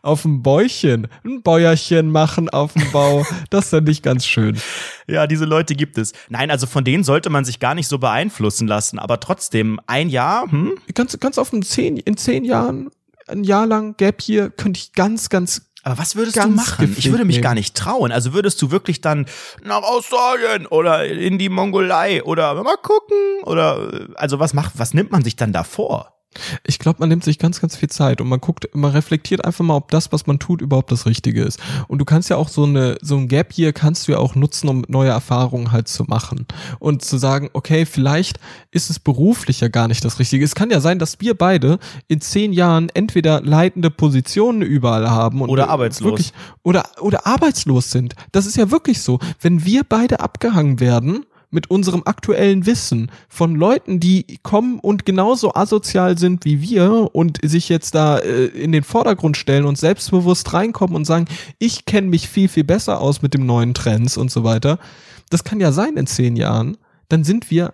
Auf 0.00 0.22
dem 0.22 0.42
Bäuchchen, 0.42 1.08
ein 1.22 1.42
Bäuerchen 1.42 2.10
machen 2.10 2.48
auf 2.48 2.72
dem 2.72 2.90
Bau. 2.92 3.26
Das 3.50 3.74
ist 3.74 3.82
nicht 3.82 4.02
ganz 4.02 4.24
schön. 4.24 4.58
Ja, 5.06 5.26
diese 5.26 5.44
Leute 5.44 5.74
gibt 5.74 5.98
es. 5.98 6.14
Nein, 6.30 6.50
also 6.50 6.66
von 6.66 6.84
denen 6.84 7.04
sollte 7.04 7.28
man 7.28 7.44
sich 7.44 7.60
gar 7.60 7.74
nicht 7.74 7.88
so 7.88 7.98
beeinflussen 7.98 8.66
lassen. 8.66 8.98
Aber 8.98 9.20
trotzdem, 9.20 9.78
ein 9.86 10.08
Jahr, 10.08 10.50
hm? 10.50 10.78
Ganz, 10.94 11.18
ganz 11.20 11.36
offen, 11.36 11.62
zehn, 11.62 11.98
in 11.98 12.16
zehn 12.16 12.42
Jahren, 12.42 12.90
ein 13.26 13.44
Jahr 13.44 13.66
lang 13.66 13.98
Gap 13.98 14.22
hier, 14.22 14.48
könnte 14.48 14.80
ich 14.80 14.94
ganz, 14.94 15.28
ganz 15.28 15.66
Aber 15.86 15.98
was 15.98 16.16
würdest 16.16 16.34
du 16.34 16.40
Ganz 16.40 16.56
machen? 16.56 16.96
Ich 16.98 17.12
würde 17.12 17.24
mich 17.24 17.36
nehmen. 17.36 17.44
gar 17.44 17.54
nicht 17.54 17.76
trauen. 17.76 18.10
Also 18.10 18.34
würdest 18.34 18.60
du 18.60 18.72
wirklich 18.72 19.02
dann 19.02 19.26
nach 19.62 19.84
Australien 19.84 20.66
oder 20.66 21.04
in 21.06 21.38
die 21.38 21.48
Mongolei 21.48 22.24
oder 22.24 22.60
mal 22.64 22.76
gucken 22.76 23.16
oder 23.44 24.08
also 24.16 24.40
was 24.40 24.52
macht, 24.52 24.72
was 24.78 24.94
nimmt 24.94 25.12
man 25.12 25.22
sich 25.22 25.36
dann 25.36 25.52
da 25.52 25.62
vor? 25.62 26.15
Ich 26.64 26.78
glaube, 26.78 27.00
man 27.00 27.08
nimmt 27.08 27.24
sich 27.24 27.38
ganz, 27.38 27.60
ganz 27.60 27.76
viel 27.76 27.90
Zeit 27.90 28.20
und 28.20 28.28
man 28.28 28.40
guckt, 28.40 28.68
man 28.74 28.90
reflektiert 28.90 29.44
einfach 29.44 29.64
mal, 29.64 29.76
ob 29.76 29.90
das, 29.90 30.12
was 30.12 30.26
man 30.26 30.38
tut, 30.38 30.60
überhaupt 30.60 30.92
das 30.92 31.06
Richtige 31.06 31.42
ist. 31.42 31.60
Und 31.88 31.98
du 31.98 32.04
kannst 32.04 32.30
ja 32.30 32.36
auch 32.36 32.48
so 32.48 32.64
eine, 32.64 32.96
so 33.00 33.16
ein 33.16 33.28
Gap 33.28 33.52
hier 33.52 33.72
kannst 33.72 34.08
du 34.08 34.12
ja 34.12 34.18
auch 34.18 34.34
nutzen, 34.34 34.68
um 34.68 34.84
neue 34.88 35.10
Erfahrungen 35.10 35.72
halt 35.72 35.88
zu 35.88 36.04
machen 36.04 36.46
und 36.78 37.02
zu 37.02 37.18
sagen, 37.18 37.50
okay, 37.52 37.86
vielleicht 37.86 38.38
ist 38.70 38.90
es 38.90 38.98
beruflich 38.98 39.60
ja 39.60 39.68
gar 39.68 39.88
nicht 39.88 40.04
das 40.04 40.18
Richtige. 40.18 40.44
Es 40.44 40.54
kann 40.54 40.70
ja 40.70 40.80
sein, 40.80 40.98
dass 40.98 41.20
wir 41.20 41.34
beide 41.34 41.78
in 42.08 42.20
zehn 42.20 42.52
Jahren 42.52 42.88
entweder 42.94 43.40
leitende 43.40 43.90
Positionen 43.90 44.62
überall 44.62 45.10
haben 45.10 45.40
und 45.40 45.50
Oder 45.50 45.68
arbeitslos. 45.68 46.12
Wirklich, 46.12 46.32
oder, 46.62 46.84
oder 47.00 47.26
arbeitslos 47.26 47.90
sind. 47.90 48.14
Das 48.32 48.46
ist 48.46 48.56
ja 48.56 48.70
wirklich 48.70 49.00
so. 49.00 49.18
Wenn 49.40 49.64
wir 49.64 49.84
beide 49.84 50.20
abgehangen 50.20 50.80
werden, 50.80 51.24
mit 51.50 51.70
unserem 51.70 52.02
aktuellen 52.04 52.66
Wissen 52.66 53.10
von 53.28 53.54
Leuten, 53.54 54.00
die 54.00 54.38
kommen 54.42 54.78
und 54.78 55.06
genauso 55.06 55.54
asozial 55.54 56.18
sind 56.18 56.44
wie 56.44 56.60
wir 56.60 57.10
und 57.12 57.38
sich 57.42 57.68
jetzt 57.68 57.94
da 57.94 58.18
äh, 58.18 58.46
in 58.46 58.72
den 58.72 58.84
Vordergrund 58.84 59.36
stellen 59.36 59.64
und 59.64 59.78
selbstbewusst 59.78 60.52
reinkommen 60.52 60.96
und 60.96 61.04
sagen, 61.04 61.26
ich 61.58 61.84
kenne 61.84 62.08
mich 62.08 62.28
viel, 62.28 62.48
viel 62.48 62.64
besser 62.64 63.00
aus 63.00 63.22
mit 63.22 63.34
dem 63.34 63.46
neuen 63.46 63.74
Trends 63.74 64.16
und 64.16 64.30
so 64.30 64.44
weiter. 64.44 64.78
Das 65.30 65.44
kann 65.44 65.60
ja 65.60 65.72
sein 65.72 65.96
in 65.96 66.06
zehn 66.06 66.36
Jahren. 66.36 66.76
Dann 67.08 67.24
sind 67.24 67.50
wir 67.50 67.72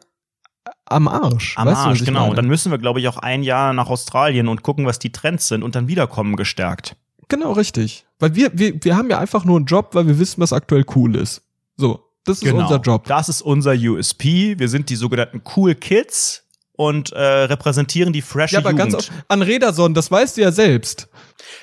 am 0.85 1.09
Arsch. 1.09 1.57
Am 1.57 1.66
Weißt 1.66 1.85
du, 1.85 1.89
Arsch, 1.89 2.01
ich 2.01 2.07
genau. 2.07 2.25
meine? 2.25 2.35
Dann 2.35 2.47
müssen 2.47 2.70
wir, 2.70 2.79
glaube 2.79 3.01
ich, 3.01 3.09
auch 3.09 3.16
ein 3.18 3.43
Jahr 3.43 3.73
nach 3.73 3.89
Australien 3.89 4.49
und 4.49 4.62
gucken, 4.62 4.87
was 4.87 4.99
die 4.99 5.12
Trends 5.12 5.49
sind 5.49 5.62
und 5.62 5.75
dann 5.75 5.89
wiederkommen 5.89 6.37
gestärkt. 6.37 6.97
Genau, 7.29 7.53
richtig. 7.53 8.05
Weil 8.18 8.35
wir, 8.35 8.51
wir, 8.53 8.85
wir 8.85 8.97
haben 8.97 9.11
ja 9.11 9.18
einfach 9.18 9.45
nur 9.45 9.57
einen 9.57 9.66
Job, 9.66 9.95
weil 9.95 10.07
wir 10.07 10.18
wissen, 10.18 10.41
was 10.41 10.53
aktuell 10.53 10.85
cool 10.95 11.16
ist. 11.16 11.43
So, 11.77 12.05
das 12.25 12.39
ist 12.39 12.45
Genau. 12.45 12.62
unser 12.62 12.81
Job. 12.81 13.05
Das 13.07 13.29
ist 13.29 13.43
unser 13.43 13.73
USP. 13.73 14.59
Wir 14.59 14.68
sind 14.68 14.89
die 14.91 14.97
sogenannten 14.97 15.43
Cool 15.57 15.75
Kids 15.75 16.45
und 16.75 17.12
äh, 17.12 17.20
repräsentieren 17.20 18.12
die 18.12 18.23
frische 18.23 18.55
Ja, 18.55 18.61
aber 18.61 18.70
Jugend. 18.70 18.93
ganz 18.93 18.95
oft, 19.09 19.12
an 19.29 19.43
Rederson, 19.43 19.93
das 19.95 20.11
weißt 20.11 20.37
du 20.37 20.41
ja 20.43 20.53
selbst. 20.53 21.09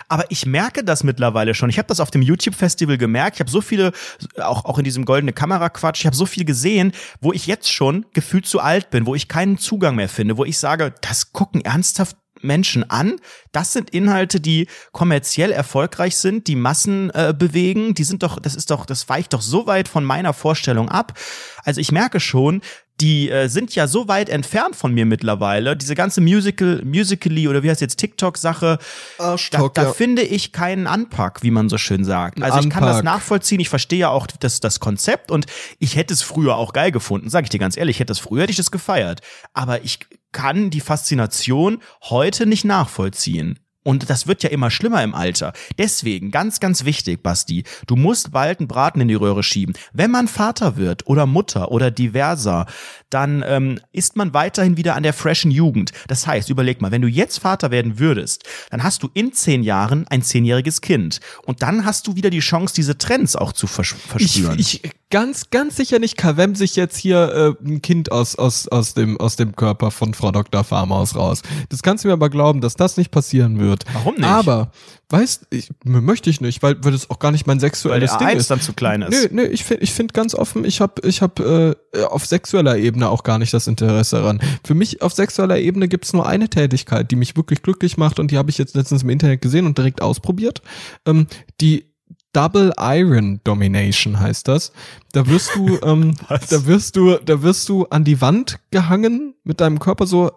Aber 0.08 0.26
ich 0.30 0.46
merke 0.46 0.84
das 0.84 1.04
mittlerweile 1.04 1.54
schon. 1.54 1.70
Ich 1.70 1.78
habe 1.78 1.88
das 1.88 2.00
auf 2.00 2.12
dem 2.12 2.22
YouTube-Festival 2.22 2.98
gemerkt. 2.98 3.38
Ich 3.38 3.40
habe 3.40 3.50
so 3.50 3.62
viele, 3.62 3.92
auch, 4.38 4.66
auch 4.66 4.78
in 4.78 4.84
diesem 4.84 5.06
goldene 5.06 5.34
Kamera-Quatsch, 5.34 6.02
ich 6.02 6.06
habe 6.06 6.16
so 6.16 6.26
viel 6.26 6.46
gesehen, 6.46 6.92
wo 7.22 7.34
ich 7.34 7.48
jetzt 7.48 7.72
schon 7.72 8.06
gefühlt 8.14 8.46
zu 8.46 8.60
alt 8.60 8.90
bin, 8.92 9.06
wo 9.06 9.16
ich 9.16 9.28
keinen 9.28 9.58
Zugang 9.58 9.96
mehr 9.96 10.10
finde, 10.10 10.38
wo 10.38 10.46
ich 10.46 10.58
sage, 10.60 10.94
das 11.02 11.32
gucken 11.34 11.62
ernsthaft 11.62 12.18
Menschen 12.42 12.90
an. 12.90 13.16
Das 13.52 13.74
sind 13.74 13.90
Inhalte, 13.90 14.40
die 14.40 14.68
kommerziell 14.92 15.52
erfolgreich 15.52 16.18
sind, 16.18 16.48
die 16.48 16.56
Massen 16.56 17.10
äh, 17.12 17.34
bewegen. 17.38 17.94
Die 17.94 18.04
sind 18.04 18.24
doch, 18.24 18.40
das 18.40 18.56
ist 18.56 18.72
doch, 18.72 18.86
das 18.86 19.10
weicht 19.10 19.34
doch 19.34 19.42
so 19.42 19.68
weit 19.68 19.88
von 19.88 20.04
meiner 20.04 20.34
Vorstellung 20.34 20.90
ab. 20.90 21.18
Also 21.64 21.82
ich 21.82 21.92
merke 21.92 22.20
schon, 22.20 22.62
die 23.02 23.30
äh, 23.30 23.48
sind 23.48 23.74
ja 23.76 23.88
so 23.88 24.08
weit 24.08 24.30
entfernt 24.30 24.76
von 24.76 24.94
mir 24.94 25.06
mittlerweile. 25.06 25.78
Diese 25.78 25.96
ganze 25.96 26.22
Musical, 26.22 26.82
Musically 26.84 27.48
oder 27.48 27.64
wie 27.64 27.70
heißt 27.70 27.82
jetzt 27.82 27.98
TikTok-Sache, 27.98 28.80
da, 29.18 29.24
Arschtalk, 29.24 29.74
da 29.74 29.84
ja. 29.84 29.94
finde 29.94 30.22
ich 30.22 30.52
keinen 30.52 30.88
Anpack, 30.88 31.42
wie 31.44 31.52
man 31.52 31.70
so 31.70 31.78
schön 31.78 32.04
sagt. 32.04 32.42
Also 32.42 32.60
ich 32.60 32.70
kann 32.70 32.84
das 32.84 32.98
Anpack. 32.98 33.16
nachvollziehen, 33.16 33.60
ich 33.60 33.70
verstehe 33.70 34.00
ja 34.00 34.10
auch 34.10 34.28
das, 34.28 34.60
das 34.60 34.80
Konzept 34.80 35.32
und 35.32 35.46
ich 35.80 35.96
hätte 35.96 36.14
es 36.14 36.22
früher 36.22 36.56
auch 36.56 36.74
geil 36.74 36.92
gefunden, 36.92 37.30
sage 37.30 37.46
ich 37.46 37.50
dir 37.50 37.60
ganz 37.60 37.78
ehrlich, 37.78 37.98
ich 37.98 38.00
hätte 38.00 38.14
es 38.14 38.20
früher 38.20 38.44
hätte 38.44 38.52
ich 38.52 38.58
das 38.58 38.72
gefeiert. 38.72 39.22
Aber 39.54 39.84
ich 39.84 40.00
kann 40.32 40.70
die 40.70 40.82
Faszination 40.82 41.82
heute 42.10 42.46
nicht 42.46 42.66
nachvollziehen. 42.66 43.60
Und 43.84 44.10
das 44.10 44.28
wird 44.28 44.44
ja 44.44 44.50
immer 44.50 44.70
schlimmer 44.70 45.04
im 45.04 45.16
Alter. 45.16 45.54
Deswegen, 45.78 46.32
ganz, 46.32 46.60
ganz 46.60 46.84
wichtig, 46.84 47.24
Basti, 47.24 47.64
du 47.88 47.96
musst 47.96 48.32
bald 48.32 48.60
einen 48.60 48.68
Braten 48.68 49.02
in 49.02 49.08
die 49.08 49.16
Röhre 49.16 49.42
schieben. 49.42 49.74
Wenn 49.94 50.12
man 50.12 50.28
Vater 50.28 50.76
wird 50.76 51.08
oder 51.08 51.26
Mutter 51.26 51.72
oder 51.72 51.90
diverser, 51.90 52.66
dann 53.10 53.44
ähm, 53.46 53.80
ist 53.92 54.16
man 54.16 54.34
weiterhin 54.34 54.78
wieder 54.78 54.96
an 54.96 55.04
der 55.04 55.14
freshen 55.14 55.52
Jugend. 55.52 55.92
Das 56.08 56.28
heißt, 56.28 56.50
überleg 56.50 56.82
mal, 56.82 56.92
wenn 56.92 57.02
du 57.02 57.08
jetzt 57.08 57.40
Vater 57.40 57.72
werden 57.72 58.00
würdest, 58.00 58.44
dann 58.70 58.84
hast 58.84 59.04
du 59.04 59.10
in 59.14 59.34
zehn 59.34 59.64
Jahren 59.64 60.08
ein 60.08 60.22
zehnjähriges 60.22 60.82
Kind. 60.82 61.20
Und 61.46 61.62
dann 61.62 61.86
hast 61.86 62.08
du 62.08 62.16
wieder 62.16 62.30
die 62.30 62.40
Chance, 62.40 62.74
diese 62.76 62.98
Trends 62.98 63.36
auch 63.36 63.54
zu 63.54 63.68
vers 63.68 63.96
Ich, 63.96 64.10
verspüren. 64.10 64.60
ich 64.60 64.82
ganz, 65.10 65.50
ganz 65.50 65.76
sicher 65.76 66.00
nicht 66.00 66.18
kawem 66.18 66.56
sich 66.56 66.76
jetzt 66.76 66.98
hier 66.98 67.58
äh, 67.64 67.66
ein 67.68 67.82
Kind 67.82 68.12
aus, 68.12 68.36
aus, 68.36 68.68
aus, 68.68 68.94
dem, 68.94 69.20
aus 69.20 69.36
dem 69.36 69.56
Körper 69.56 69.92
von 69.92 70.14
Frau 70.14 70.32
Dr. 70.32 70.64
Farmaus 70.64 71.16
raus. 71.16 71.42
Das 71.70 71.82
kannst 71.82 72.04
du 72.04 72.10
mir 72.10 72.14
aber 72.14 72.30
glauben, 72.30 72.62
dass 72.62 72.76
das 72.76 72.98
nicht 72.98 73.12
passieren 73.12 73.60
wird. 73.60 73.86
Warum 73.94 74.16
nicht? 74.16 74.26
Aber, 74.26 74.72
weißt, 75.10 75.48
ich, 75.50 75.70
möchte 75.84 76.30
ich 76.30 76.40
nicht, 76.40 76.62
weil, 76.62 76.84
weil 76.84 76.92
das 76.92 77.10
auch 77.10 77.20
gar 77.20 77.32
nicht 77.32 77.48
mein 77.48 77.58
weil 77.58 77.62
sexuelles 77.62 78.12
der 78.12 78.20
Ding 78.20 78.28
A1 78.28 78.36
ist. 78.36 78.52
dann 78.52 78.62
zu 78.62 78.74
klein 78.74 79.02
ist. 79.02 79.32
Nö, 79.32 79.44
nö, 79.44 79.48
ich 79.48 79.64
finde 79.64 79.84
ich 79.84 79.94
find 79.94 80.14
ganz 80.14 80.36
offen, 80.36 80.66
ich 80.66 80.82
habe 80.82 81.08
ich 81.08 81.22
hab, 81.22 81.40
äh, 81.40 81.76
auf 82.10 82.26
sexueller 82.26 82.78
Ebene 82.78 83.10
auch 83.10 83.24
gar 83.24 83.40
nicht 83.40 83.54
das 83.54 83.68
Interesse 83.68 84.18
daran. 84.18 84.40
Für 84.64 84.76
mich 84.76 85.02
auf 85.02 85.14
sexueller 85.14 85.58
Ebene 85.58 85.88
gibt's 85.88 86.14
nur 86.14 86.28
eine 86.28 86.50
Tätigkeit, 86.50 87.10
die 87.10 87.16
mich 87.16 87.36
wirklich 87.36 87.62
glücklich 87.64 87.98
macht 87.98 88.20
und 88.20 88.32
die 88.32 88.38
habe 88.38 88.50
ich 88.50 88.58
jetzt 88.58 88.76
letztens 88.76 89.04
im 89.04 89.10
Internet 89.10 89.42
gesehen 89.42 89.66
und 89.66 89.78
direkt 89.78 90.02
ausprobiert. 90.02 90.62
Ähm, 91.06 91.28
die 91.60 91.90
Double 92.34 92.72
Iron 92.80 93.42
Domination 93.44 94.20
heißt 94.20 94.48
das. 94.48 94.72
Da 95.14 95.26
wirst 95.28 95.56
du, 95.56 95.80
ähm, 95.84 96.14
da 96.28 96.66
wirst 96.66 96.96
du, 96.96 97.18
da 97.18 97.42
wirst 97.42 97.68
du 97.70 97.86
an 97.86 98.04
die 98.04 98.22
Wand 98.22 98.60
gehangen, 98.70 99.34
mit 99.44 99.62
deinem 99.62 99.80
Körper 99.80 100.06
so 100.06 100.32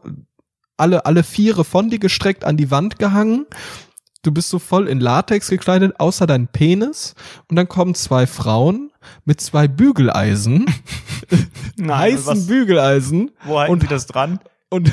alle, 0.78 1.04
alle 1.04 1.22
Viere 1.22 1.64
von 1.64 1.90
dir 1.90 1.98
gestreckt 1.98 2.44
an 2.44 2.56
die 2.56 2.70
Wand 2.70 2.98
gehangen. 2.98 3.46
Du 4.22 4.30
bist 4.30 4.48
so 4.50 4.58
voll 4.60 4.86
in 4.88 5.00
Latex 5.00 5.48
gekleidet, 5.48 5.98
außer 5.98 6.26
dein 6.28 6.46
Penis. 6.46 7.14
Und 7.48 7.56
dann 7.56 7.68
kommen 7.68 7.94
zwei 7.96 8.26
Frauen 8.26 8.92
mit 9.24 9.40
zwei 9.40 9.66
Bügeleisen, 9.66 10.66
heißen 11.80 12.26
was, 12.26 12.46
Bügeleisen 12.46 13.32
wo 13.44 13.58
halten 13.58 13.72
und- 13.72 13.82
die 13.82 13.88
das 13.88 14.06
dran? 14.06 14.38
und 14.70 14.90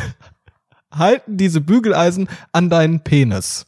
halten 0.91 1.37
diese 1.37 1.61
Bügeleisen 1.61 2.27
an 2.51 2.69
deinen 2.69 3.01
Penis 3.03 3.65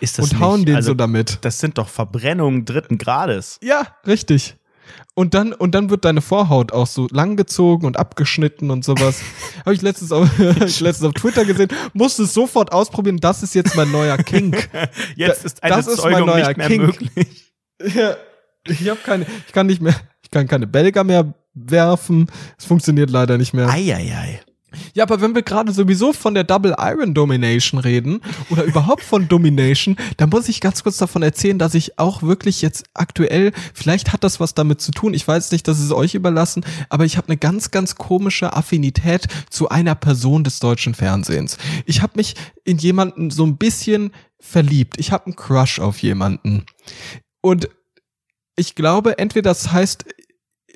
Ist 0.00 0.18
das 0.18 0.32
und 0.32 0.40
hauen 0.40 0.56
nicht, 0.60 0.68
den 0.68 0.76
also, 0.76 0.90
so 0.92 0.94
damit. 0.94 1.38
Das 1.42 1.58
sind 1.60 1.76
doch 1.78 1.88
Verbrennungen 1.88 2.64
dritten 2.64 2.96
Grades. 2.98 3.60
Ja, 3.62 3.86
richtig. 4.06 4.56
Und 5.14 5.34
dann, 5.34 5.52
und 5.52 5.74
dann 5.74 5.90
wird 5.90 6.04
deine 6.04 6.20
Vorhaut 6.20 6.72
auch 6.72 6.86
so 6.86 7.06
langgezogen 7.10 7.86
und 7.86 7.96
abgeschnitten 7.96 8.70
und 8.70 8.84
sowas. 8.84 9.20
Habe 9.64 9.74
ich 9.74 9.82
letztens 9.82 10.12
auf, 10.12 10.28
hab 10.38 10.62
ich 10.62 10.80
letztens 10.80 11.08
auf 11.08 11.14
Twitter 11.14 11.44
gesehen, 11.44 11.68
musste 11.92 12.24
es 12.24 12.34
sofort 12.34 12.72
ausprobieren, 12.72 13.18
das 13.18 13.42
ist 13.42 13.54
jetzt 13.54 13.76
mein 13.76 13.90
neuer 13.90 14.16
Kink. 14.18 14.68
Jetzt 15.16 15.44
ist 15.44 15.62
eine 15.62 15.76
das 15.76 15.86
ist 15.86 16.02
mein 16.04 16.24
neuer 16.24 16.48
nicht 16.48 16.56
mehr 16.56 16.68
Kink. 16.68 16.82
möglich. 16.82 17.52
Ja, 17.94 18.16
ich 18.66 18.88
habe 18.88 19.00
keine, 19.04 19.26
ich 19.46 19.52
kann 19.52 19.66
nicht 19.66 19.80
mehr, 19.80 19.94
ich 20.22 20.30
kann 20.30 20.48
keine 20.48 20.66
Belger 20.66 21.04
mehr 21.04 21.34
werfen. 21.54 22.30
Es 22.58 22.64
funktioniert 22.64 23.10
leider 23.10 23.38
nicht 23.38 23.54
mehr. 23.54 23.68
Eieiei. 23.68 24.40
Ja, 24.94 25.04
aber 25.04 25.20
wenn 25.20 25.34
wir 25.34 25.42
gerade 25.42 25.72
sowieso 25.72 26.12
von 26.12 26.34
der 26.34 26.44
Double 26.44 26.74
Iron 26.78 27.14
Domination 27.14 27.80
reden 27.80 28.20
oder 28.50 28.64
überhaupt 28.64 29.02
von 29.02 29.28
Domination, 29.28 29.96
dann 30.16 30.30
muss 30.30 30.48
ich 30.48 30.60
ganz 30.60 30.82
kurz 30.82 30.96
davon 30.96 31.22
erzählen, 31.22 31.58
dass 31.58 31.74
ich 31.74 31.98
auch 31.98 32.22
wirklich 32.22 32.62
jetzt 32.62 32.84
aktuell, 32.94 33.52
vielleicht 33.72 34.12
hat 34.12 34.24
das 34.24 34.40
was 34.40 34.54
damit 34.54 34.80
zu 34.80 34.92
tun, 34.92 35.14
ich 35.14 35.26
weiß 35.26 35.52
nicht, 35.52 35.66
das 35.68 35.80
ist 35.80 35.92
euch 35.92 36.14
überlassen, 36.14 36.64
aber 36.88 37.04
ich 37.04 37.16
habe 37.16 37.28
eine 37.28 37.36
ganz, 37.36 37.70
ganz 37.70 37.94
komische 37.96 38.52
Affinität 38.52 39.26
zu 39.50 39.68
einer 39.68 39.94
Person 39.94 40.44
des 40.44 40.60
deutschen 40.60 40.94
Fernsehens. 40.94 41.58
Ich 41.86 42.02
habe 42.02 42.14
mich 42.16 42.34
in 42.64 42.78
jemanden 42.78 43.30
so 43.30 43.44
ein 43.44 43.56
bisschen 43.56 44.12
verliebt. 44.40 44.98
Ich 44.98 45.12
habe 45.12 45.26
einen 45.26 45.36
Crush 45.36 45.78
auf 45.78 45.98
jemanden. 45.98 46.64
Und 47.40 47.68
ich 48.56 48.74
glaube, 48.74 49.18
entweder 49.18 49.50
das 49.50 49.72
heißt 49.72 50.04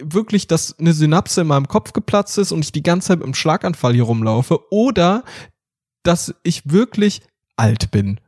wirklich, 0.02 0.46
dass 0.46 0.78
eine 0.78 0.92
Synapse 0.92 1.40
in 1.42 1.46
meinem 1.46 1.68
Kopf 1.68 1.92
geplatzt 1.92 2.38
ist 2.38 2.52
und 2.52 2.64
ich 2.64 2.72
die 2.72 2.82
ganze 2.82 3.08
Zeit 3.08 3.22
einem 3.22 3.34
Schlaganfall 3.34 3.94
hier 3.94 4.04
rumlaufe 4.04 4.60
oder 4.70 5.24
dass 6.02 6.34
ich 6.42 6.70
wirklich 6.70 7.22
alt 7.56 7.90
bin. 7.90 8.20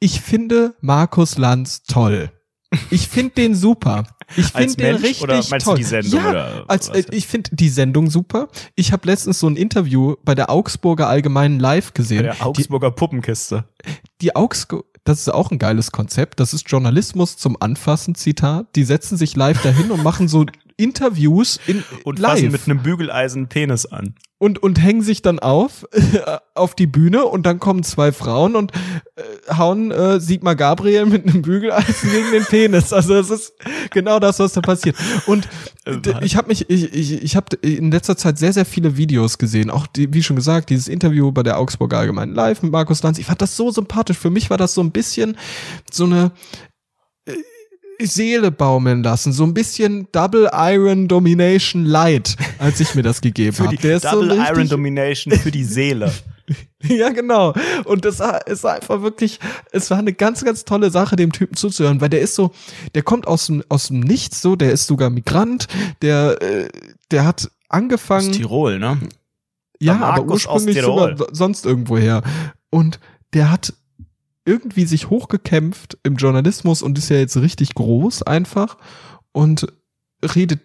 Ich 0.00 0.20
finde 0.20 0.74
Markus 0.80 1.38
Lanz 1.38 1.84
toll. 1.84 2.30
Ich 2.90 3.08
finde 3.08 3.34
den 3.34 3.54
super. 3.54 4.04
Ich 4.36 4.46
finde 4.46 4.74
den 4.76 4.96
richtig 4.96 5.22
oder 5.22 5.34
meinst 5.36 5.52
du 5.52 5.70
toll. 5.70 5.76
die 5.76 5.84
Sendung 5.84 6.20
ja, 6.20 6.30
oder 6.30 6.64
als, 6.68 6.88
äh, 6.88 7.04
ich 7.10 7.26
finde 7.26 7.50
die 7.54 7.68
Sendung 7.68 8.10
super. 8.10 8.48
Ich 8.74 8.92
habe 8.92 9.06
letztens 9.06 9.38
so 9.38 9.46
ein 9.46 9.56
Interview 9.56 10.16
bei 10.24 10.34
der 10.34 10.50
Augsburger 10.50 11.08
Allgemeinen 11.08 11.60
Live 11.60 11.92
Bei 11.92 11.98
gesehen. 11.98 12.22
der 12.24 12.44
Augsburger 12.44 12.90
Puppenkiste. 12.90 13.64
Die 14.20 14.34
Augsburg, 14.34 14.86
das 15.04 15.20
ist 15.20 15.28
auch 15.28 15.50
ein 15.50 15.58
geiles 15.58 15.92
Konzept. 15.92 16.40
Das 16.40 16.54
ist 16.54 16.68
Journalismus 16.68 17.36
zum 17.36 17.56
Anfassen, 17.60 18.14
Zitat. 18.14 18.74
Die 18.76 18.84
setzen 18.84 19.16
sich 19.16 19.36
live 19.36 19.62
dahin 19.62 19.90
und 19.90 20.02
machen 20.02 20.28
so 20.28 20.46
Interviews 20.76 21.58
in 21.66 21.82
Und 22.04 22.18
live 22.18 22.32
fassen 22.32 22.52
mit 22.52 22.66
einem 22.66 22.82
Bügeleisen 22.82 23.48
Penis 23.48 23.86
an. 23.86 24.14
und 24.38 24.62
und 24.62 24.80
hängen 24.82 25.02
sich 25.02 25.22
dann 25.22 25.38
auf 25.38 25.86
auf 26.54 26.74
die 26.74 26.86
Bühne 26.86 27.24
und 27.24 27.46
dann 27.46 27.58
kommen 27.60 27.82
zwei 27.82 28.12
Frauen 28.12 28.56
und 28.56 28.72
äh, 29.16 29.54
hauen 29.56 29.90
äh, 29.90 30.20
Sigmar 30.20 30.56
Gabriel 30.56 31.06
mit 31.06 31.26
einem 31.26 31.42
Bügeleisen 31.42 32.10
gegen 32.10 32.30
den 32.32 32.44
Penis. 32.44 32.92
Also 32.92 33.14
es 33.14 33.30
ist 33.30 33.52
genau 33.90 34.18
das, 34.18 34.38
was 34.38 34.52
da 34.52 34.60
passiert. 34.60 34.96
Und 35.26 35.48
Äh, 35.86 35.98
ich 36.22 36.36
habe 36.36 36.48
mich, 36.48 36.70
ich, 36.70 36.94
ich, 36.94 37.22
ich 37.22 37.36
habe 37.36 37.56
in 37.56 37.90
letzter 37.90 38.16
Zeit 38.16 38.38
sehr, 38.38 38.52
sehr 38.54 38.64
viele 38.64 38.96
Videos 38.96 39.36
gesehen. 39.36 39.70
Auch 39.70 39.86
die, 39.86 40.12
wie 40.14 40.22
schon 40.22 40.36
gesagt, 40.36 40.70
dieses 40.70 40.88
Interview 40.88 41.30
bei 41.30 41.42
der 41.42 41.58
Augsburger 41.58 41.98
Allgemeinen 41.98 42.34
Live 42.34 42.62
mit 42.62 42.72
Markus 42.72 43.02
Lanz. 43.02 43.18
Ich 43.18 43.26
fand 43.26 43.42
das 43.42 43.56
so 43.56 43.70
sympathisch. 43.70 44.16
Für 44.16 44.30
mich 44.30 44.48
war 44.50 44.56
das 44.56 44.72
so 44.74 44.80
ein 44.82 44.92
bisschen 44.92 45.36
so 45.90 46.04
eine 46.04 46.32
Seele 48.00 48.50
baumeln 48.50 49.02
lassen. 49.02 49.32
So 49.32 49.44
ein 49.44 49.54
bisschen 49.54 50.08
Double 50.12 50.50
Iron 50.52 51.08
Domination 51.08 51.84
Light, 51.84 52.36
als 52.58 52.80
ich 52.80 52.94
mir 52.94 53.02
das 53.02 53.20
gegeben 53.20 53.56
habe. 53.58 53.76
Double 53.76 53.98
so 54.00 54.42
Iron 54.42 54.68
Domination 54.68 55.32
für 55.34 55.50
die 55.50 55.64
Seele. 55.64 56.12
Ja, 56.86 57.08
genau. 57.08 57.54
Und 57.86 58.04
das 58.04 58.18
war- 58.18 58.46
ist 58.46 58.66
einfach 58.66 59.00
wirklich, 59.00 59.40
es 59.72 59.90
war 59.90 59.96
eine 59.96 60.12
ganz, 60.12 60.44
ganz 60.44 60.66
tolle 60.66 60.90
Sache, 60.90 61.16
dem 61.16 61.32
Typen 61.32 61.56
zuzuhören, 61.56 62.02
weil 62.02 62.10
der 62.10 62.20
ist 62.20 62.34
so, 62.34 62.50
der 62.94 63.00
kommt 63.02 63.26
aus 63.26 63.46
dem, 63.46 63.64
aus 63.70 63.88
dem 63.88 64.00
Nichts 64.00 64.42
so, 64.42 64.54
der 64.54 64.70
ist 64.70 64.86
sogar 64.86 65.08
Migrant, 65.08 65.66
der, 66.02 66.42
äh, 66.42 66.68
der 67.10 67.24
hat 67.24 67.44
Aus 67.46 67.50
angefangen, 67.70 68.32
Tirol, 68.32 68.78
ne? 68.78 68.98
ja, 69.80 69.98
aber 69.98 70.30
aus 70.34 70.44
ursprünglich 70.44 70.82
sogar 70.82 71.16
so- 71.16 71.26
sonst 71.32 71.64
irgendwo 71.64 71.96
her. 71.96 72.22
Und 72.68 73.00
der 73.32 73.50
hat 73.50 73.72
irgendwie 74.44 74.84
sich 74.86 75.10
hochgekämpft 75.10 75.98
im 76.02 76.16
Journalismus 76.16 76.82
und 76.82 76.98
ist 76.98 77.08
ja 77.10 77.16
jetzt 77.16 77.36
richtig 77.36 77.74
groß 77.74 78.22
einfach 78.24 78.76
und 79.32 79.66
redet 80.34 80.60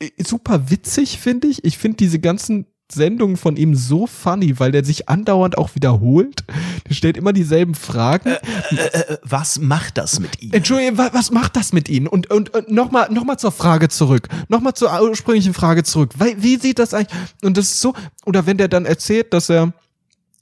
äh, 0.00 0.10
super 0.24 0.70
witzig, 0.70 1.18
finde 1.18 1.48
ich. 1.48 1.64
Ich 1.64 1.78
finde 1.78 1.96
diese 1.98 2.18
ganzen 2.18 2.66
Sendungen 2.90 3.36
von 3.36 3.58
ihm 3.58 3.74
so 3.74 4.06
funny, 4.06 4.58
weil 4.58 4.72
der 4.72 4.82
sich 4.82 5.10
andauernd 5.10 5.58
auch 5.58 5.74
wiederholt. 5.74 6.44
Der 6.88 6.94
stellt 6.94 7.18
immer 7.18 7.34
dieselben 7.34 7.74
Fragen. 7.74 8.30
Äh, 8.30 8.76
äh, 8.76 9.18
was 9.22 9.58
macht 9.58 9.98
das 9.98 10.20
mit 10.20 10.40
ihm? 10.40 10.52
Entschuldigung, 10.54 10.96
wa- 10.96 11.10
was 11.12 11.30
macht 11.30 11.56
das 11.56 11.74
mit 11.74 11.90
Ihnen? 11.90 12.06
Und, 12.06 12.30
und, 12.30 12.54
und 12.54 12.70
nochmal 12.70 13.12
noch 13.12 13.24
mal 13.24 13.36
zur 13.36 13.52
Frage 13.52 13.90
zurück. 13.90 14.28
Nochmal 14.48 14.72
zur 14.72 14.90
ursprünglichen 15.02 15.52
Frage 15.52 15.82
zurück. 15.84 16.12
Weil, 16.16 16.42
wie 16.42 16.56
sieht 16.56 16.78
das 16.78 16.94
eigentlich? 16.94 17.18
Und 17.42 17.58
das 17.58 17.66
ist 17.74 17.80
so, 17.82 17.92
oder 18.24 18.46
wenn 18.46 18.56
der 18.56 18.68
dann 18.68 18.86
erzählt, 18.86 19.34
dass 19.34 19.50
er 19.50 19.74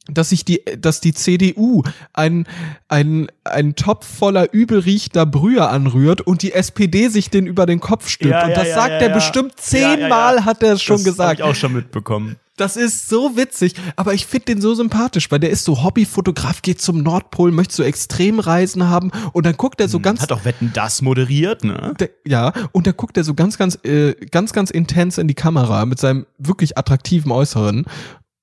dass 0.08 0.30
sich 0.30 0.44
die, 0.44 0.62
dass 0.78 1.00
die 1.00 1.14
CDU 1.14 1.82
ein, 2.12 2.46
ein, 2.88 3.28
ein 3.44 3.74
Topf 3.74 4.06
voller 4.06 4.52
übelriechender 4.52 5.26
Brühe 5.26 5.68
anrührt 5.68 6.20
und 6.20 6.42
die 6.42 6.52
SPD 6.52 7.08
sich 7.08 7.30
den 7.30 7.46
über 7.46 7.66
den 7.66 7.80
Kopf 7.80 8.08
stülpt. 8.08 8.32
Ja, 8.32 8.44
und 8.44 8.50
ja, 8.50 8.56
das 8.56 8.68
ja, 8.68 8.74
sagt 8.74 9.02
er 9.02 9.08
bestimmt 9.10 9.58
zehnmal, 9.58 10.44
hat 10.44 10.62
er 10.62 10.74
es 10.74 10.82
schon 10.82 10.96
das 10.96 11.04
gesagt. 11.04 11.40
Hab 11.40 11.46
ich 11.46 11.52
auch 11.52 11.54
schon 11.54 11.72
mitbekommen. 11.72 12.36
Das 12.56 12.76
ist 12.76 13.10
so 13.10 13.36
witzig, 13.36 13.74
aber 13.96 14.14
ich 14.14 14.24
finde 14.24 14.46
den 14.46 14.60
so 14.62 14.74
sympathisch, 14.74 15.30
weil 15.30 15.40
der 15.40 15.50
ist 15.50 15.64
so 15.64 15.82
Hobbyfotograf, 15.84 16.62
geht 16.62 16.80
zum 16.80 17.02
Nordpol, 17.02 17.52
möchte 17.52 17.74
so 17.74 17.82
Extremreisen 17.82 18.88
haben 18.88 19.10
und 19.34 19.44
dann 19.44 19.58
guckt 19.58 19.78
er 19.78 19.88
so 19.88 20.00
ganz 20.00 20.22
Hat 20.22 20.32
auch 20.32 20.46
Wetten 20.46 20.70
das 20.72 21.02
moderiert, 21.02 21.64
ne? 21.64 21.92
der, 22.00 22.08
ja, 22.24 22.54
und 22.72 22.86
da 22.86 22.92
guckt 22.92 23.18
er 23.18 23.24
so 23.24 23.34
ganz, 23.34 23.58
ganz, 23.58 23.78
äh, 23.84 24.14
ganz, 24.30 24.54
ganz 24.54 24.70
intens 24.70 25.18
in 25.18 25.28
die 25.28 25.34
Kamera 25.34 25.84
mit 25.84 25.98
seinem 25.98 26.24
wirklich 26.38 26.78
attraktiven 26.78 27.30
Äußeren 27.30 27.84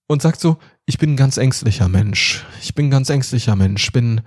und 0.08 0.22
sagt 0.22 0.40
so, 0.42 0.58
ich 0.86 0.98
bin 0.98 1.14
ein 1.14 1.16
ganz 1.16 1.38
ängstlicher 1.38 1.88
Mensch. 1.88 2.44
Ich 2.62 2.76
bin 2.76 2.88
ein 2.88 2.92
ganz 2.92 3.10
ängstlicher 3.10 3.56
Mensch. 3.56 3.90
Bin, 3.94 4.20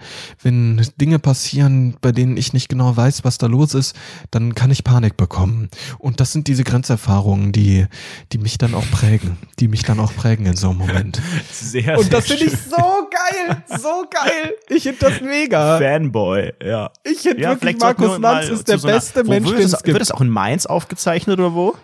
wenn 0.42 0.80
Dinge 0.98 1.18
passieren, 1.18 1.98
bei 2.00 2.12
denen 2.12 2.38
ich 2.38 2.54
nicht 2.54 2.70
genau 2.70 2.96
weiß, 2.96 3.24
was 3.24 3.36
da 3.36 3.46
los 3.46 3.74
ist, 3.74 3.94
dann 4.30 4.54
kann 4.54 4.70
ich 4.70 4.82
Panik 4.82 5.18
bekommen. 5.18 5.68
Und 5.98 6.18
das 6.18 6.32
sind 6.32 6.48
diese 6.48 6.64
Grenzerfahrungen, 6.64 7.52
die, 7.52 7.86
die 8.32 8.38
mich 8.38 8.56
dann 8.56 8.74
auch 8.74 8.90
prägen, 8.90 9.36
die 9.58 9.68
mich 9.68 9.82
dann 9.82 10.00
auch 10.00 10.14
prägen 10.16 10.46
in 10.46 10.56
so 10.56 10.70
einem 10.70 10.78
Moment. 10.78 11.20
Sehr, 11.52 11.98
Und 11.98 12.10
das 12.10 12.26
finde 12.26 12.44
ich 12.44 12.52
so 12.52 12.76
geil, 13.10 13.62
so 13.78 14.06
geil. 14.10 14.54
Ich 14.70 14.84
finde 14.84 14.98
das 15.00 15.20
mega. 15.20 15.76
Fanboy, 15.78 16.54
ja. 16.64 16.90
Ich 17.04 17.18
finde 17.18 17.42
Ja, 17.42 17.50
wirklich, 17.50 17.76
Markus 17.78 18.18
Lanz 18.18 18.48
ist 18.48 18.66
der 18.68 18.78
so 18.78 18.88
einer- 18.88 18.96
beste 18.96 19.24
Mensch, 19.24 19.50
den 19.50 19.58
es 19.58 19.72
gibt. 19.82 19.88
Wird 19.88 20.00
das 20.00 20.10
auch 20.10 20.22
in 20.22 20.30
Mainz 20.30 20.64
aufgezeichnet 20.64 21.38
oder 21.38 21.52
wo? 21.52 21.76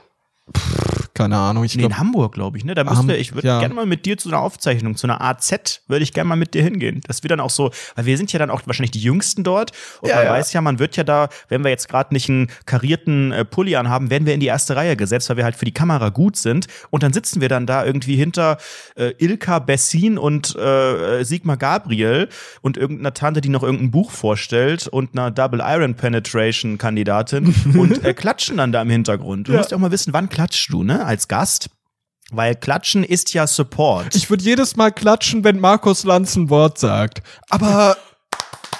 Keine 1.15 1.37
Ahnung, 1.37 1.65
ich 1.65 1.75
Nee, 1.77 1.83
in 1.83 1.89
glaube, 1.89 1.99
Hamburg, 2.01 2.33
glaube 2.35 2.57
ich, 2.57 2.65
ne? 2.65 2.75
Da 2.75 2.85
müsste, 2.85 3.15
ich 3.17 3.35
würde 3.35 3.47
ja. 3.47 3.59
gerne 3.61 3.75
mal 3.75 3.85
mit 3.87 4.07
dir 4.07 4.17
zu 4.17 4.29
einer 4.31 4.39
Aufzeichnung, 4.41 4.97
zu 4.97 5.07
einer 5.07 5.21
AZ, 5.21 5.83
würde 5.87 6.03
ich 6.03 6.13
gerne 6.15 6.29
mal 6.29 6.37
mit 6.37 6.55
dir 6.55 6.63
hingehen. 6.63 7.01
Das 7.07 7.23
wird 7.23 7.31
dann 7.33 7.41
auch 7.41 7.51
so, 7.51 7.71
weil 7.97 8.07
wir 8.07 8.17
sind 8.17 8.33
ja 8.33 8.39
dann 8.39 8.51
auch 8.51 8.63
wahrscheinlich 8.67 8.93
die 8.93 9.01
Jüngsten 9.03 9.45
dort. 9.45 9.73
Und 10.01 10.09
Ja, 10.09 10.17
man 10.17 10.25
ja. 10.25 10.31
weiß 10.33 10.53
ja, 10.55 10.61
man 10.63 10.79
wird 10.79 10.97
ja 10.97 11.05
da, 11.05 11.29
wenn 11.49 11.63
wir 11.65 11.71
jetzt 11.71 11.89
gerade 11.89 12.15
nicht 12.15 12.29
einen 12.31 12.49
karierten 12.65 13.31
äh, 13.33 13.45
Pulli 13.45 13.77
anhaben, 13.77 14.09
werden 14.11 14.25
wir 14.27 14.33
in 14.35 14.41
die 14.41 14.47
erste 14.47 14.75
Reihe 14.75 14.97
gesetzt, 14.97 15.29
weil 15.29 15.37
wir 15.37 15.45
halt 15.45 15.57
für 15.57 15.65
die 15.67 15.75
Kamera 15.75 16.09
gut 16.09 16.37
sind. 16.37 16.67
Und 16.91 17.03
dann 17.03 17.13
sitzen 17.13 17.41
wir 17.43 17.49
dann 17.51 17.67
da 17.67 17.85
irgendwie 17.85 18.17
hinter 18.17 18.57
äh, 18.97 19.13
Ilka 19.19 19.59
Bessin 19.59 20.17
und 20.19 20.57
äh, 20.57 21.25
Sigmar 21.25 21.57
Gabriel 21.59 22.29
und 22.63 22.77
irgendeiner 22.77 23.13
Tante, 23.13 23.41
die 23.43 23.49
noch 23.51 23.63
irgendein 23.63 23.91
Buch 23.91 24.11
vorstellt 24.11 24.89
und 24.89 25.11
einer 25.13 25.31
Double 25.31 25.61
Iron 25.63 25.95
Penetration 25.95 26.79
Kandidatin 26.79 27.55
und 27.77 28.05
äh, 28.05 28.15
klatschen 28.15 28.57
dann 28.57 28.73
da 28.73 28.81
im 28.83 28.91
Hintergrund. 28.91 29.49
Du 29.49 29.53
Ja. 29.53 29.59
musst 29.59 29.71
ja 29.71 29.77
auch 29.77 29.81
mal 29.81 29.91
wissen, 29.93 30.13
wann 30.13 30.29
klatschst 30.29 30.73
du, 30.73 30.83
ne? 30.85 31.02
Als 31.05 31.29
Gast. 31.29 31.71
Weil 32.31 32.55
Klatschen 32.57 33.05
ist 33.05 33.35
ja 33.35 33.47
Support. 33.47 34.15
ich 34.15 34.31
würde 34.31 34.43
jedes 34.43 34.77
Mal 34.77 34.91
klatschen, 34.91 35.45
wenn 35.45 35.61
Markus 35.61 36.05
Lanz 36.05 36.35
ein 36.37 36.49
Wort 36.49 36.79
sagt. 36.79 37.23
Aber 37.51 37.97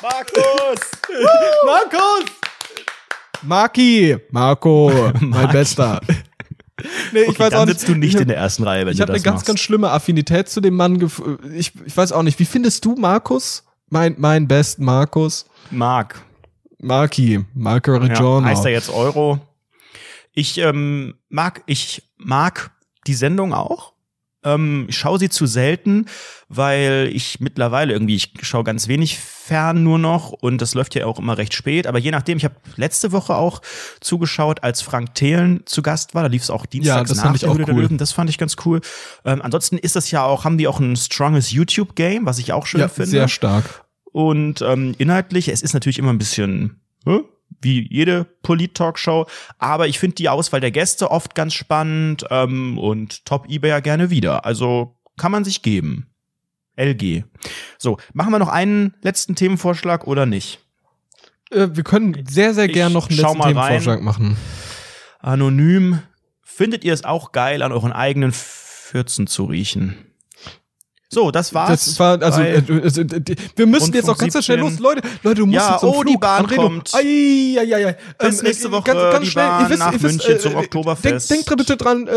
Markus! 0.01 0.81
Markus! 1.67 2.25
Marki! 3.43 4.17
Marco, 4.31 4.91
mein. 5.21 5.49
Bester. 5.51 6.01
Nee, 7.13 7.27
Okay, 7.29 7.51
dann 7.51 7.69
sitzt 7.69 7.87
du 7.89 7.95
nicht 7.95 8.15
ich 8.15 8.21
in 8.23 8.29
der 8.29 8.37
ersten 8.39 8.63
Reihe, 8.65 8.87
wenn 8.87 8.93
Ich 8.93 8.97
du 8.99 9.03
habe 9.03 9.13
das 9.13 9.21
eine 9.21 9.25
ganz, 9.25 9.35
machst. 9.37 9.47
ganz 9.47 9.61
schlimme 9.61 9.91
Affinität 9.91 10.49
zu 10.49 10.61
dem 10.61 10.75
Mann. 10.75 10.99
Ich, 11.55 11.73
ich 11.85 11.97
weiß 11.97 12.13
auch 12.13 12.23
nicht. 12.23 12.39
Wie 12.39 12.45
findest 12.45 12.85
du 12.85 12.95
Markus? 12.97 13.65
Mein, 13.91 14.15
mein 14.19 14.49
Best 14.49 14.79
Markus? 14.81 15.45
Mark. 15.71 16.23
Marki, 16.79 17.45
Marco 17.55 17.93
Ja, 17.93 17.99
Reggiano. 17.99 18.45
heißt 18.45 18.65
er 18.65 18.73
jetzt 18.73 18.91
Euro. 18.91 19.39
Ich 20.35 20.59
ähm, 20.59 21.15
mag, 21.29 21.63
ich 21.67 22.11
mag 22.17 22.73
die 23.07 23.15
Sendung 23.15 23.53
auch. 23.53 23.93
Ähm, 24.45 24.87
ich 24.89 24.99
schaue 24.99 25.19
sie 25.19 25.29
zu 25.29 25.47
selten, 25.47 26.07
weil 26.49 27.11
ich 27.13 27.39
mittlerweile 27.41 27.93
irgendwie, 27.93 28.17
ich 28.17 28.33
schaue 28.43 28.65
ganz 28.65 28.89
wenig 28.89 29.19
fern 29.19 29.83
nur 29.85 29.99
noch 29.99 30.33
und 30.33 30.61
das 30.61 30.75
läuft 30.75 30.95
ja 30.95 31.07
auch 31.07 31.19
immer 31.19 31.39
recht 31.39 31.55
spät. 31.55 31.87
Aber 31.87 31.99
je 31.99 32.11
nachdem, 32.11 32.39
ich 32.39 32.45
habe 32.45 32.57
letzte 32.77 33.13
Woche 33.13 33.37
auch 33.37 33.63
zugeschaut, 34.01 34.63
als 34.65 34.83
Frank 34.83 35.15
Thelen 35.15 35.63
zu 35.67 35.83
Gast 35.83 36.15
war. 36.15 36.23
Da 36.23 36.29
lief 36.29 36.43
es 36.43 36.51
auch 36.51 36.67
dienstags 36.67 37.11
das 37.11 37.23
nach 37.23 37.39
der 37.39 37.51
cool. 37.51 37.83
Löwen. 37.83 37.99
Das 37.99 38.13
fand 38.13 38.31
ich 38.31 38.39
ganz 38.39 38.57
cool. 38.65 38.81
Ähm, 39.25 39.43
ansonsten 39.43 39.79
ist 39.79 39.97
das 39.97 40.11
ja 40.11 40.25
auch, 40.25 40.45
haben 40.45 40.59
die 40.59 40.67
auch 40.67 40.81
ein 40.81 40.97
stronges 40.97 41.53
YouTube-Game, 41.53 42.27
was 42.27 42.39
ich 42.39 42.53
auch 42.53 42.67
schön 42.67 42.81
ja, 42.81 42.89
finde. 42.89 43.11
sehr 43.11 43.29
stark. 43.29 43.85
Und 44.11 44.61
ähm, 44.63 44.95
inhaltlich, 44.99 45.49
es 45.49 45.63
ist 45.63 45.73
natürlich 45.73 45.99
immer 45.99 46.13
ein 46.13 46.19
bisschen 46.19 46.81
hä? 47.07 47.21
Wie 47.61 47.87
jede 47.91 48.25
Polit-Talkshow, 48.43 49.27
aber 49.59 49.89
ich 49.89 49.99
finde 49.99 50.17
die 50.17 50.29
Auswahl 50.29 50.61
der 50.61 50.71
Gäste 50.71 51.11
oft 51.11 51.35
ganz 51.35 51.55
spannend 51.55 52.25
ähm, 52.31 52.79
und 52.79 53.25
Top 53.25 53.47
eBay 53.49 53.71
ja 53.71 53.81
gerne 53.81 54.11
wieder. 54.11 54.45
Also 54.45 54.97
kann 55.17 55.33
man 55.33 55.45
sich 55.45 55.63
geben. 55.63 56.09
LG. 56.77 57.25
So, 57.79 57.99
machen 58.13 58.33
wir 58.33 58.39
noch 58.39 58.49
einen 58.49 58.95
letzten 59.03 59.35
Themenvorschlag 59.35 60.07
oder 60.07 60.27
nicht? 60.27 60.61
Äh, 61.51 61.69
wir 61.73 61.85
können 61.85 62.25
sehr, 62.29 62.55
sehr 62.55 62.67
Ich 62.67 62.73
gern 62.73 62.93
noch 62.93 63.09
einen 63.09 63.19
letzten 63.19 63.39
mal 63.39 63.45
rein. 63.45 63.55
Themenvorschlag 63.55 64.03
machen. 64.03 64.37
Anonym. 65.19 66.01
Findet 66.43 66.85
ihr 66.85 66.93
es 66.93 67.05
auch 67.05 67.33
geil, 67.33 67.63
an 67.63 67.73
euren 67.73 67.93
eigenen 67.93 68.33
Fürzen 68.33 69.27
zu 69.27 69.45
riechen? 69.45 70.12
So, 71.13 71.31
das 71.31 71.53
war's. 71.53 71.85
Das 71.85 71.99
war, 72.01 72.23
also, 72.23 72.41
äh, 72.41 72.55
äh, 72.57 72.61
äh, 72.61 73.37
wir 73.55 73.67
müssen 73.67 73.93
jetzt 73.93 74.09
auch 74.09 74.17
ganz, 74.17 74.43
schnell 74.43 74.61
los. 74.61 74.71
17. 74.71 74.83
Leute, 74.83 75.03
Leute, 75.23 75.41
du 75.41 75.47
musst 75.47 75.57
Ja, 75.57 75.73
jetzt 75.73 75.85
oh, 75.85 75.93
Flug. 76.01 76.07
die 76.07 76.17
Bahn 76.17 76.45
Anredo. 76.45 76.63
kommt. 76.63 76.91
Ai, 76.95 77.57
ai, 77.61 77.75
ai, 77.75 77.87
ai. 77.89 77.97
Bis 78.19 78.39
Ähm, 78.39 78.45
nächste 78.47 78.69
äh, 78.69 78.73
Woche 78.73 78.83
ganz, 78.85 78.99
ganz 79.13 79.25
die 79.27 79.31
schnell. 79.31 79.47
Bahn 79.47 79.63
Ihr 79.65 79.69
wisst, 79.69 79.79
nach 79.79 79.93
ihr 79.93 80.03
wisst, 80.03 80.05
München 80.05 80.35
äh, 80.37 80.39
zum 80.39 80.55
Oktoberfest. 80.55 81.31
Denkt, 81.31 81.51
denkt 81.51 81.59
bitte 81.59 81.77
dran, 81.77 82.09
äh, 82.09 82.15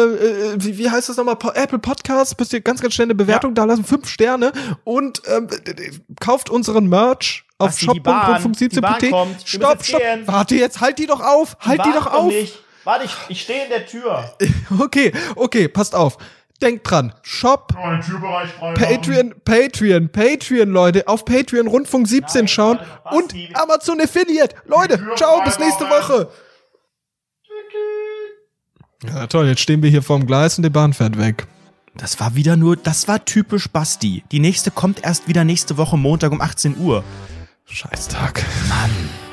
wie, 0.63 0.77
wie 0.77 0.89
heißt 0.89 1.09
das 1.09 1.17
nochmal? 1.17 1.35
Apple 1.55 1.79
Podcast, 1.79 2.39
müsst 2.39 2.53
ihr 2.53 2.61
ganz, 2.61 2.79
ganz 2.81 2.93
schnell 2.93 3.07
eine 3.07 3.15
Bewertung 3.15 3.53
da 3.53 3.65
lassen. 3.65 3.83
Fünf 3.83 4.07
Sterne. 4.07 4.53
Und 4.85 5.21
ähm, 5.27 5.49
äh, 5.65 5.71
äh, 5.71 5.91
kauft 6.21 6.49
unseren 6.49 6.87
Merch 6.87 7.43
auf 7.57 7.67
Basti, 7.71 7.87
die 7.87 7.99
Bahn- 7.99 8.25
die 8.29 8.31
Bahn 8.31 8.41
shop.rundfunk17.pt. 8.41 9.09
kommt. 9.11 9.39
Wir 9.41 9.59
Stopp, 9.59 9.83
stopp. 9.83 10.01
Warte 10.25 10.55
jetzt, 10.55 10.79
halt 10.79 10.99
die 10.99 11.05
doch 11.07 11.19
auf. 11.19 11.57
Halt 11.59 11.81
die 11.85 11.91
doch 11.91 12.07
auf. 12.07 12.33
Warte, 12.85 13.03
ich, 13.05 13.11
ich 13.27 13.41
stehe 13.41 13.63
in 13.65 13.69
der 13.69 13.85
Tür. 13.85 14.31
Okay, 14.79 15.11
okay, 15.35 15.67
passt 15.67 15.95
auf. 15.95 16.17
Denkt 16.61 16.89
dran, 16.89 17.13
Shop, 17.21 17.73
Patreon, 18.75 19.35
Patreon, 19.43 20.09
Patreon, 20.09 20.69
Leute, 20.69 21.07
auf 21.07 21.25
Patreon 21.25 21.67
Rundfunk 21.67 22.07
17 22.07 22.41
Nein, 22.41 22.47
schauen 22.47 22.79
warte, 23.03 23.17
und. 23.17 23.35
Amazon 23.53 23.99
Affiliate. 23.99 24.55
Leute, 24.65 25.05
ciao, 25.15 25.43
bis 25.43 25.59
nächste. 25.59 25.85
Woche. 25.85 26.29
Ja, 29.03 29.27
toll, 29.27 29.47
jetzt 29.47 29.61
stehen 29.61 29.83
wir 29.83 29.89
hier 29.89 30.01
vorm 30.01 30.25
Gleis 30.25 30.57
und 30.57 30.63
die 30.63 30.69
Bahn 30.69 30.93
fährt 30.93 31.17
weg. 31.17 31.45
Das 31.97 32.19
war 32.19 32.35
wieder 32.35 32.55
nur, 32.55 32.75
das 32.75 33.07
war 33.07 33.23
typisch 33.23 33.69
Basti. 33.69 34.23
Die 34.31 34.39
nächste 34.39 34.71
kommt 34.71 35.03
erst 35.03 35.27
wieder 35.27 35.43
nächste 35.43 35.77
Woche 35.77 35.97
Montag 35.97 36.31
um 36.31 36.41
18 36.41 36.77
Uhr. 36.77 37.03
Scheißtag. 37.65 38.43
Mann. 38.69 39.24